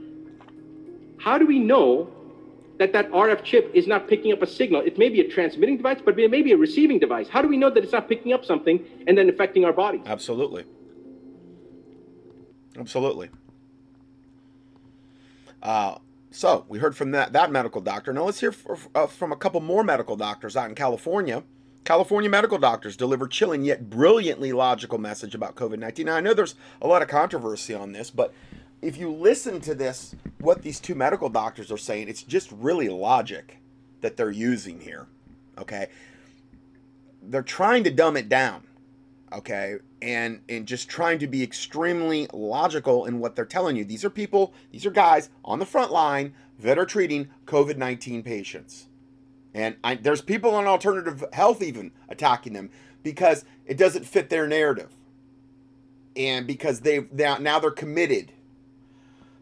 How 1.17 1.37
do 1.37 1.45
we 1.45 1.59
know 1.59 2.09
that 2.79 2.93
that 2.93 3.09
RF 3.11 3.43
chip 3.43 3.71
is 3.73 3.87
not 3.87 4.07
picking 4.07 4.31
up 4.31 4.41
a 4.41 4.47
signal? 4.47 4.81
It 4.81 4.97
may 4.97 5.09
be 5.09 5.21
a 5.21 5.27
transmitting 5.27 5.77
device, 5.77 5.99
but 6.03 6.17
it 6.19 6.31
may 6.31 6.41
be 6.41 6.51
a 6.51 6.57
receiving 6.57 6.99
device. 6.99 7.27
How 7.29 7.41
do 7.41 7.47
we 7.47 7.57
know 7.57 7.69
that 7.69 7.83
it's 7.83 7.93
not 7.93 8.07
picking 8.07 8.33
up 8.33 8.45
something 8.45 8.83
and 9.07 9.17
then 9.17 9.29
affecting 9.29 9.65
our 9.65 9.73
body? 9.73 10.01
Absolutely. 10.05 10.65
Absolutely. 12.77 13.29
Uh, 15.61 15.97
so 16.31 16.65
we 16.67 16.79
heard 16.79 16.95
from 16.95 17.11
that 17.11 17.33
that 17.33 17.51
medical 17.51 17.79
doctor. 17.79 18.11
Now 18.11 18.25
let's 18.25 18.39
hear 18.39 18.49
f- 18.49 18.89
uh, 18.93 19.07
from 19.07 19.31
a 19.31 19.35
couple 19.35 19.61
more 19.61 19.83
medical 19.83 20.15
doctors 20.15 20.57
out 20.57 20.67
in 20.69 20.75
California. 20.75 21.43
California 21.85 22.29
medical 22.29 22.57
doctors 22.57 22.95
deliver 22.95 23.27
chilling 23.27 23.63
yet 23.63 23.89
brilliantly 23.89 24.51
logical 24.51 24.97
message 24.97 25.35
about 25.35 25.55
COVID 25.55 25.79
19. 25.79 26.05
Now, 26.05 26.15
I 26.15 26.21
know 26.21 26.33
there's 26.33 26.55
a 26.81 26.87
lot 26.87 27.01
of 27.01 27.07
controversy 27.07 27.73
on 27.73 27.91
this, 27.91 28.09
but 28.09 28.33
if 28.81 28.97
you 28.97 29.11
listen 29.11 29.61
to 29.61 29.75
this, 29.75 30.15
what 30.39 30.61
these 30.61 30.79
two 30.79 30.95
medical 30.95 31.29
doctors 31.29 31.71
are 31.71 31.77
saying, 31.77 32.07
it's 32.07 32.23
just 32.23 32.51
really 32.51 32.89
logic 32.89 33.57
that 34.01 34.17
they're 34.17 34.31
using 34.31 34.81
here. 34.81 35.07
Okay. 35.57 35.87
They're 37.21 37.41
trying 37.41 37.83
to 37.85 37.91
dumb 37.91 38.17
it 38.17 38.27
down. 38.27 38.63
Okay. 39.33 39.77
And, 40.01 40.41
and 40.49 40.67
just 40.67 40.89
trying 40.89 41.19
to 41.19 41.27
be 41.27 41.41
extremely 41.41 42.27
logical 42.33 43.05
in 43.05 43.19
what 43.19 43.35
they're 43.35 43.45
telling 43.45 43.75
you. 43.75 43.85
These 43.85 44.05
are 44.05 44.09
people, 44.09 44.53
these 44.71 44.85
are 44.85 44.91
guys 44.91 45.29
on 45.43 45.59
the 45.59 45.65
front 45.65 45.91
line 45.91 46.33
that 46.59 46.77
are 46.77 46.85
treating 46.85 47.29
COVID 47.45 47.77
19 47.77 48.23
patients. 48.23 48.87
And 49.53 49.75
I, 49.83 49.95
there's 49.95 50.21
people 50.21 50.55
on 50.55 50.65
alternative 50.65 51.23
health 51.31 51.61
even 51.61 51.91
attacking 52.09 52.53
them 52.53 52.69
because 53.03 53.45
it 53.65 53.77
doesn't 53.77 54.05
fit 54.05 54.29
their 54.29 54.47
narrative. 54.47 54.89
And 56.15 56.45
because 56.45 56.81
they've 56.81 57.11
now, 57.11 57.37
now 57.37 57.59
they're 57.59 57.71
committed. 57.71 58.33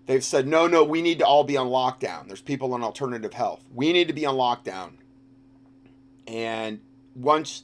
They've 0.06 0.24
said, 0.24 0.48
no, 0.48 0.68
no, 0.68 0.84
we 0.84 1.02
need 1.02 1.20
to 1.20 1.26
all 1.26 1.44
be 1.44 1.58
on 1.58 1.68
lockdown. 1.68 2.28
There's 2.28 2.42
people 2.42 2.74
on 2.74 2.84
alternative 2.84 3.34
health. 3.34 3.64
We 3.74 3.94
need 3.94 4.08
to 4.08 4.14
be 4.14 4.26
on 4.26 4.36
lockdown. 4.36 4.94
And 6.28 6.80
once 7.16 7.64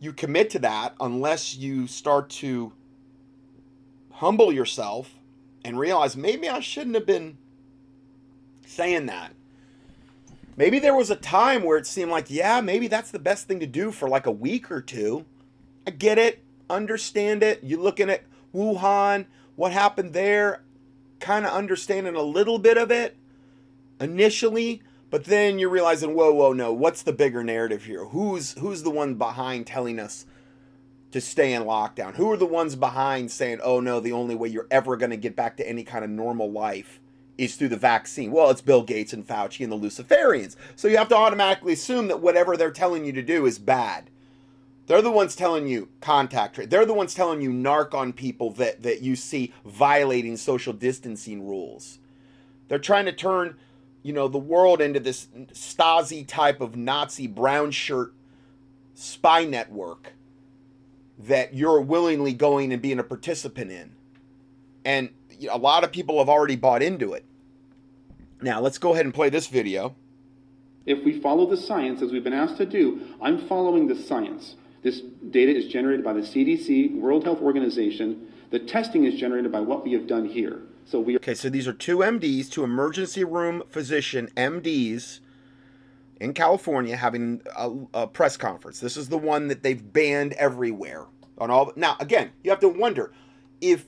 you 0.00 0.12
commit 0.12 0.50
to 0.50 0.58
that, 0.60 0.94
unless 0.98 1.56
you 1.56 1.86
start 1.86 2.28
to 2.30 2.72
humble 4.10 4.52
yourself 4.52 5.14
and 5.64 5.78
realize 5.78 6.16
maybe 6.16 6.48
I 6.48 6.60
shouldn't 6.60 6.96
have 6.96 7.06
been 7.06 7.38
saying 8.66 9.06
that 9.06 9.32
Maybe 10.60 10.78
there 10.78 10.94
was 10.94 11.10
a 11.10 11.16
time 11.16 11.62
where 11.62 11.78
it 11.78 11.86
seemed 11.86 12.10
like, 12.10 12.26
yeah, 12.28 12.60
maybe 12.60 12.86
that's 12.86 13.10
the 13.10 13.18
best 13.18 13.48
thing 13.48 13.60
to 13.60 13.66
do 13.66 13.90
for 13.90 14.10
like 14.10 14.26
a 14.26 14.30
week 14.30 14.70
or 14.70 14.82
two. 14.82 15.24
I 15.86 15.90
get 15.90 16.18
it, 16.18 16.44
understand 16.68 17.42
it. 17.42 17.60
You're 17.62 17.80
looking 17.80 18.10
at 18.10 18.24
Wuhan, 18.54 19.24
what 19.56 19.72
happened 19.72 20.12
there, 20.12 20.62
kind 21.18 21.46
of 21.46 21.52
understanding 21.52 22.14
a 22.14 22.20
little 22.20 22.58
bit 22.58 22.76
of 22.76 22.90
it 22.90 23.16
initially, 24.02 24.82
but 25.10 25.24
then 25.24 25.58
you're 25.58 25.68
realizing, 25.68 26.14
whoa, 26.14 26.32
whoa, 26.32 26.52
no, 26.52 26.72
what's 26.72 27.02
the 27.02 27.12
bigger 27.12 27.44
narrative 27.44 27.84
here? 27.84 28.06
Who's 28.06 28.52
who's 28.52 28.82
the 28.82 28.90
one 28.90 29.14
behind 29.14 29.66
telling 29.66 29.98
us 29.98 30.26
to 31.10 31.20
stay 31.20 31.52
in 31.52 31.64
lockdown? 31.64 32.14
Who 32.14 32.30
are 32.30 32.36
the 32.36 32.46
ones 32.46 32.76
behind 32.76 33.30
saying, 33.30 33.60
oh 33.62 33.80
no, 33.80 34.00
the 34.00 34.12
only 34.12 34.34
way 34.34 34.48
you're 34.48 34.68
ever 34.70 34.96
going 34.96 35.10
to 35.10 35.16
get 35.16 35.36
back 35.36 35.56
to 35.56 35.68
any 35.68 35.82
kind 35.82 36.04
of 36.04 36.10
normal 36.10 36.50
life 36.50 37.00
is 37.40 37.56
through 37.56 37.68
the 37.68 37.76
vaccine. 37.76 38.32
Well, 38.32 38.50
it's 38.50 38.60
Bill 38.60 38.82
Gates 38.82 39.14
and 39.14 39.26
Fauci 39.26 39.64
and 39.64 39.72
the 39.72 39.78
Luciferians. 39.78 40.56
So 40.76 40.88
you 40.88 40.98
have 40.98 41.08
to 41.08 41.16
automatically 41.16 41.72
assume 41.72 42.08
that 42.08 42.20
whatever 42.20 42.54
they're 42.54 42.70
telling 42.70 43.06
you 43.06 43.12
to 43.12 43.22
do 43.22 43.46
is 43.46 43.58
bad. 43.58 44.10
They're 44.86 45.00
the 45.00 45.10
ones 45.10 45.34
telling 45.34 45.66
you 45.66 45.88
contact. 46.02 46.68
They're 46.68 46.84
the 46.84 46.92
ones 46.92 47.14
telling 47.14 47.40
you 47.40 47.50
narc 47.50 47.94
on 47.94 48.12
people 48.12 48.50
that, 48.54 48.82
that 48.82 49.00
you 49.00 49.16
see 49.16 49.54
violating 49.64 50.36
social 50.36 50.74
distancing 50.74 51.46
rules. 51.46 51.98
They're 52.68 52.78
trying 52.78 53.06
to 53.06 53.12
turn, 53.12 53.56
you 54.02 54.12
know, 54.12 54.28
the 54.28 54.38
world 54.38 54.80
into 54.80 55.00
this 55.00 55.28
Stasi 55.52 56.26
type 56.26 56.60
of 56.60 56.76
Nazi 56.76 57.26
brown 57.26 57.70
shirt 57.70 58.14
spy 58.94 59.44
network 59.44 60.12
that 61.18 61.54
you're 61.54 61.80
willingly 61.80 62.32
going 62.32 62.72
and 62.72 62.80
being 62.80 62.98
a 62.98 63.02
participant 63.02 63.70
in. 63.70 63.92
And 64.84 65.10
a 65.50 65.58
lot 65.58 65.84
of 65.84 65.92
people 65.92 66.18
have 66.18 66.28
already 66.28 66.56
bought 66.56 66.82
into 66.82 67.12
it. 67.12 67.24
Now, 68.40 68.60
let's 68.60 68.78
go 68.78 68.92
ahead 68.92 69.04
and 69.04 69.12
play 69.12 69.28
this 69.28 69.46
video. 69.46 69.94
If 70.86 71.04
we 71.04 71.20
follow 71.20 71.46
the 71.46 71.58
science 71.58 72.00
as 72.00 72.10
we've 72.10 72.24
been 72.24 72.32
asked 72.32 72.56
to 72.56 72.66
do, 72.66 73.00
I'm 73.20 73.46
following 73.46 73.86
the 73.86 73.94
science. 73.94 74.56
This 74.82 75.02
data 75.30 75.54
is 75.54 75.66
generated 75.66 76.02
by 76.02 76.14
the 76.14 76.20
CDC, 76.20 76.98
World 76.98 77.24
Health 77.24 77.42
Organization. 77.42 78.28
The 78.50 78.60
testing 78.60 79.04
is 79.04 79.14
generated 79.20 79.52
by 79.52 79.60
what 79.60 79.84
we 79.84 79.92
have 79.92 80.06
done 80.06 80.24
here. 80.24 80.62
So 80.90 80.98
we 80.98 81.14
Okay, 81.14 81.34
so 81.34 81.48
these 81.48 81.68
are 81.68 81.72
two 81.72 81.98
MDs, 81.98 82.50
two 82.50 82.64
emergency 82.64 83.22
room 83.22 83.62
physician 83.68 84.28
MDs 84.36 85.20
in 86.20 86.34
California 86.34 86.96
having 86.96 87.42
a, 87.56 87.70
a 87.94 88.06
press 88.08 88.36
conference. 88.36 88.80
This 88.80 88.96
is 88.96 89.08
the 89.08 89.16
one 89.16 89.46
that 89.46 89.62
they've 89.62 89.92
banned 89.92 90.32
everywhere 90.32 91.06
on 91.38 91.48
all. 91.48 91.72
Now, 91.76 91.96
again, 92.00 92.32
you 92.42 92.50
have 92.50 92.58
to 92.58 92.68
wonder 92.68 93.12
if 93.60 93.86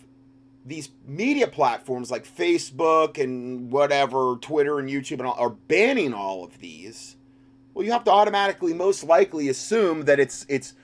these 0.64 0.90
media 1.04 1.48
platforms 1.48 2.08
like 2.08 2.24
Facebook 2.24 3.20
and 3.20 3.72
whatever, 3.72 4.36
Twitter 4.40 4.78
and 4.78 4.88
YouTube 4.88 5.18
and 5.18 5.22
all 5.22 5.34
are 5.36 5.50
banning 5.50 6.14
all 6.14 6.44
of 6.44 6.60
these, 6.60 7.16
well, 7.74 7.84
you 7.84 7.90
have 7.90 8.04
to 8.04 8.12
automatically 8.12 8.74
most 8.74 9.02
likely 9.02 9.48
assume 9.48 10.04
that 10.04 10.20
it's 10.20 10.46
it's 10.48 10.74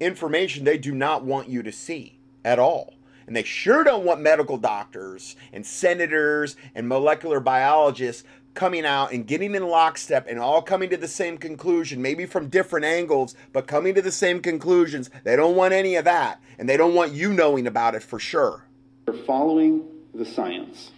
information 0.00 0.64
they 0.64 0.78
do 0.78 0.94
not 0.94 1.22
want 1.22 1.50
you 1.50 1.62
to 1.62 1.70
see 1.70 2.18
at 2.46 2.58
all. 2.58 2.94
And 3.26 3.36
they 3.36 3.42
sure 3.42 3.84
don't 3.84 4.04
want 4.04 4.20
medical 4.20 4.56
doctors 4.56 5.36
and 5.52 5.64
senators 5.64 6.56
and 6.74 6.88
molecular 6.88 7.40
biologists 7.40 8.24
coming 8.54 8.84
out 8.84 9.12
and 9.12 9.26
getting 9.26 9.54
in 9.54 9.66
lockstep 9.68 10.26
and 10.28 10.38
all 10.38 10.62
coming 10.62 10.90
to 10.90 10.96
the 10.96 11.08
same 11.08 11.38
conclusion, 11.38 12.02
maybe 12.02 12.26
from 12.26 12.48
different 12.48 12.84
angles, 12.84 13.34
but 13.52 13.66
coming 13.66 13.94
to 13.94 14.02
the 14.02 14.12
same 14.12 14.40
conclusions. 14.40 15.10
They 15.24 15.36
don't 15.36 15.56
want 15.56 15.72
any 15.72 15.94
of 15.96 16.04
that. 16.04 16.40
And 16.58 16.68
they 16.68 16.76
don't 16.76 16.94
want 16.94 17.12
you 17.12 17.32
knowing 17.32 17.66
about 17.66 17.94
it 17.94 18.02
for 18.02 18.18
sure. 18.18 18.66
We're 19.06 19.24
following 19.24 19.84
the 20.14 20.24
science. 20.24 20.90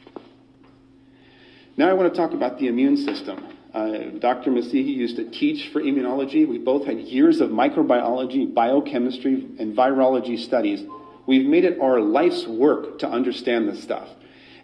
Now 1.77 1.89
I 1.89 1.93
want 1.93 2.13
to 2.13 2.17
talk 2.17 2.33
about 2.33 2.59
the 2.59 2.69
immune 2.69 2.97
system. 2.97 3.47
Uh, 3.73 4.11
Dr. 4.19 4.51
Massihi 4.51 4.95
used 4.95 5.17
to 5.17 5.31
teach 5.31 5.69
for 5.73 5.81
immunology. 5.81 6.47
We 6.47 6.59
both 6.59 6.85
had 6.85 6.99
years 6.99 7.41
of 7.41 7.51
microbiology, 7.51 8.53
biochemistry, 8.53 9.47
and 9.59 9.75
virology 9.75 10.39
studies. 10.39 10.85
We've 11.27 11.47
made 11.47 11.65
it 11.65 11.81
our 11.81 12.01
life's 12.01 12.47
work 12.47 12.99
to 13.01 13.09
understand 13.09 13.69
this 13.69 13.83
stuff. 13.83 14.09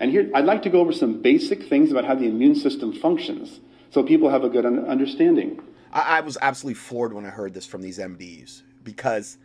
And 0.01 0.11
here, 0.11 0.31
I'd 0.35 0.45
like 0.45 0.63
to 0.63 0.71
go 0.71 0.81
over 0.81 0.93
some 0.93 1.21
basic 1.21 1.69
things 1.69 1.91
about 1.91 2.05
how 2.05 2.15
the 2.15 2.27
immune 2.27 2.55
system 2.55 2.93
functions 2.93 3.61
so 3.91 4.03
people 4.03 4.31
have 4.31 4.45
a 4.45 4.49
good 4.49 4.67
understanding. 4.67 5.61
I, 5.93 6.19
I 6.19 6.21
was 6.21 6.39
absolutely 6.41 6.75
floored 6.75 7.13
when 7.13 7.25
I 7.25 7.31
heard 7.31 7.55
this 7.55 7.67
from 7.67 7.83
these 7.83 7.99
MDs 7.99 8.63
because 8.85 9.39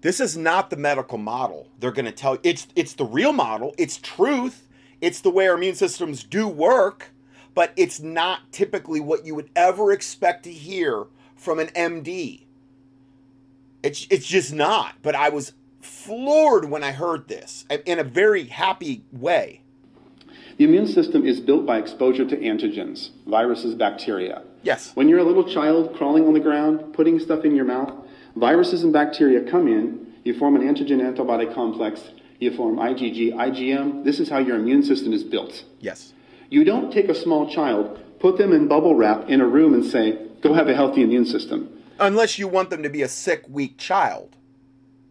this 0.00 0.20
is 0.20 0.36
not 0.36 0.70
the 0.70 0.76
medical 0.76 1.18
model. 1.18 1.68
They're 1.78 1.92
going 1.92 2.06
to 2.06 2.12
tell 2.12 2.34
you 2.34 2.40
it's 2.44 2.66
it's 2.74 2.94
the 2.94 3.04
real 3.04 3.32
model. 3.32 3.74
It's 3.78 3.98
truth. 3.98 4.68
It's 5.00 5.20
the 5.20 5.30
way 5.30 5.48
our 5.48 5.54
immune 5.54 5.74
systems 5.74 6.24
do 6.24 6.46
work, 6.46 7.10
but 7.54 7.72
it's 7.76 8.00
not 8.00 8.52
typically 8.52 9.00
what 9.00 9.24
you 9.24 9.34
would 9.34 9.50
ever 9.56 9.92
expect 9.92 10.44
to 10.44 10.52
hear 10.52 11.06
from 11.36 11.58
an 11.58 11.68
MD. 11.68 12.42
It's 13.82 14.06
it's 14.10 14.26
just 14.26 14.52
not. 14.52 14.96
But 15.02 15.14
I 15.14 15.30
was 15.30 15.52
floored 15.80 16.70
when 16.70 16.82
I 16.82 16.92
heard 16.92 17.28
this 17.28 17.64
uh, 17.70 17.78
in 17.86 17.98
a 17.98 18.04
very 18.04 18.44
happy 18.44 19.04
way. 19.12 19.62
The 20.58 20.64
immune 20.64 20.86
system 20.86 21.24
is 21.24 21.40
built 21.40 21.64
by 21.64 21.78
exposure 21.78 22.26
to 22.28 22.36
antigens, 22.36 23.10
viruses, 23.26 23.74
bacteria. 23.74 24.42
Yes. 24.62 24.94
When 24.94 25.08
you're 25.08 25.20
a 25.20 25.24
little 25.24 25.44
child 25.44 25.96
crawling 25.96 26.26
on 26.26 26.34
the 26.34 26.40
ground, 26.40 26.92
putting 26.92 27.18
stuff 27.18 27.44
in 27.44 27.56
your 27.56 27.64
mouth, 27.64 27.94
Viruses 28.36 28.84
and 28.84 28.92
bacteria 28.92 29.50
come 29.50 29.66
in, 29.66 30.14
you 30.24 30.38
form 30.38 30.54
an 30.54 30.62
antigen 30.62 31.04
antibody 31.04 31.46
complex, 31.46 32.10
you 32.38 32.54
form 32.54 32.76
IgG, 32.76 33.34
IgM. 33.34 34.04
This 34.04 34.20
is 34.20 34.28
how 34.28 34.38
your 34.38 34.56
immune 34.56 34.84
system 34.84 35.12
is 35.12 35.24
built. 35.24 35.64
Yes. 35.80 36.12
You 36.48 36.64
don't 36.64 36.92
take 36.92 37.08
a 37.08 37.14
small 37.14 37.50
child, 37.50 37.98
put 38.20 38.38
them 38.38 38.52
in 38.52 38.68
bubble 38.68 38.94
wrap 38.94 39.28
in 39.28 39.40
a 39.40 39.46
room 39.46 39.74
and 39.74 39.84
say, 39.84 40.26
go 40.42 40.54
have 40.54 40.68
a 40.68 40.74
healthy 40.74 41.02
immune 41.02 41.26
system. 41.26 41.68
Unless 41.98 42.38
you 42.38 42.48
want 42.48 42.70
them 42.70 42.82
to 42.82 42.88
be 42.88 43.02
a 43.02 43.08
sick, 43.08 43.44
weak 43.48 43.78
child. 43.78 44.36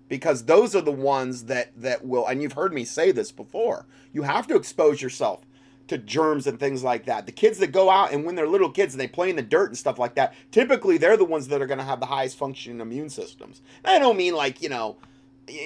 Because 0.09 0.43
those 0.45 0.75
are 0.75 0.81
the 0.81 0.91
ones 0.91 1.45
that, 1.45 1.71
that 1.81 2.05
will, 2.05 2.27
and 2.27 2.41
you've 2.41 2.53
heard 2.53 2.73
me 2.73 2.83
say 2.83 3.11
this 3.11 3.31
before, 3.31 3.85
you 4.11 4.23
have 4.23 4.47
to 4.47 4.55
expose 4.55 5.01
yourself 5.01 5.45
to 5.87 5.97
germs 5.97 6.47
and 6.47 6.59
things 6.59 6.83
like 6.83 7.05
that. 7.05 7.25
The 7.25 7.31
kids 7.31 7.57
that 7.59 7.71
go 7.71 7.89
out 7.89 8.11
and 8.11 8.25
when 8.25 8.35
they're 8.35 8.47
little 8.47 8.69
kids 8.69 8.93
and 8.93 8.99
they 9.01 9.07
play 9.07 9.29
in 9.29 9.35
the 9.35 9.41
dirt 9.41 9.69
and 9.69 9.77
stuff 9.77 9.99
like 9.99 10.15
that, 10.15 10.33
typically 10.51 10.97
they're 10.97 11.17
the 11.17 11.25
ones 11.25 11.47
that 11.47 11.61
are 11.61 11.67
going 11.67 11.79
to 11.79 11.83
have 11.83 11.99
the 11.99 12.05
highest 12.07 12.37
functioning 12.37 12.81
immune 12.81 13.09
systems. 13.09 13.61
And 13.83 13.95
I 13.95 13.99
don't 13.99 14.17
mean 14.17 14.33
like, 14.33 14.61
you 14.61 14.69
know, 14.69 14.97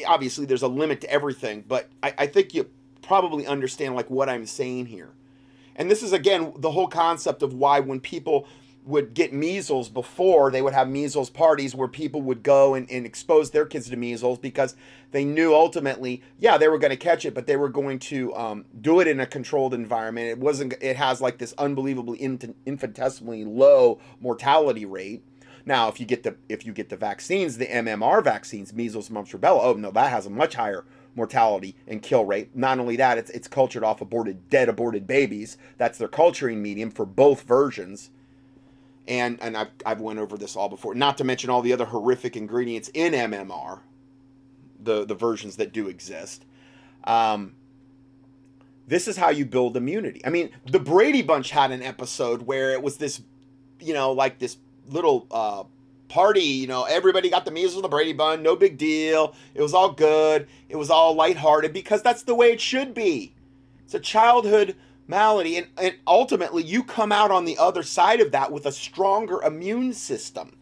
obviously 0.08 0.46
there's 0.46 0.62
a 0.62 0.68
limit 0.68 1.02
to 1.02 1.10
everything, 1.10 1.64
but 1.68 1.90
I, 2.02 2.14
I 2.20 2.28
think 2.28 2.54
you 2.54 2.70
probably 3.02 3.46
understand 3.46 3.96
like 3.96 4.10
what 4.10 4.30
I'm 4.30 4.46
saying 4.46 4.88
here. 4.88 5.10
And 5.76 5.90
this 5.90 6.04
is 6.04 6.14
again 6.14 6.54
the 6.58 6.72
whole 6.72 6.88
concept 6.88 7.44
of 7.44 7.54
why 7.54 7.80
when 7.80 8.00
people 8.00 8.48
would 8.86 9.14
get 9.14 9.34
measles 9.34 9.90
before 9.90 10.52
they 10.52 10.62
would 10.62 10.74
have 10.74 10.90
measles 10.90 11.30
parties 11.30 11.74
where 11.74 11.88
people 11.88 12.22
would 12.22 12.44
go 12.44 12.74
and, 12.74 12.90
and 12.92 13.06
expose 13.06 13.52
their 13.52 13.66
kids 13.66 13.90
to 13.90 13.96
measles 13.96 14.38
because 14.38 14.76
they 15.12 15.24
knew 15.24 15.54
ultimately 15.54 16.22
yeah 16.40 16.58
they 16.58 16.68
were 16.68 16.78
going 16.78 16.92
to 16.92 16.98
catch 16.98 17.26
it 17.26 17.34
but 17.34 17.48
they 17.48 17.56
were 17.56 17.70
going 17.70 18.00
to 18.00 18.36
um, 18.36 18.66
do 18.82 19.00
it 19.00 19.08
in 19.08 19.20
a 19.20 19.26
controlled 19.26 19.74
environment 19.74 20.28
it 20.28 20.38
wasn't 20.38 20.74
it 20.82 20.96
has 20.96 21.22
like 21.22 21.38
this 21.38 21.54
unbelievably 21.58 22.20
infinitesimally 22.66 23.46
low 23.46 24.00
mortality 24.20 24.86
rate 24.86 25.24
now 25.66 25.88
if 25.88 26.00
you 26.00 26.06
get 26.06 26.24
the 26.24 26.36
if 26.50 26.66
you 26.66 26.74
get 26.74 26.90
the 26.90 26.98
vaccines 26.98 27.58
the 27.58 27.68
mmr 27.68 28.24
vaccines 28.24 28.74
measles 28.74 29.10
mumps 29.10 29.32
rubella 29.32 29.60
oh 29.64 29.74
no 29.74 29.92
that 29.92 30.10
has 30.10 30.26
a 30.26 30.30
much 30.30 30.56
higher 30.56 30.84
mortality 31.16 31.76
and 31.88 32.02
kill 32.02 32.26
rate. 32.26 32.56
Not 32.56 32.80
only 32.80 32.96
that, 32.98 33.18
it's 33.18 33.30
it's 33.32 33.48
cultured 33.48 33.84
off 33.84 34.02
aborted 34.02 34.50
dead 34.50 34.70
aborted 34.70 35.08
babies. 35.08 35.58
That's 35.78 35.98
their 35.98 36.08
culturing 36.08 36.62
medium 36.62 36.92
for 36.92 37.06
both 37.06 37.44
versions. 37.44 38.10
And 39.08 39.38
and 39.42 39.58
I've 39.58 39.70
I've 39.86 40.02
went 40.02 40.20
over 40.20 40.38
this 40.38 40.56
all 40.56 40.70
before. 40.70 40.96
Not 40.96 41.18
to 41.18 41.24
mention 41.24 41.50
all 41.50 41.62
the 41.62 41.74
other 41.74 41.86
horrific 41.86 42.38
ingredients 42.38 42.90
in 42.94 43.14
MMR, 43.14 43.80
the 44.80 45.06
the 45.06 45.16
versions 45.16 45.58
that 45.58 45.74
do 45.74 45.90
exist. 45.90 46.46
Um, 47.04 47.56
this 48.88 49.08
is 49.08 49.18
how 49.18 49.30
you 49.30 49.46
build 49.46 49.78
immunity. 49.78 50.22
I 50.26 50.30
mean, 50.30 50.50
the 50.66 50.80
Brady 50.80 51.22
Bunch 51.22 51.52
had 51.52 51.72
an 51.72 51.82
episode 51.82 52.44
where 52.44 52.72
it 52.72 52.82
was 52.82 52.98
this, 52.98 53.22
you 53.80 53.94
know, 53.94 54.12
like 54.12 54.40
this 54.40 54.58
little 54.88 55.28
uh, 55.32 55.64
party. 56.10 56.42
You 56.42 56.68
know, 56.68 56.84
everybody 56.84 57.30
got 57.30 57.46
the 57.46 57.52
measles 57.52 57.76
and 57.76 57.84
the 57.84 57.90
Brady 57.90 58.14
bun. 58.14 58.44
No 58.44 58.56
big 58.56 58.78
deal. 58.78 59.36
It 59.54 59.62
was 59.62 59.74
all 59.74 59.92
good. 59.92 60.48
It 60.70 60.76
was 60.76 60.90
all 60.90 61.14
lighthearted 61.16 61.74
because 61.74 62.02
that's 62.02 62.24
the 62.24 62.36
way 62.36 62.52
it 62.52 62.62
should 62.62 62.94
be. 62.94 63.34
It's 63.84 63.94
a 63.94 64.00
childhood 64.00 64.76
malady. 65.08 65.58
And, 65.58 65.68
and 65.78 65.96
ultimately, 66.08 66.64
you 66.64 66.84
come 66.84 67.12
out 67.12 67.32
on 67.32 67.46
the 67.46 67.58
other 67.58 67.84
side 67.84 68.22
of 68.22 68.32
that 68.32 68.52
with 68.52 68.66
a 68.66 68.72
stronger 68.72 69.42
immune 69.42 69.94
system. 69.94 70.58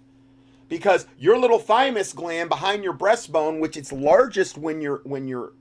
Because 0.69 1.05
your 1.17 1.37
little 1.37 1.59
thymus 1.59 2.13
gland 2.13 2.49
behind 2.49 2.83
your 2.83 2.93
breastbone, 2.93 3.59
which 3.59 3.75
it's 3.75 3.91
largest 3.91 4.57
when 4.57 4.79
you're 4.79 5.01
when 5.03 5.27
you're 5.27 5.51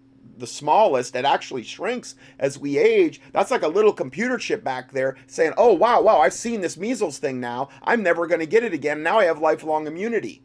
the 0.41 0.47
smallest 0.47 1.13
that 1.13 1.25
actually 1.25 1.63
shrinks 1.63 2.17
as 2.39 2.59
we 2.59 2.79
age. 2.79 3.21
That's 3.33 3.51
like 3.51 3.63
a 3.63 3.69
little 3.69 3.93
computer 3.93 4.39
chip 4.39 4.65
back 4.65 4.91
there 4.91 5.17
saying, 5.27 5.53
oh, 5.57 5.75
wow, 5.75 6.01
wow, 6.01 6.21
I've 6.21 6.33
seen 6.33 6.61
this 6.61 6.77
measles 6.77 7.19
thing 7.19 7.41
now. 7.41 7.69
I'm 7.83 8.03
never 8.03 8.27
going 8.27 8.41
to 8.41 8.47
get 8.47 8.65
it 8.65 8.73
again. 8.73 9.03
Now 9.03 9.19
I 9.19 9.27
have 9.27 9.41
lifelong 9.41 9.87
immunity. 9.87 10.43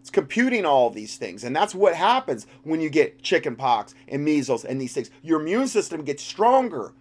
It's 0.00 0.10
computing 0.10 0.64
all 0.64 0.90
these 0.90 1.16
things. 1.16 1.44
And 1.44 1.54
that's 1.54 1.74
what 1.74 1.94
happens 1.94 2.46
when 2.62 2.80
you 2.80 2.88
get 2.88 3.22
chicken 3.22 3.56
pox 3.56 3.94
and 4.08 4.24
measles 4.24 4.64
and 4.64 4.80
these 4.80 4.92
things. 4.92 5.10
Your 5.22 5.40
immune 5.40 5.68
system 5.68 6.04
gets 6.04 6.22
stronger 6.22 6.92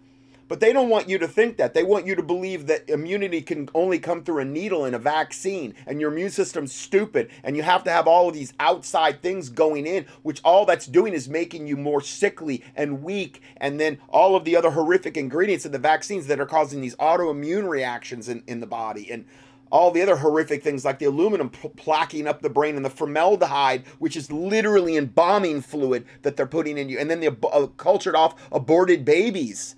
but 0.50 0.60
they 0.60 0.74
don't 0.74 0.90
want 0.90 1.08
you 1.08 1.18
to 1.20 1.28
think 1.28 1.56
that. 1.58 1.74
They 1.74 1.84
want 1.84 2.06
you 2.06 2.16
to 2.16 2.24
believe 2.24 2.68
that 2.68 2.90
immunity 2.90 3.42
can 3.42 3.70
only 3.74 4.00
come 4.00 4.24
through 4.24 4.40
a 4.40 4.46
needle 4.46 4.84
and 4.84 4.96
a 4.96 5.00
vaccine, 5.00 5.76
and 5.86 6.02
your 6.02 6.12
immune 6.12 6.32
system's 6.32 6.74
stupid, 6.74 7.30
and 7.44 7.56
you 7.56 7.64
have 7.64 7.86
to 7.86 7.92
have 7.92 8.08
all 8.08 8.28
of 8.28 8.34
these 8.34 8.54
outside 8.60 9.22
things 9.22 9.48
going 9.48 9.88
in, 9.88 10.06
which 10.24 10.42
all 10.44 10.66
that's 10.66 10.88
doing 10.88 11.14
is 11.14 11.30
making 11.30 11.68
you 11.68 11.78
more 11.78 12.02
sickly 12.02 12.64
and 12.76 13.04
weak, 13.04 13.42
and 13.58 13.80
then 13.80 14.00
all 14.10 14.36
of 14.36 14.44
the 14.44 14.56
other 14.56 14.72
horrific 14.72 15.16
ingredients 15.16 15.66
in 15.66 15.72
the 15.72 15.78
vaccines 15.78 16.28
that 16.28 16.40
are 16.40 16.46
causing 16.46 16.82
these 16.82 16.96
autoimmune 16.96 17.70
reactions 17.70 18.28
in, 18.28 18.44
in 18.48 18.60
the 18.60 18.68
body. 18.68 19.10
And 19.12 19.26
all 19.72 19.92
the 19.92 20.02
other 20.02 20.16
horrific 20.16 20.64
things 20.64 20.84
like 20.84 20.98
the 20.98 21.06
aluminum 21.06 21.50
pl- 21.50 21.70
plaquing 21.72 22.26
up 22.26 22.42
the 22.42 22.50
brain 22.50 22.76
and 22.76 22.84
the 22.84 22.90
formaldehyde, 22.90 23.86
which 24.00 24.18
is 24.18 24.32
literally 24.32 24.98
embalming 24.98 25.62
fluid 25.62 26.08
that 26.24 26.36
they're 26.36 26.48
putting 26.48 26.80
in 26.80 26.90
you, 26.90 26.98
and 26.98 27.08
then 27.08 27.20
the 27.20 27.38
uh, 27.48 27.68
cultured 27.78 28.16
off 28.16 28.34
aborted 28.52 29.06
babies 29.06 29.76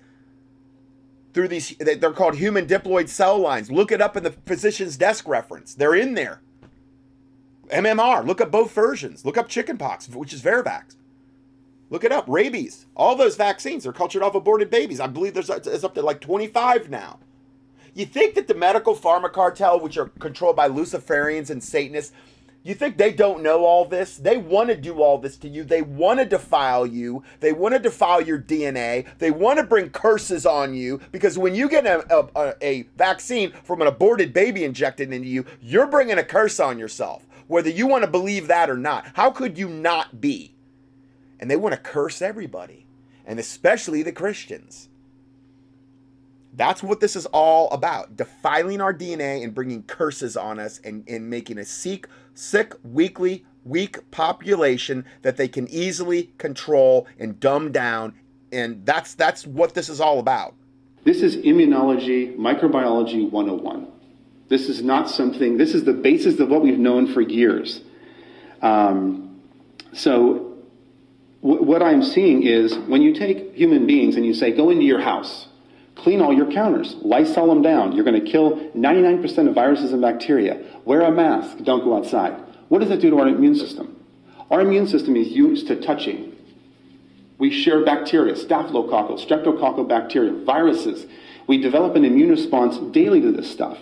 through 1.34 1.48
these 1.48 1.74
they're 1.78 2.12
called 2.12 2.36
human 2.36 2.66
diploid 2.66 3.08
cell 3.08 3.38
lines. 3.38 3.70
Look 3.70 3.92
it 3.92 4.00
up 4.00 4.16
in 4.16 4.22
the 4.22 4.32
physician's 4.32 4.96
desk 4.96 5.26
reference. 5.26 5.74
They're 5.74 5.94
in 5.94 6.14
there. 6.14 6.40
Mmr 7.68 8.26
look 8.26 8.40
up 8.40 8.50
both 8.50 8.72
versions. 8.72 9.24
Look 9.24 9.38
up 9.38 9.48
chickenpox 9.48 10.08
which 10.08 10.32
is 10.32 10.42
varivax. 10.42 10.96
Look 11.90 12.04
it 12.04 12.12
up 12.12 12.24
rabies. 12.26 12.86
All 12.96 13.16
those 13.16 13.36
vaccines 13.36 13.86
are 13.86 13.92
cultured 13.92 14.22
off 14.22 14.34
aborted 14.34 14.70
babies. 14.70 15.00
I 15.00 15.06
believe 15.06 15.34
there's 15.34 15.50
it's 15.50 15.84
up 15.84 15.94
to 15.94 16.02
like 16.02 16.20
25 16.20 16.90
now. 16.90 17.18
You 17.94 18.06
think 18.06 18.34
that 18.34 18.48
the 18.48 18.54
medical 18.54 18.96
pharma 18.96 19.30
cartel 19.30 19.78
which 19.78 19.98
are 19.98 20.08
controlled 20.18 20.56
by 20.56 20.68
luciferians 20.68 21.50
and 21.50 21.62
satanists 21.62 22.12
you 22.64 22.74
think 22.74 22.96
they 22.96 23.12
don't 23.12 23.42
know 23.42 23.64
all 23.64 23.84
this? 23.84 24.16
They 24.16 24.36
want 24.36 24.68
to 24.68 24.76
do 24.76 25.02
all 25.02 25.18
this 25.18 25.36
to 25.38 25.48
you. 25.48 25.64
They 25.64 25.82
want 25.82 26.20
to 26.20 26.24
defile 26.24 26.86
you. 26.86 27.24
They 27.40 27.52
want 27.52 27.74
to 27.74 27.80
defile 27.80 28.20
your 28.20 28.38
DNA. 28.38 29.06
They 29.18 29.32
want 29.32 29.58
to 29.58 29.64
bring 29.64 29.90
curses 29.90 30.46
on 30.46 30.74
you 30.74 31.00
because 31.10 31.36
when 31.36 31.56
you 31.56 31.68
get 31.68 31.86
a, 31.86 32.28
a, 32.36 32.54
a, 32.62 32.82
vaccine 32.96 33.52
from 33.64 33.80
an 33.80 33.88
aborted 33.88 34.32
baby 34.32 34.62
injected 34.62 35.12
into 35.12 35.26
you, 35.26 35.44
you're 35.60 35.88
bringing 35.88 36.18
a 36.18 36.24
curse 36.24 36.60
on 36.60 36.78
yourself, 36.78 37.26
whether 37.48 37.70
you 37.70 37.88
want 37.88 38.04
to 38.04 38.10
believe 38.10 38.46
that 38.46 38.70
or 38.70 38.76
not. 38.76 39.06
How 39.14 39.32
could 39.32 39.58
you 39.58 39.68
not 39.68 40.20
be? 40.20 40.54
And 41.40 41.50
they 41.50 41.56
want 41.56 41.74
to 41.74 41.80
curse 41.80 42.22
everybody, 42.22 42.86
and 43.26 43.40
especially 43.40 44.04
the 44.04 44.12
Christians. 44.12 44.88
That's 46.54 46.82
what 46.82 47.00
this 47.00 47.16
is 47.16 47.26
all 47.26 47.70
about 47.70 48.16
defiling 48.16 48.80
our 48.80 48.92
DNA 48.92 49.42
and 49.42 49.54
bringing 49.54 49.82
curses 49.84 50.36
on 50.36 50.58
us 50.58 50.80
and, 50.84 51.02
and 51.08 51.28
making 51.30 51.58
a 51.58 51.64
sick, 51.64 52.08
sick, 52.34 52.74
weakly, 52.82 53.44
weak 53.64 54.10
population 54.10 55.04
that 55.22 55.36
they 55.36 55.48
can 55.48 55.68
easily 55.68 56.32
control 56.38 57.06
and 57.18 57.38
dumb 57.38 57.72
down. 57.72 58.14
And 58.50 58.84
that's 58.84 59.14
that's 59.14 59.46
what 59.46 59.74
this 59.74 59.88
is 59.88 60.00
all 60.00 60.18
about. 60.18 60.54
This 61.04 61.22
is 61.22 61.36
immunology, 61.36 62.36
microbiology 62.36 63.28
101. 63.30 63.88
This 64.48 64.68
is 64.68 64.82
not 64.82 65.08
something, 65.08 65.56
this 65.56 65.74
is 65.74 65.84
the 65.84 65.92
basis 65.92 66.38
of 66.38 66.48
what 66.48 66.62
we've 66.62 66.78
known 66.78 67.12
for 67.12 67.20
years. 67.20 67.80
Um, 68.60 69.40
so, 69.92 70.58
w- 71.42 71.62
what 71.62 71.82
I'm 71.82 72.02
seeing 72.02 72.42
is 72.44 72.78
when 72.78 73.02
you 73.02 73.14
take 73.14 73.54
human 73.54 73.86
beings 73.86 74.14
and 74.14 74.24
you 74.24 74.34
say, 74.34 74.52
go 74.52 74.70
into 74.70 74.84
your 74.84 75.00
house, 75.00 75.48
Clean 75.94 76.20
all 76.20 76.32
your 76.32 76.50
counters. 76.50 76.94
Lysol 77.02 77.48
them 77.48 77.62
down. 77.62 77.92
You're 77.92 78.04
going 78.04 78.22
to 78.22 78.30
kill 78.30 78.70
99% 78.70 79.48
of 79.48 79.54
viruses 79.54 79.92
and 79.92 80.02
bacteria. 80.02 80.62
Wear 80.84 81.02
a 81.02 81.10
mask. 81.10 81.58
Don't 81.64 81.84
go 81.84 81.96
outside. 81.96 82.34
What 82.68 82.80
does 82.80 82.88
that 82.88 83.00
do 83.00 83.10
to 83.10 83.18
our 83.18 83.28
immune 83.28 83.54
system? 83.54 83.96
Our 84.50 84.60
immune 84.62 84.86
system 84.86 85.16
is 85.16 85.28
used 85.28 85.66
to 85.68 85.80
touching. 85.80 86.36
We 87.38 87.50
share 87.50 87.84
bacteria, 87.84 88.34
staphylococcal, 88.34 89.26
streptococcal 89.26 89.88
bacteria, 89.88 90.44
viruses. 90.44 91.06
We 91.46 91.60
develop 91.60 91.96
an 91.96 92.04
immune 92.04 92.30
response 92.30 92.78
daily 92.92 93.20
to 93.20 93.32
this 93.32 93.50
stuff. 93.50 93.78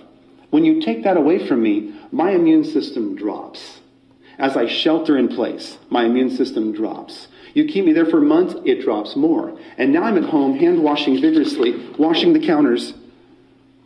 When 0.51 0.65
you 0.65 0.81
take 0.81 1.05
that 1.05 1.17
away 1.17 1.47
from 1.47 1.63
me, 1.63 1.95
my 2.11 2.33
immune 2.33 2.65
system 2.65 3.17
drops. 3.17 3.81
As 4.39 4.57
I 4.57 4.67
shelter 4.67 5.19
in 5.19 5.29
place, 5.29 5.79
my 5.91 6.05
immune 6.05 6.35
system 6.35 6.73
drops. 6.73 7.29
You 7.55 7.65
keep 7.65 7.85
me 7.85 7.93
there 7.93 8.07
for 8.07 8.21
months, 8.21 8.55
it 8.65 8.83
drops 8.83 9.17
more. 9.17 9.59
And 9.77 9.93
now 9.93 10.05
I'm 10.05 10.17
at 10.17 10.31
home, 10.31 10.59
hand 10.59 10.83
washing 10.83 11.21
vigorously, 11.21 11.93
washing 11.99 12.33
the 12.33 12.45
counters, 12.45 12.95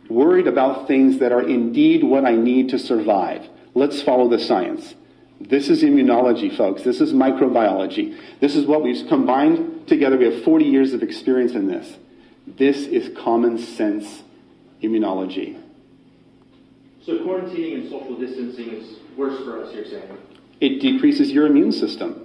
worried 0.09 0.47
about 0.47 0.87
things 0.87 1.19
that 1.19 1.31
are 1.31 1.41
indeed 1.41 2.03
what 2.03 2.25
I 2.25 2.35
need 2.35 2.69
to 2.69 2.79
survive. 2.79 3.47
Let's 3.73 4.01
follow 4.01 4.29
the 4.29 4.39
science. 4.39 4.95
This 5.39 5.69
is 5.69 5.83
immunology, 5.83 6.55
folks. 6.55 6.83
This 6.83 7.01
is 7.01 7.11
microbiology. 7.11 8.17
This 8.39 8.55
is 8.55 8.65
what 8.65 8.83
we've 8.83 9.07
combined 9.07 9.87
together. 9.87 10.17
We 10.17 10.25
have 10.33 10.43
40 10.43 10.65
years 10.65 10.93
of 10.93 11.03
experience 11.03 11.53
in 11.53 11.67
this. 11.67 11.97
This 12.47 12.85
is 12.85 13.15
common 13.17 13.57
sense 13.57 14.23
immunology. 14.81 15.61
So 17.05 17.19
quarantining 17.19 17.75
and 17.75 17.89
social 17.89 18.15
distancing 18.17 18.69
is 18.69 18.97
worse 19.17 19.43
for 19.43 19.63
us, 19.63 19.73
you're 19.73 19.85
saying? 19.85 20.17
It 20.61 20.79
decreases 20.79 21.31
your 21.31 21.45
immune 21.45 21.71
system. 21.71 22.24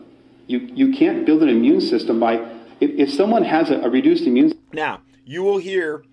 You, 0.51 0.69
you 0.75 0.93
can't 0.93 1.25
build 1.25 1.45
an 1.45 1.49
immune 1.49 1.81
system 1.81 2.19
by, 2.19 2.35
if, 2.81 2.91
if 2.99 3.13
someone 3.13 3.45
has 3.45 3.71
a, 3.71 3.77
a 3.83 3.89
reduced 3.89 4.25
immune 4.25 4.53
Now, 4.73 5.03
you 5.25 5.45
will 5.45 5.59
hear 5.59 6.05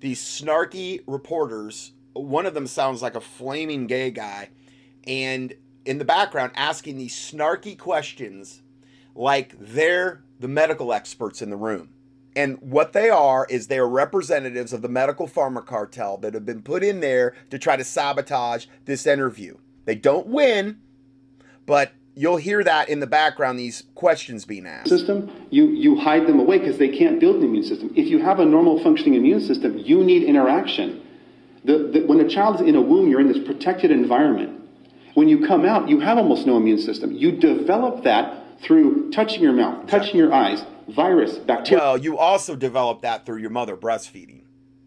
these 0.00 0.20
snarky 0.20 1.04
reporters. 1.06 1.92
One 2.12 2.44
of 2.44 2.54
them 2.54 2.66
sounds 2.66 3.02
like 3.02 3.14
a 3.14 3.20
flaming 3.20 3.86
gay 3.86 4.10
guy. 4.10 4.50
And 5.06 5.54
in 5.84 5.98
the 5.98 6.04
background, 6.04 6.50
asking 6.56 6.98
these 6.98 7.14
snarky 7.14 7.78
questions 7.78 8.62
like 9.14 9.54
they're 9.60 10.24
the 10.40 10.48
medical 10.48 10.92
experts 10.92 11.40
in 11.40 11.50
the 11.50 11.56
room. 11.56 11.90
And 12.34 12.58
what 12.60 12.94
they 12.94 13.10
are 13.10 13.46
is 13.48 13.68
they 13.68 13.78
are 13.78 13.88
representatives 13.88 14.72
of 14.72 14.82
the 14.82 14.88
medical 14.88 15.28
pharma 15.28 15.64
cartel 15.64 16.16
that 16.18 16.34
have 16.34 16.44
been 16.44 16.62
put 16.62 16.82
in 16.82 16.98
there 16.98 17.36
to 17.50 17.60
try 17.60 17.76
to 17.76 17.84
sabotage 17.84 18.66
this 18.86 19.06
interview. 19.06 19.56
They 19.84 19.94
don't 19.94 20.26
win, 20.26 20.80
but 21.64 21.92
you'll 22.14 22.36
hear 22.36 22.62
that 22.64 22.88
in 22.88 23.00
the 23.00 23.06
background 23.06 23.58
these 23.58 23.84
questions 23.94 24.44
being 24.44 24.66
asked. 24.66 24.88
System 24.88 25.30
you 25.50 25.66
you 25.68 25.96
hide 25.96 26.26
them 26.26 26.38
away 26.38 26.58
because 26.58 26.78
they 26.78 26.88
can't 26.88 27.20
build 27.20 27.36
an 27.36 27.44
immune 27.44 27.64
system. 27.64 27.92
If 27.96 28.08
you 28.08 28.20
have 28.22 28.40
a 28.40 28.44
normal 28.44 28.82
functioning 28.82 29.14
immune 29.14 29.40
system 29.40 29.78
you 29.78 30.02
need 30.04 30.22
interaction. 30.24 31.00
The, 31.64 31.78
the, 31.94 32.00
when 32.06 32.20
a 32.20 32.28
child 32.28 32.56
is 32.56 32.68
in 32.68 32.76
a 32.76 32.80
womb 32.80 33.08
you're 33.08 33.20
in 33.20 33.28
this 33.28 33.44
protected 33.44 33.90
environment. 33.90 34.60
When 35.14 35.28
you 35.28 35.46
come 35.46 35.64
out 35.64 35.88
you 35.88 36.00
have 36.00 36.18
almost 36.18 36.46
no 36.46 36.56
immune 36.56 36.78
system. 36.80 37.12
You 37.12 37.32
develop 37.32 38.04
that 38.04 38.60
through 38.62 39.10
touching 39.10 39.42
your 39.42 39.52
mouth 39.52 39.86
touching 39.88 40.16
your 40.16 40.32
eyes 40.32 40.64
virus 40.88 41.38
bacteria. 41.38 41.82
Well 41.82 41.98
you 41.98 42.18
also 42.18 42.54
develop 42.56 43.02
that 43.02 43.26
through 43.26 43.38
your 43.38 43.50
mother 43.50 43.76
breastfeeding 43.76 44.43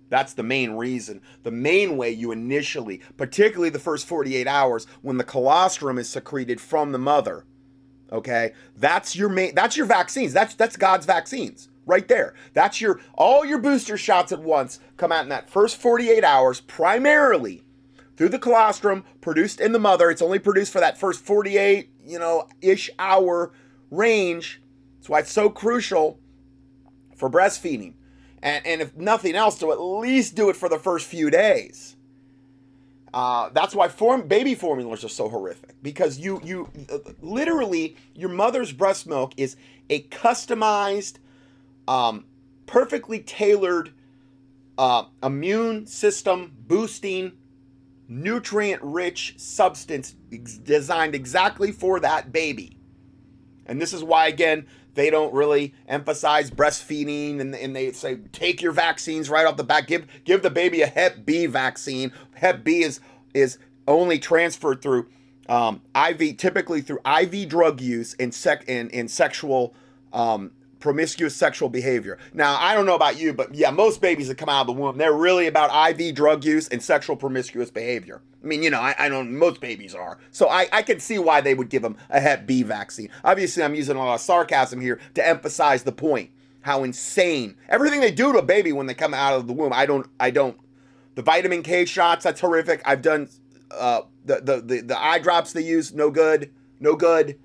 That's 0.09 0.33
the 0.33 0.43
main 0.43 0.71
reason. 0.71 1.21
The 1.43 1.51
main 1.51 1.97
way 1.97 2.11
you 2.11 2.31
initially, 2.31 3.01
particularly 3.17 3.69
the 3.69 3.79
first 3.79 4.07
48 4.07 4.47
hours 4.47 4.87
when 5.01 5.17
the 5.17 5.23
colostrum 5.23 5.97
is 5.97 6.09
secreted 6.09 6.61
from 6.61 6.91
the 6.91 6.97
mother, 6.97 7.45
okay? 8.11 8.53
That's 8.75 9.15
your 9.15 9.29
main 9.29 9.53
that's 9.53 9.75
your 9.75 9.85
vaccines. 9.85 10.33
That's 10.33 10.55
that's 10.55 10.77
God's 10.77 11.05
vaccines 11.05 11.69
right 11.85 12.07
there. 12.07 12.35
That's 12.53 12.79
your 12.79 12.99
all 13.15 13.45
your 13.45 13.59
booster 13.59 13.97
shots 13.97 14.31
at 14.31 14.39
once 14.39 14.79
come 14.95 15.11
out 15.11 15.23
in 15.23 15.29
that 15.29 15.49
first 15.49 15.77
48 15.77 16.23
hours 16.23 16.61
primarily 16.61 17.63
through 18.15 18.29
the 18.29 18.39
colostrum 18.39 19.03
produced 19.21 19.59
in 19.59 19.71
the 19.71 19.79
mother. 19.79 20.09
It's 20.09 20.21
only 20.21 20.39
produced 20.39 20.71
for 20.71 20.79
that 20.79 20.97
first 20.97 21.23
48, 21.25 21.89
you 22.05 22.19
know, 22.19 22.47
ish 22.61 22.89
hour 22.97 23.51
range. 23.91 24.61
That's 24.97 25.09
why 25.09 25.19
it's 25.19 25.31
so 25.31 25.49
crucial 25.49 26.19
for 27.15 27.29
breastfeeding. 27.29 27.93
And, 28.41 28.65
and 28.65 28.81
if 28.81 28.95
nothing 28.95 29.35
else, 29.35 29.57
to 29.59 29.71
at 29.71 29.81
least 29.81 30.35
do 30.35 30.49
it 30.49 30.55
for 30.55 30.69
the 30.69 30.79
first 30.79 31.07
few 31.07 31.29
days. 31.29 31.95
Uh, 33.13 33.49
that's 33.53 33.73
why 33.73 33.87
form, 33.87 34.27
baby 34.27 34.53
formulas 34.53 35.03
are 35.03 35.09
so 35.09 35.29
horrific 35.29 35.73
because 35.81 36.19
you 36.19 36.39
you 36.43 36.69
uh, 36.91 36.97
literally 37.21 37.95
your 38.13 38.29
mother's 38.29 38.71
breast 38.71 39.07
milk 39.07 39.33
is 39.37 39.55
a 39.89 40.03
customized, 40.03 41.15
um, 41.87 42.25
perfectly 42.65 43.19
tailored 43.19 43.91
uh, 44.77 45.05
immune 45.23 45.87
system 45.87 46.53
boosting, 46.67 47.31
nutrient 48.07 48.81
rich 48.83 49.35
substance 49.37 50.15
ex- 50.31 50.57
designed 50.57 51.15
exactly 51.15 51.71
for 51.71 51.99
that 51.99 52.31
baby. 52.31 52.77
And 53.65 53.81
this 53.81 53.93
is 53.93 54.03
why 54.03 54.27
again 54.27 54.67
they 54.97 55.11
don't 55.11 55.31
really 55.31 55.75
emphasize 55.87 56.49
breastfeeding 56.49 57.39
and, 57.39 57.53
and 57.53 57.75
they 57.75 57.91
say 57.91 58.17
take 58.31 58.63
your 58.63 58.71
vaccines 58.71 59.29
right 59.29 59.45
off 59.45 59.55
the 59.55 59.63
bat. 59.63 59.85
Give 59.85 60.07
give 60.25 60.41
the 60.41 60.49
baby 60.49 60.81
a 60.81 60.87
hep 60.87 61.23
b 61.23 61.45
vaccine. 61.45 62.11
Hep 62.33 62.63
b 62.63 62.81
is 62.81 62.99
is 63.35 63.59
only 63.87 64.17
transferred 64.17 64.81
through 64.81 65.07
um, 65.47 65.81
iv 65.95 66.37
typically 66.37 66.81
through 66.81 66.99
iv 67.05 67.47
drug 67.47 67.79
use 67.79 68.15
and 68.19 68.33
sec 68.33 68.65
and, 68.67 68.91
and 68.91 69.09
sexual 69.09 69.75
um, 70.13 70.51
promiscuous 70.79 71.35
sexual 71.35 71.69
behavior. 71.69 72.17
Now 72.33 72.57
i 72.59 72.73
don't 72.73 72.85
know 72.85 72.95
about 72.95 73.19
you 73.19 73.33
but 73.33 73.53
yeah 73.53 73.71
most 73.71 74.01
babies 74.01 74.27
that 74.27 74.37
come 74.37 74.49
out 74.49 74.61
of 74.61 74.67
the 74.67 74.73
womb 74.73 74.97
they're 74.97 75.13
really 75.13 75.47
about 75.47 75.99
iv 75.99 76.15
drug 76.15 76.43
use 76.43 76.67
and 76.67 76.81
sexual 76.81 77.15
promiscuous 77.15 77.71
behavior. 77.71 78.21
I 78.43 78.47
mean 78.47 78.63
you 78.63 78.69
know 78.69 78.79
i, 78.79 78.95
I 78.97 79.09
know 79.09 79.23
most 79.23 79.61
babies 79.61 79.95
are. 79.95 80.17
So 80.31 80.49
I, 80.49 80.67
I 80.71 80.81
can 80.81 80.99
see 80.99 81.19
why 81.19 81.41
they 81.41 81.53
would 81.53 81.69
give 81.69 81.81
them 81.81 81.97
a 82.09 82.19
hep 82.19 82.45
b 82.45 82.63
vaccine. 82.63 83.09
Obviously 83.23 83.63
i'm 83.63 83.75
using 83.75 83.95
a 83.95 83.99
lot 83.99 84.15
of 84.15 84.21
sarcasm 84.21 84.81
here 84.81 84.99
to 85.15 85.27
emphasize 85.27 85.83
the 85.83 85.91
point 85.91 86.31
how 86.61 86.83
insane. 86.83 87.55
Everything 87.69 88.01
they 88.01 88.11
do 88.11 88.33
to 88.33 88.39
a 88.39 88.43
baby 88.43 88.73
when 88.73 88.87
they 88.87 88.93
come 88.93 89.13
out 89.13 89.33
of 89.35 89.47
the 89.47 89.53
womb 89.53 89.73
i 89.73 89.85
don't 89.85 90.07
i 90.19 90.29
don't. 90.29 90.57
The 91.15 91.23
vitamin 91.23 91.63
k 91.63 91.85
shots 91.85 92.23
that's 92.23 92.41
horrific. 92.41 92.81
I've 92.85 93.01
done 93.01 93.29
uh, 93.71 94.01
the, 94.25 94.41
the 94.41 94.61
the 94.61 94.81
the 94.81 95.01
eye 95.01 95.19
drops 95.19 95.53
they 95.53 95.63
use 95.63 95.93
no 95.93 96.11
good 96.11 96.51
no 96.79 96.95
good 96.95 97.39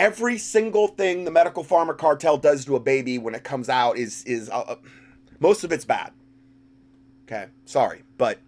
every 0.00 0.38
single 0.38 0.88
thing 0.88 1.24
the 1.24 1.30
medical 1.30 1.62
pharma 1.62 1.96
cartel 1.96 2.38
does 2.38 2.64
to 2.64 2.74
a 2.74 2.80
baby 2.80 3.18
when 3.18 3.34
it 3.34 3.44
comes 3.44 3.68
out 3.68 3.98
is 3.98 4.24
is 4.24 4.48
uh, 4.48 4.60
uh, 4.60 4.76
most 5.38 5.62
of 5.62 5.70
it's 5.70 5.84
bad. 5.84 6.12
Okay, 7.24 7.48
sorry, 7.66 8.02
but 8.16 8.38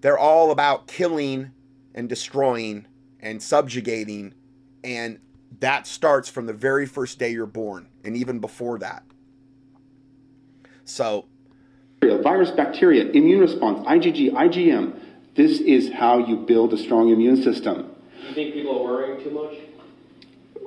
they're 0.00 0.18
all 0.18 0.50
about 0.50 0.88
killing 0.88 1.52
and 1.94 2.08
destroying 2.08 2.86
and 3.20 3.40
subjugating, 3.40 4.34
and 4.82 5.20
that 5.60 5.86
starts 5.86 6.28
from 6.28 6.46
the 6.46 6.52
very 6.52 6.86
first 6.86 7.18
day 7.18 7.30
you're 7.30 7.46
born, 7.46 7.86
and 8.02 8.16
even 8.16 8.40
before 8.40 8.78
that. 8.78 9.04
So, 10.86 11.26
virus, 12.02 12.50
bacteria, 12.50 13.10
immune 13.10 13.40
response, 13.40 13.86
IgG, 13.86 14.32
IgM. 14.32 15.00
This 15.36 15.60
is 15.60 15.92
how 15.92 16.18
you 16.18 16.36
build 16.36 16.72
a 16.72 16.78
strong 16.78 17.10
immune 17.10 17.42
system. 17.42 17.90
Do 18.20 18.28
you 18.28 18.34
think 18.34 18.54
people 18.54 18.78
are 18.78 18.84
worrying 18.84 19.22
too 19.22 19.30
much? 19.30 19.54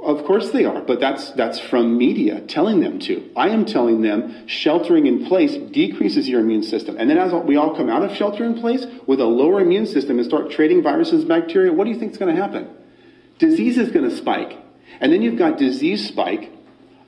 Of 0.04 0.26
course 0.26 0.52
they 0.52 0.64
are, 0.64 0.82
but 0.82 1.00
that's 1.00 1.32
that's 1.32 1.60
from 1.60 1.98
media 1.98 2.42
telling 2.42 2.82
them 2.82 3.00
to. 3.00 3.30
I 3.36 3.50
am 3.50 3.66
telling 3.66 4.04
them 4.04 4.48
sheltering 4.48 5.08
in 5.08 5.26
place 5.26 5.56
decreases 5.72 6.30
your 6.30 6.40
immune 6.40 6.64
system. 6.64 6.98
And 6.98 7.10
then 7.10 7.18
as 7.18 7.34
we 7.34 7.58
all 7.58 7.76
come 7.76 7.90
out 7.90 8.04
of 8.04 8.16
shelter 8.16 8.46
in 8.46 8.60
place 8.60 8.86
with 9.08 9.20
a 9.20 9.26
lower 9.26 9.60
immune 9.60 9.88
system 9.88 10.20
and 10.20 10.26
start 10.26 10.52
trading 10.52 10.84
viruses 10.84 11.22
and 11.22 11.28
bacteria, 11.28 11.74
what 11.74 11.86
do 11.86 11.90
you 11.92 12.00
think 12.00 12.12
is 12.12 12.18
going 12.18 12.34
to 12.34 12.42
happen? 12.42 12.70
Disease 13.40 13.78
is 13.78 13.92
going 13.92 14.08
to 14.08 14.16
spike. 14.16 14.58
And 15.02 15.12
then 15.12 15.22
you've 15.22 15.38
got 15.38 15.58
disease 15.58 16.08
spike 16.08 16.52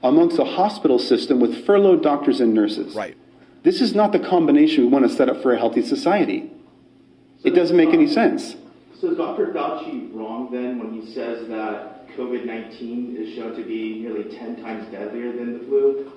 amongst 0.01 0.39
a 0.39 0.45
hospital 0.45 0.97
system 0.97 1.39
with 1.39 1.65
furloughed 1.65 2.01
doctors 2.01 2.39
and 2.39 2.53
nurses. 2.53 2.95
right. 2.95 3.15
This 3.61 3.81
is 3.81 3.93
not 3.93 4.13
the 4.13 4.19
combination 4.19 4.85
we 4.85 4.89
want 4.89 5.07
to 5.09 5.13
set 5.13 5.27
up 5.27 5.41
for 5.41 5.53
a 5.53 5.57
healthy 5.57 5.81
society. 5.81 6.49
It 7.43 7.51
doesn't 7.51 7.75
make 7.75 7.89
any 7.89 8.07
sense. 8.07 8.55
So 8.99 9.11
is 9.11 9.17
Dr. 9.17 9.47
Fauci 9.47 10.13
wrong 10.13 10.49
then 10.51 10.79
when 10.79 10.93
he 10.93 11.13
says 11.13 11.47
that 11.49 11.98
COVID-19 12.19 13.15
is 13.15 13.35
shown 13.35 13.55
to 13.55 13.63
be 13.63 13.99
nearly 13.99 14.35
10 14.37 14.61
times 14.61 14.91
deadlier 14.91 15.31
than 15.31 15.53
the 15.53 15.65
flu? 15.65 16.11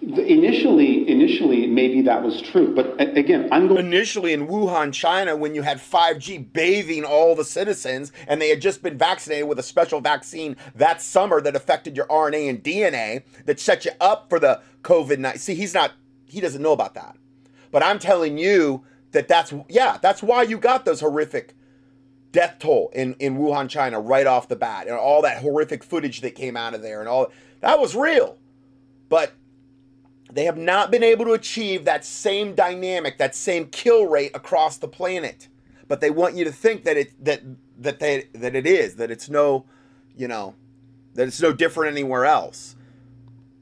The- 0.00 0.24
Initially, 0.24 1.10
initially, 1.10 1.66
maybe 1.66 2.02
that 2.02 2.22
was 2.22 2.40
true. 2.40 2.72
But 2.72 3.00
again, 3.00 3.48
I'm 3.50 3.66
going 3.66 3.84
Initially 3.84 4.32
in 4.32 4.46
Wuhan, 4.46 4.92
China, 4.92 5.34
when 5.34 5.56
you 5.56 5.62
had 5.62 5.78
5G 5.78 6.52
bathing 6.52 7.04
all 7.04 7.34
the 7.34 7.44
citizens 7.44 8.12
and 8.28 8.40
they 8.40 8.48
had 8.48 8.60
just 8.60 8.80
been 8.80 8.96
vaccinated 8.96 9.48
with 9.48 9.58
a 9.58 9.62
special 9.64 10.00
vaccine 10.00 10.56
that 10.76 11.02
summer 11.02 11.40
that 11.40 11.56
affected 11.56 11.96
your 11.96 12.06
RNA 12.06 12.48
and 12.48 12.62
DNA 12.62 13.24
that 13.46 13.58
set 13.58 13.84
you 13.84 13.90
up 14.00 14.28
for 14.28 14.38
the 14.38 14.60
COVID 14.82 15.18
19. 15.18 15.40
See, 15.40 15.54
he's 15.56 15.74
not, 15.74 15.94
he 16.26 16.40
doesn't 16.40 16.62
know 16.62 16.72
about 16.72 16.94
that. 16.94 17.16
But 17.72 17.82
I'm 17.82 17.98
telling 17.98 18.38
you 18.38 18.84
that 19.10 19.26
that's, 19.26 19.52
yeah, 19.68 19.98
that's 20.00 20.22
why 20.22 20.44
you 20.44 20.58
got 20.58 20.84
those 20.84 21.00
horrific 21.00 21.54
death 22.32 22.56
toll 22.58 22.90
in, 22.94 23.14
in 23.14 23.38
Wuhan, 23.38 23.68
China 23.68 24.00
right 24.00 24.26
off 24.26 24.48
the 24.48 24.56
bat 24.56 24.86
and 24.86 24.96
all 24.96 25.22
that 25.22 25.42
horrific 25.42 25.82
footage 25.82 26.20
that 26.20 26.34
came 26.34 26.56
out 26.56 26.74
of 26.74 26.82
there 26.82 27.00
and 27.00 27.08
all 27.08 27.32
that 27.60 27.80
was 27.80 27.96
real. 27.96 28.38
But 29.08 29.32
they 30.30 30.44
have 30.44 30.58
not 30.58 30.90
been 30.90 31.02
able 31.02 31.24
to 31.24 31.32
achieve 31.32 31.84
that 31.86 32.04
same 32.04 32.54
dynamic, 32.54 33.18
that 33.18 33.34
same 33.34 33.66
kill 33.66 34.06
rate 34.06 34.32
across 34.34 34.76
the 34.76 34.88
planet. 34.88 35.48
But 35.88 36.00
they 36.00 36.10
want 36.10 36.34
you 36.34 36.44
to 36.44 36.52
think 36.52 36.84
that 36.84 36.96
it 36.96 37.24
that 37.24 37.42
that 37.78 37.98
they 37.98 38.28
that 38.34 38.54
it 38.54 38.66
is, 38.66 38.96
that 38.96 39.10
it's 39.10 39.30
no, 39.30 39.64
you 40.16 40.28
know, 40.28 40.54
that 41.14 41.26
it's 41.28 41.40
no 41.40 41.52
different 41.52 41.92
anywhere 41.92 42.26
else. 42.26 42.76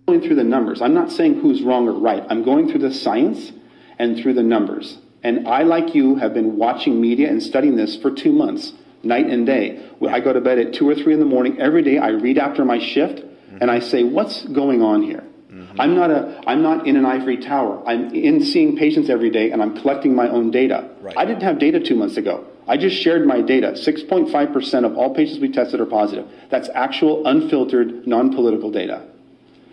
going 0.06 0.20
through 0.20 0.36
the 0.36 0.44
numbers. 0.44 0.82
I'm 0.82 0.94
not 0.94 1.12
saying 1.12 1.40
who's 1.40 1.62
wrong 1.62 1.88
or 1.88 1.92
right. 1.92 2.24
I'm 2.28 2.42
going 2.42 2.68
through 2.68 2.80
the 2.80 2.92
science 2.92 3.52
and 3.98 4.18
through 4.18 4.34
the 4.34 4.42
numbers. 4.42 4.98
And 5.26 5.48
I, 5.48 5.64
like 5.64 5.92
you, 5.92 6.14
have 6.14 6.34
been 6.34 6.56
watching 6.56 7.00
media 7.00 7.28
and 7.28 7.42
studying 7.42 7.74
this 7.74 7.96
for 7.96 8.12
two 8.12 8.30
months, 8.30 8.72
night 9.02 9.26
and 9.26 9.44
day. 9.44 9.84
I 10.08 10.20
go 10.20 10.32
to 10.32 10.40
bed 10.40 10.60
at 10.60 10.72
two 10.72 10.88
or 10.88 10.94
three 10.94 11.14
in 11.14 11.18
the 11.18 11.26
morning 11.26 11.60
every 11.60 11.82
day. 11.82 11.98
I 11.98 12.10
read 12.10 12.38
after 12.38 12.64
my 12.64 12.78
shift, 12.78 13.24
and 13.60 13.68
I 13.68 13.80
say, 13.80 14.04
"What's 14.04 14.44
going 14.44 14.82
on 14.82 15.02
here?" 15.02 15.24
Mm-hmm. 15.50 15.80
I'm 15.80 15.96
not 15.96 16.12
a. 16.12 16.40
I'm 16.46 16.62
not 16.62 16.86
in 16.86 16.96
an 16.96 17.04
ivory 17.04 17.38
tower. 17.38 17.82
I'm 17.84 18.14
in 18.14 18.44
seeing 18.44 18.76
patients 18.76 19.10
every 19.10 19.30
day, 19.30 19.50
and 19.50 19.60
I'm 19.60 19.76
collecting 19.76 20.14
my 20.14 20.28
own 20.28 20.52
data. 20.52 20.88
Right. 21.00 21.16
I 21.18 21.24
didn't 21.24 21.42
have 21.42 21.58
data 21.58 21.80
two 21.80 21.96
months 21.96 22.16
ago. 22.16 22.46
I 22.68 22.76
just 22.76 22.96
shared 22.96 23.26
my 23.26 23.40
data. 23.40 23.72
6.5% 23.72 24.84
of 24.84 24.96
all 24.96 25.12
patients 25.12 25.40
we 25.40 25.50
tested 25.50 25.80
are 25.80 25.86
positive. 25.86 26.28
That's 26.50 26.68
actual, 26.72 27.26
unfiltered, 27.26 28.06
non-political 28.06 28.70
data. 28.70 29.02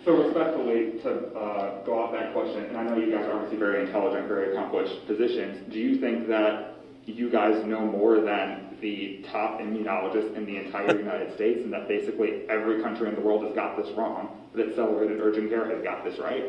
So 0.04 0.12
respectfully, 0.22 0.92
to 1.02 1.34
uh, 1.34 1.82
go 1.84 1.98
off 2.02 2.12
that 2.12 2.32
question, 2.34 2.64
and 2.64 2.76
I 2.76 2.82
know 2.82 2.96
you 2.98 3.10
guys 3.10 3.24
are 3.26 3.32
obviously 3.32 3.56
very 3.58 3.86
intelligent, 3.86 4.28
very 4.28 4.52
accomplished 4.52 4.94
physicians, 5.06 5.72
do 5.72 5.78
you 5.78 5.98
think 5.98 6.28
that 6.28 6.74
you 7.06 7.30
guys 7.30 7.64
know 7.64 7.80
more 7.80 8.20
than 8.20 8.76
the 8.80 9.24
top 9.30 9.60
immunologists 9.60 10.34
in 10.36 10.44
the 10.46 10.56
entire 10.58 10.98
United 10.98 11.34
States, 11.34 11.60
and 11.64 11.72
that 11.72 11.88
basically 11.88 12.42
every 12.50 12.82
country 12.82 13.08
in 13.08 13.14
the 13.14 13.20
world 13.20 13.44
has 13.44 13.54
got 13.54 13.76
this 13.82 13.90
wrong, 13.96 14.28
that 14.54 14.74
celebrated 14.74 15.20
urgent 15.20 15.48
care 15.50 15.64
has 15.74 15.82
got 15.82 16.04
this 16.04 16.18
right? 16.18 16.44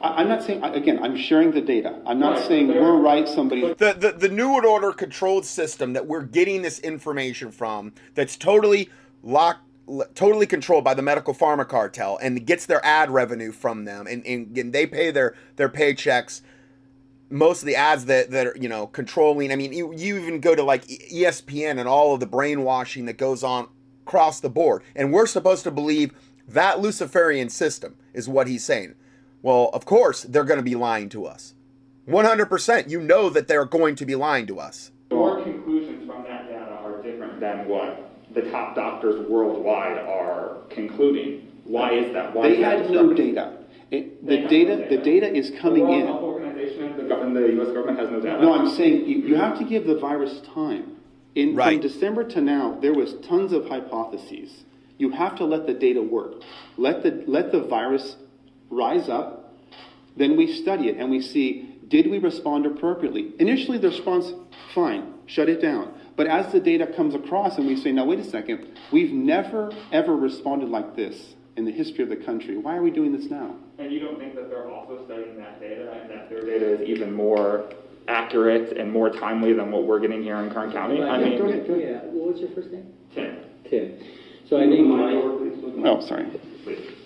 I- 0.00 0.20
I'm 0.22 0.28
not 0.28 0.42
saying, 0.42 0.62
again, 0.62 0.98
I'm 1.02 1.16
sharing 1.16 1.50
the 1.52 1.60
data. 1.62 2.00
I'm 2.06 2.18
not 2.20 2.36
Right. 2.36 2.46
saying 2.46 2.68
we're 2.68 2.96
right, 3.00 3.26
somebody. 3.28 3.62
the, 3.74 3.94
the 3.98 4.12
the 4.12 4.28
new 4.28 4.52
World 4.52 4.64
order 4.66 4.92
controlled 4.92 5.44
system 5.46 5.94
that 5.94 6.06
we're 6.06 6.22
getting 6.22 6.62
this 6.62 6.78
information 6.80 7.50
from 7.50 7.92
that's 8.14 8.36
totally 8.36 8.90
locked 9.22 9.60
l- 9.62 9.67
totally 10.14 10.46
controlled 10.46 10.84
by 10.84 10.94
the 10.94 11.02
medical 11.02 11.34
pharma 11.34 11.66
cartel 11.66 12.18
and 12.20 12.46
gets 12.46 12.66
their 12.66 12.84
ad 12.84 13.10
revenue 13.10 13.52
from 13.52 13.84
them 13.84 14.06
and, 14.06 14.24
and, 14.26 14.56
and 14.56 14.72
they 14.72 14.86
pay 14.86 15.10
their 15.10 15.34
their 15.56 15.68
paychecks. 15.68 16.42
Most 17.30 17.62
of 17.62 17.66
the 17.66 17.76
ads 17.76 18.06
that, 18.06 18.30
that 18.30 18.46
are 18.46 18.56
you 18.58 18.68
know 18.68 18.86
controlling 18.86 19.52
i 19.52 19.56
mean 19.56 19.72
you, 19.72 19.92
you 19.94 20.18
even 20.18 20.40
go 20.40 20.54
to 20.54 20.62
like 20.62 20.86
espn 20.86 21.78
and 21.78 21.88
all 21.88 22.14
of 22.14 22.20
the 22.20 22.26
brainwashing 22.26 23.06
that 23.06 23.18
goes 23.18 23.42
on 23.42 23.68
across 24.06 24.40
the 24.40 24.50
board. 24.50 24.82
And 24.94 25.12
we're 25.12 25.26
supposed 25.26 25.64
to 25.64 25.70
believe 25.70 26.12
that 26.46 26.80
luciferian 26.80 27.48
system 27.48 27.96
is 28.14 28.28
what 28.28 28.46
he's 28.46 28.64
saying. 28.64 28.94
Well 29.42 29.70
of 29.72 29.84
course 29.84 30.22
they're 30.22 30.44
going 30.44 30.58
to 30.58 30.64
be 30.64 30.74
lying 30.74 31.08
to 31.10 31.26
us. 31.26 31.54
100% 32.08 32.88
you 32.88 33.00
know 33.00 33.28
that 33.28 33.48
they're 33.48 33.66
going 33.66 33.94
to 33.96 34.06
be 34.06 34.14
lying 34.14 34.46
to 34.46 34.58
us. 34.58 34.90
Your 35.10 35.42
conclusions 35.42 36.06
from 36.06 36.24
that 36.24 36.48
data 36.48 36.78
are 36.82 37.02
different 37.02 37.40
than 37.40 37.68
what 37.68 38.07
the 38.42 38.50
top 38.50 38.74
doctors 38.74 39.26
worldwide 39.28 39.98
are 39.98 40.58
concluding. 40.70 41.48
Why 41.64 41.92
is 41.92 42.12
that? 42.12 42.34
Why 42.34 42.48
They 42.48 42.54
is 42.56 42.60
that 42.60 42.80
had 42.82 42.90
no 42.90 43.12
data. 43.14 43.52
It, 43.90 44.26
the 44.26 44.40
had 44.42 44.50
data, 44.50 44.76
no 44.76 44.82
the 44.88 44.96
data. 44.98 45.02
data 45.04 45.34
is 45.34 45.50
coming 45.60 45.84
The 45.84 45.90
World 45.90 46.00
in. 46.00 46.06
Health 46.06 46.38
and 46.80 46.98
the, 46.98 47.02
gov- 47.14 47.34
the 47.34 47.52
U.S. 47.54 47.68
government 47.68 47.98
has 47.98 48.10
no 48.10 48.20
data? 48.20 48.40
No, 48.42 48.52
I'm 48.54 48.68
saying 48.76 49.06
you, 49.08 49.18
you 49.18 49.34
have 49.36 49.58
to 49.58 49.64
give 49.64 49.86
the 49.86 49.98
virus 49.98 50.40
time. 50.54 50.96
In, 51.34 51.54
Right. 51.54 51.80
From 51.80 51.88
December 51.90 52.24
to 52.30 52.40
now, 52.40 52.78
there 52.80 52.94
was 52.94 53.14
tons 53.28 53.52
of 53.52 53.66
hypotheses. 53.66 54.64
You 54.98 55.10
have 55.10 55.36
to 55.36 55.44
let 55.44 55.66
the 55.66 55.74
data 55.74 56.02
work. 56.02 56.32
Let 56.76 57.02
the, 57.02 57.22
let 57.26 57.52
the 57.52 57.60
virus 57.62 58.16
rise 58.70 59.08
up. 59.08 59.54
Then 60.16 60.36
we 60.36 60.52
study 60.62 60.88
it 60.88 60.96
and 60.96 61.10
we 61.10 61.22
see, 61.22 61.76
did 61.86 62.10
we 62.10 62.18
respond 62.18 62.66
appropriately? 62.66 63.32
Initially, 63.38 63.78
the 63.78 63.88
response, 63.88 64.32
fine, 64.74 65.14
shut 65.26 65.48
it 65.48 65.62
down. 65.62 65.92
But 66.18 66.26
as 66.26 66.50
the 66.50 66.58
data 66.58 66.84
comes 66.84 67.14
across 67.14 67.58
and 67.58 67.66
we 67.68 67.76
say, 67.76 67.92
now 67.92 68.04
wait 68.04 68.18
a 68.18 68.24
second, 68.24 68.66
we've 68.90 69.12
never, 69.12 69.70
ever 69.92 70.16
responded 70.16 70.68
like 70.68 70.96
this 70.96 71.36
in 71.56 71.64
the 71.64 71.70
history 71.70 72.02
of 72.02 72.10
the 72.10 72.16
country. 72.16 72.56
Why 72.58 72.76
are 72.76 72.82
we 72.82 72.90
doing 72.90 73.16
this 73.16 73.30
now? 73.30 73.54
And 73.78 73.92
you 73.92 74.00
don't 74.00 74.18
think 74.18 74.34
that 74.34 74.50
they're 74.50 74.68
also 74.68 75.04
studying 75.04 75.36
that 75.38 75.60
data 75.60 75.92
and 75.92 76.10
that 76.10 76.28
their 76.28 76.44
data 76.44 76.82
is 76.82 76.88
even 76.88 77.14
more 77.14 77.72
accurate 78.08 78.76
and 78.76 78.90
more 78.90 79.10
timely 79.10 79.52
than 79.52 79.70
what 79.70 79.84
we're 79.84 80.00
getting 80.00 80.20
here 80.20 80.34
in 80.38 80.50
Kern 80.50 80.72
County? 80.72 81.00
I 81.00 81.18
mean, 81.18 81.38
Go 81.38 81.44
ahead, 81.44 81.68
go 81.68 81.74
ahead. 81.74 82.02
Yeah, 82.02 82.10
what 82.10 82.32
was 82.32 82.40
your 82.40 82.50
first 82.50 82.72
name? 82.72 82.92
Tim, 83.14 83.36
Tim. 83.70 84.00
So 84.48 84.56
I 84.56 84.66
think 84.66 84.88
my, 84.88 85.88
Oh, 85.88 86.00
sorry. 86.00 86.26
please. 86.64 86.96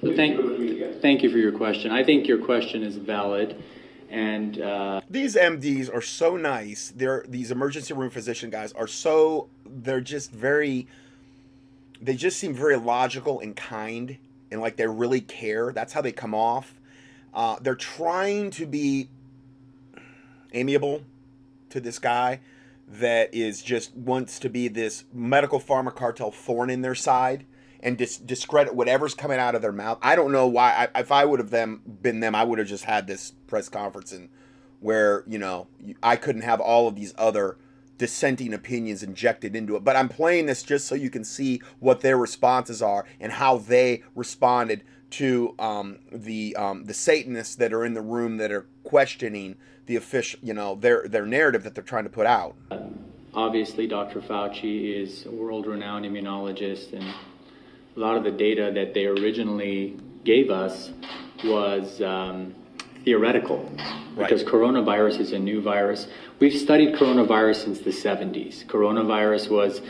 so 0.00 0.16
thank, 0.16 1.02
thank 1.02 1.22
you 1.22 1.28
for 1.30 1.36
your 1.36 1.52
question. 1.52 1.90
I 1.90 2.02
think 2.02 2.26
your 2.26 2.38
question 2.38 2.82
is 2.82 2.96
valid, 2.96 3.62
and, 4.10 4.60
uh, 4.60 5.00
These 5.10 5.36
MDs 5.36 5.92
are 5.92 6.00
so 6.02 6.36
nice. 6.36 6.92
They're 6.94 7.24
these 7.28 7.50
emergency 7.50 7.94
room 7.94 8.10
physician 8.10 8.50
guys 8.50 8.72
are 8.72 8.86
so 8.86 9.48
they're 9.64 10.00
just 10.00 10.30
very 10.30 10.86
they 12.00 12.14
just 12.14 12.38
seem 12.38 12.52
very 12.52 12.76
logical 12.76 13.40
and 13.40 13.56
kind 13.56 14.18
and 14.50 14.60
like 14.60 14.76
they 14.76 14.86
really 14.86 15.20
care. 15.20 15.72
That's 15.72 15.92
how 15.92 16.02
they 16.02 16.12
come 16.12 16.34
off. 16.34 16.78
Uh, 17.34 17.56
they're 17.60 17.74
trying 17.74 18.50
to 18.50 18.66
be 18.66 19.08
amiable 20.52 21.02
to 21.70 21.80
this 21.80 21.98
guy 21.98 22.40
that 22.88 23.34
is 23.34 23.62
just 23.62 23.94
wants 23.96 24.38
to 24.38 24.48
be 24.48 24.68
this 24.68 25.04
medical 25.12 25.60
pharma 25.60 25.94
cartel 25.94 26.30
thorn 26.30 26.70
in 26.70 26.82
their 26.82 26.94
side 26.94 27.44
and 27.86 27.96
dis- 27.96 28.18
discredit 28.18 28.74
whatever's 28.74 29.14
coming 29.14 29.38
out 29.38 29.54
of 29.54 29.62
their 29.62 29.72
mouth. 29.72 29.98
I 30.02 30.16
don't 30.16 30.32
know 30.32 30.48
why. 30.48 30.90
I, 30.94 31.00
if 31.00 31.12
I 31.12 31.24
would 31.24 31.38
have 31.38 31.50
them 31.50 31.82
been 32.02 32.18
them, 32.18 32.34
I 32.34 32.42
would 32.42 32.58
have 32.58 32.66
just 32.66 32.84
had 32.84 33.06
this 33.06 33.30
press 33.46 33.68
conference 33.68 34.10
and 34.10 34.28
where 34.80 35.22
you 35.26 35.38
know 35.38 35.68
I 36.02 36.16
couldn't 36.16 36.42
have 36.42 36.60
all 36.60 36.88
of 36.88 36.96
these 36.96 37.14
other 37.16 37.56
dissenting 37.96 38.52
opinions 38.52 39.04
injected 39.04 39.54
into 39.54 39.76
it. 39.76 39.84
But 39.84 39.94
I'm 39.94 40.08
playing 40.08 40.46
this 40.46 40.64
just 40.64 40.86
so 40.86 40.96
you 40.96 41.10
can 41.10 41.24
see 41.24 41.62
what 41.78 42.00
their 42.00 42.18
responses 42.18 42.82
are 42.82 43.06
and 43.20 43.32
how 43.32 43.56
they 43.56 44.02
responded 44.16 44.82
to 45.10 45.54
um, 45.60 46.00
the 46.10 46.56
um, 46.56 46.86
the 46.86 46.94
Satanists 46.94 47.54
that 47.54 47.72
are 47.72 47.84
in 47.84 47.94
the 47.94 48.02
room 48.02 48.38
that 48.38 48.50
are 48.50 48.66
questioning 48.82 49.56
the 49.86 49.94
official, 49.94 50.40
you 50.42 50.52
know, 50.52 50.74
their 50.74 51.06
their 51.06 51.24
narrative 51.24 51.62
that 51.62 51.76
they're 51.76 51.84
trying 51.84 52.04
to 52.04 52.10
put 52.10 52.26
out. 52.26 52.56
obviously 53.32 53.86
Dr. 53.86 54.20
Fauci 54.20 55.00
is 55.00 55.24
a 55.26 55.30
world-renowned 55.30 56.04
immunologist, 56.04 56.92
and 56.92 57.14
a 57.96 58.00
lot 58.00 58.16
of 58.16 58.24
the 58.24 58.30
data 58.30 58.70
that 58.74 58.92
they 58.92 59.06
originally 59.06 59.96
gave 60.24 60.50
us 60.50 60.90
was 61.44 62.02
um, 62.02 62.54
theoretical 63.04 63.70
because 64.18 64.44
coronavirus 64.44 65.20
is 65.20 65.32
a 65.32 65.38
new 65.38 65.62
virus. 65.62 66.06
We've 66.38 66.58
studied 66.58 66.94
coronavirus 66.94 67.64
since 67.64 67.80
the 67.80 67.90
70s. 67.90 68.66
Coronavirus 68.66 69.50
was 69.50 69.80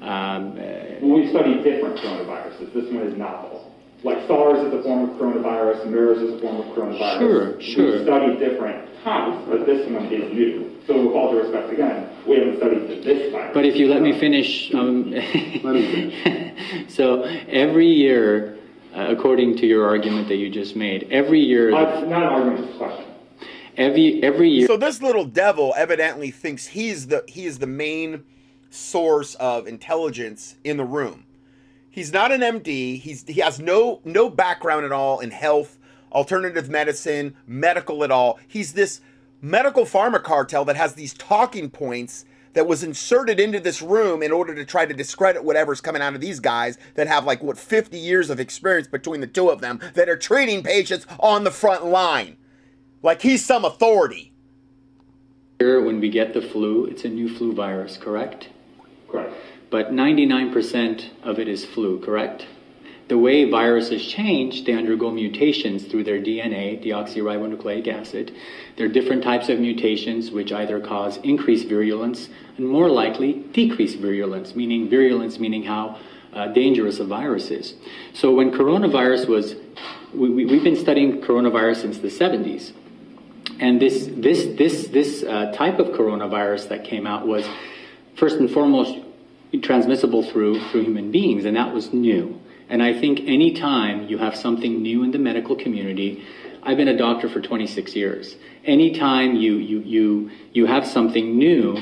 um, 0.00 0.52
uh, 0.52 1.00
Well, 1.02 1.20
we 1.20 1.28
studied 1.28 1.62
different 1.62 1.98
coronaviruses. 1.98 2.72
This 2.72 2.84
one 2.84 3.06
is 3.06 3.16
novel. 3.16 3.74
Like 4.02 4.26
SARS 4.26 4.66
is 4.66 4.72
a 4.72 4.82
form 4.82 5.10
of 5.10 5.16
coronavirus, 5.16 5.86
MERS 5.86 6.18
is 6.22 6.34
a 6.34 6.40
form 6.40 6.56
of 6.56 6.74
coronavirus. 6.74 7.18
Sure, 7.18 7.60
sure. 7.60 7.98
We 7.98 8.04
studied 8.04 8.38
different 8.38 8.88
types, 9.04 9.44
but 9.46 9.66
this 9.66 9.86
one 9.90 10.06
is 10.06 10.32
new. 10.32 10.69
So 10.90 11.06
with 11.06 11.14
all 11.14 11.30
due 11.30 11.42
respect, 11.42 11.72
again, 11.72 12.08
we 12.26 12.36
haven't 12.40 12.56
studied 12.56 13.04
this 13.04 13.30
virus. 13.30 13.52
But 13.54 13.64
if 13.64 13.76
you 13.76 13.86
let 13.86 14.02
me 14.02 14.10
finish, 14.18 14.74
um, 14.74 15.14
so 16.88 17.22
every 17.22 17.86
year, 17.86 18.58
uh, 18.96 19.06
according 19.08 19.56
to 19.58 19.66
your 19.68 19.86
argument 19.86 20.26
that 20.26 20.34
you 20.36 20.50
just 20.50 20.74
made, 20.74 21.06
every 21.12 21.38
year, 21.38 21.72
Uh, 21.72 22.00
not 22.06 22.22
an 22.24 22.28
argument, 22.28 22.58
just 22.66 22.74
a 22.74 22.76
question. 22.78 23.04
every 23.76 24.20
every 24.24 24.50
year, 24.50 24.66
So 24.66 24.76
this 24.76 25.00
little 25.00 25.24
devil 25.24 25.72
evidently 25.76 26.32
thinks 26.32 26.66
he's 26.66 27.06
the 27.06 27.22
he 27.28 27.46
is 27.46 27.60
the 27.60 27.68
main 27.68 28.24
source 28.70 29.36
of 29.36 29.68
intelligence 29.68 30.56
in 30.64 30.76
the 30.76 30.84
room. 30.84 31.24
He's 31.88 32.12
not 32.12 32.32
an 32.32 32.40
MD. 32.40 32.98
He's 32.98 33.24
he 33.28 33.40
has 33.40 33.60
no 33.60 34.00
no 34.04 34.28
background 34.28 34.84
at 34.84 34.90
all 34.90 35.20
in 35.20 35.30
health, 35.30 35.78
alternative 36.10 36.68
medicine, 36.68 37.36
medical 37.46 38.02
at 38.02 38.10
all. 38.10 38.40
He's 38.48 38.72
this 38.72 39.00
medical 39.40 39.84
pharma 39.84 40.22
cartel 40.22 40.64
that 40.64 40.76
has 40.76 40.94
these 40.94 41.14
talking 41.14 41.70
points 41.70 42.24
that 42.52 42.66
was 42.66 42.82
inserted 42.82 43.38
into 43.38 43.60
this 43.60 43.80
room 43.80 44.22
in 44.22 44.32
order 44.32 44.54
to 44.54 44.64
try 44.64 44.84
to 44.84 44.94
discredit 44.94 45.44
whatever's 45.44 45.80
coming 45.80 46.02
out 46.02 46.14
of 46.14 46.20
these 46.20 46.40
guys 46.40 46.78
that 46.94 47.06
have 47.06 47.24
like 47.24 47.42
what 47.42 47.56
50 47.56 47.96
years 47.96 48.28
of 48.28 48.40
experience 48.40 48.88
between 48.88 49.20
the 49.20 49.26
two 49.26 49.48
of 49.48 49.60
them 49.60 49.80
that 49.94 50.08
are 50.08 50.16
treating 50.16 50.62
patients 50.62 51.06
on 51.18 51.44
the 51.44 51.50
front 51.50 51.86
line. 51.86 52.36
Like 53.02 53.22
he's 53.22 53.44
some 53.44 53.64
authority. 53.64 54.32
here 55.58 55.80
when 55.82 56.00
we 56.00 56.10
get 56.10 56.34
the 56.34 56.42
flu, 56.42 56.86
it's 56.86 57.04
a 57.04 57.08
new 57.08 57.34
flu 57.34 57.54
virus, 57.54 57.96
correct? 57.96 58.48
Correct. 59.08 59.34
But 59.70 59.92
99% 59.92 61.10
of 61.22 61.38
it 61.38 61.48
is 61.48 61.64
flu, 61.64 62.00
correct? 62.00 62.46
The 63.10 63.18
way 63.18 63.50
viruses 63.50 64.06
change, 64.06 64.64
they 64.64 64.72
undergo 64.72 65.10
mutations 65.10 65.82
through 65.82 66.04
their 66.04 66.20
DNA, 66.20 66.80
deoxyribonucleic 66.80 67.88
acid. 67.88 68.32
There 68.76 68.86
are 68.86 68.88
different 68.88 69.24
types 69.24 69.48
of 69.48 69.58
mutations 69.58 70.30
which 70.30 70.52
either 70.52 70.78
cause 70.78 71.16
increased 71.24 71.66
virulence 71.66 72.28
and 72.56 72.68
more 72.68 72.88
likely 72.88 73.32
decreased 73.52 73.98
virulence, 73.98 74.54
meaning 74.54 74.88
virulence 74.88 75.40
meaning 75.40 75.64
how 75.64 75.98
uh, 76.32 76.52
dangerous 76.52 77.00
a 77.00 77.04
virus 77.04 77.50
is. 77.50 77.74
So 78.14 78.32
when 78.32 78.52
coronavirus 78.52 79.26
was, 79.26 79.56
we, 80.14 80.30
we, 80.30 80.44
we've 80.44 80.62
been 80.62 80.76
studying 80.76 81.20
coronavirus 81.20 81.78
since 81.78 81.98
the 81.98 82.10
70s. 82.10 82.70
And 83.58 83.82
this, 83.82 84.08
this, 84.08 84.56
this, 84.56 84.86
this 84.86 85.24
uh, 85.24 85.50
type 85.50 85.80
of 85.80 85.88
coronavirus 85.88 86.68
that 86.68 86.84
came 86.84 87.08
out 87.08 87.26
was, 87.26 87.44
first 88.14 88.36
and 88.36 88.48
foremost, 88.48 89.00
transmissible 89.64 90.22
through, 90.22 90.60
through 90.70 90.84
human 90.84 91.10
beings, 91.10 91.44
and 91.44 91.56
that 91.56 91.74
was 91.74 91.92
new. 91.92 92.40
And 92.70 92.82
I 92.82 92.98
think 92.98 93.20
anytime 93.20 94.08
you 94.08 94.18
have 94.18 94.36
something 94.36 94.80
new 94.80 95.02
in 95.02 95.10
the 95.10 95.18
medical 95.18 95.56
community, 95.56 96.24
I've 96.62 96.76
been 96.76 96.88
a 96.88 96.96
doctor 96.96 97.28
for 97.28 97.40
26 97.40 97.94
years. 97.94 98.36
Anytime 98.64 99.34
you, 99.36 99.56
you, 99.56 99.80
you, 99.80 100.30
you 100.52 100.66
have 100.66 100.86
something 100.86 101.36
new 101.36 101.78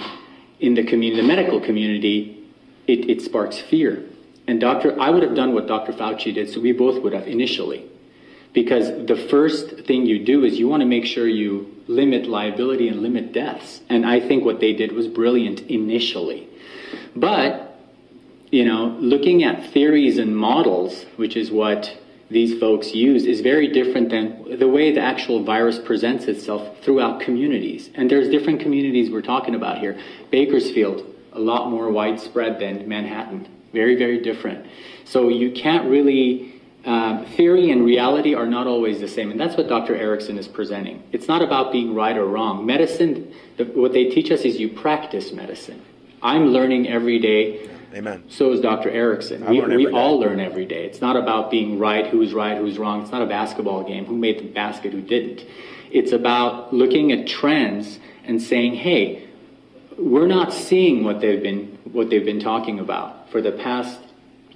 in 0.60 0.74
the 0.74 0.84
community, 0.84 1.20
the 1.20 1.28
medical 1.28 1.60
community, 1.60 2.44
it, 2.86 3.08
it 3.08 3.22
sparks 3.22 3.58
fear. 3.58 4.04
And 4.46 4.60
doctor, 4.60 4.98
I 5.00 5.10
would 5.10 5.22
have 5.22 5.34
done 5.34 5.52
what 5.52 5.66
Dr. 5.66 5.92
Fauci 5.92 6.34
did, 6.34 6.48
so 6.48 6.60
we 6.60 6.72
both 6.72 7.02
would 7.02 7.12
have 7.12 7.28
initially 7.28 7.84
because 8.52 9.06
the 9.06 9.16
first 9.28 9.86
thing 9.86 10.06
you 10.06 10.24
do 10.24 10.44
is 10.44 10.58
you 10.58 10.68
want 10.68 10.80
to 10.80 10.86
make 10.86 11.04
sure 11.04 11.28
you 11.28 11.76
limit 11.86 12.26
liability 12.26 12.88
and 12.88 13.02
limit 13.02 13.32
deaths. 13.32 13.82
And 13.88 14.06
I 14.06 14.20
think 14.20 14.44
what 14.44 14.60
they 14.60 14.72
did 14.72 14.92
was 14.92 15.06
brilliant 15.06 15.60
initially. 15.62 16.48
But, 17.14 17.67
you 18.50 18.64
know, 18.64 18.96
looking 19.00 19.44
at 19.44 19.72
theories 19.72 20.18
and 20.18 20.36
models, 20.36 21.04
which 21.16 21.36
is 21.36 21.50
what 21.50 21.96
these 22.30 22.58
folks 22.60 22.94
use, 22.94 23.24
is 23.24 23.40
very 23.40 23.68
different 23.68 24.10
than 24.10 24.58
the 24.58 24.68
way 24.68 24.92
the 24.92 25.00
actual 25.00 25.42
virus 25.44 25.78
presents 25.78 26.24
itself 26.26 26.82
throughout 26.82 27.20
communities. 27.20 27.90
And 27.94 28.10
there's 28.10 28.28
different 28.28 28.60
communities 28.60 29.10
we're 29.10 29.22
talking 29.22 29.54
about 29.54 29.78
here. 29.78 29.98
Bakersfield, 30.30 31.04
a 31.32 31.40
lot 31.40 31.70
more 31.70 31.90
widespread 31.90 32.58
than 32.58 32.88
Manhattan. 32.88 33.48
Very, 33.72 33.96
very 33.96 34.20
different. 34.20 34.66
So 35.04 35.28
you 35.28 35.52
can't 35.52 35.88
really 35.88 36.58
um, 36.84 37.26
theory 37.36 37.70
and 37.70 37.84
reality 37.84 38.34
are 38.34 38.46
not 38.46 38.66
always 38.66 39.00
the 39.00 39.08
same, 39.08 39.30
and 39.30 39.38
that's 39.38 39.56
what 39.56 39.68
Dr. 39.68 39.94
Erickson 39.94 40.38
is 40.38 40.48
presenting. 40.48 41.02
It's 41.12 41.28
not 41.28 41.42
about 41.42 41.70
being 41.70 41.94
right 41.94 42.16
or 42.16 42.24
wrong. 42.26 42.64
Medicine, 42.64 43.34
the, 43.58 43.64
what 43.64 43.92
they 43.92 44.06
teach 44.06 44.30
us 44.30 44.40
is 44.42 44.58
you 44.58 44.70
practice 44.70 45.32
medicine. 45.32 45.82
I'm 46.22 46.46
learning 46.46 46.88
every 46.88 47.18
day. 47.18 47.68
Amen. 47.94 48.24
So 48.28 48.52
is 48.52 48.60
Dr. 48.60 48.90
Erickson. 48.90 49.42
I 49.42 49.50
We, 49.50 49.60
learn 49.60 49.70
we 49.70 49.74
every 49.74 49.92
day. 49.92 49.98
all 49.98 50.18
learn 50.20 50.40
every 50.40 50.66
day. 50.66 50.84
It's 50.84 51.00
not 51.00 51.16
about 51.16 51.50
being 51.50 51.78
right, 51.78 52.06
who's 52.06 52.34
right, 52.34 52.58
who's 52.58 52.78
wrong. 52.78 53.02
It's 53.02 53.10
not 53.12 53.22
a 53.22 53.26
basketball 53.26 53.82
game, 53.84 54.04
who 54.04 54.16
made 54.16 54.38
the 54.38 54.48
basket, 54.48 54.92
who 54.92 55.00
didn't. 55.00 55.44
It's 55.90 56.12
about 56.12 56.72
looking 56.72 57.12
at 57.12 57.26
trends 57.26 57.98
and 58.24 58.42
saying, 58.42 58.74
hey, 58.74 59.26
we're 59.96 60.26
not 60.26 60.52
seeing 60.52 61.02
what 61.02 61.20
they've 61.20 61.42
been 61.42 61.78
what 61.90 62.10
they've 62.10 62.24
been 62.24 62.40
talking 62.40 62.78
about 62.78 63.30
for 63.30 63.40
the 63.40 63.52
past 63.52 63.98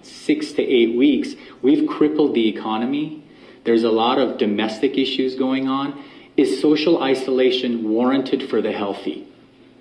six 0.02 0.52
to 0.52 0.62
eight 0.62 0.96
weeks. 0.96 1.34
We've 1.62 1.88
crippled 1.88 2.34
the 2.34 2.46
economy. 2.48 3.24
There's 3.64 3.82
a 3.84 3.90
lot 3.90 4.18
of 4.18 4.38
domestic 4.38 4.98
issues 4.98 5.34
going 5.34 5.68
on. 5.68 6.04
Is 6.36 6.60
social 6.60 7.02
isolation 7.02 7.88
warranted 7.88 8.48
for 8.50 8.60
the 8.60 8.72
healthy? 8.72 9.26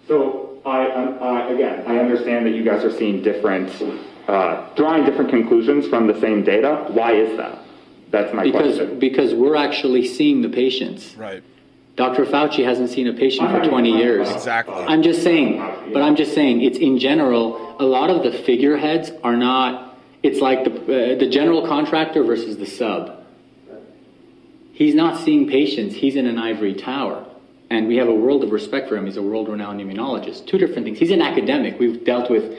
So 0.07 0.50
I, 0.65 0.87
I, 0.87 1.49
again, 1.49 1.83
I 1.87 1.97
understand 1.97 2.45
that 2.45 2.51
you 2.51 2.63
guys 2.63 2.83
are 2.83 2.95
seeing 2.95 3.21
different, 3.23 3.71
uh, 4.27 4.69
drawing 4.75 5.05
different 5.05 5.29
conclusions 5.29 5.87
from 5.87 6.07
the 6.07 6.19
same 6.19 6.43
data. 6.43 6.85
Why 6.89 7.13
is 7.13 7.37
that? 7.37 7.59
That's 8.11 8.33
my 8.33 8.43
Because 8.43 8.77
question. 8.77 8.99
because 8.99 9.33
we're 9.33 9.55
actually 9.55 10.05
seeing 10.05 10.41
the 10.41 10.49
patients. 10.49 11.15
Right. 11.15 11.41
Dr. 11.95 12.25
Fauci 12.25 12.63
hasn't 12.63 12.89
seen 12.89 13.07
a 13.07 13.13
patient 13.13 13.49
for 13.51 13.63
20 13.67 13.91
years. 13.91 14.29
Exactly. 14.29 14.73
I'm 14.75 15.01
just 15.03 15.23
saying, 15.23 15.57
but 15.93 16.01
I'm 16.01 16.15
just 16.15 16.33
saying, 16.33 16.61
it's 16.61 16.77
in 16.77 16.99
general, 16.99 17.75
a 17.79 17.85
lot 17.85 18.09
of 18.09 18.23
the 18.23 18.31
figureheads 18.31 19.11
are 19.23 19.35
not, 19.35 19.97
it's 20.23 20.39
like 20.39 20.63
the, 20.63 20.71
uh, 20.71 21.19
the 21.19 21.29
general 21.29 21.67
contractor 21.67 22.23
versus 22.23 22.57
the 22.57 22.65
sub. 22.65 23.23
He's 24.73 24.95
not 24.95 25.19
seeing 25.23 25.47
patients, 25.47 25.95
he's 25.95 26.15
in 26.15 26.25
an 26.27 26.37
ivory 26.37 26.73
tower. 26.73 27.25
And 27.71 27.87
we 27.87 27.95
have 27.95 28.09
a 28.09 28.13
world 28.13 28.43
of 28.43 28.51
respect 28.51 28.89
for 28.89 28.97
him. 28.97 29.05
He's 29.05 29.15
a 29.15 29.21
world 29.21 29.47
renowned 29.47 29.79
immunologist. 29.79 30.45
Two 30.45 30.57
different 30.57 30.83
things. 30.83 30.99
He's 30.99 31.09
an 31.09 31.21
academic. 31.21 31.79
We've 31.79 32.03
dealt 32.03 32.29
with 32.29 32.53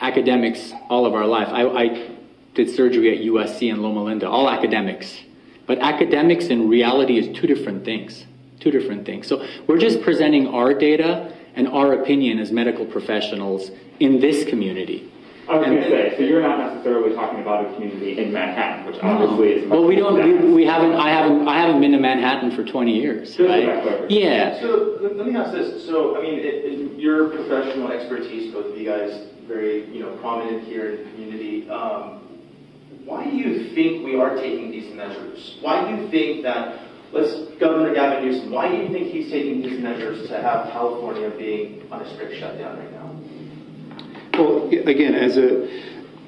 academics 0.00 0.72
all 0.88 1.04
of 1.04 1.14
our 1.14 1.26
life. 1.26 1.48
I, 1.48 1.66
I 1.66 2.10
did 2.54 2.70
surgery 2.70 3.12
at 3.12 3.24
USC 3.26 3.72
and 3.72 3.82
Loma 3.82 4.04
Linda, 4.04 4.30
all 4.30 4.48
academics. 4.48 5.18
But 5.66 5.80
academics 5.80 6.46
and 6.46 6.70
reality 6.70 7.18
is 7.18 7.36
two 7.36 7.48
different 7.48 7.84
things. 7.84 8.24
Two 8.60 8.70
different 8.70 9.04
things. 9.04 9.26
So 9.26 9.44
we're 9.66 9.78
just 9.78 10.00
presenting 10.00 10.46
our 10.46 10.72
data 10.72 11.34
and 11.56 11.66
our 11.66 11.94
opinion 11.94 12.38
as 12.38 12.52
medical 12.52 12.86
professionals 12.86 13.72
in 13.98 14.20
this 14.20 14.44
community. 14.48 15.11
I 15.52 15.56
was 15.56 15.66
going 15.66 15.82
to 15.82 15.88
say, 15.90 16.16
so 16.16 16.22
you're 16.22 16.40
not 16.40 16.58
necessarily 16.58 17.14
talking 17.14 17.40
about 17.40 17.66
a 17.66 17.74
community 17.74 18.18
in 18.18 18.32
Manhattan, 18.32 18.86
which 18.86 18.96
obviously 19.02 19.48
is. 19.48 19.68
Well, 19.68 19.84
we 19.84 19.96
don't. 19.96 20.14
We, 20.14 20.54
we 20.54 20.64
haven't. 20.64 20.94
I 20.94 21.10
haven't. 21.10 21.46
I 21.46 21.60
haven't 21.60 21.80
been 21.82 21.92
to 21.92 21.98
Manhattan 21.98 22.56
for 22.56 22.64
20 22.64 22.90
years, 22.90 23.36
Just 23.36 23.40
right? 23.40 23.64
about. 23.64 24.10
Yeah. 24.10 24.58
So 24.60 24.96
let 25.02 25.16
let 25.16 25.26
me 25.26 25.36
ask 25.36 25.52
this. 25.52 25.84
So 25.84 26.16
I 26.16 26.22
mean, 26.22 26.38
in, 26.38 26.46
in 26.46 27.00
your 27.00 27.28
professional 27.28 27.92
expertise, 27.92 28.52
both 28.54 28.72
of 28.72 28.78
you 28.78 28.88
guys, 28.88 29.28
very 29.46 29.92
you 29.92 30.00
know 30.00 30.16
prominent 30.16 30.64
here 30.64 30.90
in 30.90 31.04
the 31.04 31.10
community. 31.10 31.68
Um, 31.68 32.20
why 33.04 33.24
do 33.24 33.36
you 33.36 33.74
think 33.74 34.04
we 34.06 34.18
are 34.18 34.34
taking 34.36 34.70
these 34.70 34.94
measures? 34.94 35.58
Why 35.60 35.84
do 35.84 36.00
you 36.00 36.08
think 36.08 36.44
that? 36.44 36.78
Let's 37.12 37.34
Governor 37.60 37.92
Gavin 37.92 38.24
Newsom. 38.24 38.50
Why 38.52 38.70
do 38.70 38.76
you 38.76 38.88
think 38.88 39.12
he's 39.12 39.30
taking 39.30 39.60
these 39.60 39.78
measures 39.80 40.28
to 40.28 40.40
have 40.40 40.70
California 40.72 41.28
being 41.28 41.86
on 41.92 42.00
a 42.00 42.14
strict 42.14 42.40
shutdown 42.40 42.78
right 42.78 42.90
now? 42.90 42.91
Well, 44.42 44.68
again, 44.68 45.14
as 45.14 45.36
a, 45.36 45.68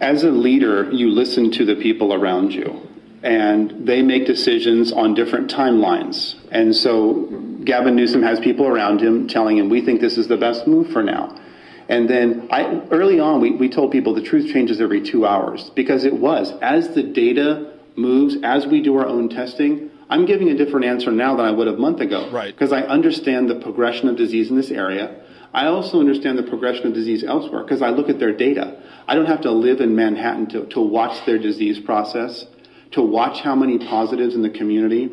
as 0.00 0.22
a 0.24 0.30
leader, 0.30 0.90
you 0.90 1.08
listen 1.10 1.50
to 1.52 1.64
the 1.64 1.74
people 1.74 2.12
around 2.14 2.52
you, 2.52 2.80
and 3.22 3.86
they 3.86 4.02
make 4.02 4.26
decisions 4.26 4.92
on 4.92 5.14
different 5.14 5.50
timelines. 5.50 6.34
And 6.50 6.74
so 6.76 7.26
Gavin 7.64 7.96
Newsom 7.96 8.22
has 8.22 8.38
people 8.40 8.66
around 8.66 9.00
him 9.00 9.26
telling 9.26 9.58
him, 9.58 9.68
we 9.68 9.80
think 9.80 10.00
this 10.00 10.18
is 10.18 10.28
the 10.28 10.36
best 10.36 10.66
move 10.66 10.90
for 10.90 11.02
now. 11.02 11.40
And 11.88 12.08
then 12.08 12.48
I, 12.50 12.80
early 12.90 13.20
on, 13.20 13.40
we, 13.40 13.50
we 13.50 13.68
told 13.68 13.92
people 13.92 14.14
the 14.14 14.22
truth 14.22 14.52
changes 14.52 14.80
every 14.80 15.02
two 15.02 15.26
hours 15.26 15.70
because 15.70 16.04
it 16.04 16.14
was. 16.14 16.52
As 16.62 16.94
the 16.94 17.02
data 17.02 17.74
moves, 17.96 18.36
as 18.42 18.66
we 18.66 18.80
do 18.80 18.96
our 18.96 19.06
own 19.06 19.28
testing, 19.28 19.90
I'm 20.08 20.24
giving 20.24 20.48
a 20.50 20.54
different 20.54 20.86
answer 20.86 21.10
now 21.10 21.36
than 21.36 21.44
I 21.46 21.50
would 21.50 21.68
a 21.68 21.76
month 21.76 22.00
ago. 22.00 22.30
Right. 22.30 22.54
Because 22.54 22.72
I 22.72 22.82
understand 22.82 23.50
the 23.50 23.56
progression 23.56 24.08
of 24.08 24.16
disease 24.16 24.50
in 24.50 24.56
this 24.56 24.70
area. 24.70 25.24
I 25.55 25.66
also 25.66 26.00
understand 26.00 26.36
the 26.36 26.42
progression 26.42 26.88
of 26.88 26.94
disease 26.94 27.22
elsewhere 27.22 27.62
because 27.62 27.80
I 27.80 27.90
look 27.90 28.09
at 28.09 28.18
their 28.18 28.32
data. 28.32 28.82
I 29.07 29.14
don't 29.14 29.26
have 29.26 29.42
to 29.42 29.52
live 29.52 29.80
in 29.80 29.94
Manhattan 29.94 30.48
to, 30.48 30.66
to 30.66 30.80
watch 30.80 31.24
their 31.26 31.38
disease 31.38 31.78
process, 31.78 32.44
to 32.90 33.00
watch 33.00 33.40
how 33.40 33.55
many 33.55 33.78
positives 33.78 34.34
in 34.34 34.42
the 34.42 34.50
community, 34.50 35.12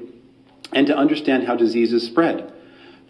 and 0.74 0.88
to 0.88 0.98
understand 0.98 1.46
how 1.46 1.56
diseases 1.56 2.04
spread. 2.04 2.52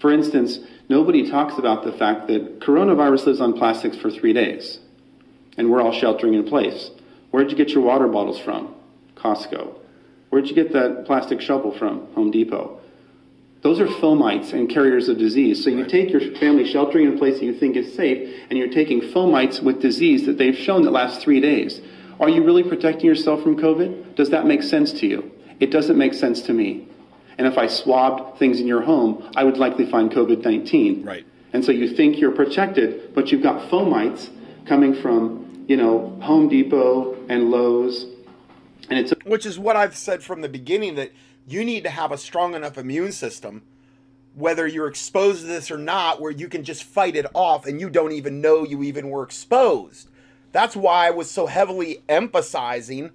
For 0.01 0.11
instance, 0.11 0.59
nobody 0.89 1.29
talks 1.29 1.57
about 1.57 1.85
the 1.85 1.93
fact 1.93 2.27
that 2.27 2.59
coronavirus 2.59 3.27
lives 3.27 3.39
on 3.39 3.53
plastics 3.53 3.95
for 3.95 4.11
three 4.11 4.33
days, 4.33 4.79
and 5.57 5.71
we're 5.71 5.81
all 5.81 5.93
sheltering 5.93 6.33
in 6.33 6.43
place. 6.43 6.91
Where'd 7.29 7.49
you 7.49 7.55
get 7.55 7.69
your 7.69 7.83
water 7.83 8.07
bottles 8.07 8.39
from? 8.39 8.75
Costco. 9.15 9.75
Where'd 10.31 10.47
you 10.47 10.55
get 10.55 10.73
that 10.73 11.05
plastic 11.05 11.39
shovel 11.39 11.71
from? 11.77 12.07
Home 12.13 12.31
Depot. 12.31 12.80
Those 13.61 13.79
are 13.79 13.85
fomites 13.85 14.53
and 14.53 14.69
carriers 14.69 15.07
of 15.07 15.17
disease. 15.19 15.63
So 15.63 15.69
you 15.69 15.85
take 15.85 16.09
your 16.09 16.21
family 16.37 16.65
sheltering 16.65 17.07
in 17.07 17.13
a 17.13 17.17
place 17.17 17.39
that 17.39 17.45
you 17.45 17.53
think 17.53 17.75
is 17.75 17.93
safe, 17.93 18.43
and 18.49 18.57
you're 18.57 18.69
taking 18.69 19.01
fomites 19.01 19.61
with 19.61 19.81
disease 19.81 20.25
that 20.25 20.37
they've 20.37 20.57
shown 20.57 20.81
that 20.83 20.91
lasts 20.91 21.23
three 21.23 21.39
days. 21.39 21.79
Are 22.19 22.29
you 22.29 22.43
really 22.43 22.63
protecting 22.63 23.05
yourself 23.05 23.43
from 23.43 23.57
COVID? 23.57 24.15
Does 24.15 24.31
that 24.31 24.45
make 24.45 24.63
sense 24.63 24.91
to 24.93 25.07
you? 25.07 25.31
It 25.59 25.71
doesn't 25.71 25.97
make 25.97 26.15
sense 26.15 26.41
to 26.43 26.53
me. 26.53 26.87
And 27.37 27.47
if 27.47 27.57
I 27.57 27.67
swabbed 27.67 28.39
things 28.39 28.59
in 28.59 28.67
your 28.67 28.81
home, 28.81 29.31
I 29.35 29.43
would 29.43 29.57
likely 29.57 29.89
find 29.89 30.11
COVID 30.11 30.43
19. 30.43 31.03
Right. 31.03 31.25
And 31.53 31.63
so 31.63 31.71
you 31.71 31.95
think 31.95 32.17
you're 32.17 32.31
protected, 32.31 33.13
but 33.13 33.31
you've 33.31 33.43
got 33.43 33.69
fomites 33.69 34.29
coming 34.65 34.93
from, 35.01 35.65
you 35.67 35.77
know, 35.77 36.17
Home 36.21 36.49
Depot 36.49 37.17
and 37.29 37.51
Lowe's. 37.51 38.05
And 38.89 38.99
it's 38.99 39.13
which 39.25 39.45
is 39.45 39.59
what 39.59 39.75
I've 39.75 39.95
said 39.95 40.23
from 40.23 40.41
the 40.41 40.49
beginning 40.49 40.95
that 40.95 41.11
you 41.47 41.65
need 41.65 41.83
to 41.83 41.89
have 41.89 42.11
a 42.11 42.17
strong 42.17 42.53
enough 42.53 42.77
immune 42.77 43.11
system, 43.11 43.63
whether 44.35 44.67
you're 44.67 44.87
exposed 44.87 45.41
to 45.41 45.47
this 45.47 45.71
or 45.71 45.77
not, 45.77 46.21
where 46.21 46.31
you 46.31 46.47
can 46.47 46.63
just 46.63 46.83
fight 46.83 47.15
it 47.15 47.25
off 47.33 47.65
and 47.65 47.79
you 47.79 47.89
don't 47.89 48.13
even 48.13 48.41
know 48.41 48.63
you 48.63 48.83
even 48.83 49.09
were 49.09 49.23
exposed. 49.23 50.09
That's 50.51 50.75
why 50.75 51.07
I 51.07 51.11
was 51.11 51.29
so 51.29 51.47
heavily 51.47 52.03
emphasizing 52.09 53.11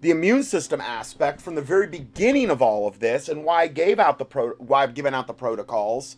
the 0.00 0.10
immune 0.10 0.42
system 0.42 0.80
aspect 0.80 1.40
from 1.40 1.54
the 1.54 1.62
very 1.62 1.86
beginning 1.86 2.50
of 2.50 2.62
all 2.62 2.86
of 2.88 3.00
this 3.00 3.28
and 3.28 3.44
why 3.44 3.62
I 3.62 3.66
gave 3.66 3.98
out 3.98 4.18
the 4.18 4.24
pro 4.24 4.50
why 4.52 4.82
I've 4.82 4.94
given 4.94 5.12
out 5.12 5.26
the 5.26 5.34
protocols 5.34 6.16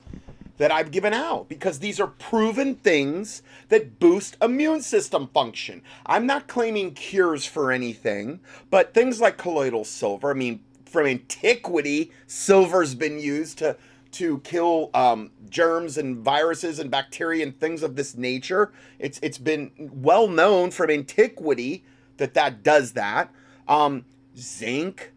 that 0.59 0.71
I've 0.71 0.93
given 0.93 1.13
out 1.13 1.49
because 1.49 1.81
these 1.81 1.99
are 1.99 2.07
proven 2.07 2.77
things 2.77 3.43
that 3.69 3.99
boost 3.99 4.37
immune 4.41 4.83
system 4.83 5.29
function. 5.35 5.83
I'm 6.07 6.27
not 6.27 6.47
claiming 6.47 6.95
cures 6.95 7.45
for 7.45 7.73
anything, 7.73 8.39
but 8.71 8.95
things 8.95 9.21
like 9.21 9.37
colloidal 9.37 9.85
silver, 9.85 10.31
I 10.31 10.35
mean 10.35 10.61
from 10.93 11.07
antiquity, 11.07 12.13
silver's 12.27 12.95
been 12.95 13.19
used 13.19 13.59
to 13.59 13.77
to 14.13 14.41
kill 14.41 14.91
um, 14.93 15.31
germs 15.49 15.97
and 15.97 16.19
viruses 16.19 16.79
and 16.79 16.91
bacteria 16.91 17.43
and 17.43 17.59
things 17.59 17.83
of 17.83 17.97
this 17.97 18.17
nature. 18.17 18.71
It's 18.99 19.19
it's 19.23 19.39
been 19.39 19.71
well 19.79 20.29
known 20.29 20.71
from 20.71 20.91
antiquity 20.91 21.85
that 22.19 22.35
that 22.35 22.63
does 22.63 22.93
that. 22.93 23.33
Um, 23.67 24.05
zinc, 24.37 25.13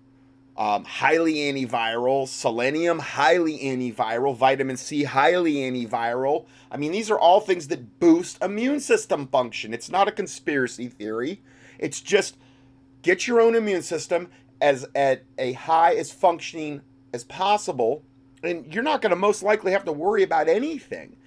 um, 0.58 0.86
highly 0.86 1.36
antiviral, 1.36 2.28
selenium, 2.28 3.00
highly 3.00 3.60
antiviral, 3.60 4.36
vitamin 4.36 4.78
C, 4.78 5.04
highly 5.04 5.56
antiviral. 5.56 6.46
I 6.72 6.78
mean, 6.78 6.92
these 6.94 7.12
are 7.12 7.20
all 7.20 7.42
things 7.42 7.68
that 7.68 8.00
boost 8.00 8.42
immune 8.42 8.80
system 8.80 9.28
function. 9.28 9.74
It's 9.74 9.92
not 9.92 10.08
a 10.08 10.12
conspiracy 10.12 10.88
theory. 10.88 11.42
It's 11.78 12.00
just 12.00 12.38
get 13.02 13.28
your 13.28 13.42
own 13.42 13.56
immune 13.56 13.84
system 13.84 14.30
as 14.62 14.86
at 14.96 15.24
a 15.38 15.54
high 15.54 15.96
as 15.96 16.12
functioning 16.12 16.82
as 17.14 17.24
possible, 17.24 18.04
and 18.44 18.74
you're 18.74 18.84
not 18.84 19.02
going 19.02 19.12
to 19.12 19.16
most 19.16 19.44
likely 19.44 19.72
have 19.72 19.86
to 19.86 19.92
worry 19.92 20.24
about 20.24 20.48
anything. 20.48 21.18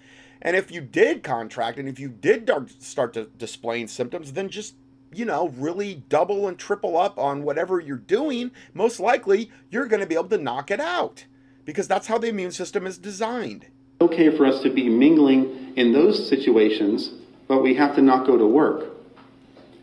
And 0.40 0.56
if 0.56 0.70
you 0.70 0.80
did 0.80 1.22
contract, 1.22 1.78
and 1.78 1.88
if 1.88 1.98
you 1.98 2.08
did 2.08 2.50
start 2.78 3.12
to 3.14 3.24
displaying 3.36 3.88
symptoms, 3.88 4.32
then 4.32 4.48
just 4.48 4.74
you 5.12 5.24
know, 5.24 5.48
really 5.56 6.02
double 6.08 6.48
and 6.48 6.58
triple 6.58 6.96
up 6.96 7.18
on 7.18 7.42
whatever 7.42 7.80
you're 7.80 7.96
doing, 7.96 8.50
most 8.74 9.00
likely 9.00 9.50
you're 9.70 9.86
going 9.86 10.00
to 10.00 10.06
be 10.06 10.14
able 10.14 10.28
to 10.28 10.38
knock 10.38 10.70
it 10.70 10.80
out 10.80 11.24
because 11.64 11.88
that's 11.88 12.06
how 12.06 12.18
the 12.18 12.28
immune 12.28 12.50
system 12.50 12.86
is 12.86 12.98
designed. 12.98 13.66
okay 14.00 14.34
for 14.36 14.46
us 14.46 14.62
to 14.62 14.70
be 14.70 14.88
mingling 14.88 15.72
in 15.76 15.92
those 15.92 16.28
situations, 16.28 17.12
but 17.46 17.62
we 17.62 17.74
have 17.74 17.94
to 17.94 18.02
not 18.02 18.26
go 18.26 18.36
to 18.38 18.46
work. 18.46 18.94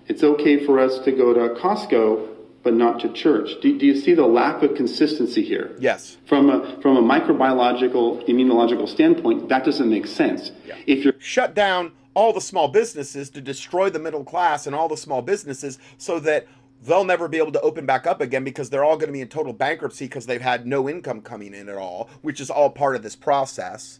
It's 0.07 0.23
okay 0.23 0.65
for 0.65 0.79
us 0.79 0.99
to 0.99 1.11
go 1.11 1.33
to 1.33 1.59
Costco, 1.59 2.34
but 2.65 2.73
not 2.73 2.99
to 2.99 3.13
church. 3.13 3.51
Do, 3.61 3.77
do 3.77 3.85
you 3.85 3.95
see 3.95 4.15
the 4.15 4.25
lack 4.25 4.63
of 4.63 4.73
consistency 4.73 5.43
here? 5.43 5.75
Yes. 5.79 6.17
From 6.25 6.49
a, 6.49 6.81
from 6.81 6.97
a 6.97 7.01
microbiological, 7.01 8.27
immunological 8.27 8.89
standpoint, 8.89 9.47
that 9.49 9.63
doesn't 9.63 9.87
make 9.87 10.07
sense. 10.07 10.51
If 10.87 11.05
you're 11.05 11.13
Shut 11.19 11.53
down 11.53 11.91
all 12.15 12.33
the 12.33 12.41
small 12.41 12.67
businesses 12.67 13.29
to 13.29 13.39
destroy 13.39 13.91
the 13.91 13.99
middle 13.99 14.23
class 14.23 14.65
and 14.65 14.75
all 14.75 14.89
the 14.89 14.97
small 14.97 15.21
businesses 15.21 15.77
so 15.99 16.19
that 16.21 16.47
they'll 16.81 17.03
never 17.03 17.27
be 17.27 17.37
able 17.37 17.51
to 17.51 17.61
open 17.61 17.85
back 17.85 18.07
up 18.07 18.19
again 18.19 18.43
because 18.43 18.71
they're 18.71 18.83
all 18.83 18.97
going 18.97 19.09
to 19.09 19.13
be 19.13 19.21
in 19.21 19.27
total 19.27 19.53
bankruptcy 19.53 20.05
because 20.05 20.25
they've 20.25 20.41
had 20.41 20.65
no 20.65 20.89
income 20.89 21.21
coming 21.21 21.53
in 21.53 21.69
at 21.69 21.77
all, 21.77 22.09
which 22.23 22.41
is 22.41 22.49
all 22.49 22.71
part 22.71 22.95
of 22.95 23.03
this 23.03 23.15
process. 23.15 23.99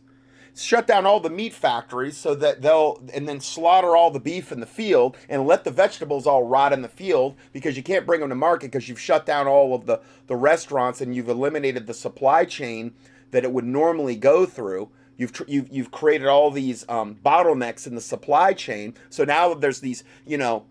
Shut 0.58 0.88
down 0.88 1.06
all 1.06 1.20
the 1.20 1.30
meat 1.30 1.53
factories 1.53 2.16
so 2.16 2.34
that 2.36 2.62
they'll, 2.62 3.03
and 3.14 3.28
then 3.28 3.41
slaughter 3.41 3.95
all 3.95 4.10
the 4.10 4.22
beef 4.22 4.53
in 4.53 4.62
the 4.62 4.66
field 4.66 5.18
and 5.28 5.45
let 5.45 5.66
the 5.66 5.72
vegetables 5.72 6.26
all 6.26 6.43
rot 6.43 6.72
in 6.72 6.82
the 6.82 6.88
field 6.88 7.36
because 7.51 7.76
you 7.76 7.84
can't 7.84 8.06
bring 8.06 8.22
them 8.22 8.30
to 8.30 8.36
market 8.36 8.68
because 8.72 8.88
you've 8.88 8.99
shut 8.99 9.26
down 9.26 9.47
all 9.47 9.76
of 9.76 9.86
the, 9.86 9.99
the 10.28 10.36
restaurants 10.36 11.01
and 11.01 11.14
you've 11.14 11.28
eliminated 11.28 11.88
the 11.88 11.93
supply 11.93 12.45
chain 12.45 12.93
that 13.32 13.43
it 13.43 13.51
would 13.51 13.66
normally 13.66 14.16
go 14.16 14.45
through. 14.45 14.89
You've, 15.18 15.34
tr- 15.34 15.43
you've, 15.45 15.68
you've 15.70 15.91
created 15.91 16.28
all 16.28 16.51
these 16.51 16.88
um, 16.88 17.16
bottlenecks 17.16 17.86
in 17.86 17.95
the 17.95 18.01
supply 18.01 18.53
chain. 18.53 18.93
So 19.10 19.26
now 19.26 19.53
there's 19.56 19.82
these, 19.82 20.06
you 20.26 20.38
know, 20.38 20.66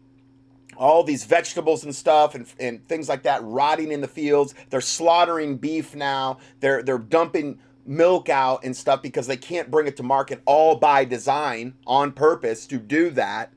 all 0.79 1.05
these 1.05 1.25
vegetables 1.25 1.85
and 1.85 1.95
stuff 1.95 2.35
and, 2.35 2.47
and 2.59 2.87
things 2.89 3.09
like 3.09 3.23
that 3.25 3.43
rotting 3.43 3.93
in 3.93 4.01
the 4.01 4.09
fields. 4.09 4.55
They're 4.71 4.81
slaughtering 4.81 5.57
beef 5.59 5.95
now. 5.95 6.39
They're 6.61 6.83
they're 6.83 6.99
dumping 6.99 7.61
milk 7.87 8.29
out 8.29 8.65
and 8.65 8.77
stuff 8.77 9.03
because 9.03 9.27
they 9.27 9.37
can't 9.37 9.71
bring 9.71 9.87
it 9.87 9.97
to 9.97 10.03
market 10.03 10.43
all 10.47 10.77
by 10.77 11.05
design 11.05 11.75
on 11.87 12.13
purpose 12.13 12.67
to 12.67 12.79
do 12.79 13.11
that. 13.11 13.53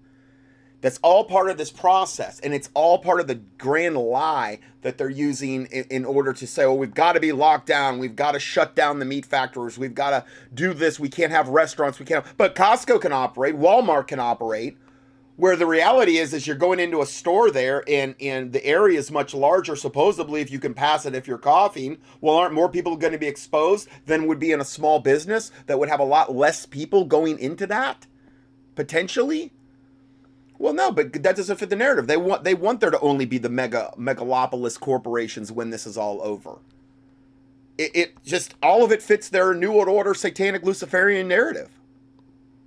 That's 0.82 0.99
all 1.01 1.23
part 1.23 1.49
of 1.49 1.57
this 1.57 1.71
process 1.71 2.39
and 2.41 2.53
it's 2.53 2.69
all 2.73 2.99
part 2.99 3.19
of 3.19 3.28
the 3.28 3.36
grand 3.57 3.97
lie 3.97 4.59
that 4.82 4.97
they're 4.97 5.09
using 5.09 5.65
in, 5.67 5.86
in 5.89 6.05
order 6.05 6.34
to 6.34 6.47
say, 6.47 6.65
"Well, 6.65 6.78
we've 6.78 6.93
got 6.93 7.13
to 7.13 7.19
be 7.19 7.32
locked 7.32 7.65
down. 7.65 7.99
We've 7.99 8.15
got 8.15 8.34
to 8.34 8.39
shut 8.39 8.75
down 8.75 8.99
the 8.99 9.05
meat 9.05 9.25
factories. 9.25 9.78
We've 9.78 9.95
got 9.95 10.11
to 10.11 10.23
do 10.53 10.73
this. 10.73 10.99
We 10.99 11.09
can't 11.09 11.32
have 11.32 11.49
restaurants. 11.49 11.99
We 11.99 12.05
can't. 12.05 12.25
But 12.38 12.55
Costco 12.55 13.01
can 13.01 13.11
operate. 13.11 13.55
Walmart 13.55 14.07
can 14.07 14.19
operate. 14.19 14.78
Where 15.38 15.55
the 15.55 15.67
reality 15.67 16.17
is, 16.17 16.33
is 16.33 16.47
you're 16.47 16.55
going 16.55 16.79
into 16.79 17.01
a 17.01 17.05
store 17.05 17.51
there, 17.51 17.83
and 17.88 18.15
and 18.19 18.51
the 18.51 18.65
area 18.65 18.97
is 18.97 19.11
much 19.11 19.33
larger. 19.33 19.75
Supposedly, 19.75 20.41
if 20.41 20.51
you 20.51 20.59
can 20.59 20.73
pass 20.73 21.05
it 21.05 21.15
if 21.15 21.27
you're 21.27 21.38
coughing, 21.38 21.99
well, 22.21 22.35
aren't 22.35 22.55
more 22.55 22.69
people 22.69 22.97
going 22.97 23.13
to 23.13 23.19
be 23.19 23.27
exposed 23.27 23.88
than 24.07 24.27
would 24.27 24.39
be 24.39 24.51
in 24.51 24.59
a 24.59 24.65
small 24.65 24.99
business 24.99 25.51
that 25.67 25.77
would 25.77 25.89
have 25.89 25.99
a 25.99 26.03
lot 26.03 26.35
less 26.35 26.65
people 26.65 27.05
going 27.05 27.38
into 27.39 27.67
that 27.67 28.07
potentially? 28.75 29.53
Well, 30.59 30.73
no, 30.73 30.91
but 30.91 31.13
that 31.13 31.35
doesn't 31.35 31.57
fit 31.57 31.69
the 31.69 31.75
narrative. 31.75 32.07
They 32.07 32.17
want 32.17 32.43
they 32.43 32.55
want 32.55 32.79
there 32.79 32.89
to 32.89 32.99
only 33.01 33.25
be 33.25 33.38
the 33.38 33.49
mega 33.49 33.93
megalopolis 33.97 34.79
corporations 34.79 35.51
when 35.51 35.69
this 35.69 35.85
is 35.85 35.97
all 35.97 36.21
over. 36.23 36.59
It, 37.77 37.91
it 37.95 38.23
just 38.23 38.55
all 38.63 38.83
of 38.83 38.91
it 38.91 39.03
fits 39.03 39.29
their 39.29 39.53
new 39.53 39.71
world 39.71 39.88
order 39.88 40.13
satanic 40.13 40.63
Luciferian 40.63 41.27
narrative. 41.27 41.69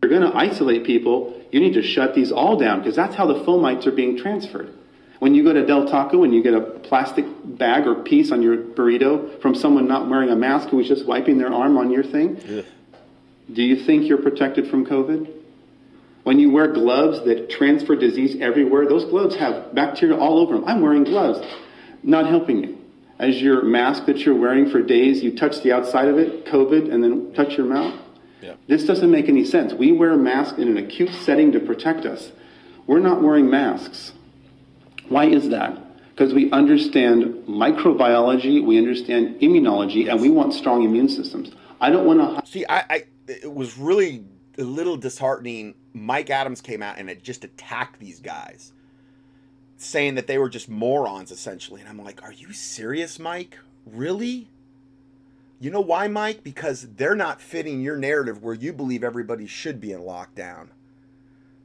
You're 0.02 0.10
going 0.10 0.30
to 0.30 0.36
isolate 0.36 0.84
people, 0.84 1.38
you 1.50 1.60
need 1.60 1.74
to 1.74 1.82
shut 1.82 2.14
these 2.14 2.32
all 2.32 2.56
down 2.56 2.78
because 2.80 2.96
that's 2.96 3.14
how 3.14 3.26
the 3.26 3.44
fomites 3.44 3.86
are 3.86 3.92
being 3.92 4.16
transferred. 4.16 4.72
When 5.18 5.34
you 5.34 5.44
go 5.44 5.52
to 5.52 5.66
Del 5.66 5.86
Taco 5.86 6.24
and 6.24 6.34
you 6.34 6.42
get 6.42 6.54
a 6.54 6.62
plastic 6.62 7.26
bag 7.44 7.86
or 7.86 7.96
piece 7.96 8.32
on 8.32 8.40
your 8.40 8.56
burrito 8.56 9.40
from 9.42 9.54
someone 9.54 9.86
not 9.86 10.08
wearing 10.08 10.30
a 10.30 10.36
mask 10.36 10.70
who 10.70 10.78
was 10.78 10.88
just 10.88 11.04
wiping 11.04 11.36
their 11.36 11.52
arm 11.52 11.76
on 11.76 11.90
your 11.90 12.02
thing, 12.02 12.40
Ugh. 12.50 12.64
do 13.52 13.62
you 13.62 13.84
think 13.84 14.08
you're 14.08 14.22
protected 14.22 14.70
from 14.70 14.86
COVID? 14.86 15.30
When 16.22 16.38
you 16.38 16.50
wear 16.50 16.72
gloves 16.72 17.22
that 17.26 17.50
transfer 17.50 17.94
disease 17.96 18.40
everywhere, 18.40 18.88
those 18.88 19.04
gloves 19.04 19.36
have 19.36 19.74
bacteria 19.74 20.16
all 20.16 20.38
over 20.38 20.54
them. 20.54 20.64
I'm 20.64 20.80
wearing 20.80 21.04
gloves, 21.04 21.46
not 22.02 22.26
helping 22.26 22.64
you. 22.64 22.78
As 23.18 23.42
your 23.42 23.62
mask 23.62 24.06
that 24.06 24.20
you're 24.20 24.34
wearing 24.34 24.70
for 24.70 24.82
days, 24.82 25.22
you 25.22 25.36
touch 25.36 25.60
the 25.62 25.72
outside 25.72 26.08
of 26.08 26.16
it, 26.16 26.46
COVID, 26.46 26.90
and 26.90 27.04
then 27.04 27.34
touch 27.34 27.58
your 27.58 27.66
mouth. 27.66 27.99
Yeah. 28.42 28.54
This 28.66 28.84
doesn't 28.84 29.10
make 29.10 29.28
any 29.28 29.44
sense. 29.44 29.72
We 29.72 29.92
wear 29.92 30.16
masks 30.16 30.58
in 30.58 30.68
an 30.68 30.76
acute 30.76 31.12
setting 31.12 31.52
to 31.52 31.60
protect 31.60 32.06
us. 32.06 32.32
We're 32.86 33.00
not 33.00 33.22
wearing 33.22 33.50
masks. 33.50 34.12
Why 35.08 35.26
is 35.26 35.48
that? 35.50 35.78
Because 36.10 36.34
we 36.34 36.50
understand 36.50 37.24
microbiology, 37.46 38.64
we 38.64 38.78
understand 38.78 39.40
immunology, 39.40 40.10
and 40.10 40.20
we 40.20 40.30
want 40.30 40.54
strong 40.54 40.82
immune 40.82 41.08
systems. 41.08 41.50
I 41.80 41.90
don't 41.90 42.06
want 42.06 42.44
to. 42.44 42.50
See, 42.50 42.64
I, 42.68 42.84
I 42.90 43.04
it 43.26 43.52
was 43.52 43.78
really 43.78 44.24
a 44.58 44.62
little 44.64 44.96
disheartening. 44.96 45.74
Mike 45.92 46.30
Adams 46.30 46.60
came 46.60 46.82
out 46.82 46.98
and 46.98 47.22
just 47.22 47.42
attacked 47.44 47.98
these 48.00 48.20
guys, 48.20 48.72
saying 49.76 50.14
that 50.16 50.26
they 50.26 50.38
were 50.38 50.48
just 50.48 50.68
morons 50.68 51.30
essentially. 51.30 51.80
And 51.80 51.88
I'm 51.88 52.02
like, 52.02 52.22
are 52.22 52.32
you 52.32 52.52
serious, 52.52 53.18
Mike? 53.18 53.58
Really? 53.86 54.50
You 55.62 55.70
know 55.70 55.82
why, 55.82 56.08
Mike? 56.08 56.42
Because 56.42 56.88
they're 56.94 57.14
not 57.14 57.42
fitting 57.42 57.82
your 57.82 57.96
narrative 57.96 58.42
where 58.42 58.54
you 58.54 58.72
believe 58.72 59.04
everybody 59.04 59.46
should 59.46 59.78
be 59.78 59.92
in 59.92 60.00
lockdown. 60.00 60.70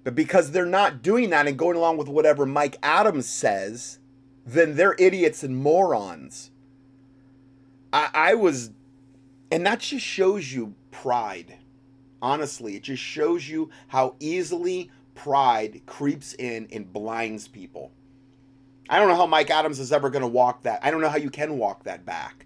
But 0.03 0.15
because 0.15 0.51
they're 0.51 0.65
not 0.65 1.01
doing 1.01 1.29
that 1.29 1.47
and 1.47 1.57
going 1.57 1.77
along 1.77 1.95
with 1.95 2.09
whatever 2.09 2.45
Mike 2.45 2.77
Adams 2.83 3.25
says, 3.25 3.99
then 4.45 4.75
they're 4.75 4.97
idiots 4.99 5.43
and 5.43 5.57
morons. 5.57 6.51
I, 7.93 8.09
I 8.13 8.33
was, 8.35 8.71
and 9.49 9.65
that 9.65 9.79
just 9.79 10.05
shows 10.05 10.51
you 10.51 10.75
pride. 10.91 11.57
Honestly, 12.21 12.75
it 12.75 12.83
just 12.83 13.01
shows 13.01 13.47
you 13.47 13.69
how 13.87 14.15
easily 14.19 14.91
pride 15.15 15.81
creeps 15.85 16.33
in 16.33 16.67
and 16.73 16.91
blinds 16.91 17.47
people. 17.47 17.93
I 18.89 18.99
don't 18.99 19.07
know 19.07 19.15
how 19.15 19.25
Mike 19.25 19.49
Adams 19.49 19.79
is 19.79 19.93
ever 19.93 20.09
going 20.09 20.21
to 20.21 20.27
walk 20.27 20.63
that. 20.63 20.81
I 20.83 20.91
don't 20.91 20.99
know 20.99 21.09
how 21.09 21.17
you 21.17 21.29
can 21.29 21.57
walk 21.57 21.85
that 21.85 22.05
back. 22.05 22.45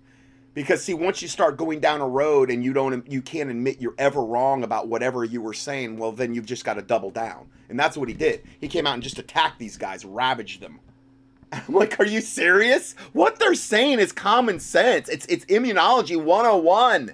Because 0.60 0.84
see, 0.84 0.94
once 0.94 1.22
you 1.22 1.30
start 1.30 1.56
going 1.56 1.80
down 1.80 2.02
a 2.02 2.06
road 2.06 2.52
and 2.52 2.62
you 2.62 2.74
don't 2.74 3.10
you 3.10 3.22
can't 3.22 3.50
admit 3.50 3.80
you're 3.80 3.96
ever 3.98 4.22
wrong 4.22 4.66
about 4.66 4.90
whatever 4.90 5.24
you 5.24 5.42
were 5.42 5.54
saying, 5.54 5.96
well 5.96 6.12
then 6.12 6.34
you've 6.34 6.46
just 6.46 6.66
got 6.66 6.74
to 6.74 6.82
double 6.82 7.12
down. 7.12 7.48
And 7.70 7.80
that's 7.80 7.96
what 7.96 8.10
he 8.10 8.14
did. 8.14 8.44
He 8.60 8.68
came 8.68 8.86
out 8.86 8.96
and 8.96 9.02
just 9.02 9.18
attacked 9.18 9.58
these 9.58 9.78
guys, 9.78 10.04
ravaged 10.04 10.60
them. 10.60 10.82
I'm 11.54 11.74
like, 11.74 11.98
are 11.98 12.06
you 12.06 12.20
serious? 12.20 12.94
What 13.14 13.40
they're 13.40 13.56
saying 13.56 14.00
is 14.00 14.12
common 14.12 14.60
sense. 14.60 15.08
It's 15.08 15.26
it's 15.28 15.46
immunology 15.46 16.22
101. 16.22 17.14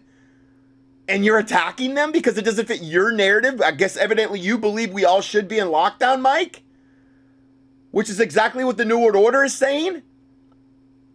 And 1.08 1.24
you're 1.24 1.38
attacking 1.38 1.94
them 1.94 2.12
because 2.12 2.40
it 2.40 2.46
doesn't 2.46 2.66
fit 2.66 2.82
your 2.82 3.12
narrative? 3.12 3.62
I 3.62 3.74
guess 3.74 3.96
evidently 3.96 4.40
you 4.40 4.58
believe 4.58 4.92
we 4.92 5.06
all 5.06 5.22
should 5.22 5.48
be 5.48 5.60
in 5.60 5.68
lockdown, 5.68 6.20
Mike? 6.20 6.64
Which 7.92 8.10
is 8.10 8.20
exactly 8.20 8.64
what 8.64 8.78
the 8.78 8.86
New 8.86 8.98
World 8.98 9.16
Order 9.16 9.44
is 9.44 9.54
saying? 9.54 10.02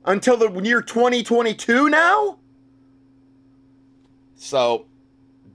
Until 0.05 0.37
the 0.37 0.51
year 0.61 0.83
2022 0.83 1.91
now? 1.91 2.39
So 4.35 4.87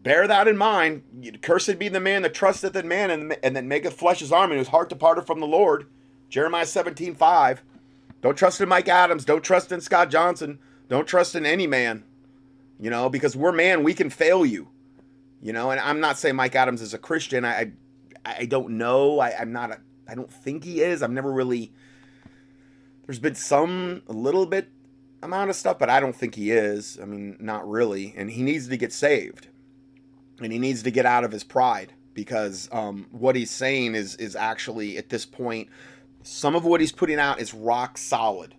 bear 0.03 0.27
that 0.27 0.47
in 0.47 0.57
mind. 0.57 1.01
Cursed 1.41 1.79
be 1.79 1.89
the 1.89 1.99
man 1.99 2.21
that 2.21 2.33
trusteth 2.33 2.75
in 2.75 2.87
man 2.87 3.09
and, 3.09 3.37
and 3.41 3.55
that 3.55 3.63
maketh 3.63 3.93
flesh 3.93 4.19
his 4.19 4.31
arm 4.31 4.51
and 4.51 4.59
whose 4.59 4.67
heart 4.67 4.89
departed 4.89 5.25
from 5.25 5.39
the 5.39 5.47
Lord. 5.47 5.87
Jeremiah 6.29 6.65
17, 6.65 7.15
5. 7.15 7.63
Don't 8.21 8.37
trust 8.37 8.61
in 8.61 8.69
Mike 8.69 8.87
Adams. 8.87 9.25
Don't 9.25 9.43
trust 9.43 9.71
in 9.71 9.81
Scott 9.81 10.09
Johnson. 10.09 10.59
Don't 10.89 11.07
trust 11.07 11.35
in 11.35 11.45
any 11.45 11.67
man. 11.67 12.03
You 12.79 12.89
know, 12.89 13.09
because 13.09 13.35
we're 13.35 13.51
man, 13.51 13.83
we 13.83 13.93
can 13.93 14.09
fail 14.09 14.45
you. 14.45 14.67
You 15.41 15.53
know, 15.53 15.71
and 15.71 15.79
I'm 15.79 15.99
not 15.99 16.17
saying 16.17 16.35
Mike 16.35 16.55
Adams 16.55 16.81
is 16.81 16.93
a 16.93 16.97
Christian. 16.97 17.45
I 17.45 17.71
I, 18.25 18.35
I 18.39 18.45
don't 18.45 18.71
know. 18.71 19.19
I, 19.19 19.37
I'm 19.39 19.51
not 19.51 19.71
a 19.71 19.79
I 20.07 20.15
don't 20.15 20.31
think 20.31 20.63
he 20.63 20.81
is. 20.81 21.01
I've 21.01 21.11
never 21.11 21.31
really 21.31 21.71
there's 23.05 23.19
been 23.19 23.35
some 23.35 24.01
little 24.07 24.45
bit 24.45 24.69
amount 25.21 25.49
of 25.49 25.55
stuff, 25.55 25.79
but 25.79 25.89
I 25.89 25.99
don't 25.99 26.15
think 26.15 26.35
he 26.35 26.51
is. 26.51 26.99
I 27.01 27.05
mean, 27.05 27.37
not 27.39 27.67
really. 27.67 28.13
And 28.17 28.29
he 28.31 28.41
needs 28.41 28.67
to 28.67 28.77
get 28.77 28.93
saved. 28.93 29.47
And 30.41 30.51
he 30.51 30.59
needs 30.59 30.83
to 30.83 30.91
get 30.91 31.05
out 31.05 31.23
of 31.23 31.31
his 31.31 31.43
pride 31.43 31.93
because 32.13 32.69
um, 32.71 33.07
what 33.11 33.35
he's 33.35 33.51
saying 33.51 33.95
is 33.95 34.15
is 34.15 34.35
actually 34.35 34.97
at 34.97 35.09
this 35.09 35.25
point 35.25 35.69
some 36.23 36.55
of 36.55 36.65
what 36.65 36.81
he's 36.81 36.91
putting 36.91 37.19
out 37.19 37.39
is 37.39 37.53
rock 37.53 37.97
solid. 37.97 38.55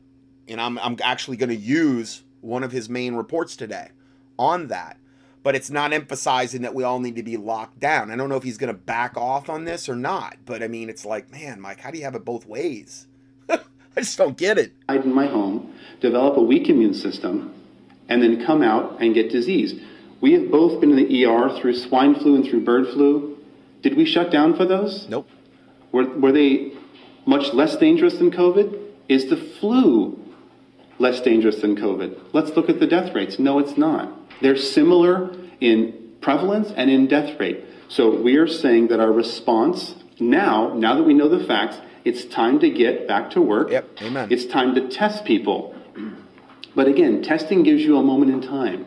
And 0.48 0.60
I'm 0.60 0.78
I'm 0.78 0.96
actually 1.02 1.36
going 1.36 1.50
to 1.50 1.56
use 1.56 2.22
one 2.40 2.62
of 2.62 2.72
his 2.72 2.88
main 2.88 3.14
reports 3.14 3.56
today 3.56 3.90
on 4.38 4.68
that. 4.68 4.98
But 5.42 5.54
it's 5.54 5.70
not 5.70 5.92
emphasizing 5.92 6.62
that 6.62 6.74
we 6.74 6.82
all 6.82 6.98
need 6.98 7.16
to 7.16 7.22
be 7.22 7.36
locked 7.36 7.78
down. 7.78 8.10
I 8.10 8.16
don't 8.16 8.28
know 8.28 8.36
if 8.36 8.42
he's 8.42 8.58
going 8.58 8.72
to 8.72 8.78
back 8.78 9.16
off 9.16 9.48
on 9.48 9.64
this 9.64 9.88
or 9.88 9.94
not. 9.94 10.36
But 10.44 10.62
I 10.62 10.68
mean, 10.68 10.88
it's 10.88 11.04
like, 11.04 11.30
man, 11.30 11.60
Mike, 11.60 11.80
how 11.80 11.90
do 11.90 11.98
you 11.98 12.04
have 12.04 12.16
it 12.16 12.24
both 12.24 12.46
ways? 12.46 13.06
I 13.96 14.00
just 14.00 14.18
don't 14.18 14.36
get 14.36 14.58
it. 14.58 14.72
hide 14.88 15.04
in 15.04 15.14
my 15.14 15.26
home, 15.26 15.74
develop 16.00 16.36
a 16.36 16.42
weak 16.42 16.68
immune 16.68 16.94
system, 16.94 17.54
and 18.08 18.22
then 18.22 18.44
come 18.44 18.62
out 18.62 19.00
and 19.00 19.14
get 19.14 19.30
disease. 19.30 19.80
We 20.20 20.32
have 20.32 20.50
both 20.50 20.80
been 20.80 20.90
in 20.90 20.96
the 20.96 21.24
ER 21.24 21.58
through 21.58 21.76
swine 21.76 22.14
flu 22.14 22.36
and 22.36 22.44
through 22.44 22.64
bird 22.64 22.88
flu. 22.88 23.38
Did 23.82 23.96
we 23.96 24.04
shut 24.04 24.30
down 24.30 24.54
for 24.54 24.64
those? 24.66 25.08
Nope. 25.08 25.28
Were, 25.92 26.08
were 26.18 26.32
they 26.32 26.72
much 27.24 27.54
less 27.54 27.76
dangerous 27.76 28.18
than 28.18 28.30
COVID? 28.30 28.82
Is 29.08 29.30
the 29.30 29.36
flu 29.36 30.18
less 30.98 31.20
dangerous 31.20 31.60
than 31.60 31.76
COVID? 31.76 32.18
Let's 32.32 32.50
look 32.50 32.68
at 32.68 32.80
the 32.80 32.86
death 32.86 33.14
rates. 33.14 33.38
No, 33.38 33.58
it's 33.58 33.78
not. 33.78 34.12
They're 34.42 34.56
similar 34.56 35.34
in 35.60 36.12
prevalence 36.20 36.70
and 36.76 36.90
in 36.90 37.06
death 37.06 37.38
rate. 37.38 37.64
So 37.88 38.20
we 38.20 38.36
are 38.36 38.48
saying 38.48 38.88
that 38.88 39.00
our 39.00 39.12
response 39.12 39.94
now, 40.18 40.74
now 40.74 40.96
that 40.96 41.04
we 41.04 41.14
know 41.14 41.28
the 41.28 41.44
facts, 41.44 41.76
it's 42.06 42.24
time 42.24 42.60
to 42.60 42.70
get 42.70 43.08
back 43.08 43.30
to 43.32 43.42
work. 43.42 43.70
Yep, 43.70 43.88
amen. 44.02 44.28
It's 44.30 44.46
time 44.46 44.74
to 44.76 44.88
test 44.88 45.24
people. 45.24 45.74
But 46.76 46.86
again, 46.86 47.22
testing 47.22 47.64
gives 47.64 47.82
you 47.82 47.98
a 47.98 48.02
moment 48.02 48.30
in 48.30 48.40
time. 48.40 48.86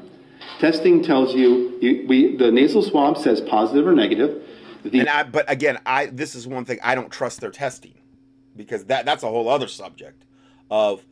Testing 0.60 1.04
tells 1.04 1.34
you, 1.36 1.78
you 1.82 2.06
we, 2.08 2.38
the 2.38 2.52
nasal 2.52 2.82
swab 2.82 3.18
says 3.18 3.42
positive 3.42 3.86
or 3.86 3.94
negative. 3.94 4.42
The, 4.84 5.00
And 5.00 5.10
I, 5.10 5.24
but 5.24 5.52
again, 5.52 5.80
I 5.86 6.06
this 6.06 6.34
is 6.34 6.48
one 6.48 6.64
thing 6.64 6.80
I 6.82 6.96
don't 6.96 7.12
trust 7.12 7.42
their 7.42 7.52
testing 7.52 7.96
because 8.56 8.86
that 8.86 9.06
that's 9.06 9.24
a 9.24 9.28
whole 9.28 9.50
other 9.50 9.68
subject 9.68 10.24
of 10.72 11.06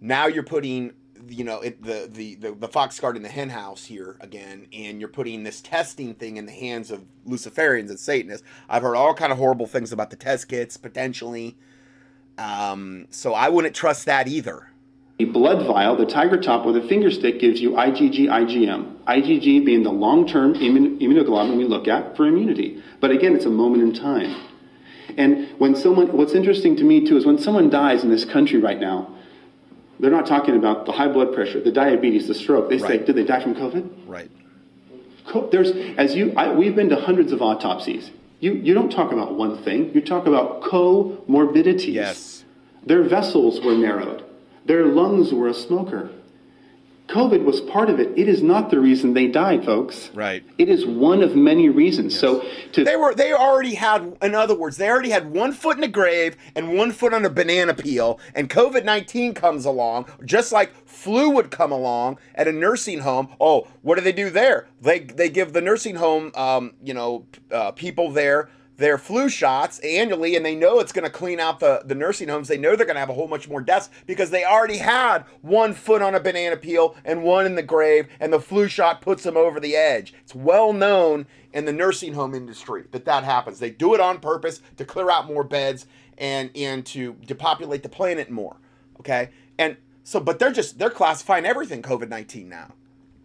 now 0.00 0.26
you're 0.26 0.44
putting 0.44 0.92
you 1.28 1.44
know 1.44 1.60
it, 1.60 1.82
the, 1.82 2.08
the 2.10 2.34
the 2.36 2.54
the 2.54 2.68
fox 2.68 2.98
guard 2.98 3.16
in 3.16 3.22
the 3.22 3.28
hen 3.28 3.50
house 3.50 3.84
here 3.84 4.16
again 4.20 4.66
and 4.72 5.00
you're 5.00 5.08
putting 5.08 5.42
this 5.44 5.60
testing 5.60 6.14
thing 6.14 6.36
in 6.36 6.46
the 6.46 6.52
hands 6.52 6.90
of 6.90 7.04
luciferians 7.26 7.88
and 7.90 7.98
satanists 7.98 8.46
i've 8.68 8.82
heard 8.82 8.96
all 8.96 9.14
kind 9.14 9.32
of 9.32 9.38
horrible 9.38 9.66
things 9.66 9.92
about 9.92 10.10
the 10.10 10.16
test 10.16 10.48
kits 10.48 10.76
potentially 10.76 11.56
um, 12.38 13.06
so 13.10 13.34
i 13.34 13.48
wouldn't 13.48 13.74
trust 13.74 14.06
that 14.06 14.26
either 14.28 14.68
The 15.18 15.26
blood 15.26 15.66
vial, 15.66 15.96
the 15.96 16.06
tiger 16.06 16.40
top 16.40 16.64
with 16.64 16.76
a 16.78 16.88
finger 16.88 17.10
stick 17.10 17.40
gives 17.40 17.60
you 17.60 17.72
IgG, 17.72 18.28
IgM. 18.28 18.96
IgG 19.04 19.66
being 19.66 19.82
the 19.82 19.92
long-term 19.92 20.54
immun- 20.54 20.98
immunoglobulin 20.98 21.58
we 21.58 21.64
look 21.64 21.88
at 21.88 22.16
for 22.16 22.26
immunity. 22.26 22.82
But 23.00 23.10
again, 23.10 23.36
it's 23.36 23.44
a 23.44 23.50
moment 23.50 23.82
in 23.82 23.92
time. 23.92 24.34
And 25.18 25.48
when 25.58 25.74
someone, 25.74 26.16
what's 26.16 26.32
interesting 26.32 26.74
to 26.76 26.84
me 26.84 27.06
too 27.06 27.18
is 27.18 27.26
when 27.26 27.36
someone 27.36 27.68
dies 27.68 28.02
in 28.02 28.08
this 28.08 28.24
country 28.24 28.58
right 28.58 28.80
now, 28.80 29.14
they're 30.00 30.10
not 30.10 30.26
talking 30.26 30.56
about 30.56 30.86
the 30.86 30.92
high 30.92 31.08
blood 31.08 31.34
pressure, 31.34 31.60
the 31.60 31.70
diabetes, 31.72 32.26
the 32.26 32.34
stroke. 32.34 32.70
They 32.70 32.78
say, 32.78 32.98
did 32.98 33.16
they 33.16 33.24
die 33.24 33.42
from 33.42 33.54
COVID? 33.54 33.88
right 34.06 34.30
Co- 35.26 35.48
There's, 35.48 35.70
as 35.98 36.14
you, 36.14 36.32
I, 36.36 36.52
we've 36.52 36.74
been 36.74 36.88
to 36.88 36.96
hundreds 36.96 37.30
of 37.32 37.40
autopsies. 37.42 38.10
You, 38.40 38.54
you 38.54 38.72
don't 38.74 38.90
talk 38.90 39.12
about 39.12 39.34
one 39.34 39.62
thing. 39.62 39.92
You 39.94 40.00
talk 40.00 40.26
about 40.26 40.62
comorbidities. 40.62 41.92
Yes. 41.92 42.44
Their 42.84 43.02
vessels 43.02 43.60
were 43.60 43.74
narrowed. 43.74 44.24
Their 44.64 44.86
lungs 44.86 45.32
were 45.32 45.48
a 45.48 45.54
smoker. 45.54 46.10
COVID 47.10 47.44
was 47.44 47.60
part 47.60 47.90
of 47.90 47.98
it. 47.98 48.16
It 48.16 48.28
is 48.28 48.42
not 48.42 48.70
the 48.70 48.78
reason 48.78 49.14
they 49.14 49.26
died, 49.26 49.64
folks. 49.64 50.10
Right. 50.14 50.44
It 50.58 50.68
is 50.68 50.86
one 50.86 51.22
of 51.22 51.34
many 51.34 51.68
reasons. 51.68 52.16
So 52.18 52.44
to 52.72 52.84
They 52.84 52.96
were 52.96 53.14
they 53.14 53.32
already 53.32 53.74
had 53.74 54.16
in 54.22 54.34
other 54.34 54.54
words, 54.54 54.76
they 54.76 54.88
already 54.88 55.10
had 55.10 55.30
one 55.30 55.52
foot 55.52 55.76
in 55.76 55.80
the 55.80 55.88
grave 55.88 56.36
and 56.54 56.76
one 56.76 56.92
foot 56.92 57.12
on 57.12 57.24
a 57.24 57.30
banana 57.30 57.74
peel, 57.74 58.20
and 58.34 58.48
COVID-19 58.48 59.34
comes 59.34 59.64
along, 59.64 60.06
just 60.24 60.52
like 60.52 60.72
flu 60.86 61.30
would 61.30 61.50
come 61.50 61.72
along 61.72 62.18
at 62.34 62.46
a 62.46 62.52
nursing 62.52 63.00
home. 63.00 63.34
Oh, 63.40 63.66
what 63.82 63.96
do 63.96 64.02
they 64.02 64.12
do 64.12 64.30
there? 64.30 64.68
They 64.80 65.00
they 65.00 65.28
give 65.28 65.52
the 65.52 65.60
nursing 65.60 65.96
home 65.96 66.30
um, 66.36 66.74
you 66.82 66.94
know, 66.94 67.26
uh, 67.50 67.72
people 67.72 68.12
there 68.12 68.50
their 68.80 68.96
flu 68.96 69.28
shots 69.28 69.78
annually 69.80 70.34
and 70.36 70.44
they 70.44 70.56
know 70.56 70.80
it's 70.80 70.90
going 70.90 71.04
to 71.04 71.10
clean 71.10 71.38
out 71.38 71.60
the, 71.60 71.82
the 71.84 71.94
nursing 71.94 72.28
homes. 72.28 72.48
They 72.48 72.56
know 72.56 72.74
they're 72.74 72.86
going 72.86 72.96
to 72.96 73.00
have 73.00 73.10
a 73.10 73.14
whole 73.14 73.28
much 73.28 73.46
more 73.46 73.60
deaths 73.60 73.90
because 74.06 74.30
they 74.30 74.42
already 74.42 74.78
had 74.78 75.26
one 75.42 75.74
foot 75.74 76.00
on 76.00 76.14
a 76.14 76.20
banana 76.20 76.56
peel 76.56 76.96
and 77.04 77.22
one 77.22 77.44
in 77.44 77.56
the 77.56 77.62
grave, 77.62 78.08
and 78.18 78.32
the 78.32 78.40
flu 78.40 78.68
shot 78.68 79.02
puts 79.02 79.22
them 79.22 79.36
over 79.36 79.60
the 79.60 79.76
edge. 79.76 80.14
It's 80.22 80.34
well 80.34 80.72
known 80.72 81.26
in 81.52 81.66
the 81.66 81.74
nursing 81.74 82.14
home 82.14 82.34
industry 82.34 82.84
that 82.92 83.04
that 83.04 83.22
happens. 83.22 83.58
They 83.58 83.70
do 83.70 83.92
it 83.92 84.00
on 84.00 84.18
purpose 84.18 84.62
to 84.78 84.86
clear 84.86 85.10
out 85.10 85.26
more 85.26 85.44
beds 85.44 85.86
and, 86.16 86.50
and 86.56 86.84
to 86.86 87.16
depopulate 87.26 87.82
the 87.82 87.90
planet 87.90 88.30
more. 88.30 88.56
Okay. 88.98 89.28
And 89.58 89.76
so, 90.04 90.20
but 90.20 90.38
they're 90.38 90.52
just, 90.52 90.78
they're 90.78 90.88
classifying 90.88 91.44
everything 91.44 91.82
COVID 91.82 92.08
19 92.08 92.48
now 92.48 92.72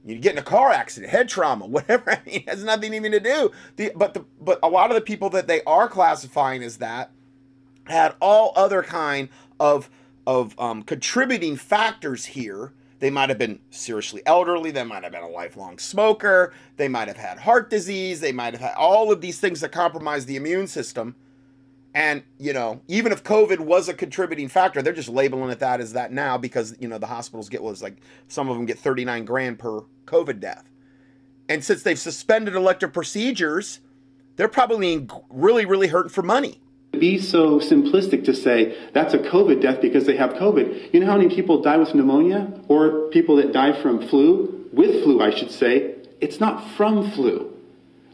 you 0.05 0.19
get 0.19 0.33
in 0.33 0.37
a 0.37 0.43
car 0.43 0.71
accident, 0.71 1.11
head 1.11 1.27
trauma, 1.27 1.65
whatever. 1.67 2.11
I 2.11 2.21
mean, 2.25 2.35
it 2.41 2.49
has 2.49 2.63
nothing 2.63 2.93
even 2.93 3.11
to 3.11 3.19
do. 3.19 3.51
The, 3.75 3.91
but 3.95 4.13
the, 4.13 4.25
but 4.39 4.59
a 4.61 4.69
lot 4.69 4.91
of 4.91 4.95
the 4.95 5.01
people 5.01 5.29
that 5.31 5.47
they 5.47 5.61
are 5.63 5.89
classifying 5.89 6.63
as 6.63 6.77
that 6.77 7.11
had 7.85 8.15
all 8.19 8.53
other 8.55 8.83
kind 8.83 9.29
of 9.59 9.89
of 10.27 10.59
um, 10.59 10.83
contributing 10.83 11.55
factors 11.55 12.25
here. 12.25 12.73
They 12.99 13.09
might 13.09 13.29
have 13.29 13.37
been 13.37 13.59
seriously 13.69 14.23
elderly. 14.25 14.71
They 14.71 14.83
might 14.83 15.03
have 15.03 15.11
been 15.11 15.21
a 15.21 15.29
lifelong 15.29 15.77
smoker. 15.77 16.53
They 16.77 16.87
might 16.87 17.07
have 17.07 17.17
had 17.17 17.39
heart 17.39 17.69
disease. 17.69 18.21
They 18.21 18.31
might 18.31 18.53
have 18.53 18.61
had 18.61 18.75
all 18.75 19.11
of 19.11 19.21
these 19.21 19.39
things 19.39 19.61
that 19.61 19.71
compromise 19.71 20.25
the 20.25 20.37
immune 20.37 20.67
system. 20.67 21.15
And, 21.95 22.23
you 22.37 22.51
know, 22.51 22.81
even 22.89 23.13
if 23.13 23.23
COVID 23.23 23.59
was 23.61 23.87
a 23.87 23.93
contributing 23.93 24.49
factor, 24.49 24.81
they're 24.81 24.91
just 24.91 25.07
labeling 25.07 25.49
it 25.49 25.59
that 25.59 25.79
as 25.79 25.93
that 25.93 26.11
now 26.11 26.37
because, 26.37 26.75
you 26.77 26.89
know, 26.89 26.97
the 26.97 27.07
hospitals 27.07 27.47
get 27.47 27.63
was 27.63 27.81
like 27.81 27.95
some 28.27 28.49
of 28.49 28.57
them 28.57 28.65
get 28.65 28.77
39 28.77 29.23
grand 29.23 29.57
per 29.57 29.79
COVID 30.05 30.41
death. 30.41 30.69
And 31.47 31.63
since 31.63 31.83
they've 31.83 31.97
suspended 31.97 32.53
elective 32.53 32.91
procedures, 32.91 33.79
they're 34.35 34.49
probably 34.49 35.07
really, 35.29 35.65
really 35.65 35.87
hurting 35.87 36.09
for 36.09 36.21
money. 36.21 36.59
Be 36.91 37.17
so 37.17 37.59
simplistic 37.59 38.25
to 38.25 38.33
say 38.35 38.77
that's 38.91 39.13
a 39.13 39.19
COVID 39.19 39.61
death 39.61 39.79
because 39.81 40.05
they 40.05 40.17
have 40.17 40.31
COVID. 40.31 40.93
You 40.93 40.99
know 40.99 41.05
how 41.05 41.17
many 41.17 41.33
people 41.33 41.61
die 41.61 41.77
with 41.77 41.95
pneumonia 41.95 42.59
or 42.67 43.07
people 43.09 43.37
that 43.37 43.53
die 43.53 43.71
from 43.81 44.05
flu? 44.05 44.67
With 44.73 45.01
flu, 45.03 45.21
I 45.21 45.29
should 45.29 45.51
say. 45.51 45.95
It's 46.19 46.41
not 46.41 46.69
from 46.71 47.09
flu. 47.11 47.53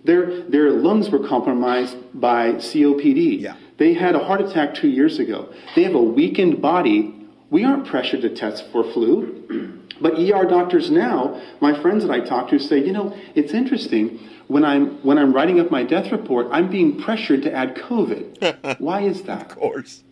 Their, 0.03 0.41
their 0.43 0.71
lungs 0.71 1.09
were 1.09 1.27
compromised 1.27 1.95
by 2.13 2.53
COPD. 2.53 3.41
Yeah. 3.41 3.55
They 3.81 3.95
had 3.95 4.13
a 4.13 4.23
heart 4.23 4.41
attack 4.41 4.75
two 4.75 4.89
years 4.89 5.17
ago. 5.17 5.51
They 5.75 5.81
have 5.81 5.95
a 5.95 6.03
weakened 6.03 6.61
body. 6.61 7.15
We 7.49 7.63
aren't 7.63 7.87
pressured 7.87 8.21
to 8.21 8.29
test 8.29 8.71
for 8.71 8.83
flu. 8.83 9.79
But 9.99 10.19
ER 10.19 10.45
doctors 10.45 10.91
now, 10.91 11.41
my 11.61 11.73
friends 11.81 12.05
that 12.05 12.11
I 12.11 12.19
talk 12.19 12.49
to 12.49 12.59
say, 12.59 12.77
you 12.77 12.93
know, 12.93 13.17
it's 13.33 13.55
interesting. 13.55 14.19
When 14.49 14.63
I'm 14.63 15.01
when 15.01 15.17
I'm 15.17 15.33
writing 15.33 15.59
up 15.59 15.71
my 15.71 15.81
death 15.81 16.11
report, 16.11 16.45
I'm 16.51 16.69
being 16.69 17.01
pressured 17.01 17.41
to 17.41 17.51
add 17.51 17.73
COVID. 17.75 18.79
Why 18.79 19.01
is 19.01 19.23
that? 19.23 19.49
Of 19.49 19.57
course. 19.57 20.03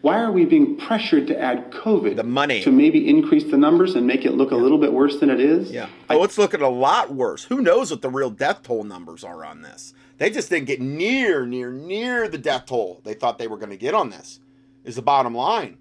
Why 0.00 0.20
are 0.20 0.30
we 0.30 0.44
being 0.44 0.76
pressured 0.76 1.26
to 1.26 1.36
add 1.36 1.72
COVID? 1.72 2.14
The 2.14 2.22
money. 2.22 2.62
To 2.62 2.70
maybe 2.70 3.08
increase 3.08 3.50
the 3.50 3.56
numbers 3.56 3.96
and 3.96 4.06
make 4.06 4.26
it 4.26 4.34
look 4.34 4.52
a 4.52 4.56
little 4.56 4.78
bit 4.78 4.92
worse 4.92 5.18
than 5.18 5.28
it 5.28 5.40
is? 5.40 5.72
Yeah. 5.72 5.88
Oh, 6.08 6.22
it's 6.22 6.38
looking 6.38 6.62
a 6.62 6.68
lot 6.68 7.12
worse. 7.12 7.42
Who 7.42 7.62
knows 7.62 7.90
what 7.90 8.00
the 8.00 8.10
real 8.10 8.30
death 8.30 8.62
toll 8.62 8.84
numbers 8.84 9.24
are 9.24 9.44
on 9.44 9.62
this? 9.62 9.92
They 10.18 10.30
just 10.30 10.50
didn't 10.50 10.66
get 10.66 10.80
near, 10.80 11.46
near, 11.46 11.70
near 11.70 12.28
the 12.28 12.38
death 12.38 12.66
toll 12.66 13.00
they 13.04 13.14
thought 13.14 13.38
they 13.38 13.48
were 13.48 13.56
going 13.56 13.70
to 13.70 13.76
get 13.76 13.94
on 13.94 14.10
this, 14.10 14.40
is 14.84 14.96
the 14.96 15.02
bottom 15.02 15.34
line. 15.34 15.78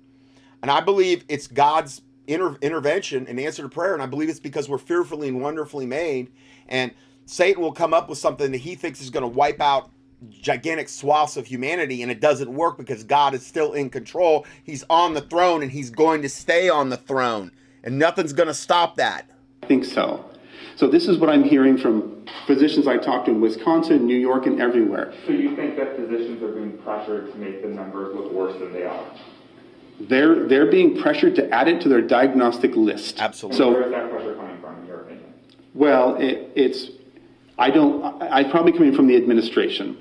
And 0.62 0.72
I 0.72 0.80
believe 0.80 1.26
it's 1.28 1.48
God's 1.48 2.02
inter- 2.28 2.58
intervention 2.62 3.28
and 3.28 3.40
answer 3.40 3.64
to 3.64 3.70
prayer. 3.70 3.94
And 3.94 4.02
I 4.02 4.06
believe 4.06 4.30
it's 4.30 4.40
because 4.40 4.70
we're 4.70 4.78
fearfully 4.78 5.28
and 5.28 5.42
wonderfully 5.42 5.86
made. 5.86 6.32
And 6.68 6.92
Satan 7.26 7.62
will 7.62 7.72
come 7.72 7.94
up 7.94 8.10
with 8.10 8.18
something 8.18 8.52
that 8.52 8.60
he 8.60 8.76
thinks 8.76 9.02
is 9.02 9.10
going 9.10 9.24
to 9.24 9.28
wipe 9.28 9.60
out 9.60 9.92
gigantic 10.30 10.90
swaths 10.90 11.38
of 11.38 11.46
humanity 11.46 12.02
and 12.02 12.12
it 12.12 12.20
doesn't 12.20 12.52
work 12.52 12.78
because 12.78 13.04
God 13.04 13.34
is 13.34 13.46
still 13.46 13.74
in 13.74 13.90
control. 13.90 14.46
He's 14.64 14.84
on 14.90 15.14
the 15.14 15.22
throne 15.22 15.62
and 15.62 15.72
he's 15.72 15.90
going 15.90 16.22
to 16.24 16.30
stay 16.30 16.70
on 16.70 16.90
the 16.90 16.98
throne 16.98 17.52
and 17.84 18.00
nothing's 18.00 18.34
going 18.34 18.48
to 18.48 18.54
stop 18.54 18.96
that. 18.96 19.30
I 19.62 19.68
think 19.68 19.86
so. 19.86 20.27
So 20.78 20.88
this 20.88 21.08
is 21.08 21.18
what 21.18 21.32
I'm 21.32 21.44
hearing 21.44 21.76
from 21.76 22.24
physicians 22.46 22.88
I 22.88 22.98
talk 22.98 23.26
to 23.26 23.32
in 23.32 23.42
Wisconsin, 23.42 24.06
New 24.06 24.16
York, 24.16 24.46
and 24.46 24.62
everywhere. 24.62 25.12
So 25.26 25.32
you 25.32 25.56
think 25.56 25.76
that 25.76 25.96
physicians 25.96 26.42
are 26.44 26.52
being 26.52 26.78
pressured 26.78 27.32
to 27.32 27.38
make 27.40 27.64
the 27.64 27.70
numbers 27.70 28.16
look 28.16 28.32
worse 28.32 28.58
than 28.60 28.72
they 28.72 28.84
are? 28.84 29.06
They're 30.00 30.48
they're 30.48 30.70
being 30.70 31.02
pressured 31.02 31.34
to 31.38 31.50
add 31.50 31.68
it 31.68 31.82
to 31.82 31.90
their 31.90 32.02
diagnostic 32.02 32.76
list. 32.76 33.20
Absolutely. 33.20 33.58
So 33.58 33.72
Where 33.72 33.86
is 33.86 33.92
that 33.92 34.12
pressure 34.12 34.36
coming 34.36 34.62
from, 34.62 34.80
in 34.82 34.86
your 34.86 35.02
opinion? 35.02 35.34
Well, 35.74 36.16
it, 36.18 36.52
it's, 36.56 36.92
I 37.58 37.72
don't, 37.72 38.22
I, 38.22 38.42
I 38.42 38.44
probably 38.44 38.74
coming 38.74 38.96
from 38.96 39.08
the 39.08 39.16
administration. 39.16 39.98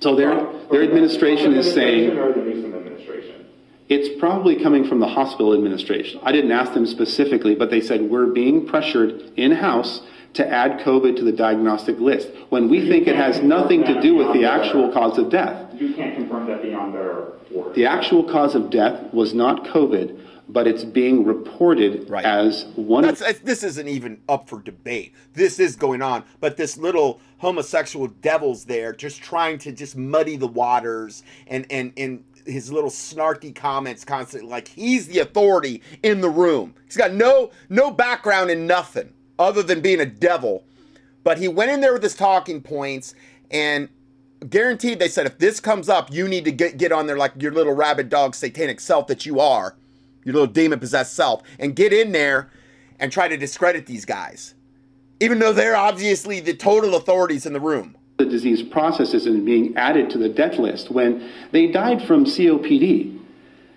So 0.00 0.16
their, 0.16 0.34
their 0.72 0.82
administration 0.82 1.54
is 1.54 1.72
saying, 1.72 2.18
Or 2.18 2.32
the 2.32 2.40
Newsom 2.40 2.74
administration? 2.74 3.46
It's 3.88 4.18
probably 4.20 4.56
coming 4.62 4.86
from 4.86 5.00
the 5.00 5.08
hospital 5.08 5.54
administration. 5.54 6.20
I 6.22 6.32
didn't 6.32 6.52
ask 6.52 6.74
them 6.74 6.86
specifically, 6.86 7.54
but 7.54 7.70
they 7.70 7.80
said, 7.80 8.02
we're 8.02 8.26
being 8.26 8.66
pressured 8.66 9.32
in-house 9.36 10.02
to 10.34 10.46
add 10.46 10.78
COVID 10.80 11.16
to 11.16 11.24
the 11.24 11.32
diagnostic 11.32 11.98
list, 11.98 12.28
when 12.50 12.68
we 12.68 12.86
think 12.86 13.08
it 13.08 13.16
has 13.16 13.40
nothing 13.42 13.82
to 13.84 14.00
do 14.00 14.14
with 14.14 14.32
the 14.34 14.44
actual 14.44 14.92
cause 14.92 15.18
of 15.18 15.30
death. 15.30 15.72
You 15.74 15.94
can't 15.94 16.16
confirm 16.16 16.46
that 16.46 16.62
beyond 16.62 16.94
their 16.94 17.28
orders. 17.54 17.74
The 17.74 17.86
actual 17.86 18.24
cause 18.24 18.54
of 18.54 18.68
death 18.68 19.12
was 19.12 19.32
not 19.32 19.64
COVID, 19.64 20.20
but 20.50 20.66
it's 20.66 20.84
being 20.84 21.24
reported 21.24 22.08
Right. 22.08 22.24
as 22.24 22.66
one 22.76 23.04
of 23.04 23.18
That's, 23.18 23.40
this 23.40 23.62
isn't 23.62 23.88
even 23.88 24.20
up 24.28 24.48
for 24.48 24.60
debate. 24.60 25.14
This 25.34 25.58
is 25.58 25.76
going 25.76 26.02
on, 26.02 26.24
but 26.40 26.56
this 26.56 26.76
little 26.76 27.20
homosexual 27.38 28.08
devil's 28.08 28.64
there, 28.66 28.92
just 28.92 29.22
trying 29.22 29.58
to 29.58 29.72
just 29.72 29.96
muddy 29.96 30.36
the 30.36 30.46
waters, 30.46 31.22
and 31.46 31.66
and 31.70 31.92
and 31.96 32.24
his 32.46 32.72
little 32.72 32.90
snarky 32.90 33.54
comments 33.54 34.04
constantly, 34.04 34.48
like 34.48 34.68
he's 34.68 35.06
the 35.08 35.18
authority 35.20 35.82
in 36.02 36.20
the 36.20 36.30
room. 36.30 36.74
He's 36.84 36.96
got 36.96 37.12
no 37.12 37.50
no 37.68 37.90
background 37.90 38.50
in 38.50 38.66
nothing 38.66 39.12
other 39.38 39.62
than 39.62 39.80
being 39.80 40.00
a 40.00 40.06
devil, 40.06 40.64
but 41.24 41.38
he 41.38 41.48
went 41.48 41.70
in 41.70 41.80
there 41.80 41.92
with 41.92 42.02
his 42.02 42.14
talking 42.14 42.62
points 42.62 43.14
and. 43.50 43.88
Guaranteed, 44.50 45.00
they 45.00 45.08
said 45.08 45.26
if 45.26 45.38
this 45.38 45.58
comes 45.58 45.88
up, 45.88 46.12
you 46.12 46.28
need 46.28 46.44
to 46.44 46.52
get 46.52 46.78
get 46.78 46.92
on 46.92 47.08
there 47.08 47.18
like 47.18 47.32
your 47.42 47.50
little 47.50 47.72
rabid 47.72 48.08
dog 48.08 48.36
satanic 48.36 48.78
self 48.78 49.08
that 49.08 49.26
you 49.26 49.40
are, 49.40 49.74
your 50.24 50.32
little 50.32 50.46
demon 50.46 50.78
possessed 50.78 51.14
self, 51.14 51.42
and 51.58 51.74
get 51.74 51.92
in 51.92 52.12
there 52.12 52.48
and 53.00 53.10
try 53.10 53.26
to 53.26 53.36
discredit 53.36 53.86
these 53.86 54.04
guys, 54.04 54.54
even 55.18 55.40
though 55.40 55.52
they're 55.52 55.74
obviously 55.74 56.38
the 56.38 56.54
total 56.54 56.94
authorities 56.94 57.46
in 57.46 57.52
the 57.52 57.58
room. 57.58 57.97
The 58.18 58.26
disease 58.26 58.62
processes 58.62 59.26
and 59.26 59.46
being 59.46 59.76
added 59.76 60.10
to 60.10 60.18
the 60.18 60.28
death 60.28 60.58
list 60.58 60.90
when 60.90 61.30
they 61.52 61.68
died 61.68 62.02
from 62.02 62.24
COPD. 62.24 63.16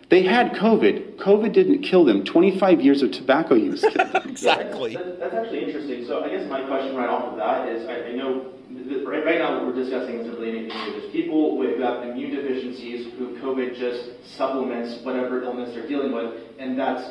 They 0.10 0.24
had 0.24 0.52
COVID. 0.54 1.18
COVID 1.18 1.54
didn't 1.54 1.84
kill 1.84 2.04
them. 2.04 2.26
25 2.26 2.82
years 2.82 3.02
of 3.02 3.12
tobacco 3.12 3.56
use 3.56 3.82
killed 3.82 4.12
them. 4.12 4.24
Exactly. 4.32 4.96
That, 4.96 5.20
that's 5.20 5.36
actually 5.36 5.64
interesting. 5.66 6.06
So 6.06 6.24
I 6.24 6.30
guess 6.30 6.50
my 6.50 6.66
question 6.66 6.96
right 6.96 7.08
off 7.08 7.32
of 7.32 7.38
that 7.38 7.70
is, 7.70 7.88
I, 7.88 8.10
I 8.10 8.12
know 8.14 8.54
that 8.72 9.06
right, 9.06 9.24
right 9.24 9.38
now 9.38 9.58
what 9.58 9.68
we're 9.68 9.84
discussing 9.84 10.16
isn't 10.20 10.34
really 10.34 10.50
anything 10.50 10.86
new. 10.86 11.00
There's 11.00 11.12
people 11.12 11.58
with, 11.58 11.76
who 11.78 11.84
have 11.84 12.04
immune 12.04 12.32
deficiencies 12.32 13.14
who 13.18 13.38
COVID 13.40 13.78
just 13.78 14.36
supplements 14.38 15.04
whatever 15.06 15.44
illness 15.44 15.76
they're 15.76 15.88
dealing 15.88 16.12
with, 16.12 16.34
and 16.58 16.80
that's 16.80 17.04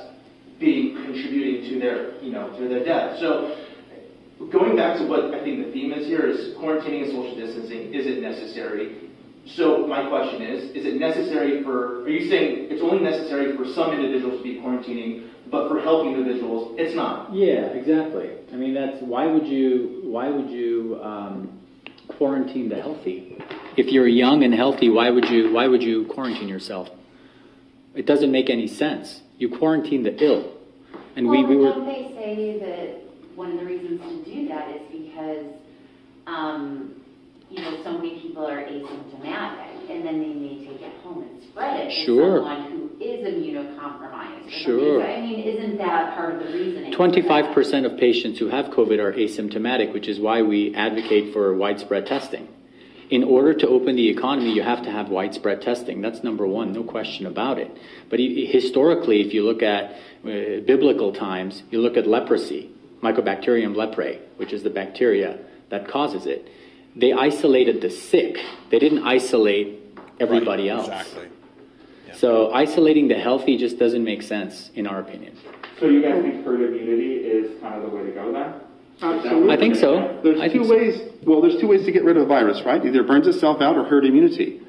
being 0.58 0.96
contributing 0.96 1.70
to 1.70 1.78
their, 1.78 2.20
you 2.22 2.32
know, 2.32 2.50
to 2.58 2.68
their 2.68 2.84
death. 2.84 3.18
So 3.20 3.56
going 4.48 4.76
back 4.76 4.98
to 4.98 5.06
what 5.06 5.34
I 5.34 5.42
think 5.44 5.66
the 5.66 5.72
theme 5.72 5.92
is 5.92 6.06
here 6.06 6.26
is 6.26 6.54
quarantining 6.56 7.04
and 7.04 7.12
social 7.12 7.36
distancing. 7.36 7.92
Is 7.92 8.06
it 8.06 8.22
necessary? 8.22 9.10
So 9.46 9.86
my 9.86 10.08
question 10.08 10.42
is, 10.42 10.70
is 10.76 10.86
it 10.86 11.00
necessary 11.00 11.62
for, 11.62 12.02
are 12.02 12.08
you 12.08 12.28
saying 12.28 12.68
it's 12.70 12.82
only 12.82 13.02
necessary 13.02 13.56
for 13.56 13.64
some 13.64 13.92
individuals 13.92 14.38
to 14.38 14.42
be 14.42 14.60
quarantining, 14.60 15.28
but 15.50 15.68
for 15.68 15.80
healthy 15.80 16.10
individuals, 16.10 16.76
it's 16.78 16.94
not? 16.94 17.32
Yeah, 17.34 17.66
exactly. 17.72 18.30
I 18.52 18.56
mean, 18.56 18.74
that's 18.74 19.02
why 19.02 19.26
would 19.26 19.46
you 19.46 20.00
why 20.04 20.28
would 20.28 20.50
you 20.50 21.00
um, 21.02 21.60
quarantine 22.08 22.68
the 22.68 22.76
healthy? 22.76 23.38
If 23.76 23.86
you're 23.86 24.06
young 24.06 24.44
and 24.44 24.54
healthy, 24.54 24.90
why 24.90 25.10
would 25.10 25.28
you 25.28 25.52
why 25.52 25.66
would 25.66 25.82
you 25.82 26.06
quarantine 26.06 26.48
yourself? 26.48 26.90
It 27.94 28.06
doesn't 28.06 28.30
make 28.30 28.50
any 28.50 28.68
sense. 28.68 29.22
You 29.38 29.48
quarantine 29.48 30.04
the 30.04 30.22
ill, 30.22 30.52
and 31.16 31.28
we, 31.28 31.38
well, 31.38 31.48
we 31.48 31.56
were 31.56 31.70
don't 31.70 31.86
they 31.86 32.14
say 32.16 32.58
that 32.60 32.99
one 33.40 33.52
of 33.52 33.58
the 33.60 33.64
reasons 33.64 33.98
to 34.02 34.30
do 34.30 34.48
that 34.48 34.68
is 34.76 34.82
because, 34.92 35.46
um, 36.26 36.92
you 37.50 37.58
know, 37.62 37.82
so 37.82 37.92
many 37.96 38.20
people 38.20 38.46
are 38.46 38.62
asymptomatic, 38.62 39.90
and 39.90 40.04
then 40.06 40.20
they 40.20 40.34
may 40.44 40.56
take 40.66 40.82
it 40.82 40.92
home 41.02 41.22
and 41.22 41.42
spread 41.44 41.86
it 41.86 41.90
Sure. 42.04 42.32
to 42.32 42.44
someone 42.44 42.62
who 42.70 42.80
is 43.00 43.20
immunocompromised. 43.30 44.50
Sure. 44.50 45.02
I 45.02 45.22
mean, 45.22 45.40
isn't 45.52 45.78
that 45.78 46.14
part 46.16 46.34
of 46.34 46.46
the 46.46 46.52
reasoning? 46.52 46.92
Twenty-five 46.92 47.54
percent 47.54 47.86
of 47.86 47.96
patients 47.96 48.38
who 48.38 48.48
have 48.48 48.66
COVID 48.66 48.98
are 48.98 49.12
asymptomatic, 49.14 49.94
which 49.94 50.06
is 50.06 50.20
why 50.20 50.42
we 50.42 50.74
advocate 50.74 51.32
for 51.32 51.54
widespread 51.54 52.04
testing. 52.06 52.46
In 53.08 53.24
order 53.24 53.54
to 53.54 53.66
open 53.66 53.96
the 53.96 54.08
economy, 54.16 54.52
you 54.52 54.62
have 54.62 54.82
to 54.82 54.90
have 54.90 55.08
widespread 55.08 55.62
testing. 55.62 56.02
That's 56.02 56.22
number 56.22 56.46
one, 56.46 56.72
no 56.72 56.84
question 56.84 57.24
about 57.26 57.58
it. 57.58 57.70
But 58.10 58.20
historically, 58.20 59.22
if 59.22 59.32
you 59.34 59.42
look 59.50 59.62
at 59.62 59.84
uh, 60.24 60.60
biblical 60.72 61.10
times, 61.12 61.62
you 61.70 61.80
look 61.80 61.96
at 61.96 62.06
leprosy, 62.06 62.70
Mycobacterium 63.02 63.74
leprae, 63.74 64.20
which 64.36 64.52
is 64.52 64.62
the 64.62 64.70
bacteria 64.70 65.38
that 65.70 65.88
causes 65.88 66.26
it. 66.26 66.48
They 66.96 67.12
isolated 67.12 67.80
the 67.80 67.90
sick. 67.90 68.38
They 68.70 68.78
didn't 68.78 69.04
isolate 69.04 69.78
everybody 70.18 70.68
else. 70.68 70.88
Exactly. 70.88 71.28
So 72.14 72.52
isolating 72.52 73.08
the 73.08 73.14
healthy 73.14 73.56
just 73.56 73.78
doesn't 73.78 74.04
make 74.04 74.22
sense, 74.22 74.70
in 74.74 74.86
our 74.86 75.00
opinion. 75.00 75.38
So 75.78 75.86
you 75.86 76.02
guys 76.02 76.20
think 76.22 76.44
herd 76.44 76.60
immunity 76.60 77.14
is 77.14 77.58
kind 77.60 77.76
of 77.76 77.90
the 77.90 77.96
way 77.96 78.04
to 78.04 78.10
go 78.12 78.32
then? 78.32 78.54
Absolutely. 79.00 79.54
I 79.54 79.56
think 79.56 79.76
so. 79.76 80.20
There's 80.22 80.40
I 80.40 80.48
two 80.48 80.64
think 80.64 80.66
so. 80.66 80.76
ways. 80.76 81.00
Well, 81.24 81.40
there's 81.40 81.58
two 81.58 81.68
ways 81.68 81.86
to 81.86 81.92
get 81.92 82.04
rid 82.04 82.18
of 82.18 82.24
a 82.24 82.26
virus, 82.26 82.62
right? 82.66 82.84
Either 82.84 83.00
it 83.00 83.06
burns 83.06 83.26
itself 83.26 83.62
out 83.62 83.76
or 83.76 83.84
herd 83.84 84.04
immunity. 84.04 84.60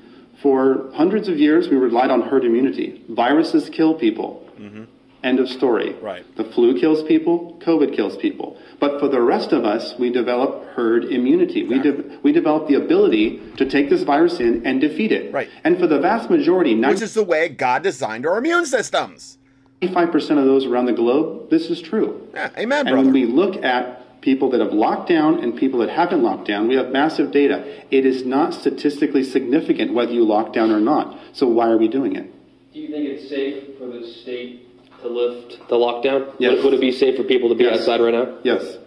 For 0.41 0.89
hundreds 0.93 1.27
of 1.27 1.37
years, 1.37 1.67
we 1.67 1.75
relied 1.75 2.09
on 2.11 2.21
herd 2.21 2.45
immunity. 2.45 3.03
Viruses 3.09 3.69
kill 3.69 3.95
people. 3.95 4.47
Mm-hmm. 4.57 4.83
End 5.23 5.39
of 5.39 5.47
story. 5.47 5.93
Right. 6.01 6.25
The 6.35 6.45
flu 6.45 6.79
kills 6.79 7.03
people. 7.03 7.59
COVID 7.63 7.95
kills 7.95 8.17
people. 8.17 8.57
But 8.79 8.99
for 8.99 9.07
the 9.07 9.21
rest 9.21 9.51
of 9.51 9.65
us, 9.65 9.93
we 9.99 10.11
develop 10.11 10.65
herd 10.69 11.05
immunity. 11.05 11.63
We 11.63 11.79
de- 11.79 12.19
we 12.23 12.31
develop 12.31 12.67
the 12.67 12.75
ability 12.75 13.39
to 13.57 13.69
take 13.69 13.89
this 13.89 14.01
virus 14.01 14.39
in 14.39 14.65
and 14.65 14.81
defeat 14.81 15.11
it. 15.11 15.31
Right. 15.31 15.49
And 15.63 15.77
for 15.77 15.85
the 15.85 15.99
vast 15.99 16.29
majority, 16.29 16.73
Which 16.75 17.01
is 17.01 17.13
the 17.13 17.23
way 17.23 17.49
God 17.49 17.83
designed 17.83 18.25
our 18.25 18.37
immune 18.39 18.65
systems. 18.65 19.37
95% 19.81 20.37
of 20.37 20.45
those 20.45 20.65
around 20.65 20.85
the 20.85 20.93
globe, 20.93 21.49
this 21.49 21.69
is 21.69 21.81
true. 21.81 22.27
Yeah, 22.33 22.49
amen, 22.57 22.87
And 22.87 22.97
when 22.97 23.11
we 23.11 23.25
look 23.25 23.63
at 23.63 24.21
people 24.21 24.51
that 24.51 24.59
have 24.61 24.73
locked 24.73 25.09
down 25.09 25.39
and 25.43 25.57
people 25.57 25.79
that 25.79 25.89
haven't 25.89 26.21
locked 26.21 26.47
down, 26.47 26.67
we 26.67 26.75
have 26.75 26.91
massive 26.91 27.31
data. 27.31 27.83
It 27.89 28.05
is 28.05 28.23
not 28.23 28.53
statistically 28.53 29.23
significant 29.23 29.93
whether 29.93 30.11
you 30.11 30.23
lock 30.23 30.53
down 30.53 30.69
or 30.69 30.79
not. 30.79 31.17
So 31.33 31.47
why 31.47 31.69
are 31.69 31.77
we 31.77 31.87
doing 31.87 32.15
it? 32.15 32.31
Do 32.73 32.79
you 32.79 32.89
think 32.89 33.09
it's 33.09 33.29
safe 33.29 33.77
for 33.79 33.87
the 33.87 34.05
state 34.07 34.70
to 35.01 35.07
lift 35.09 35.67
the 35.69 35.75
lockdown? 35.75 36.33
Yes. 36.39 36.55
Would, 36.55 36.65
would 36.65 36.73
it 36.75 36.81
be 36.81 36.91
safe 36.91 37.15
for 37.17 37.23
people 37.23 37.49
to 37.49 37.55
be 37.55 37.63
Yes. 37.65 37.79
outside 37.79 38.01
right 38.01 38.13
now? 38.13 38.37
Yes. 38.43 38.77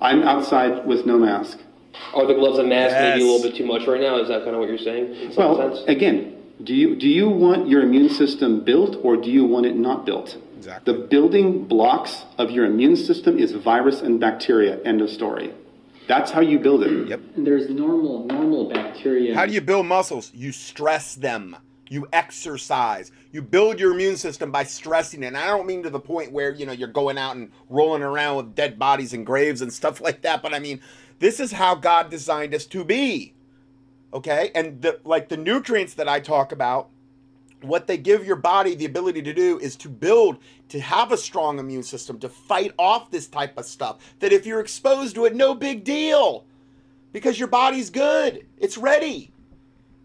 I'm 0.00 0.22
outside 0.22 0.86
with 0.86 1.06
no 1.06 1.18
mask. 1.18 1.58
Oh, 2.12 2.22
Are 2.22 2.26
the 2.26 2.34
gloves 2.34 2.58
and 2.58 2.68
mask 2.68 2.94
maybe 2.94 3.06
a 3.06 3.24
Yes. 3.24 3.32
little 3.32 3.42
bit 3.50 3.56
too 3.56 3.66
much 3.66 3.86
right 3.86 4.00
now? 4.00 4.18
Is 4.18 4.28
that 4.28 4.42
kind 4.44 4.54
of 4.54 4.60
what 4.60 4.68
you're 4.68 4.78
saying 4.78 5.14
in 5.14 5.32
some 5.32 5.56
Well, 5.58 5.74
sense? 5.74 5.88
again, 5.88 6.32
do 6.62 6.74
you 6.74 6.96
do 6.96 7.08
you 7.08 7.28
want 7.28 7.68
your 7.68 7.82
immune 7.82 8.08
system 8.08 8.60
built 8.60 8.96
or 9.02 9.16
do 9.16 9.30
you 9.30 9.44
want 9.44 9.66
it 9.66 9.76
not 9.76 10.04
built? 10.06 10.36
Exactly. 10.56 10.92
The 10.92 10.98
building 11.08 11.64
blocks 11.64 12.24
of 12.38 12.50
your 12.50 12.64
immune 12.64 12.96
system 12.96 13.38
is 13.38 13.52
virus 13.52 14.00
and 14.02 14.18
bacteria. 14.18 14.80
End 14.84 15.00
of 15.00 15.10
story. 15.10 15.52
That's 16.06 16.30
how 16.30 16.40
you 16.40 16.58
build 16.58 16.82
it. 16.84 17.08
Yep. 17.08 17.20
And 17.36 17.46
there's 17.46 17.70
normal 17.70 18.24
normal 18.26 18.68
bacteria. 18.68 19.34
How 19.34 19.46
do 19.46 19.52
you 19.52 19.60
build 19.60 19.86
muscles? 19.86 20.30
You 20.34 20.52
stress 20.52 21.14
them. 21.14 21.56
You 21.94 22.08
exercise. 22.12 23.12
You 23.30 23.40
build 23.40 23.78
your 23.78 23.92
immune 23.92 24.16
system 24.16 24.50
by 24.50 24.64
stressing. 24.64 25.22
And 25.22 25.36
I 25.36 25.46
don't 25.46 25.64
mean 25.64 25.84
to 25.84 25.90
the 25.90 26.00
point 26.00 26.32
where, 26.32 26.52
you 26.52 26.66
know, 26.66 26.72
you're 26.72 26.88
going 26.88 27.16
out 27.16 27.36
and 27.36 27.52
rolling 27.68 28.02
around 28.02 28.36
with 28.36 28.54
dead 28.56 28.80
bodies 28.80 29.12
and 29.12 29.24
graves 29.24 29.62
and 29.62 29.72
stuff 29.72 30.00
like 30.00 30.22
that, 30.22 30.42
but 30.42 30.52
I 30.52 30.58
mean, 30.58 30.80
this 31.20 31.38
is 31.38 31.52
how 31.52 31.76
God 31.76 32.10
designed 32.10 32.52
us 32.52 32.66
to 32.66 32.84
be. 32.84 33.32
Okay? 34.12 34.50
And 34.56 34.82
the 34.82 34.98
like 35.04 35.28
the 35.28 35.36
nutrients 35.36 35.94
that 35.94 36.08
I 36.08 36.18
talk 36.18 36.50
about, 36.50 36.90
what 37.60 37.86
they 37.86 37.96
give 37.96 38.26
your 38.26 38.34
body 38.34 38.74
the 38.74 38.86
ability 38.86 39.22
to 39.22 39.32
do 39.32 39.60
is 39.60 39.76
to 39.76 39.88
build 39.88 40.38
to 40.70 40.80
have 40.80 41.12
a 41.12 41.16
strong 41.16 41.60
immune 41.60 41.84
system 41.84 42.18
to 42.18 42.28
fight 42.28 42.72
off 42.76 43.12
this 43.12 43.28
type 43.28 43.56
of 43.56 43.64
stuff 43.64 44.14
that 44.18 44.32
if 44.32 44.44
you're 44.44 44.60
exposed 44.60 45.14
to 45.14 45.24
it 45.24 45.34
no 45.34 45.54
big 45.54 45.82
deal 45.82 46.44
because 47.12 47.38
your 47.38 47.48
body's 47.48 47.88
good 47.88 48.44
it's 48.58 48.76
ready 48.76 49.32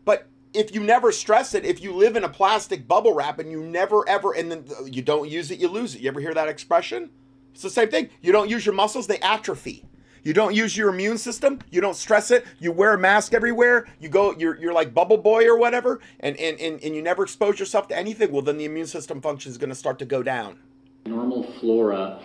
but 0.06 0.28
if 0.54 0.74
you 0.74 0.82
never 0.82 1.12
stress 1.12 1.54
it 1.54 1.66
if 1.66 1.82
you 1.82 1.94
live 1.94 2.16
in 2.16 2.24
a 2.24 2.30
plastic 2.30 2.88
bubble 2.88 3.14
wrap 3.14 3.40
and 3.40 3.52
you 3.52 3.62
never 3.64 4.08
ever 4.08 4.34
and 4.34 4.52
then 4.52 4.66
you 4.86 5.02
don't 5.02 5.30
use 5.30 5.52
it 5.52 5.60
you 5.60 5.68
lose 5.68 5.96
it. 5.96 6.02
You 6.02 6.10
ever 6.10 6.20
hear 6.20 6.34
that 6.34 6.50
expression? 6.50 7.10
It's 7.54 7.62
the 7.62 7.70
same 7.70 7.90
thing. 7.90 8.10
You 8.22 8.32
don't 8.32 8.50
use 8.50 8.66
your 8.66 8.76
muscles 8.76 9.08
they 9.08 9.20
atrophy. 9.20 9.86
You 10.24 10.34
don't 10.34 10.54
use 10.54 10.76
your 10.76 10.90
immune 10.90 11.18
system 11.18 11.60
you 11.70 11.82
don't 11.82 11.96
stress 11.96 12.32
it. 12.32 12.46
You 12.60 12.72
wear 12.72 12.94
a 12.94 12.98
mask 12.98 13.34
everywhere 13.34 13.88
you 14.00 14.10
go 14.10 14.36
you're, 14.38 14.60
you're 14.60 14.74
like 14.74 14.94
bubble 14.94 15.18
boy 15.18 15.46
or 15.46 15.58
whatever 15.58 16.00
and, 16.20 16.36
and, 16.38 16.60
and, 16.60 16.82
and 16.84 16.96
you 16.96 17.02
never 17.02 17.24
expose 17.24 17.60
yourself 17.60 17.88
to 17.90 17.98
anything. 17.98 18.32
Well 18.32 18.42
then 18.42 18.58
the 18.58 18.66
immune 18.66 18.88
system 18.88 19.22
function 19.22 19.52
is 19.52 19.58
going 19.58 19.70
to 19.70 19.76
start 19.76 20.00
to 20.00 20.06
go 20.06 20.24
down. 20.24 20.60
Normal 21.06 21.44
flora 21.60 22.20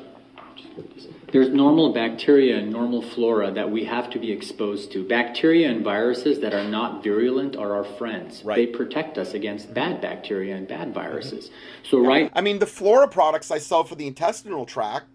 there's 1.32 1.49
normal 1.49 1.93
bacteria 1.93 2.59
and 2.59 2.70
normal 2.70 3.03
flora 3.03 3.51
that 3.51 3.70
we 3.70 3.85
have 3.85 4.11
to 4.11 4.19
be 4.19 4.31
exposed 4.31 4.93
to 4.93 5.07
bacteria 5.07 5.70
and 5.70 5.82
viruses 5.82 6.41
that 6.41 6.55
are 6.55 6.69
not 6.69 7.03
virulent 7.03 7.57
are 7.57 7.74
our 7.74 7.85
friends 7.85 8.45
Right. 8.45 8.57
they 8.57 8.66
protect 8.66 9.19
us 9.19 9.35
against 9.35 9.73
bad 9.74 10.01
bacteria 10.01 10.57
and 10.57 10.69
bad 10.69 10.89
mm-hmm. 10.89 10.95
viruses 10.95 11.51
so 11.82 11.99
right 11.99 12.31
I 12.35 12.41
mean, 12.41 12.59
the 12.59 12.66
flora 12.66 13.09
products 13.09 13.51
I 13.51 13.59
sell 13.59 13.85
for 13.85 13.95
the 13.95 14.07
intestinal 14.07 14.66
tract, 14.66 15.07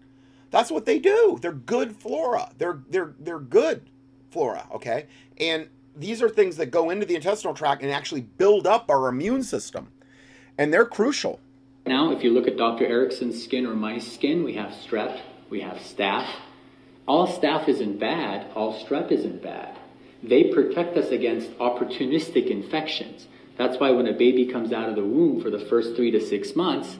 that's 0.50 0.70
what 0.70 0.86
they 0.86 0.98
do. 0.98 1.38
They're 1.40 1.52
good 1.52 1.96
flora. 1.96 2.50
They're 2.58 2.80
they're 2.88 3.14
they're 3.18 3.38
good 3.38 3.88
flora, 4.30 4.66
okay? 4.72 5.06
And 5.38 5.68
these 5.96 6.22
are 6.22 6.28
things 6.28 6.56
that 6.56 6.66
go 6.66 6.90
into 6.90 7.04
the 7.04 7.14
intestinal 7.14 7.54
tract 7.54 7.82
and 7.82 7.90
actually 7.90 8.22
build 8.22 8.66
up 8.66 8.90
our 8.90 9.08
immune 9.08 9.42
system. 9.42 9.88
And 10.56 10.72
they're 10.72 10.86
crucial. 10.86 11.40
Now, 11.86 12.12
if 12.12 12.22
you 12.22 12.30
look 12.30 12.46
at 12.46 12.56
Dr. 12.56 12.86
Erickson's 12.86 13.42
skin 13.42 13.66
or 13.66 13.74
my 13.74 13.98
skin, 13.98 14.44
we 14.44 14.54
have 14.54 14.70
strep, 14.70 15.20
we 15.50 15.60
have 15.60 15.78
staph. 15.78 16.28
All 17.06 17.26
staph 17.26 17.68
isn't 17.68 17.98
bad, 17.98 18.50
all 18.54 18.82
strep 18.84 19.10
isn't 19.10 19.42
bad. 19.42 19.76
They 20.22 20.44
protect 20.44 20.96
us 20.96 21.10
against 21.10 21.50
opportunistic 21.58 22.48
infections. 22.50 23.26
That's 23.58 23.78
why 23.78 23.90
when 23.90 24.06
a 24.06 24.12
baby 24.12 24.46
comes 24.46 24.72
out 24.72 24.88
of 24.88 24.94
the 24.94 25.04
womb 25.04 25.42
for 25.42 25.50
the 25.50 25.58
first 25.58 25.96
three 25.96 26.10
to 26.12 26.20
six 26.20 26.54
months, 26.54 26.98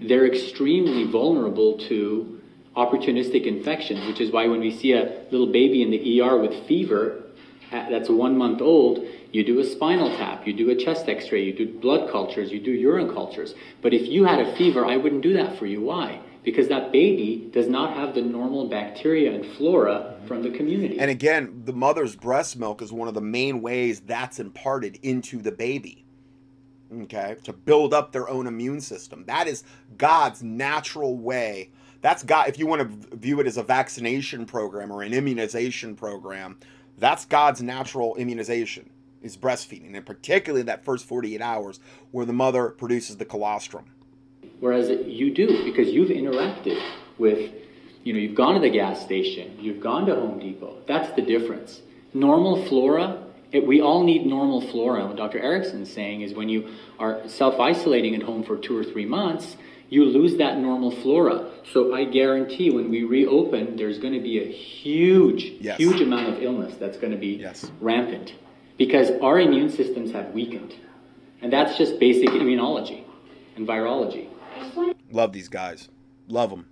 they're 0.00 0.26
extremely 0.26 1.04
vulnerable 1.04 1.78
to 1.88 2.40
opportunistic 2.76 3.44
infections, 3.44 4.06
which 4.06 4.20
is 4.20 4.32
why 4.32 4.46
when 4.46 4.60
we 4.60 4.76
see 4.76 4.92
a 4.92 5.24
little 5.30 5.52
baby 5.52 5.82
in 5.82 5.90
the 5.90 6.20
ER 6.20 6.38
with 6.38 6.66
fever 6.66 7.24
uh, 7.72 7.88
that's 7.88 8.08
one 8.08 8.36
month 8.36 8.60
old, 8.60 9.04
you 9.30 9.44
do 9.44 9.60
a 9.60 9.64
spinal 9.64 10.08
tap, 10.16 10.46
you 10.46 10.52
do 10.52 10.70
a 10.70 10.74
chest 10.74 11.08
x 11.08 11.30
ray, 11.30 11.44
you 11.44 11.52
do 11.52 11.78
blood 11.78 12.10
cultures, 12.10 12.50
you 12.50 12.60
do 12.60 12.72
urine 12.72 13.12
cultures. 13.12 13.54
But 13.80 13.94
if 13.94 14.08
you 14.08 14.24
had 14.24 14.40
a 14.40 14.56
fever, 14.56 14.84
I 14.84 14.96
wouldn't 14.96 15.22
do 15.22 15.34
that 15.34 15.58
for 15.58 15.66
you. 15.66 15.80
Why? 15.82 16.20
Because 16.42 16.68
that 16.68 16.90
baby 16.90 17.50
does 17.52 17.68
not 17.68 17.94
have 17.94 18.14
the 18.14 18.22
normal 18.22 18.68
bacteria 18.68 19.32
and 19.32 19.44
flora 19.56 20.18
from 20.26 20.42
the 20.42 20.50
community. 20.50 20.98
And 20.98 21.10
again, 21.10 21.62
the 21.64 21.72
mother's 21.72 22.16
breast 22.16 22.58
milk 22.58 22.80
is 22.80 22.92
one 22.92 23.08
of 23.08 23.14
the 23.14 23.20
main 23.20 23.60
ways 23.60 24.00
that's 24.00 24.40
imparted 24.40 24.98
into 25.02 25.42
the 25.42 25.52
baby. 25.52 26.04
Okay? 27.02 27.36
To 27.44 27.52
build 27.52 27.92
up 27.92 28.12
their 28.12 28.28
own 28.28 28.46
immune 28.46 28.80
system. 28.80 29.24
That 29.26 29.48
is 29.48 29.64
God's 29.98 30.42
natural 30.42 31.16
way. 31.18 31.70
That's 32.00 32.22
God 32.22 32.48
if 32.48 32.58
you 32.58 32.66
want 32.66 33.10
to 33.10 33.16
view 33.16 33.40
it 33.40 33.46
as 33.46 33.58
a 33.58 33.62
vaccination 33.62 34.46
program 34.46 34.90
or 34.90 35.02
an 35.02 35.12
immunization 35.12 35.94
program, 35.94 36.58
that's 36.98 37.24
God's 37.26 37.62
natural 37.62 38.16
immunization 38.16 38.90
is 39.22 39.36
breastfeeding, 39.36 39.94
and 39.94 40.06
particularly 40.06 40.62
that 40.62 40.84
first 40.84 41.04
48 41.04 41.42
hours 41.42 41.80
where 42.10 42.24
the 42.24 42.32
mother 42.32 42.70
produces 42.70 43.16
the 43.16 43.24
colostrum. 43.24 43.84
Whereas 44.60 44.90
you 45.06 45.32
do, 45.34 45.64
because 45.64 45.88
you've 45.88 46.10
interacted 46.10 46.80
with, 47.18 47.52
you 48.04 48.12
know, 48.12 48.18
you've 48.18 48.34
gone 48.34 48.54
to 48.54 48.60
the 48.60 48.70
gas 48.70 49.00
station, 49.02 49.56
you've 49.60 49.80
gone 49.80 50.06
to 50.06 50.14
Home 50.14 50.38
Depot. 50.38 50.76
That's 50.86 51.14
the 51.16 51.22
difference. 51.22 51.80
Normal 52.12 52.64
flora, 52.66 53.22
it, 53.52 53.66
we 53.66 53.80
all 53.80 54.04
need 54.04 54.26
normal 54.26 54.60
flora. 54.60 55.06
What 55.06 55.16
Dr. 55.16 55.38
Erickson's 55.38 55.90
saying 55.92 56.20
is 56.22 56.34
when 56.34 56.48
you 56.48 56.68
are 56.98 57.26
self 57.26 57.58
isolating 57.58 58.14
at 58.14 58.22
home 58.22 58.42
for 58.44 58.56
two 58.56 58.76
or 58.76 58.84
three 58.84 59.06
months, 59.06 59.56
you 59.88 60.04
lose 60.04 60.36
that 60.36 60.58
normal 60.58 60.90
flora. 60.90 61.50
So 61.72 61.94
I 61.94 62.04
guarantee 62.04 62.70
when 62.70 62.90
we 62.90 63.02
reopen, 63.02 63.76
there's 63.76 63.98
going 63.98 64.14
to 64.14 64.20
be 64.20 64.38
a 64.38 64.46
huge, 64.46 65.52
Yes. 65.60 65.78
huge 65.78 66.00
amount 66.00 66.28
of 66.28 66.42
illness 66.42 66.74
that's 66.78 66.96
going 66.96 67.12
to 67.12 67.18
be 67.18 67.38
Yes. 67.40 67.70
rampant 67.80 68.34
because 68.76 69.10
our 69.20 69.40
immune 69.40 69.68
systems 69.68 70.12
have 70.12 70.32
weakened. 70.32 70.74
And 71.42 71.52
that's 71.52 71.76
just 71.76 71.98
basic 71.98 72.28
immunology 72.28 73.02
and 73.56 73.66
virology. 73.66 74.28
Love 75.10 75.32
these 75.32 75.48
guys. 75.48 75.88
Love 76.28 76.50
them. 76.50 76.66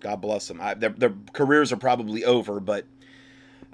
God 0.00 0.20
bless 0.20 0.48
them. 0.48 0.60
I, 0.60 0.74
their, 0.74 0.90
their 0.90 1.14
careers 1.32 1.72
are 1.72 1.76
probably 1.76 2.24
over, 2.24 2.60
but 2.60 2.86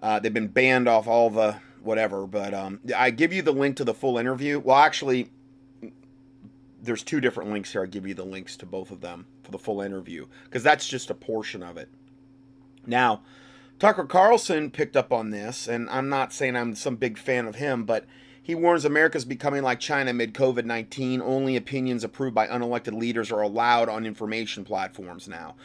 uh, 0.03 0.19
they've 0.19 0.35
been 0.35 0.49
banned 0.49 0.89
off 0.89 1.07
all 1.07 1.31
the 1.31 1.57
whatever. 1.83 2.27
But 2.27 2.53
um, 2.53 2.81
I 2.97 3.11
give 3.11 3.33
you 3.33 3.43
the 3.43 3.53
link 3.53 3.77
to 3.77 3.85
the 3.85 3.95
full 3.95 4.19
interview. 4.19 4.59
Well, 4.59 4.77
actually, 4.77 5.31
there's 6.83 7.03
two 7.03 7.21
different 7.21 7.51
links 7.51 7.73
here. 7.73 7.83
I 7.83 7.87
give 7.87 8.07
you 8.07 8.15
the 8.15 8.25
links 8.25 8.57
to 8.59 8.67
both 8.67 8.91
of 8.91 9.01
them 9.01 9.27
for 9.43 9.51
the 9.51 9.59
full 9.59 9.81
interview 9.81 10.27
because 10.45 10.63
that's 10.63 10.89
just 10.89 11.11
a 11.11 11.15
portion 11.15 11.63
of 11.63 11.77
it. 11.77 11.89
Now, 12.87 13.23
Tucker 13.79 14.05
Carlson 14.05 14.71
picked 14.71 14.97
up 14.97 15.13
on 15.13 15.31
this, 15.31 15.69
and 15.69 15.89
I'm 15.91 16.09
not 16.09 16.33
saying 16.33 16.57
I'm 16.57 16.75
some 16.75 16.97
big 16.97 17.19
fan 17.19 17.47
of 17.47 17.57
him, 17.57 17.85
but 17.85 18.05
He 18.47 18.55
warns 18.55 18.85
America's 18.85 19.25
becoming 19.25 19.65
like 19.65 19.81
China 19.81 20.13
mid 20.13 20.33
COVID 20.33 20.65
19. 20.65 21.21
Only 21.21 21.57
opinions 21.57 22.05
approved 22.05 22.37
by 22.37 22.47
unelected 22.47 22.97
leaders 22.97 23.33
are 23.33 23.43
allowed 23.43 23.89
on 23.89 24.07
information 24.07 24.65
platforms 24.65 25.27
now. 25.27 25.57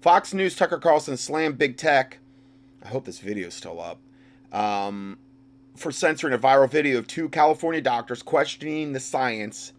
Fox 0.00 0.32
News 0.32 0.56
Tucker 0.56 0.78
Carlson 0.78 1.18
slammed 1.18 1.58
big 1.58 1.76
tech. 1.76 2.20
I 2.82 2.88
hope 2.88 3.04
this 3.04 3.18
video 3.18 3.48
is 3.48 3.54
still 3.54 3.78
up. 3.78 3.98
Um, 4.50 5.18
for 5.76 5.92
censoring 5.92 6.32
a 6.32 6.38
viral 6.38 6.70
video 6.70 6.96
of 6.96 7.06
two 7.06 7.28
California 7.28 7.82
doctors 7.82 8.22
questioning 8.22 8.94
the 8.94 9.00
science 9.00 9.74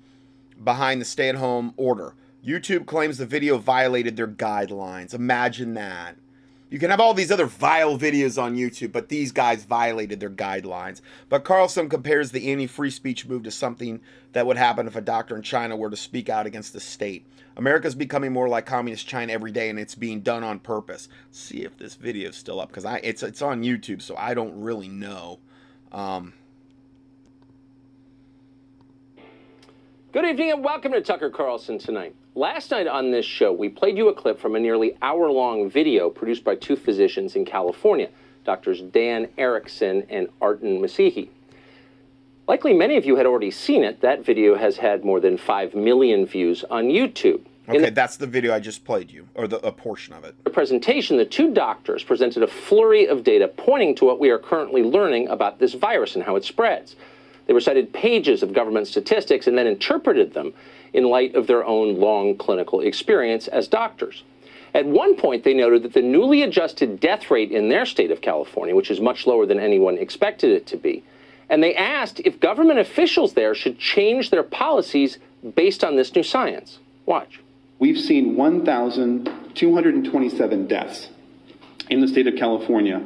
behind 0.63 1.01
the 1.01 1.05
stay 1.05 1.30
at 1.30 1.35
home 1.38 1.73
order. 1.75 2.13
YouTube 2.45 2.85
claims 2.85 3.17
the 3.17 3.25
video 3.25 3.57
violated 3.57 4.15
their 4.15 4.27
guidelines. 4.27 5.15
Imagine 5.15 5.73
that. 5.73 6.17
You 6.73 6.79
can 6.79 6.89
have 6.89 6.99
all 6.99 7.13
these 7.13 7.31
other 7.31 7.45
vile 7.45 7.99
videos 7.99 8.41
on 8.41 8.55
YouTube, 8.55 8.91
but 8.91 9.07
these 9.07 9.31
guys 9.31 9.63
violated 9.63 10.19
their 10.19 10.31
guidelines. 10.31 11.01
But 11.29 11.43
Carlson 11.43 11.87
compares 11.87 12.31
the 12.31 12.51
anti 12.51 12.65
free 12.65 12.89
speech 12.89 13.27
move 13.27 13.43
to 13.43 13.51
something 13.51 14.01
that 14.31 14.47
would 14.47 14.57
happen 14.57 14.87
if 14.87 14.95
a 14.95 15.01
doctor 15.01 15.35
in 15.35 15.43
China 15.43 15.75
were 15.75 15.91
to 15.91 15.95
speak 15.95 16.29
out 16.29 16.47
against 16.47 16.73
the 16.73 16.79
state. 16.79 17.27
America's 17.57 17.93
becoming 17.93 18.33
more 18.33 18.49
like 18.49 18.65
communist 18.65 19.07
China 19.07 19.31
every 19.31 19.51
day, 19.51 19.69
and 19.69 19.77
it's 19.77 19.93
being 19.93 20.21
done 20.21 20.43
on 20.43 20.57
purpose. 20.57 21.09
Let's 21.27 21.41
see 21.41 21.63
if 21.63 21.77
this 21.77 21.93
video 21.93 22.29
is 22.29 22.35
still 22.35 22.59
up 22.59 22.69
because 22.69 22.85
I 22.85 22.97
it's 23.03 23.21
it's 23.21 23.43
on 23.43 23.61
YouTube, 23.61 24.01
so 24.01 24.15
I 24.17 24.33
don't 24.33 24.59
really 24.59 24.87
know. 24.87 25.37
Um, 25.91 26.33
Good 30.11 30.25
evening 30.25 30.53
and 30.53 30.63
welcome 30.63 30.91
to 30.93 31.01
Tucker 31.01 31.29
Carlson 31.29 31.77
Tonight. 31.77 32.15
Last 32.35 32.72
night 32.72 32.88
on 32.88 33.11
this 33.11 33.27
show, 33.27 33.53
we 33.53 33.69
played 33.69 33.95
you 33.95 34.10
a 34.10 34.14
clip 34.14 34.39
from 34.39 34.55
a 34.55 34.60
nearly 34.60 34.97
hour 35.03 35.30
long 35.30 35.69
video 35.69 36.10
produced 36.10 36.43
by 36.43 36.55
two 36.55 36.76
physicians 36.76 37.35
in 37.35 37.45
California, 37.45 38.10
Doctors 38.43 38.81
Dan 38.81 39.27
Erickson 39.38 40.03
and 40.10 40.27
Artin 40.41 40.80
Massihi. 40.80 41.30
Likely 42.47 42.73
many 42.73 42.97
of 42.97 43.05
you 43.05 43.18
had 43.18 43.27
already 43.27 43.51
seen 43.51 43.84
it. 43.84 44.01
That 44.01 44.26
video 44.26 44.55
has 44.55 44.77
had 44.77 45.05
more 45.05 45.19
than 45.19 45.38
5 45.38 45.76
million 45.76 46.26
views 46.26 46.64
on 46.72 46.85
YouTube. 46.85 47.41
Okay, 47.69 47.91
that's 47.91 48.18
the 48.18 48.27
video 48.27 48.53
I 48.53 48.60
just 48.60 48.84
played 48.84 49.11
you, 49.11 49.27
or 49.35 49.47
the, 49.47 49.60
a 49.65 49.72
portion 49.72 50.14
of 50.14 50.23
it. 50.26 50.35
the 50.43 50.49
presentation, 50.49 51.18
the 51.18 51.26
two 51.26 51.53
doctors 51.53 52.03
presented 52.03 52.41
a 52.41 52.47
flurry 52.47 53.07
of 53.07 53.23
data 53.23 53.47
pointing 53.47 53.95
to 53.95 54.05
what 54.05 54.19
we 54.19 54.31
are 54.31 54.39
currently 54.39 54.81
learning 54.81 55.27
about 55.30 55.60
this 55.60 55.73
virus 55.73 56.15
and 56.15 56.23
how 56.23 56.35
it 56.35 56.43
spreads. 56.43 56.95
They 57.45 57.53
recited 57.53 57.94
pages 57.94 58.44
of 58.44 58.53
government 58.53 58.88
statistics 58.88 59.48
and 59.48 59.57
then 59.57 59.68
interpreted 59.68 60.34
them 60.34 60.53
in 60.94 61.06
light 61.06 61.36
of 61.36 61.48
their 61.48 61.65
own 61.65 61.99
long 61.99 62.38
clinical 62.38 62.82
experience 62.82 63.48
as 63.48 63.68
doctors. 63.68 64.24
At 64.74 64.86
one 64.86 65.15
point, 65.15 65.44
they 65.44 65.53
noted 65.53 65.84
that 65.84 65.94
the 65.94 66.02
newly 66.02 66.41
adjusted 66.41 66.99
death 66.99 67.30
rate 67.30 67.52
in 67.52 67.70
their 67.70 67.86
state 67.86 68.10
of 68.11 68.22
California, 68.22 68.76
which 68.76 68.90
is 68.90 68.99
much 68.99 69.28
lower 69.28 69.45
than 69.45 69.60
anyone 69.60 69.98
expected 69.98 70.52
it 70.52 70.65
to 70.68 70.78
be, 70.78 71.03
and 71.49 71.61
they 71.61 71.76
asked 71.76 72.22
if 72.26 72.40
government 72.40 72.80
officials 72.80 73.34
there 73.34 73.53
should 73.53 73.78
change 73.78 74.32
their 74.32 74.44
policies 74.44 75.20
based 75.56 75.84
on 75.84 75.95
this 75.95 76.15
new 76.15 76.24
science. 76.24 76.80
Watch. 77.06 77.41
We've 77.78 77.99
seen 77.99 78.36
1,227 78.38 80.68
deaths 80.68 81.10
in 81.90 81.99
the 81.99 82.07
state 82.07 82.28
of 82.28 82.38
California 82.38 83.03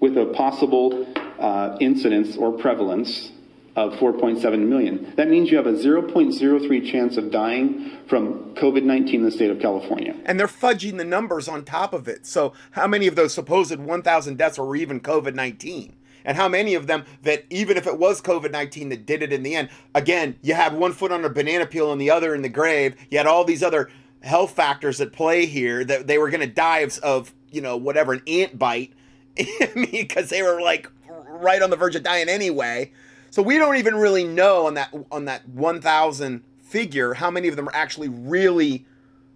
with 0.00 0.16
a 0.16 0.24
possible 0.26 1.06
uh, 1.38 1.76
incidence 1.80 2.36
or 2.36 2.52
prevalence 2.52 3.32
of 3.76 3.92
4.7 3.92 4.66
million. 4.66 5.12
That 5.16 5.28
means 5.28 5.50
you 5.50 5.58
have 5.58 5.66
a 5.66 5.72
0.03 5.72 6.90
chance 6.90 7.18
of 7.18 7.30
dying 7.30 7.98
from 8.08 8.54
COVID 8.54 8.82
19 8.82 9.16
in 9.16 9.22
the 9.22 9.30
state 9.30 9.50
of 9.50 9.60
California. 9.60 10.16
And 10.24 10.40
they're 10.40 10.46
fudging 10.46 10.96
the 10.96 11.04
numbers 11.04 11.46
on 11.46 11.64
top 11.64 11.92
of 11.92 12.08
it. 12.08 12.26
So, 12.26 12.54
how 12.70 12.86
many 12.86 13.06
of 13.06 13.14
those 13.14 13.34
supposed 13.34 13.78
1,000 13.78 14.38
deaths 14.38 14.58
were 14.58 14.74
even 14.74 15.00
COVID 15.00 15.34
19? 15.34 15.94
And 16.24 16.36
how 16.36 16.48
many 16.48 16.74
of 16.74 16.88
them 16.88 17.04
that, 17.22 17.44
even 17.50 17.76
if 17.76 17.86
it 17.86 17.98
was 17.98 18.22
COVID 18.22 18.50
19 18.50 18.88
that 18.88 19.04
did 19.04 19.22
it 19.22 19.32
in 19.32 19.42
the 19.42 19.54
end, 19.54 19.68
again, 19.94 20.36
you 20.40 20.54
had 20.54 20.72
one 20.72 20.92
foot 20.92 21.12
on 21.12 21.24
a 21.24 21.28
banana 21.28 21.66
peel 21.66 21.92
and 21.92 22.00
the 22.00 22.10
other 22.10 22.34
in 22.34 22.40
the 22.40 22.48
grave. 22.48 22.96
You 23.10 23.18
had 23.18 23.26
all 23.26 23.44
these 23.44 23.62
other 23.62 23.90
health 24.22 24.52
factors 24.52 25.00
at 25.02 25.12
play 25.12 25.44
here 25.44 25.84
that 25.84 26.06
they 26.06 26.16
were 26.16 26.30
going 26.30 26.40
to 26.40 26.46
die 26.46 26.78
of, 26.78 26.98
of, 26.98 27.34
you 27.52 27.60
know, 27.60 27.76
whatever, 27.76 28.14
an 28.14 28.22
ant 28.26 28.58
bite. 28.58 28.92
Because 29.74 30.30
they 30.30 30.42
were 30.42 30.62
like 30.62 30.90
right 31.28 31.60
on 31.60 31.68
the 31.68 31.76
verge 31.76 31.94
of 31.94 32.02
dying 32.02 32.30
anyway. 32.30 32.90
So 33.36 33.42
we 33.42 33.58
don't 33.58 33.76
even 33.76 33.96
really 33.96 34.24
know 34.24 34.66
on 34.66 34.72
that 34.76 34.94
on 35.12 35.26
that 35.26 35.46
1,000 35.46 36.42
figure 36.62 37.12
how 37.12 37.30
many 37.30 37.48
of 37.48 37.56
them 37.56 37.68
are 37.68 37.74
actually 37.74 38.08
really 38.08 38.86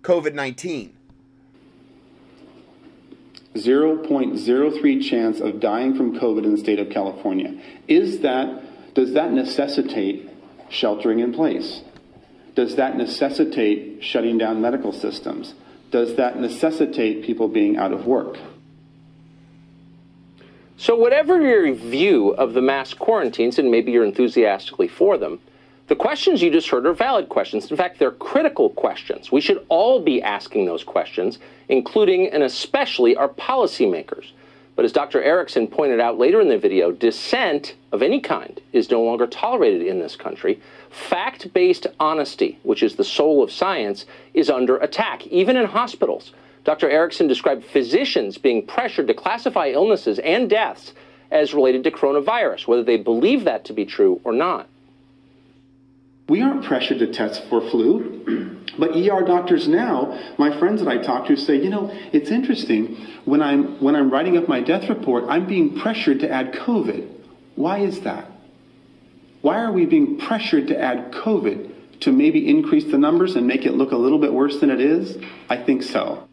COVID 0.00 0.32
19. 0.32 0.96
0.03 3.56 5.04
chance 5.06 5.40
of 5.40 5.60
dying 5.60 5.94
from 5.94 6.18
COVID 6.18 6.44
in 6.44 6.52
the 6.52 6.56
state 6.56 6.78
of 6.78 6.88
California. 6.88 7.60
Is 7.88 8.20
that, 8.20 8.94
does 8.94 9.12
that 9.12 9.32
necessitate 9.32 10.30
sheltering 10.70 11.18
in 11.18 11.34
place? 11.34 11.82
Does 12.54 12.76
that 12.76 12.96
necessitate 12.96 14.02
shutting 14.02 14.38
down 14.38 14.62
medical 14.62 14.94
systems? 14.94 15.52
Does 15.90 16.16
that 16.16 16.40
necessitate 16.40 17.22
people 17.22 17.48
being 17.48 17.76
out 17.76 17.92
of 17.92 18.06
work? 18.06 18.38
So, 20.80 20.96
whatever 20.96 21.38
your 21.42 21.74
view 21.74 22.30
of 22.30 22.54
the 22.54 22.62
mass 22.62 22.94
quarantines, 22.94 23.58
and 23.58 23.70
maybe 23.70 23.92
you're 23.92 24.02
enthusiastically 24.02 24.88
for 24.88 25.18
them, 25.18 25.38
the 25.88 25.94
questions 25.94 26.40
you 26.40 26.50
just 26.50 26.70
heard 26.70 26.86
are 26.86 26.94
valid 26.94 27.28
questions. 27.28 27.70
In 27.70 27.76
fact, 27.76 27.98
they're 27.98 28.12
critical 28.12 28.70
questions. 28.70 29.30
We 29.30 29.42
should 29.42 29.62
all 29.68 30.00
be 30.00 30.22
asking 30.22 30.64
those 30.64 30.82
questions, 30.82 31.38
including 31.68 32.28
and 32.28 32.42
especially 32.42 33.14
our 33.14 33.28
policymakers. 33.28 34.28
But 34.74 34.86
as 34.86 34.92
Dr. 34.92 35.22
Erickson 35.22 35.66
pointed 35.66 36.00
out 36.00 36.16
later 36.16 36.40
in 36.40 36.48
the 36.48 36.56
video, 36.56 36.92
dissent 36.92 37.74
of 37.92 38.00
any 38.00 38.18
kind 38.18 38.58
is 38.72 38.90
no 38.90 39.02
longer 39.02 39.26
tolerated 39.26 39.86
in 39.86 39.98
this 39.98 40.16
country. 40.16 40.62
Fact 40.88 41.52
based 41.52 41.88
honesty, 42.00 42.58
which 42.62 42.82
is 42.82 42.96
the 42.96 43.04
soul 43.04 43.42
of 43.42 43.52
science, 43.52 44.06
is 44.32 44.48
under 44.48 44.78
attack, 44.78 45.26
even 45.26 45.58
in 45.58 45.66
hospitals. 45.66 46.32
Dr. 46.64 46.90
Erickson 46.90 47.26
described 47.26 47.64
physicians 47.64 48.38
being 48.38 48.66
pressured 48.66 49.06
to 49.06 49.14
classify 49.14 49.68
illnesses 49.68 50.18
and 50.18 50.48
deaths 50.50 50.92
as 51.30 51.54
related 51.54 51.84
to 51.84 51.90
coronavirus, 51.90 52.66
whether 52.66 52.82
they 52.82 52.96
believe 52.96 53.44
that 53.44 53.64
to 53.66 53.72
be 53.72 53.84
true 53.84 54.20
or 54.24 54.32
not. 54.32 54.68
We 56.28 56.42
aren't 56.42 56.64
pressured 56.64 57.00
to 57.00 57.08
test 57.08 57.44
for 57.48 57.60
flu, 57.70 58.64
but 58.78 58.96
ER 58.96 59.22
doctors 59.22 59.66
now, 59.66 60.16
my 60.38 60.56
friends 60.58 60.80
that 60.80 60.88
I 60.88 60.98
talk 60.98 61.26
to 61.26 61.36
say, 61.36 61.56
you 61.56 61.70
know, 61.70 61.90
it's 62.12 62.30
interesting 62.30 62.96
when 63.24 63.42
I'm 63.42 63.80
when 63.80 63.96
I'm 63.96 64.10
writing 64.10 64.36
up 64.36 64.46
my 64.46 64.60
death 64.60 64.88
report, 64.88 65.24
I'm 65.28 65.46
being 65.46 65.78
pressured 65.78 66.20
to 66.20 66.30
add 66.30 66.52
COVID. 66.52 67.08
Why 67.56 67.78
is 67.78 68.00
that? 68.02 68.30
Why 69.40 69.60
are 69.60 69.72
we 69.72 69.86
being 69.86 70.18
pressured 70.18 70.68
to 70.68 70.80
add 70.80 71.10
COVID 71.12 72.00
to 72.00 72.12
maybe 72.12 72.48
increase 72.48 72.84
the 72.84 72.98
numbers 72.98 73.34
and 73.36 73.46
make 73.46 73.66
it 73.66 73.72
look 73.72 73.90
a 73.92 73.96
little 73.96 74.18
bit 74.18 74.32
worse 74.32 74.60
than 74.60 74.70
it 74.70 74.80
is? 74.80 75.18
I 75.48 75.56
think 75.56 75.82
so. 75.82 76.28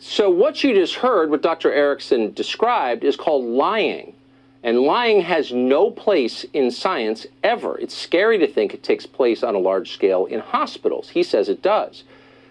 So, 0.00 0.30
what 0.30 0.62
you 0.62 0.74
just 0.74 0.94
heard, 0.94 1.28
what 1.28 1.42
Dr. 1.42 1.72
Erickson 1.72 2.32
described, 2.32 3.02
is 3.02 3.16
called 3.16 3.44
lying. 3.44 4.14
And 4.62 4.82
lying 4.82 5.22
has 5.22 5.52
no 5.52 5.90
place 5.90 6.46
in 6.52 6.70
science 6.70 7.26
ever. 7.42 7.76
It's 7.78 7.96
scary 7.96 8.38
to 8.38 8.46
think 8.46 8.72
it 8.72 8.84
takes 8.84 9.06
place 9.06 9.42
on 9.42 9.56
a 9.56 9.58
large 9.58 9.90
scale 9.90 10.26
in 10.26 10.38
hospitals. 10.38 11.08
He 11.08 11.24
says 11.24 11.48
it 11.48 11.62
does. 11.62 12.04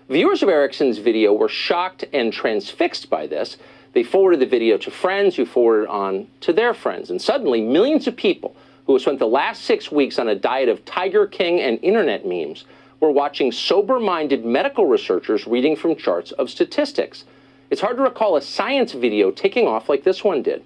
Viewers 0.10 0.44
of 0.44 0.50
Erickson's 0.50 0.98
video 0.98 1.34
were 1.34 1.48
shocked 1.48 2.04
and 2.12 2.34
transfixed 2.34 3.10
by 3.10 3.28
this. 3.28 3.56
They 3.94 4.04
forwarded 4.04 4.42
the 4.42 4.46
video 4.46 4.78
to 4.80 4.92
friends 4.92 5.38
who 5.38 5.46
forwarded 5.46 5.88
on 5.88 6.28
to 6.42 6.52
their 6.52 6.74
friends. 6.74 7.10
And 7.10 7.22
suddenly, 7.22 7.62
millions 7.62 8.08
of 8.08 8.18
people 8.18 8.58
who 8.86 8.94
have 8.94 9.02
spent 9.02 9.20
the 9.20 9.28
last 9.28 9.64
six 9.64 9.90
weeks 9.90 10.20
on 10.20 10.28
a 10.28 10.36
diet 10.36 10.68
of 10.68 10.84
Tiger 10.84 11.26
King 11.26 11.62
and 11.62 11.80
internet 11.82 12.26
memes 12.26 12.66
were 13.00 13.12
watching 13.12 13.54
sober 13.54 14.02
minded 14.02 14.46
medical 14.46 14.86
researchers 14.86 15.48
reading 15.48 15.78
from 15.78 15.96
charts 15.96 16.34
of 16.34 16.50
statistics. 16.50 17.24
It's 17.70 17.82
hard 17.82 17.98
to 17.98 18.04
recall 18.04 18.38
a 18.38 18.42
science 18.42 18.94
video 18.94 19.30
taking 19.30 19.68
off 19.68 19.90
like 19.90 20.04
this 20.04 20.24
one 20.24 20.42
did. 20.42 20.64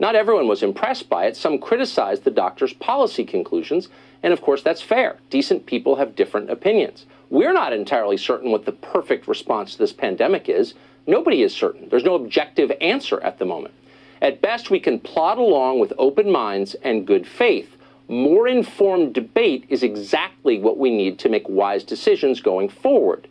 Not 0.00 0.16
everyone 0.16 0.48
was 0.48 0.64
impressed 0.64 1.08
by 1.08 1.26
it. 1.26 1.36
Some 1.36 1.58
criticized 1.58 2.24
the 2.24 2.32
doctor's 2.32 2.72
policy 2.72 3.24
conclusions, 3.24 3.88
and 4.24 4.32
of 4.32 4.40
course, 4.40 4.60
that's 4.60 4.82
fair. 4.82 5.18
Decent 5.30 5.66
people 5.66 5.96
have 5.96 6.16
different 6.16 6.50
opinions. 6.50 7.06
We're 7.30 7.52
not 7.52 7.72
entirely 7.72 8.16
certain 8.16 8.50
what 8.50 8.64
the 8.64 8.72
perfect 8.72 9.28
response 9.28 9.72
to 9.72 9.78
this 9.78 9.92
pandemic 9.92 10.48
is. 10.48 10.74
Nobody 11.06 11.42
is 11.42 11.54
certain. 11.54 11.88
There's 11.88 12.02
no 12.02 12.16
objective 12.16 12.72
answer 12.80 13.20
at 13.22 13.38
the 13.38 13.44
moment. 13.44 13.74
At 14.20 14.42
best, 14.42 14.68
we 14.68 14.80
can 14.80 14.98
plod 14.98 15.38
along 15.38 15.78
with 15.78 15.92
open 15.96 16.28
minds 16.28 16.74
and 16.82 17.06
good 17.06 17.26
faith. 17.26 17.76
More 18.08 18.48
informed 18.48 19.14
debate 19.14 19.64
is 19.68 19.84
exactly 19.84 20.58
what 20.58 20.76
we 20.76 20.90
need 20.90 21.20
to 21.20 21.28
make 21.28 21.48
wise 21.48 21.84
decisions 21.84 22.40
going 22.40 22.68
forward. 22.68 23.28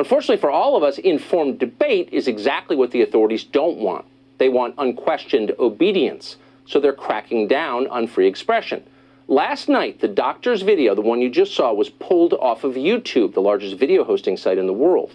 Unfortunately 0.00 0.38
for 0.38 0.50
all 0.50 0.78
of 0.78 0.82
us, 0.82 0.96
informed 0.96 1.58
debate 1.58 2.08
is 2.10 2.26
exactly 2.26 2.74
what 2.74 2.90
the 2.90 3.02
authorities 3.02 3.44
don't 3.44 3.76
want. 3.76 4.06
They 4.38 4.48
want 4.48 4.76
unquestioned 4.78 5.52
obedience, 5.58 6.36
so 6.64 6.80
they're 6.80 6.94
cracking 6.94 7.48
down 7.48 7.86
on 7.88 8.06
free 8.06 8.26
expression. 8.26 8.82
Last 9.28 9.68
night, 9.68 10.00
the 10.00 10.08
doctor's 10.08 10.62
video, 10.62 10.94
the 10.94 11.02
one 11.02 11.20
you 11.20 11.28
just 11.28 11.54
saw, 11.54 11.74
was 11.74 11.90
pulled 11.90 12.32
off 12.32 12.64
of 12.64 12.76
YouTube, 12.76 13.34
the 13.34 13.42
largest 13.42 13.76
video 13.76 14.02
hosting 14.02 14.38
site 14.38 14.56
in 14.56 14.66
the 14.66 14.72
world. 14.72 15.12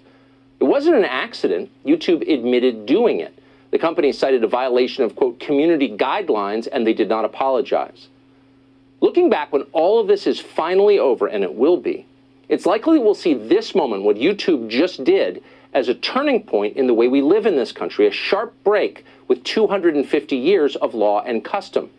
It 0.60 0.66
wasn't 0.66 0.98
an 0.98 1.06
accident. 1.06 1.72
YouTube 1.84 2.22
admitted 2.32 2.86
doing 2.86 3.22
it. 3.22 3.34
The 3.72 3.80
company 3.80 4.12
cited 4.12 4.44
a 4.44 4.48
violation 4.48 5.04
of, 5.04 5.16
quote, 5.16 5.40
community 5.40 5.98
guidelines, 5.98 6.68
and 6.72 6.86
they 6.86 6.94
did 6.94 7.10
not 7.10 7.26
apologize. 7.26 8.08
Looking 9.02 9.32
back, 9.32 9.52
when 9.52 9.64
all 9.72 10.00
of 10.00 10.06
this 10.06 10.28
is 10.28 10.40
finally 10.40 11.00
over, 11.00 11.26
and 11.26 11.44
it 11.44 11.56
will 11.56 11.78
be, 11.78 12.06
it's 12.48 12.66
likely 12.66 13.00
we'll 13.00 13.16
see 13.16 13.34
this 13.34 13.74
moment, 13.74 14.04
what 14.04 14.18
YouTube 14.18 14.70
just 14.70 15.04
did, 15.04 15.44
as 15.74 15.90
a 15.90 15.96
turning 15.96 16.42
point 16.44 16.78
in 16.78 16.88
the 16.88 16.94
way 16.94 17.08
we 17.08 17.22
live 17.22 17.46
in 17.46 17.56
this 17.56 17.72
country, 17.72 18.08
a 18.08 18.12
sharp 18.12 18.54
break 18.64 19.06
with 19.28 19.44
250 19.44 20.36
years 20.36 20.76
of 20.78 20.94
law 20.94 21.22
and 21.22 21.44
custom. 21.44 21.90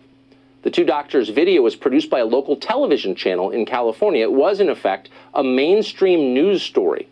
The 0.63 0.71
two 0.71 0.85
doctors' 0.85 1.29
video 1.29 1.63
was 1.63 1.77
produced 1.77 2.11
by 2.11 2.21
a 2.21 2.25
local 2.25 2.57
television 2.57 3.15
channel 3.15 3.51
in 3.51 3.67
California. 3.67 4.23
It 4.23 4.33
was, 4.33 4.61
in 4.61 4.69
effect, 4.69 5.11
a 5.35 5.45
mainstream 5.45 6.35
news 6.35 6.63
story. 6.63 7.09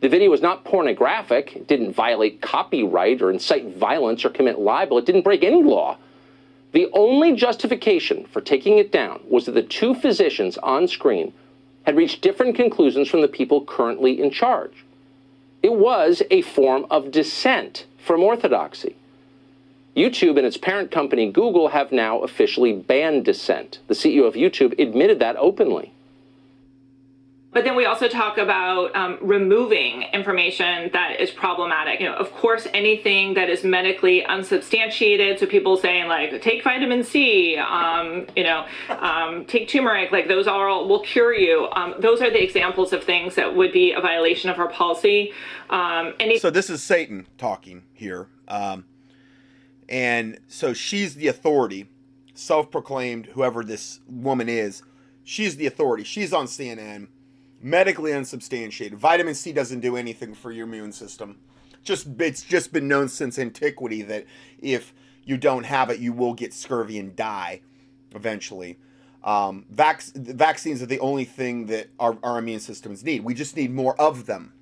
The 0.00 0.08
video 0.08 0.30
was 0.30 0.40
not 0.40 0.64
pornographic, 0.64 1.56
it 1.56 1.66
didn't 1.66 1.92
violate 1.92 2.40
copyright 2.40 3.20
or 3.20 3.30
incite 3.30 3.76
violence 3.76 4.24
or 4.24 4.30
commit 4.30 4.58
libel, 4.58 4.98
it 4.98 5.06
didn't 5.06 5.22
break 5.22 5.42
any 5.42 5.62
law. 5.62 5.96
The 6.72 6.88
only 6.92 7.34
justification 7.34 8.24
for 8.26 8.40
taking 8.40 8.78
it 8.78 8.92
down 8.92 9.20
was 9.28 9.46
that 9.46 9.52
the 9.52 9.62
two 9.62 9.94
physicians 9.94 10.56
on 10.58 10.86
screen 10.86 11.32
had 11.88 11.96
reached 11.96 12.20
different 12.20 12.54
conclusions 12.54 13.08
from 13.08 13.22
the 13.22 13.28
people 13.28 13.64
currently 13.64 14.20
in 14.20 14.30
charge. 14.30 14.84
It 15.62 15.72
was 15.72 16.22
a 16.30 16.42
form 16.42 16.84
of 16.90 17.10
dissent 17.10 17.86
from 17.96 18.22
orthodoxy. 18.22 18.94
YouTube 19.96 20.36
and 20.36 20.46
its 20.46 20.58
parent 20.58 20.90
company 20.90 21.32
Google 21.32 21.68
have 21.68 21.90
now 21.90 22.18
officially 22.18 22.74
banned 22.74 23.24
dissent. 23.24 23.78
The 23.86 23.94
CEO 23.94 24.26
of 24.26 24.34
YouTube 24.34 24.78
admitted 24.78 25.18
that 25.20 25.36
openly. 25.36 25.90
But 27.50 27.64
then 27.64 27.76
we 27.76 27.86
also 27.86 28.08
talk 28.08 28.36
about 28.36 28.94
um, 28.94 29.18
removing 29.22 30.02
information 30.12 30.90
that 30.92 31.18
is 31.18 31.30
problematic. 31.30 31.98
You 31.98 32.06
know, 32.10 32.14
of 32.14 32.30
course, 32.32 32.66
anything 32.74 33.34
that 33.34 33.48
is 33.48 33.64
medically 33.64 34.22
unsubstantiated. 34.22 35.38
So 35.38 35.46
people 35.46 35.78
saying 35.78 36.08
like, 36.08 36.42
take 36.42 36.62
vitamin 36.62 37.02
C, 37.02 37.56
um, 37.56 38.26
you 38.36 38.44
know, 38.44 38.66
um, 38.90 39.46
take 39.46 39.66
turmeric, 39.68 40.12
like 40.12 40.28
those 40.28 40.46
are 40.46 40.68
all 40.68 40.88
will 40.88 41.00
cure 41.00 41.32
you. 41.32 41.68
Um, 41.72 41.94
those 41.98 42.20
are 42.20 42.30
the 42.30 42.42
examples 42.42 42.92
of 42.92 43.02
things 43.02 43.34
that 43.36 43.56
would 43.56 43.72
be 43.72 43.92
a 43.92 44.00
violation 44.00 44.50
of 44.50 44.58
our 44.58 44.68
policy. 44.68 45.32
Um, 45.70 46.12
any- 46.20 46.38
so 46.38 46.50
this 46.50 46.68
is 46.68 46.82
Satan 46.82 47.26
talking 47.38 47.84
here, 47.94 48.28
um, 48.46 48.84
and 49.88 50.38
so 50.48 50.74
she's 50.74 51.14
the 51.14 51.28
authority, 51.28 51.86
self-proclaimed, 52.34 53.26
whoever 53.32 53.64
this 53.64 54.00
woman 54.06 54.50
is. 54.50 54.82
She's 55.24 55.56
the 55.56 55.66
authority. 55.66 56.04
She's 56.04 56.32
on 56.32 56.46
CNN 56.46 57.08
medically 57.60 58.12
unsubstantiated. 58.12 58.98
Vitamin 58.98 59.34
C 59.34 59.52
doesn't 59.52 59.80
do 59.80 59.96
anything 59.96 60.34
for 60.34 60.52
your 60.52 60.66
immune 60.66 60.92
system. 60.92 61.38
Just 61.82 62.08
it's 62.20 62.42
just 62.42 62.72
been 62.72 62.88
known 62.88 63.08
since 63.08 63.38
antiquity 63.38 64.02
that 64.02 64.26
if 64.60 64.92
you 65.24 65.36
don't 65.36 65.64
have 65.64 65.90
it, 65.90 66.00
you 66.00 66.12
will 66.12 66.34
get 66.34 66.52
scurvy 66.52 66.98
and 66.98 67.14
die 67.14 67.60
eventually. 68.14 68.78
Um, 69.22 69.66
vac- 69.70 70.02
vaccines 70.14 70.80
are 70.82 70.86
the 70.86 71.00
only 71.00 71.24
thing 71.24 71.66
that 71.66 71.88
our, 71.98 72.16
our 72.22 72.38
immune 72.38 72.60
systems 72.60 73.04
need. 73.04 73.24
We 73.24 73.34
just 73.34 73.56
need 73.56 73.72
more 73.72 74.00
of 74.00 74.26
them. 74.26 74.54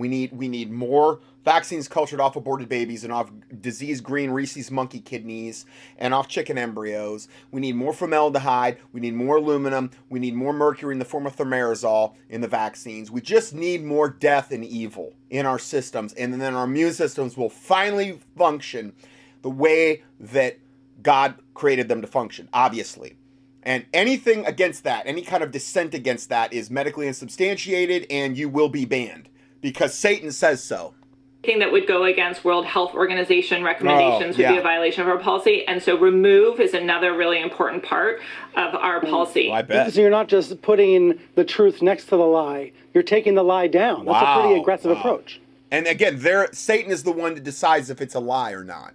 We 0.00 0.08
need 0.08 0.32
we 0.32 0.48
need 0.48 0.70
more 0.70 1.20
vaccines 1.44 1.86
cultured 1.86 2.20
off 2.20 2.34
aborted 2.34 2.70
babies 2.70 3.04
and 3.04 3.12
off 3.12 3.30
disease 3.60 4.00
green 4.00 4.30
Rhesus 4.30 4.70
monkey 4.70 4.98
kidneys 4.98 5.66
and 5.98 6.14
off 6.14 6.26
chicken 6.26 6.56
embryos. 6.56 7.28
We 7.50 7.60
need 7.60 7.76
more 7.76 7.92
formaldehyde. 7.92 8.78
We 8.94 9.00
need 9.00 9.12
more 9.12 9.36
aluminum. 9.36 9.90
We 10.08 10.18
need 10.18 10.34
more 10.34 10.54
mercury 10.54 10.94
in 10.94 10.98
the 10.98 11.04
form 11.04 11.26
of 11.26 11.36
thimerosal 11.36 12.14
in 12.30 12.40
the 12.40 12.48
vaccines. 12.48 13.10
We 13.10 13.20
just 13.20 13.54
need 13.54 13.84
more 13.84 14.08
death 14.08 14.52
and 14.52 14.64
evil 14.64 15.12
in 15.28 15.44
our 15.44 15.58
systems, 15.58 16.14
and 16.14 16.40
then 16.40 16.54
our 16.54 16.64
immune 16.64 16.94
systems 16.94 17.36
will 17.36 17.50
finally 17.50 18.20
function 18.38 18.94
the 19.42 19.50
way 19.50 20.02
that 20.18 20.58
God 21.02 21.34
created 21.52 21.88
them 21.88 22.00
to 22.00 22.06
function. 22.06 22.48
Obviously. 22.54 23.18
And 23.62 23.84
anything 23.92 24.46
against 24.46 24.84
that, 24.84 25.06
any 25.06 25.20
kind 25.20 25.42
of 25.42 25.50
dissent 25.50 25.92
against 25.92 26.30
that, 26.30 26.54
is 26.54 26.70
medically 26.70 27.06
unsubstantiated 27.06 28.06
and 28.08 28.38
you 28.38 28.48
will 28.48 28.70
be 28.70 28.86
banned 28.86 29.28
because 29.60 29.94
Satan 29.94 30.32
says 30.32 30.62
so. 30.62 30.94
Thing 31.42 31.60
that 31.60 31.72
would 31.72 31.86
go 31.86 32.04
against 32.04 32.44
World 32.44 32.66
Health 32.66 32.92
Organization 32.92 33.64
recommendations 33.64 34.36
Oh, 34.36 34.40
yeah. 34.40 34.50
would 34.50 34.56
be 34.56 34.60
a 34.60 34.62
violation 34.62 35.02
of 35.02 35.08
our 35.08 35.18
policy. 35.18 35.66
And 35.66 35.82
so 35.82 35.98
remove 35.98 36.60
is 36.60 36.74
another 36.74 37.16
really 37.16 37.40
important 37.40 37.82
part 37.82 38.20
of 38.56 38.74
our 38.74 39.00
policy. 39.00 39.50
I 39.50 39.62
bet. 39.62 39.94
So 39.94 40.02
you're 40.02 40.10
not 40.10 40.28
just 40.28 40.60
putting 40.60 41.18
the 41.36 41.44
truth 41.44 41.80
next 41.80 42.04
to 42.06 42.10
the 42.10 42.18
lie; 42.18 42.72
you're 42.92 43.02
taking 43.02 43.36
the 43.36 43.42
lie 43.42 43.68
down. 43.68 44.04
That's 44.04 44.22
a 44.22 44.40
pretty 44.42 44.60
aggressive 44.60 44.90
wow. 44.90 44.98
approach. 44.98 45.40
And 45.70 45.86
again, 45.86 46.18
there 46.18 46.48
Satan 46.52 46.92
is 46.92 47.04
the 47.04 47.12
one 47.12 47.34
that 47.34 47.44
decides 47.44 47.88
if 47.88 48.02
it's 48.02 48.14
a 48.14 48.20
lie 48.20 48.52
or 48.52 48.62
not. 48.62 48.92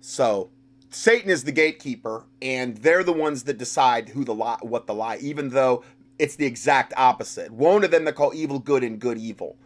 So 0.00 0.48
Satan 0.88 1.30
is 1.30 1.44
the 1.44 1.52
gatekeeper, 1.52 2.24
and 2.40 2.78
they're 2.78 3.04
the 3.04 3.12
ones 3.12 3.42
that 3.44 3.58
decide 3.58 4.08
who 4.08 4.24
the 4.24 4.34
lie, 4.34 4.58
what 4.62 4.86
the 4.86 4.94
lie, 4.94 5.18
even 5.18 5.50
though 5.50 5.84
it's 6.18 6.36
the 6.36 6.46
exact 6.46 6.94
opposite. 6.96 7.50
Woe 7.50 7.80
to 7.80 7.88
them 7.88 8.04
that 8.06 8.14
call 8.14 8.32
evil 8.34 8.58
good 8.58 8.82
and 8.82 8.98
good 8.98 9.18
evil. 9.18 9.56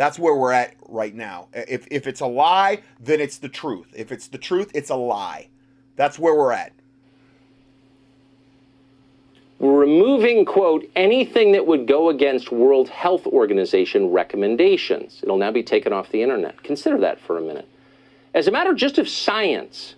That's 0.00 0.18
where 0.18 0.34
we're 0.34 0.52
at 0.52 0.76
right 0.88 1.14
now. 1.14 1.48
If 1.52 1.86
if 1.90 2.06
it's 2.06 2.22
a 2.22 2.26
lie, 2.26 2.80
then 3.00 3.20
it's 3.20 3.36
the 3.36 3.50
truth. 3.50 3.88
If 3.94 4.10
it's 4.10 4.28
the 4.28 4.38
truth, 4.38 4.70
it's 4.72 4.88
a 4.88 4.96
lie. 4.96 5.48
That's 5.96 6.18
where 6.18 6.34
we're 6.34 6.52
at. 6.52 6.72
We're 9.58 9.78
removing, 9.78 10.46
quote, 10.46 10.90
anything 10.96 11.52
that 11.52 11.66
would 11.66 11.86
go 11.86 12.08
against 12.08 12.50
World 12.50 12.88
Health 12.88 13.26
Organization 13.26 14.08
recommendations. 14.08 15.20
It'll 15.22 15.36
now 15.36 15.52
be 15.52 15.62
taken 15.62 15.92
off 15.92 16.08
the 16.08 16.22
internet. 16.22 16.62
Consider 16.62 16.96
that 17.00 17.20
for 17.20 17.36
a 17.36 17.42
minute. 17.42 17.68
As 18.32 18.48
a 18.48 18.50
matter 18.50 18.72
just 18.72 18.96
of 18.96 19.06
science, 19.06 19.96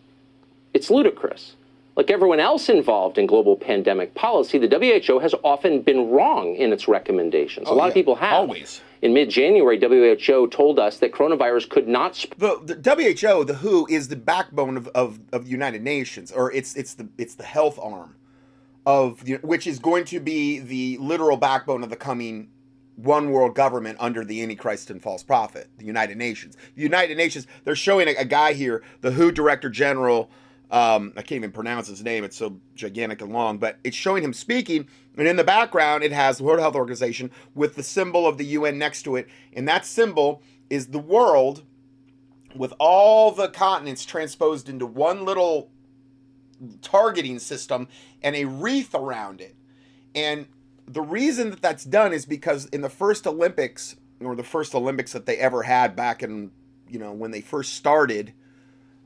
it's 0.75 0.91
ludicrous. 0.91 1.55
Like 1.95 2.11
everyone 2.11 2.41
else 2.41 2.69
involved 2.69 3.19
in 3.19 3.27
global 3.29 3.55
pandemic 3.55 4.15
policy, 4.15 4.59
the 4.59 4.67
WHO 4.67 5.21
has 5.21 5.33
often 5.45 5.81
been 5.81 6.11
wrong 6.11 6.57
in 6.57 6.73
its 6.73 6.89
recommendations. 6.89 7.69
Oh, 7.71 7.75
a 7.75 7.77
lot 7.77 7.85
yeah, 7.85 7.89
of 7.91 7.95
people 7.95 8.17
have. 8.17 8.33
always. 8.33 8.81
In 9.03 9.13
mid 9.13 9.31
January, 9.31 9.81
WHO 9.81 10.47
told 10.47 10.79
us 10.79 10.99
that 10.99 11.11
coronavirus 11.11 11.69
could 11.69 11.89
not 11.89 12.15
spread. 12.15 12.69
the, 12.69 12.75
the 12.77 12.95
WHO, 12.95 13.45
the 13.45 13.55
WHO, 13.55 13.87
is 13.91 14.07
the 14.07 14.17
backbone 14.17 14.77
of, 14.77 14.87
of, 14.89 15.19
of 15.33 15.45
the 15.45 15.51
United 15.51 15.83
Nations, 15.83 16.31
or 16.31 16.53
it's 16.53 16.77
it's 16.77 16.95
the 16.95 17.09
it's 17.19 17.35
the 17.35 17.43
health 17.43 17.81
arm 17.83 18.15
of 18.87 19.25
the, 19.25 19.35
which 19.43 19.67
is 19.67 19.81
going 19.81 20.05
to 20.05 20.21
be 20.21 20.61
the 20.61 20.99
literal 20.99 21.37
backbone 21.37 21.83
of 21.83 21.91
the 21.91 21.97
coming 21.97 22.49
one 22.95 23.31
world 23.31 23.57
government 23.57 23.97
under 24.01 24.25
the 24.25 24.41
Antichrist 24.41 24.89
and 24.91 25.03
false 25.03 25.25
prophet, 25.25 25.69
the 25.79 25.85
United 25.85 26.17
Nations. 26.17 26.57
The 26.77 26.83
United 26.83 27.17
Nations, 27.17 27.49
they're 27.65 27.75
showing 27.75 28.07
a, 28.07 28.15
a 28.15 28.25
guy 28.25 28.53
here, 28.53 28.85
the 29.01 29.13
WHO 29.13 29.33
Director 29.33 29.69
General. 29.69 30.31
Um, 30.73 31.13
I 31.17 31.23
can't 31.23 31.33
even 31.39 31.53
pronounce 31.53 31.87
his 31.87 32.03
name; 32.03 32.25
it's 32.25 32.37
so 32.37 32.59
gigantic 32.75 33.21
and 33.21 33.33
long. 33.33 33.59
But 33.59 33.79
it's 33.85 33.97
showing 33.97 34.25
him 34.25 34.33
speaking, 34.33 34.89
and 35.17 35.29
in 35.29 35.37
the 35.37 35.45
background, 35.45 36.03
it 36.03 36.13
has 36.13 36.39
the 36.39 36.45
World 36.45 36.61
Health 36.61 36.75
Organization 36.75 37.31
with 37.55 37.77
the 37.77 37.83
symbol 37.83 38.27
of 38.27 38.39
the 38.39 38.47
UN 38.47 38.79
next 38.79 39.03
to 39.03 39.17
it, 39.17 39.29
and 39.53 39.69
that 39.69 39.87
symbol 39.87 40.43
is 40.71 40.89
the 40.89 40.99
world 40.99 41.63
with 42.55 42.73
all 42.79 43.31
the 43.31 43.49
continents 43.49 44.05
transposed 44.05 44.69
into 44.69 44.87
one 44.87 45.25
little 45.25 45.71
targeting 46.81 47.39
system 47.39 47.89
and 48.23 48.37
a 48.37 48.45
wreath 48.45 48.95
around 48.95 49.41
it. 49.41 49.55
And 50.15 50.47
the 50.87 51.03
reason 51.03 51.51
that 51.51 51.63
that's 51.63 51.85
done 51.85 52.13
is 52.13 52.27
because 52.27 52.67
in 52.67 52.83
the 52.83 52.89
first 52.89 53.27
Olympics, 53.27 53.97
or 54.21 54.37
the 54.37 54.43
first 54.43 54.75
Olympics 54.75 55.13
that 55.13 55.27
they 55.27 55.37
ever 55.37 55.63
had 55.63 55.97
back 55.97 56.23
in, 56.23 56.51
you 56.89 56.99
know, 56.99 57.13
when 57.13 57.31
they 57.31 57.41
first 57.41 57.75
started, 57.75 58.33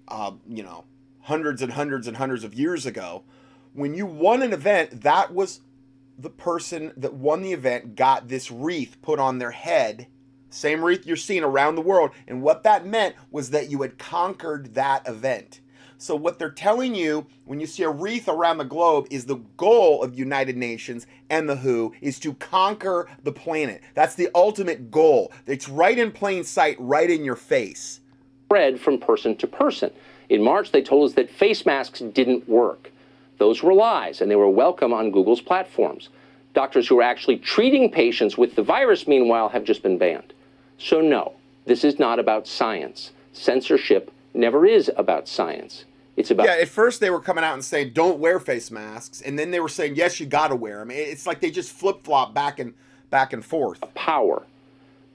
uh, 0.08 0.32
you 0.48 0.62
know, 0.62 0.84
hundreds 1.26 1.62
and 1.62 1.72
hundreds 1.72 2.08
and 2.08 2.16
hundreds 2.16 2.42
of 2.42 2.54
years 2.54 2.86
ago, 2.86 3.22
when 3.72 3.94
you 3.94 4.06
won 4.06 4.42
an 4.42 4.52
event, 4.52 5.02
that 5.02 5.32
was 5.32 5.60
the 6.18 6.30
person 6.30 6.92
that 6.96 7.14
won 7.14 7.42
the 7.42 7.52
event 7.52 7.94
got 7.94 8.28
this 8.28 8.50
wreath 8.50 8.96
put 9.02 9.20
on 9.20 9.38
their 9.38 9.50
head 9.50 10.08
same 10.56 10.82
wreath 10.82 11.06
you're 11.06 11.16
seeing 11.16 11.44
around 11.44 11.74
the 11.74 11.82
world. 11.82 12.12
And 12.26 12.42
what 12.42 12.62
that 12.62 12.86
meant 12.86 13.14
was 13.30 13.50
that 13.50 13.70
you 13.70 13.82
had 13.82 13.98
conquered 13.98 14.74
that 14.74 15.06
event. 15.06 15.60
So, 15.98 16.14
what 16.14 16.38
they're 16.38 16.50
telling 16.50 16.94
you 16.94 17.26
when 17.46 17.58
you 17.58 17.66
see 17.66 17.82
a 17.82 17.90
wreath 17.90 18.28
around 18.28 18.58
the 18.58 18.64
globe 18.64 19.06
is 19.10 19.24
the 19.24 19.40
goal 19.56 20.02
of 20.02 20.18
United 20.18 20.56
Nations 20.56 21.06
and 21.30 21.48
the 21.48 21.56
WHO 21.56 21.94
is 22.02 22.18
to 22.20 22.34
conquer 22.34 23.08
the 23.22 23.32
planet. 23.32 23.82
That's 23.94 24.14
the 24.14 24.28
ultimate 24.34 24.90
goal. 24.90 25.32
It's 25.46 25.70
right 25.70 25.98
in 25.98 26.12
plain 26.12 26.44
sight, 26.44 26.76
right 26.78 27.10
in 27.10 27.24
your 27.24 27.36
face. 27.36 28.00
spread 28.46 28.78
from 28.78 28.98
person 28.98 29.36
to 29.36 29.46
person. 29.46 29.90
In 30.28 30.42
March, 30.42 30.72
they 30.72 30.82
told 30.82 31.08
us 31.08 31.14
that 31.14 31.30
face 31.30 31.64
masks 31.66 32.00
didn't 32.00 32.48
work. 32.48 32.90
Those 33.38 33.62
were 33.62 33.74
lies, 33.74 34.20
and 34.20 34.30
they 34.30 34.36
were 34.36 34.48
welcome 34.48 34.92
on 34.92 35.10
Google's 35.10 35.40
platforms. 35.40 36.08
Doctors 36.54 36.88
who 36.88 36.98
are 36.98 37.02
actually 37.02 37.38
treating 37.38 37.90
patients 37.90 38.38
with 38.38 38.56
the 38.56 38.62
virus, 38.62 39.06
meanwhile, 39.06 39.48
have 39.48 39.64
just 39.64 39.82
been 39.82 39.98
banned. 39.98 40.32
So, 40.78 41.00
no, 41.00 41.34
this 41.66 41.84
is 41.84 41.98
not 41.98 42.18
about 42.18 42.46
science. 42.46 43.12
Censorship 43.32 44.10
never 44.32 44.64
is 44.64 44.90
about 44.96 45.28
science. 45.28 45.84
It's 46.16 46.30
about 46.30 46.46
Yeah, 46.46 46.54
at 46.54 46.68
first 46.68 47.00
they 47.00 47.10
were 47.10 47.20
coming 47.20 47.44
out 47.44 47.54
and 47.54 47.64
saying 47.64 47.92
don't 47.92 48.18
wear 48.18 48.40
face 48.40 48.70
masks, 48.70 49.20
and 49.20 49.38
then 49.38 49.50
they 49.50 49.60
were 49.60 49.68
saying 49.68 49.96
yes, 49.96 50.18
you 50.18 50.26
got 50.26 50.48
to 50.48 50.56
wear 50.56 50.78
them. 50.78 50.90
It's 50.90 51.26
like 51.26 51.40
they 51.40 51.50
just 51.50 51.72
flip 51.72 52.04
flop 52.04 52.32
back 52.32 52.58
and 52.58 52.72
back 53.10 53.32
and 53.32 53.44
forth. 53.44 53.80
power. 53.94 54.44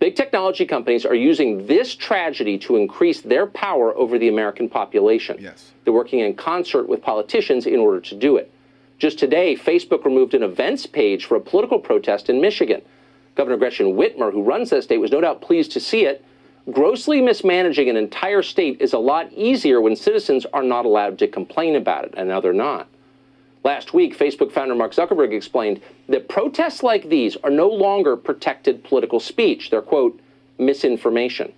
Big 0.02 0.16
technology 0.16 0.66
companies 0.66 1.06
are 1.06 1.14
using 1.14 1.68
this 1.68 1.94
tragedy 1.94 2.58
to 2.58 2.76
increase 2.76 3.22
their 3.22 3.46
power 3.46 3.96
over 3.96 4.18
the 4.18 4.30
American 4.30 4.68
population. 4.68 5.38
Yes. 5.40 5.74
They're 5.84 5.94
working 5.94 6.22
in 6.22 6.34
concert 6.34 6.90
with 6.90 7.04
politicians 7.04 7.68
in 7.68 7.80
order 7.80 8.02
to 8.02 8.16
do 8.16 8.38
it. 8.38 8.52
Just 8.98 9.20
today, 9.20 9.56
Facebook 9.56 10.04
removed 10.04 10.34
an 10.34 10.42
events 10.42 10.88
page 10.88 11.26
for 11.26 11.36
a 11.36 11.40
political 11.40 11.78
protest 11.78 12.32
in 12.32 12.42
Michigan. 12.42 12.82
Governor 13.36 13.58
Gretchen 13.58 13.94
Whitmer, 13.94 14.32
who 14.32 14.42
runs 14.42 14.72
that 14.72 14.86
state, 14.86 14.98
was 14.98 15.12
no 15.12 15.22
doubt 15.22 15.40
pleased 15.40 15.72
to 15.74 15.80
see 15.80 16.06
it. 16.06 16.26
Grossly 16.72 17.22
mismanaging 17.22 17.88
an 17.88 17.96
entire 17.96 18.42
state 18.42 18.82
is 18.82 18.94
a 18.94 18.98
lot 18.98 19.32
easier 19.34 19.82
when 19.82 19.96
citizens 19.96 20.48
are 20.52 20.64
not 20.64 20.86
allowed 20.86 21.20
to 21.20 21.28
complain 21.28 21.76
about 21.76 22.06
it, 22.06 22.16
and 22.18 22.28
now 22.28 22.42
they're 22.42 22.54
not. 22.54 22.88
Last 23.64 23.94
week, 23.94 24.18
Facebook 24.18 24.52
founder 24.52 24.74
Mark 24.74 24.94
Zuckerberg 24.94 25.34
explained 25.34 25.82
that 26.10 26.28
protests 26.28 26.82
like 26.82 27.10
these 27.10 27.38
are 27.38 27.52
no 27.52 27.70
longer 27.70 28.18
protected 28.18 28.84
political 28.84 29.20
speech. 29.20 29.70
They're, 29.70 29.82
quote, 29.84 30.20
misinformation. 30.58 31.54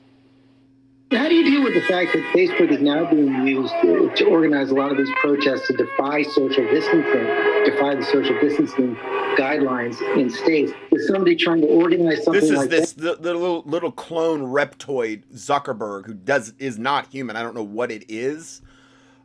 How 1.11 1.30
do 1.30 1.35
you 1.35 1.43
deal 1.43 1.63
with 1.63 1.75
the 1.75 1.81
fact 1.81 2.11
that 2.13 2.23
Facebook 2.34 2.71
is 2.71 2.81
now 2.81 3.09
being 3.09 3.45
used 3.45 3.73
to, 3.84 4.11
to 4.15 4.25
organize 4.25 4.71
a 4.71 4.73
lot 4.73 4.91
of 4.91 4.97
these 4.97 5.11
protests 5.21 5.67
to 5.67 5.77
defy 5.77 6.23
social 6.23 6.63
distancing, 6.65 7.25
defy 7.65 7.93
the 7.95 8.03
social 8.03 8.38
distancing 8.41 8.95
guidelines 9.38 10.01
in 10.17 10.30
states? 10.31 10.71
Is 10.91 11.07
somebody 11.07 11.35
trying 11.35 11.61
to 11.61 11.67
organize 11.67 12.23
something 12.23 12.41
This 12.41 12.49
is 12.49 12.57
like 12.57 12.69
this 12.69 12.93
that? 12.93 13.21
the, 13.21 13.30
the 13.30 13.34
little 13.35 13.61
little 13.65 13.91
clone 13.91 14.41
reptoid 14.41 15.23
Zuckerberg 15.35 16.07
who 16.07 16.15
does 16.15 16.53
is 16.57 16.80
not 16.80 17.07
human. 17.11 17.35
I 17.35 17.43
don't 17.43 17.55
know 17.55 17.63
what 17.63 17.91
it 17.91 18.05
is. 18.09 18.63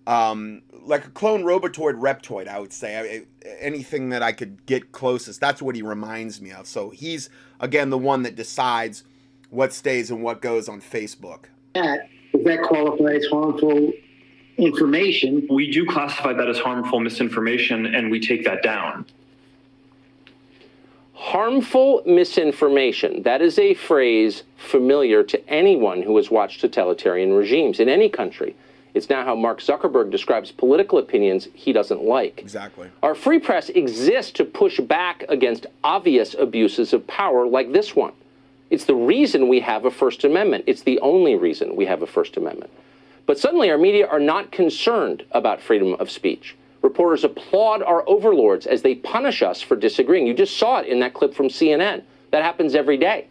Um, 0.07 0.63
like 0.85 1.07
a 1.07 1.11
clone 1.11 1.43
robotoid 1.45 1.95
reptoid, 2.01 2.49
I 2.49 2.59
would 2.59 2.73
say. 2.73 2.97
I, 2.97 3.01
I- 3.03 3.25
anything 3.61 4.11
that 4.11 4.23
I 4.23 4.33
could 4.33 4.65
get 4.67 4.93
closest, 4.93 5.41
that's 5.41 5.63
what 5.63 5.75
he 5.75 5.83
reminds 5.83 6.41
me 6.41 6.51
of. 6.53 6.67
So 6.67 6.91
he's 6.91 7.31
again 7.61 7.91
the 7.91 7.99
one 7.99 8.23
that 8.25 8.37
decides 8.37 9.05
what 9.51 9.73
stays 9.73 10.11
and 10.11 10.23
what 10.23 10.43
goes 10.43 10.69
on 10.69 10.81
Facebook. 10.81 11.45
that? 11.75 12.09
Does 12.33 12.45
that 12.45 12.63
qualify 12.63 13.15
as 13.15 13.25
harmful 13.27 13.91
information? 14.59 15.47
We 15.51 15.71
do 15.71 15.87
classify 15.87 16.35
that 16.35 16.47
as 16.49 16.59
harmful 16.59 17.01
misinformation 17.01 17.87
and 17.87 18.11
we 18.11 18.21
take 18.21 18.45
that 18.45 18.63
down. 18.63 19.07
Harmful 21.15 22.03
misinformation. 22.07 23.23
That 23.23 23.43
is 23.43 23.59
a 23.59 23.75
phrase 23.75 24.45
familiar 24.57 25.23
to 25.25 25.49
anyone 25.49 26.03
who 26.03 26.17
has 26.17 26.31
watched 26.31 26.61
totalitarian 26.61 27.33
regimes 27.33 27.81
in 27.81 27.89
any 27.89 28.09
country. 28.09 28.55
It's 28.95 29.09
now 29.09 29.25
how 29.25 29.35
Mark 29.35 29.61
Zuckerberg 29.61 30.11
describes 30.11 30.51
political 30.51 30.99
opinions 30.99 31.49
he 31.55 31.73
doesn't 31.73 32.03
like. 32.03 32.41
Exactly. 32.41 32.89
Our 33.03 33.15
free 33.15 33.39
press 33.39 33.69
exists 33.69 34.33
to 34.33 34.45
push 34.45 34.81
back 34.81 35.25
against 35.29 35.67
obvious 35.85 36.35
abuses 36.35 36.93
of 36.93 37.07
power 37.07 37.47
like 37.47 37.73
this 37.73 37.95
one. 37.95 38.13
It's 38.71 38.85
the 38.85 38.95
reason 38.95 39.49
we 39.49 39.61
have 39.61 39.85
a 39.85 39.91
First 39.91 40.25
Amendment. 40.25 40.65
It's 40.67 40.83
the 40.83 41.01
only 41.01 41.37
reason 41.37 41.77
we 41.77 41.87
have 41.87 42.03
a 42.03 42.07
First 42.07 42.37
Amendment. 42.37 42.71
But 43.27 43.39
suddenly, 43.39 43.71
our 43.71 43.79
media 43.79 44.07
are 44.07 44.21
not 44.21 44.53
concerned 44.53 45.25
about 45.33 45.61
freedom 45.61 45.95
of 45.95 46.11
speech. 46.11 46.57
Reporters 46.83 47.25
applaud 47.25 47.83
our 47.83 48.09
overlords 48.09 48.67
as 48.67 48.83
they 48.83 48.95
punish 48.95 49.43
us 49.43 49.61
for 49.61 49.77
disagreeing. 49.77 50.27
You 50.27 50.35
just 50.35 50.57
saw 50.57 50.79
it 50.79 50.87
in 50.87 51.01
that 51.01 51.15
clip 51.15 51.35
from 51.35 51.49
CNN. 51.49 52.03
That 52.31 52.43
happens 52.43 52.75
every 52.75 52.97
day. 52.97 53.27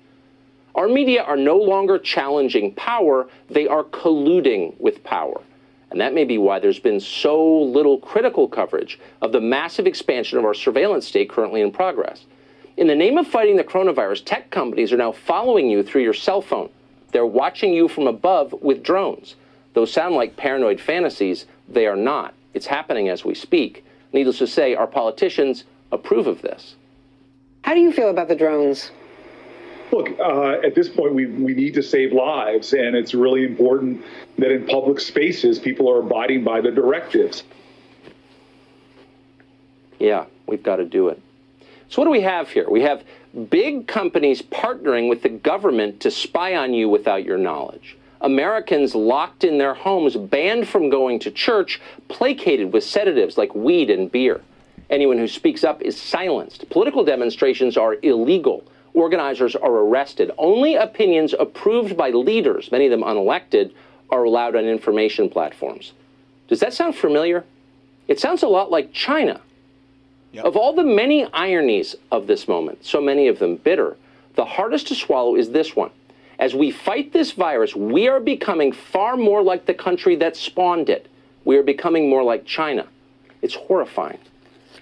Our 0.75 0.87
media 0.87 1.23
are 1.23 1.37
no 1.37 1.57
longer 1.57 1.97
challenging 1.97 2.73
power, 2.75 3.27
they 3.49 3.67
are 3.67 3.83
colluding 3.83 4.79
with 4.79 5.03
power. 5.03 5.41
And 5.89 6.01
that 6.01 6.13
may 6.13 6.25
be 6.25 6.37
why 6.37 6.59
there's 6.59 6.79
been 6.79 6.99
so 6.99 7.61
little 7.61 7.97
critical 7.99 8.47
coverage 8.47 8.99
of 9.21 9.31
the 9.31 9.41
massive 9.41 9.87
expansion 9.87 10.37
of 10.37 10.45
our 10.45 10.53
surveillance 10.53 11.07
state 11.07 11.29
currently 11.29 11.61
in 11.61 11.71
progress. 11.71 12.25
In 12.75 12.87
the 12.87 12.95
name 12.95 13.17
of 13.17 13.27
fighting 13.27 13.55
the 13.55 13.63
coronavirus, 13.63 14.25
tech 14.25 14.51
companies 14.51 14.91
are 14.91 14.97
now 14.97 15.11
following 15.11 15.69
you 15.69 15.83
through 15.83 16.03
your 16.03 16.13
cell 16.13 16.41
phone. 16.41 16.69
They're 17.11 17.25
watching 17.25 17.73
you 17.73 17.87
from 17.87 18.05
above 18.05 18.53
with 18.61 18.83
drones. 18.83 19.35
Those 19.73 19.91
sound 19.91 20.15
like 20.15 20.35
paranoid 20.35 20.79
fantasies. 20.79 21.45
They 21.69 21.87
are 21.87 21.95
not. 21.95 22.33
It's 22.53 22.65
happening 22.65 23.09
as 23.09 23.23
we 23.23 23.33
speak. 23.33 23.85
Needless 24.13 24.39
to 24.39 24.47
say, 24.47 24.75
our 24.75 24.87
politicians 24.87 25.63
approve 25.91 26.27
of 26.27 26.41
this. 26.41 26.75
How 27.63 27.73
do 27.73 27.79
you 27.79 27.91
feel 27.91 28.09
about 28.09 28.27
the 28.27 28.35
drones? 28.35 28.91
Look, 29.91 30.19
uh, 30.19 30.59
at 30.65 30.75
this 30.75 30.89
point, 30.89 31.13
we, 31.13 31.27
we 31.27 31.53
need 31.53 31.73
to 31.75 31.83
save 31.83 32.11
lives, 32.11 32.73
and 32.73 32.95
it's 32.95 33.13
really 33.13 33.45
important 33.45 34.03
that 34.37 34.51
in 34.51 34.65
public 34.65 34.99
spaces, 34.99 35.59
people 35.59 35.89
are 35.89 35.99
abiding 35.99 36.43
by 36.43 36.59
the 36.61 36.71
directives. 36.71 37.43
Yeah, 39.99 40.25
we've 40.45 40.63
got 40.63 40.77
to 40.77 40.85
do 40.85 41.07
it. 41.07 41.21
So, 41.89 42.01
what 42.01 42.05
do 42.05 42.11
we 42.11 42.21
have 42.21 42.49
here? 42.49 42.69
We 42.69 42.81
have 42.81 43.03
big 43.49 43.87
companies 43.87 44.41
partnering 44.41 45.07
with 45.09 45.21
the 45.21 45.29
government 45.29 46.01
to 46.01 46.11
spy 46.11 46.55
on 46.55 46.73
you 46.73 46.89
without 46.89 47.23
your 47.23 47.37
knowledge. 47.37 47.97
Americans 48.19 48.93
locked 48.93 49.43
in 49.43 49.57
their 49.57 49.73
homes, 49.73 50.15
banned 50.15 50.67
from 50.67 50.89
going 50.89 51.19
to 51.19 51.31
church, 51.31 51.79
placated 52.09 52.73
with 52.73 52.83
sedatives 52.83 53.37
like 53.37 53.53
weed 53.55 53.89
and 53.89 54.11
beer. 54.11 54.41
Anyone 54.89 55.17
who 55.17 55.27
speaks 55.27 55.63
up 55.63 55.81
is 55.81 55.99
silenced. 55.99 56.69
Political 56.69 57.05
demonstrations 57.05 57.77
are 57.77 57.97
illegal. 58.01 58.63
Organizers 58.97 59.55
are 59.55 59.71
arrested. 59.71 60.31
Only 60.39 60.73
opinions 60.73 61.35
approved 61.39 61.95
by 61.95 62.09
leaders, 62.09 62.71
many 62.71 62.85
of 62.85 62.89
them 62.91 63.03
unelected, 63.03 63.71
are 64.09 64.23
allowed 64.23 64.55
on 64.55 64.65
information 64.65 65.29
platforms. 65.29 65.93
Does 66.47 66.61
that 66.61 66.73
sound 66.73 66.95
familiar? 66.95 67.45
It 68.07 68.19
sounds 68.19 68.41
a 68.41 68.47
lot 68.47 68.71
like 68.71 68.91
China. 68.91 69.39
Of 70.39 70.57
all 70.57 70.73
the 70.73 70.83
many 70.83 71.31
ironies 71.31 71.95
of 72.11 72.25
this 72.25 72.47
moment, 72.47 72.85
so 72.85 72.99
many 72.99 73.27
of 73.27 73.37
them 73.37 73.57
bitter, 73.57 73.97
the 74.33 74.45
hardest 74.45 74.87
to 74.87 74.95
swallow 74.95 75.35
is 75.35 75.51
this 75.51 75.75
one. 75.75 75.91
As 76.39 76.55
we 76.55 76.71
fight 76.71 77.13
this 77.13 77.33
virus, 77.33 77.75
we 77.75 78.07
are 78.07 78.19
becoming 78.19 78.71
far 78.71 79.15
more 79.15 79.43
like 79.43 79.67
the 79.67 79.75
country 79.75 80.15
that 80.15 80.35
spawned 80.35 80.89
it. 80.89 81.07
We 81.45 81.57
are 81.57 81.63
becoming 81.63 82.09
more 82.09 82.23
like 82.23 82.45
China. 82.45 82.87
It's 83.43 83.53
horrifying. 83.53 84.19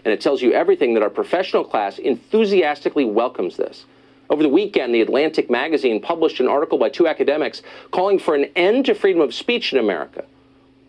And 0.05 0.13
it 0.13 0.21
tells 0.21 0.41
you 0.41 0.53
everything 0.53 0.93
that 0.93 1.03
our 1.03 1.09
professional 1.09 1.65
class 1.65 1.99
enthusiastically 1.99 3.03
welcomes 3.03 3.57
this. 3.57 3.83
Over 4.29 4.41
the 4.41 4.49
weekend, 4.49 4.93
the 4.93 5.01
Atlantic 5.01 5.49
magazine 5.49 6.01
published 6.01 6.39
an 6.39 6.47
article 6.47 6.77
by 6.77 6.89
two 6.89 7.07
academics 7.07 7.61
calling 7.91 8.17
for 8.17 8.35
an 8.35 8.45
end 8.55 8.85
to 8.85 8.95
freedom 8.95 9.21
of 9.21 9.33
speech 9.33 9.71
in 9.71 9.79
America. 9.79 10.25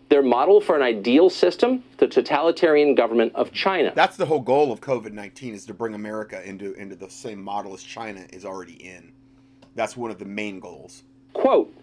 Their 0.09 0.23
model 0.23 0.61
for 0.61 0.75
an 0.75 0.81
ideal 0.81 1.29
system, 1.29 1.83
the 1.97 2.07
totalitarian 2.07 2.95
government 2.95 3.35
of 3.35 3.51
China. 3.51 3.91
That's 3.93 4.17
the 4.17 4.25
whole 4.25 4.39
goal 4.39 4.71
of 4.71 4.79
COVID 4.79 5.11
nineteen 5.11 5.53
is 5.53 5.65
to 5.65 5.73
bring 5.73 5.93
America 5.93 6.41
into 6.47 6.73
into 6.73 6.95
the 6.95 7.09
same 7.09 7.43
model 7.43 7.73
as 7.73 7.83
China 7.83 8.25
is 8.31 8.45
already 8.45 8.73
in. 8.73 9.11
That's 9.75 9.97
one 9.97 10.09
of 10.09 10.17
the 10.17 10.25
main 10.25 10.59
goals. 10.59 11.03
Quote 11.33 11.73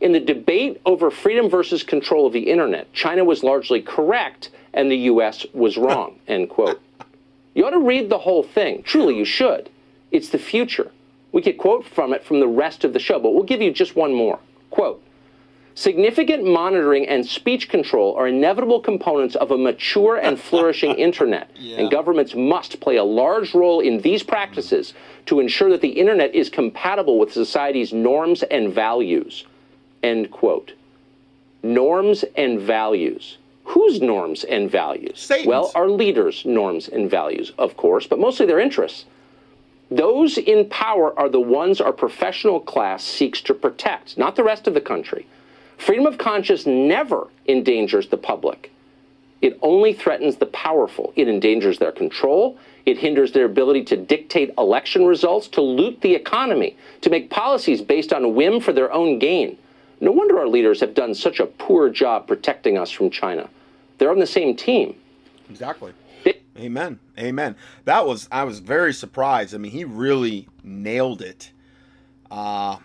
In 0.00 0.12
the 0.12 0.20
debate 0.20 0.80
over 0.84 1.10
freedom 1.10 1.48
versus 1.48 1.82
control 1.82 2.26
of 2.26 2.34
the 2.34 2.50
internet, 2.50 2.92
China 2.92 3.24
was 3.24 3.42
largely 3.42 3.80
correct 3.80 4.50
and 4.74 4.90
the 4.90 4.98
U.S. 4.98 5.46
was 5.52 5.76
wrong. 5.76 6.20
End 6.28 6.48
quote. 6.50 6.80
You 7.54 7.66
ought 7.66 7.70
to 7.70 7.80
read 7.80 8.10
the 8.10 8.18
whole 8.18 8.44
thing. 8.44 8.82
Truly, 8.82 9.16
you 9.16 9.24
should. 9.24 9.70
It's 10.12 10.28
the 10.28 10.38
future. 10.38 10.92
We 11.32 11.42
could 11.42 11.58
quote 11.58 11.84
from 11.86 12.12
it 12.12 12.24
from 12.24 12.40
the 12.40 12.48
rest 12.48 12.84
of 12.84 12.92
the 12.92 12.98
show, 12.98 13.18
but 13.20 13.30
we'll 13.32 13.44
give 13.44 13.62
you 13.62 13.70
just 13.70 13.96
one 13.96 14.14
more. 14.14 14.38
Quote 14.70 15.02
Significant 15.74 16.44
monitoring 16.44 17.06
and 17.06 17.24
speech 17.24 17.68
control 17.68 18.14
are 18.16 18.26
inevitable 18.28 18.80
components 18.80 19.36
of 19.36 19.50
a 19.50 19.56
mature 19.56 20.16
and 20.16 20.38
flourishing 20.48 20.94
internet, 20.96 21.50
and 21.58 21.90
governments 21.90 22.34
must 22.34 22.80
play 22.80 22.96
a 22.96 23.04
large 23.04 23.54
role 23.54 23.80
in 23.80 24.00
these 24.00 24.22
mm. 24.22 24.28
practices 24.28 24.94
to 25.26 25.40
ensure 25.40 25.70
that 25.70 25.80
the 25.80 25.88
internet 25.88 26.34
is 26.34 26.48
compatible 26.48 27.18
with 27.18 27.32
society's 27.32 27.92
norms 27.92 28.42
and 28.44 28.72
values. 28.72 29.46
End 30.02 30.30
quote. 30.30 30.72
Norms 31.62 32.24
and 32.36 32.60
values. 32.60 33.38
Whose 33.64 34.00
norms 34.00 34.42
and 34.42 34.68
values? 34.68 35.18
Well, 35.46 35.70
our 35.74 35.88
leaders' 35.88 36.44
norms 36.44 36.88
and 36.88 37.08
values, 37.08 37.52
of 37.56 37.76
course, 37.76 38.06
but 38.06 38.18
mostly 38.18 38.46
their 38.46 38.58
interests. 38.58 39.04
Those 39.90 40.38
in 40.38 40.68
power 40.68 41.18
are 41.18 41.28
the 41.28 41.40
ones 41.40 41.80
our 41.80 41.92
professional 41.92 42.60
class 42.60 43.02
seeks 43.02 43.40
to 43.42 43.54
protect, 43.54 44.16
not 44.16 44.36
the 44.36 44.44
rest 44.44 44.68
of 44.68 44.74
the 44.74 44.80
country. 44.80 45.26
Freedom 45.78 46.06
of 46.06 46.18
conscience 46.18 46.64
never 46.64 47.28
endangers 47.48 48.08
the 48.08 48.16
public. 48.16 48.70
It 49.42 49.58
only 49.62 49.92
threatens 49.92 50.36
the 50.36 50.46
powerful. 50.46 51.12
It 51.16 51.26
endangers 51.26 51.78
their 51.78 51.92
control. 51.92 52.58
It 52.86 52.98
hinders 52.98 53.32
their 53.32 53.46
ability 53.46 53.84
to 53.84 53.96
dictate 53.96 54.52
election 54.58 55.06
results, 55.06 55.48
to 55.48 55.60
loot 55.60 56.00
the 56.02 56.14
economy, 56.14 56.76
to 57.00 57.10
make 57.10 57.30
policies 57.30 57.80
based 57.80 58.12
on 58.12 58.34
whim 58.34 58.60
for 58.60 58.72
their 58.72 58.92
own 58.92 59.18
gain. 59.18 59.58
No 60.00 60.12
wonder 60.12 60.38
our 60.38 60.48
leaders 60.48 60.80
have 60.80 60.94
done 60.94 61.14
such 61.14 61.40
a 61.40 61.46
poor 61.46 61.90
job 61.90 62.26
protecting 62.26 62.78
us 62.78 62.90
from 62.90 63.10
China. 63.10 63.48
They're 63.98 64.10
on 64.10 64.18
the 64.18 64.26
same 64.26 64.56
team. 64.56 64.94
Exactly. 65.50 65.92
Amen. 66.58 66.98
Amen. 67.18 67.56
That 67.84 68.06
was 68.06 68.28
I 68.30 68.44
was 68.44 68.58
very 68.58 68.92
surprised. 68.92 69.54
I 69.54 69.58
mean, 69.58 69.72
he 69.72 69.84
really 69.84 70.48
nailed 70.62 71.22
it. 71.22 71.52
Uh 72.30 72.78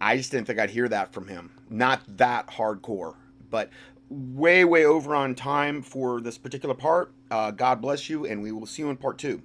I 0.00 0.16
just 0.16 0.30
didn't 0.30 0.46
think 0.46 0.58
I'd 0.58 0.70
hear 0.70 0.88
that 0.88 1.12
from 1.12 1.28
him. 1.28 1.50
Not 1.70 2.02
that 2.16 2.46
hardcore, 2.48 3.14
but 3.50 3.70
way 4.08 4.64
way 4.64 4.84
over 4.84 5.14
on 5.14 5.34
time 5.34 5.82
for 5.82 6.20
this 6.20 6.38
particular 6.38 6.74
part. 6.74 7.12
Uh 7.30 7.50
God 7.50 7.80
bless 7.80 8.08
you 8.08 8.26
and 8.26 8.42
we 8.42 8.52
will 8.52 8.66
see 8.66 8.82
you 8.82 8.90
in 8.90 8.96
part 8.96 9.18
2. 9.18 9.42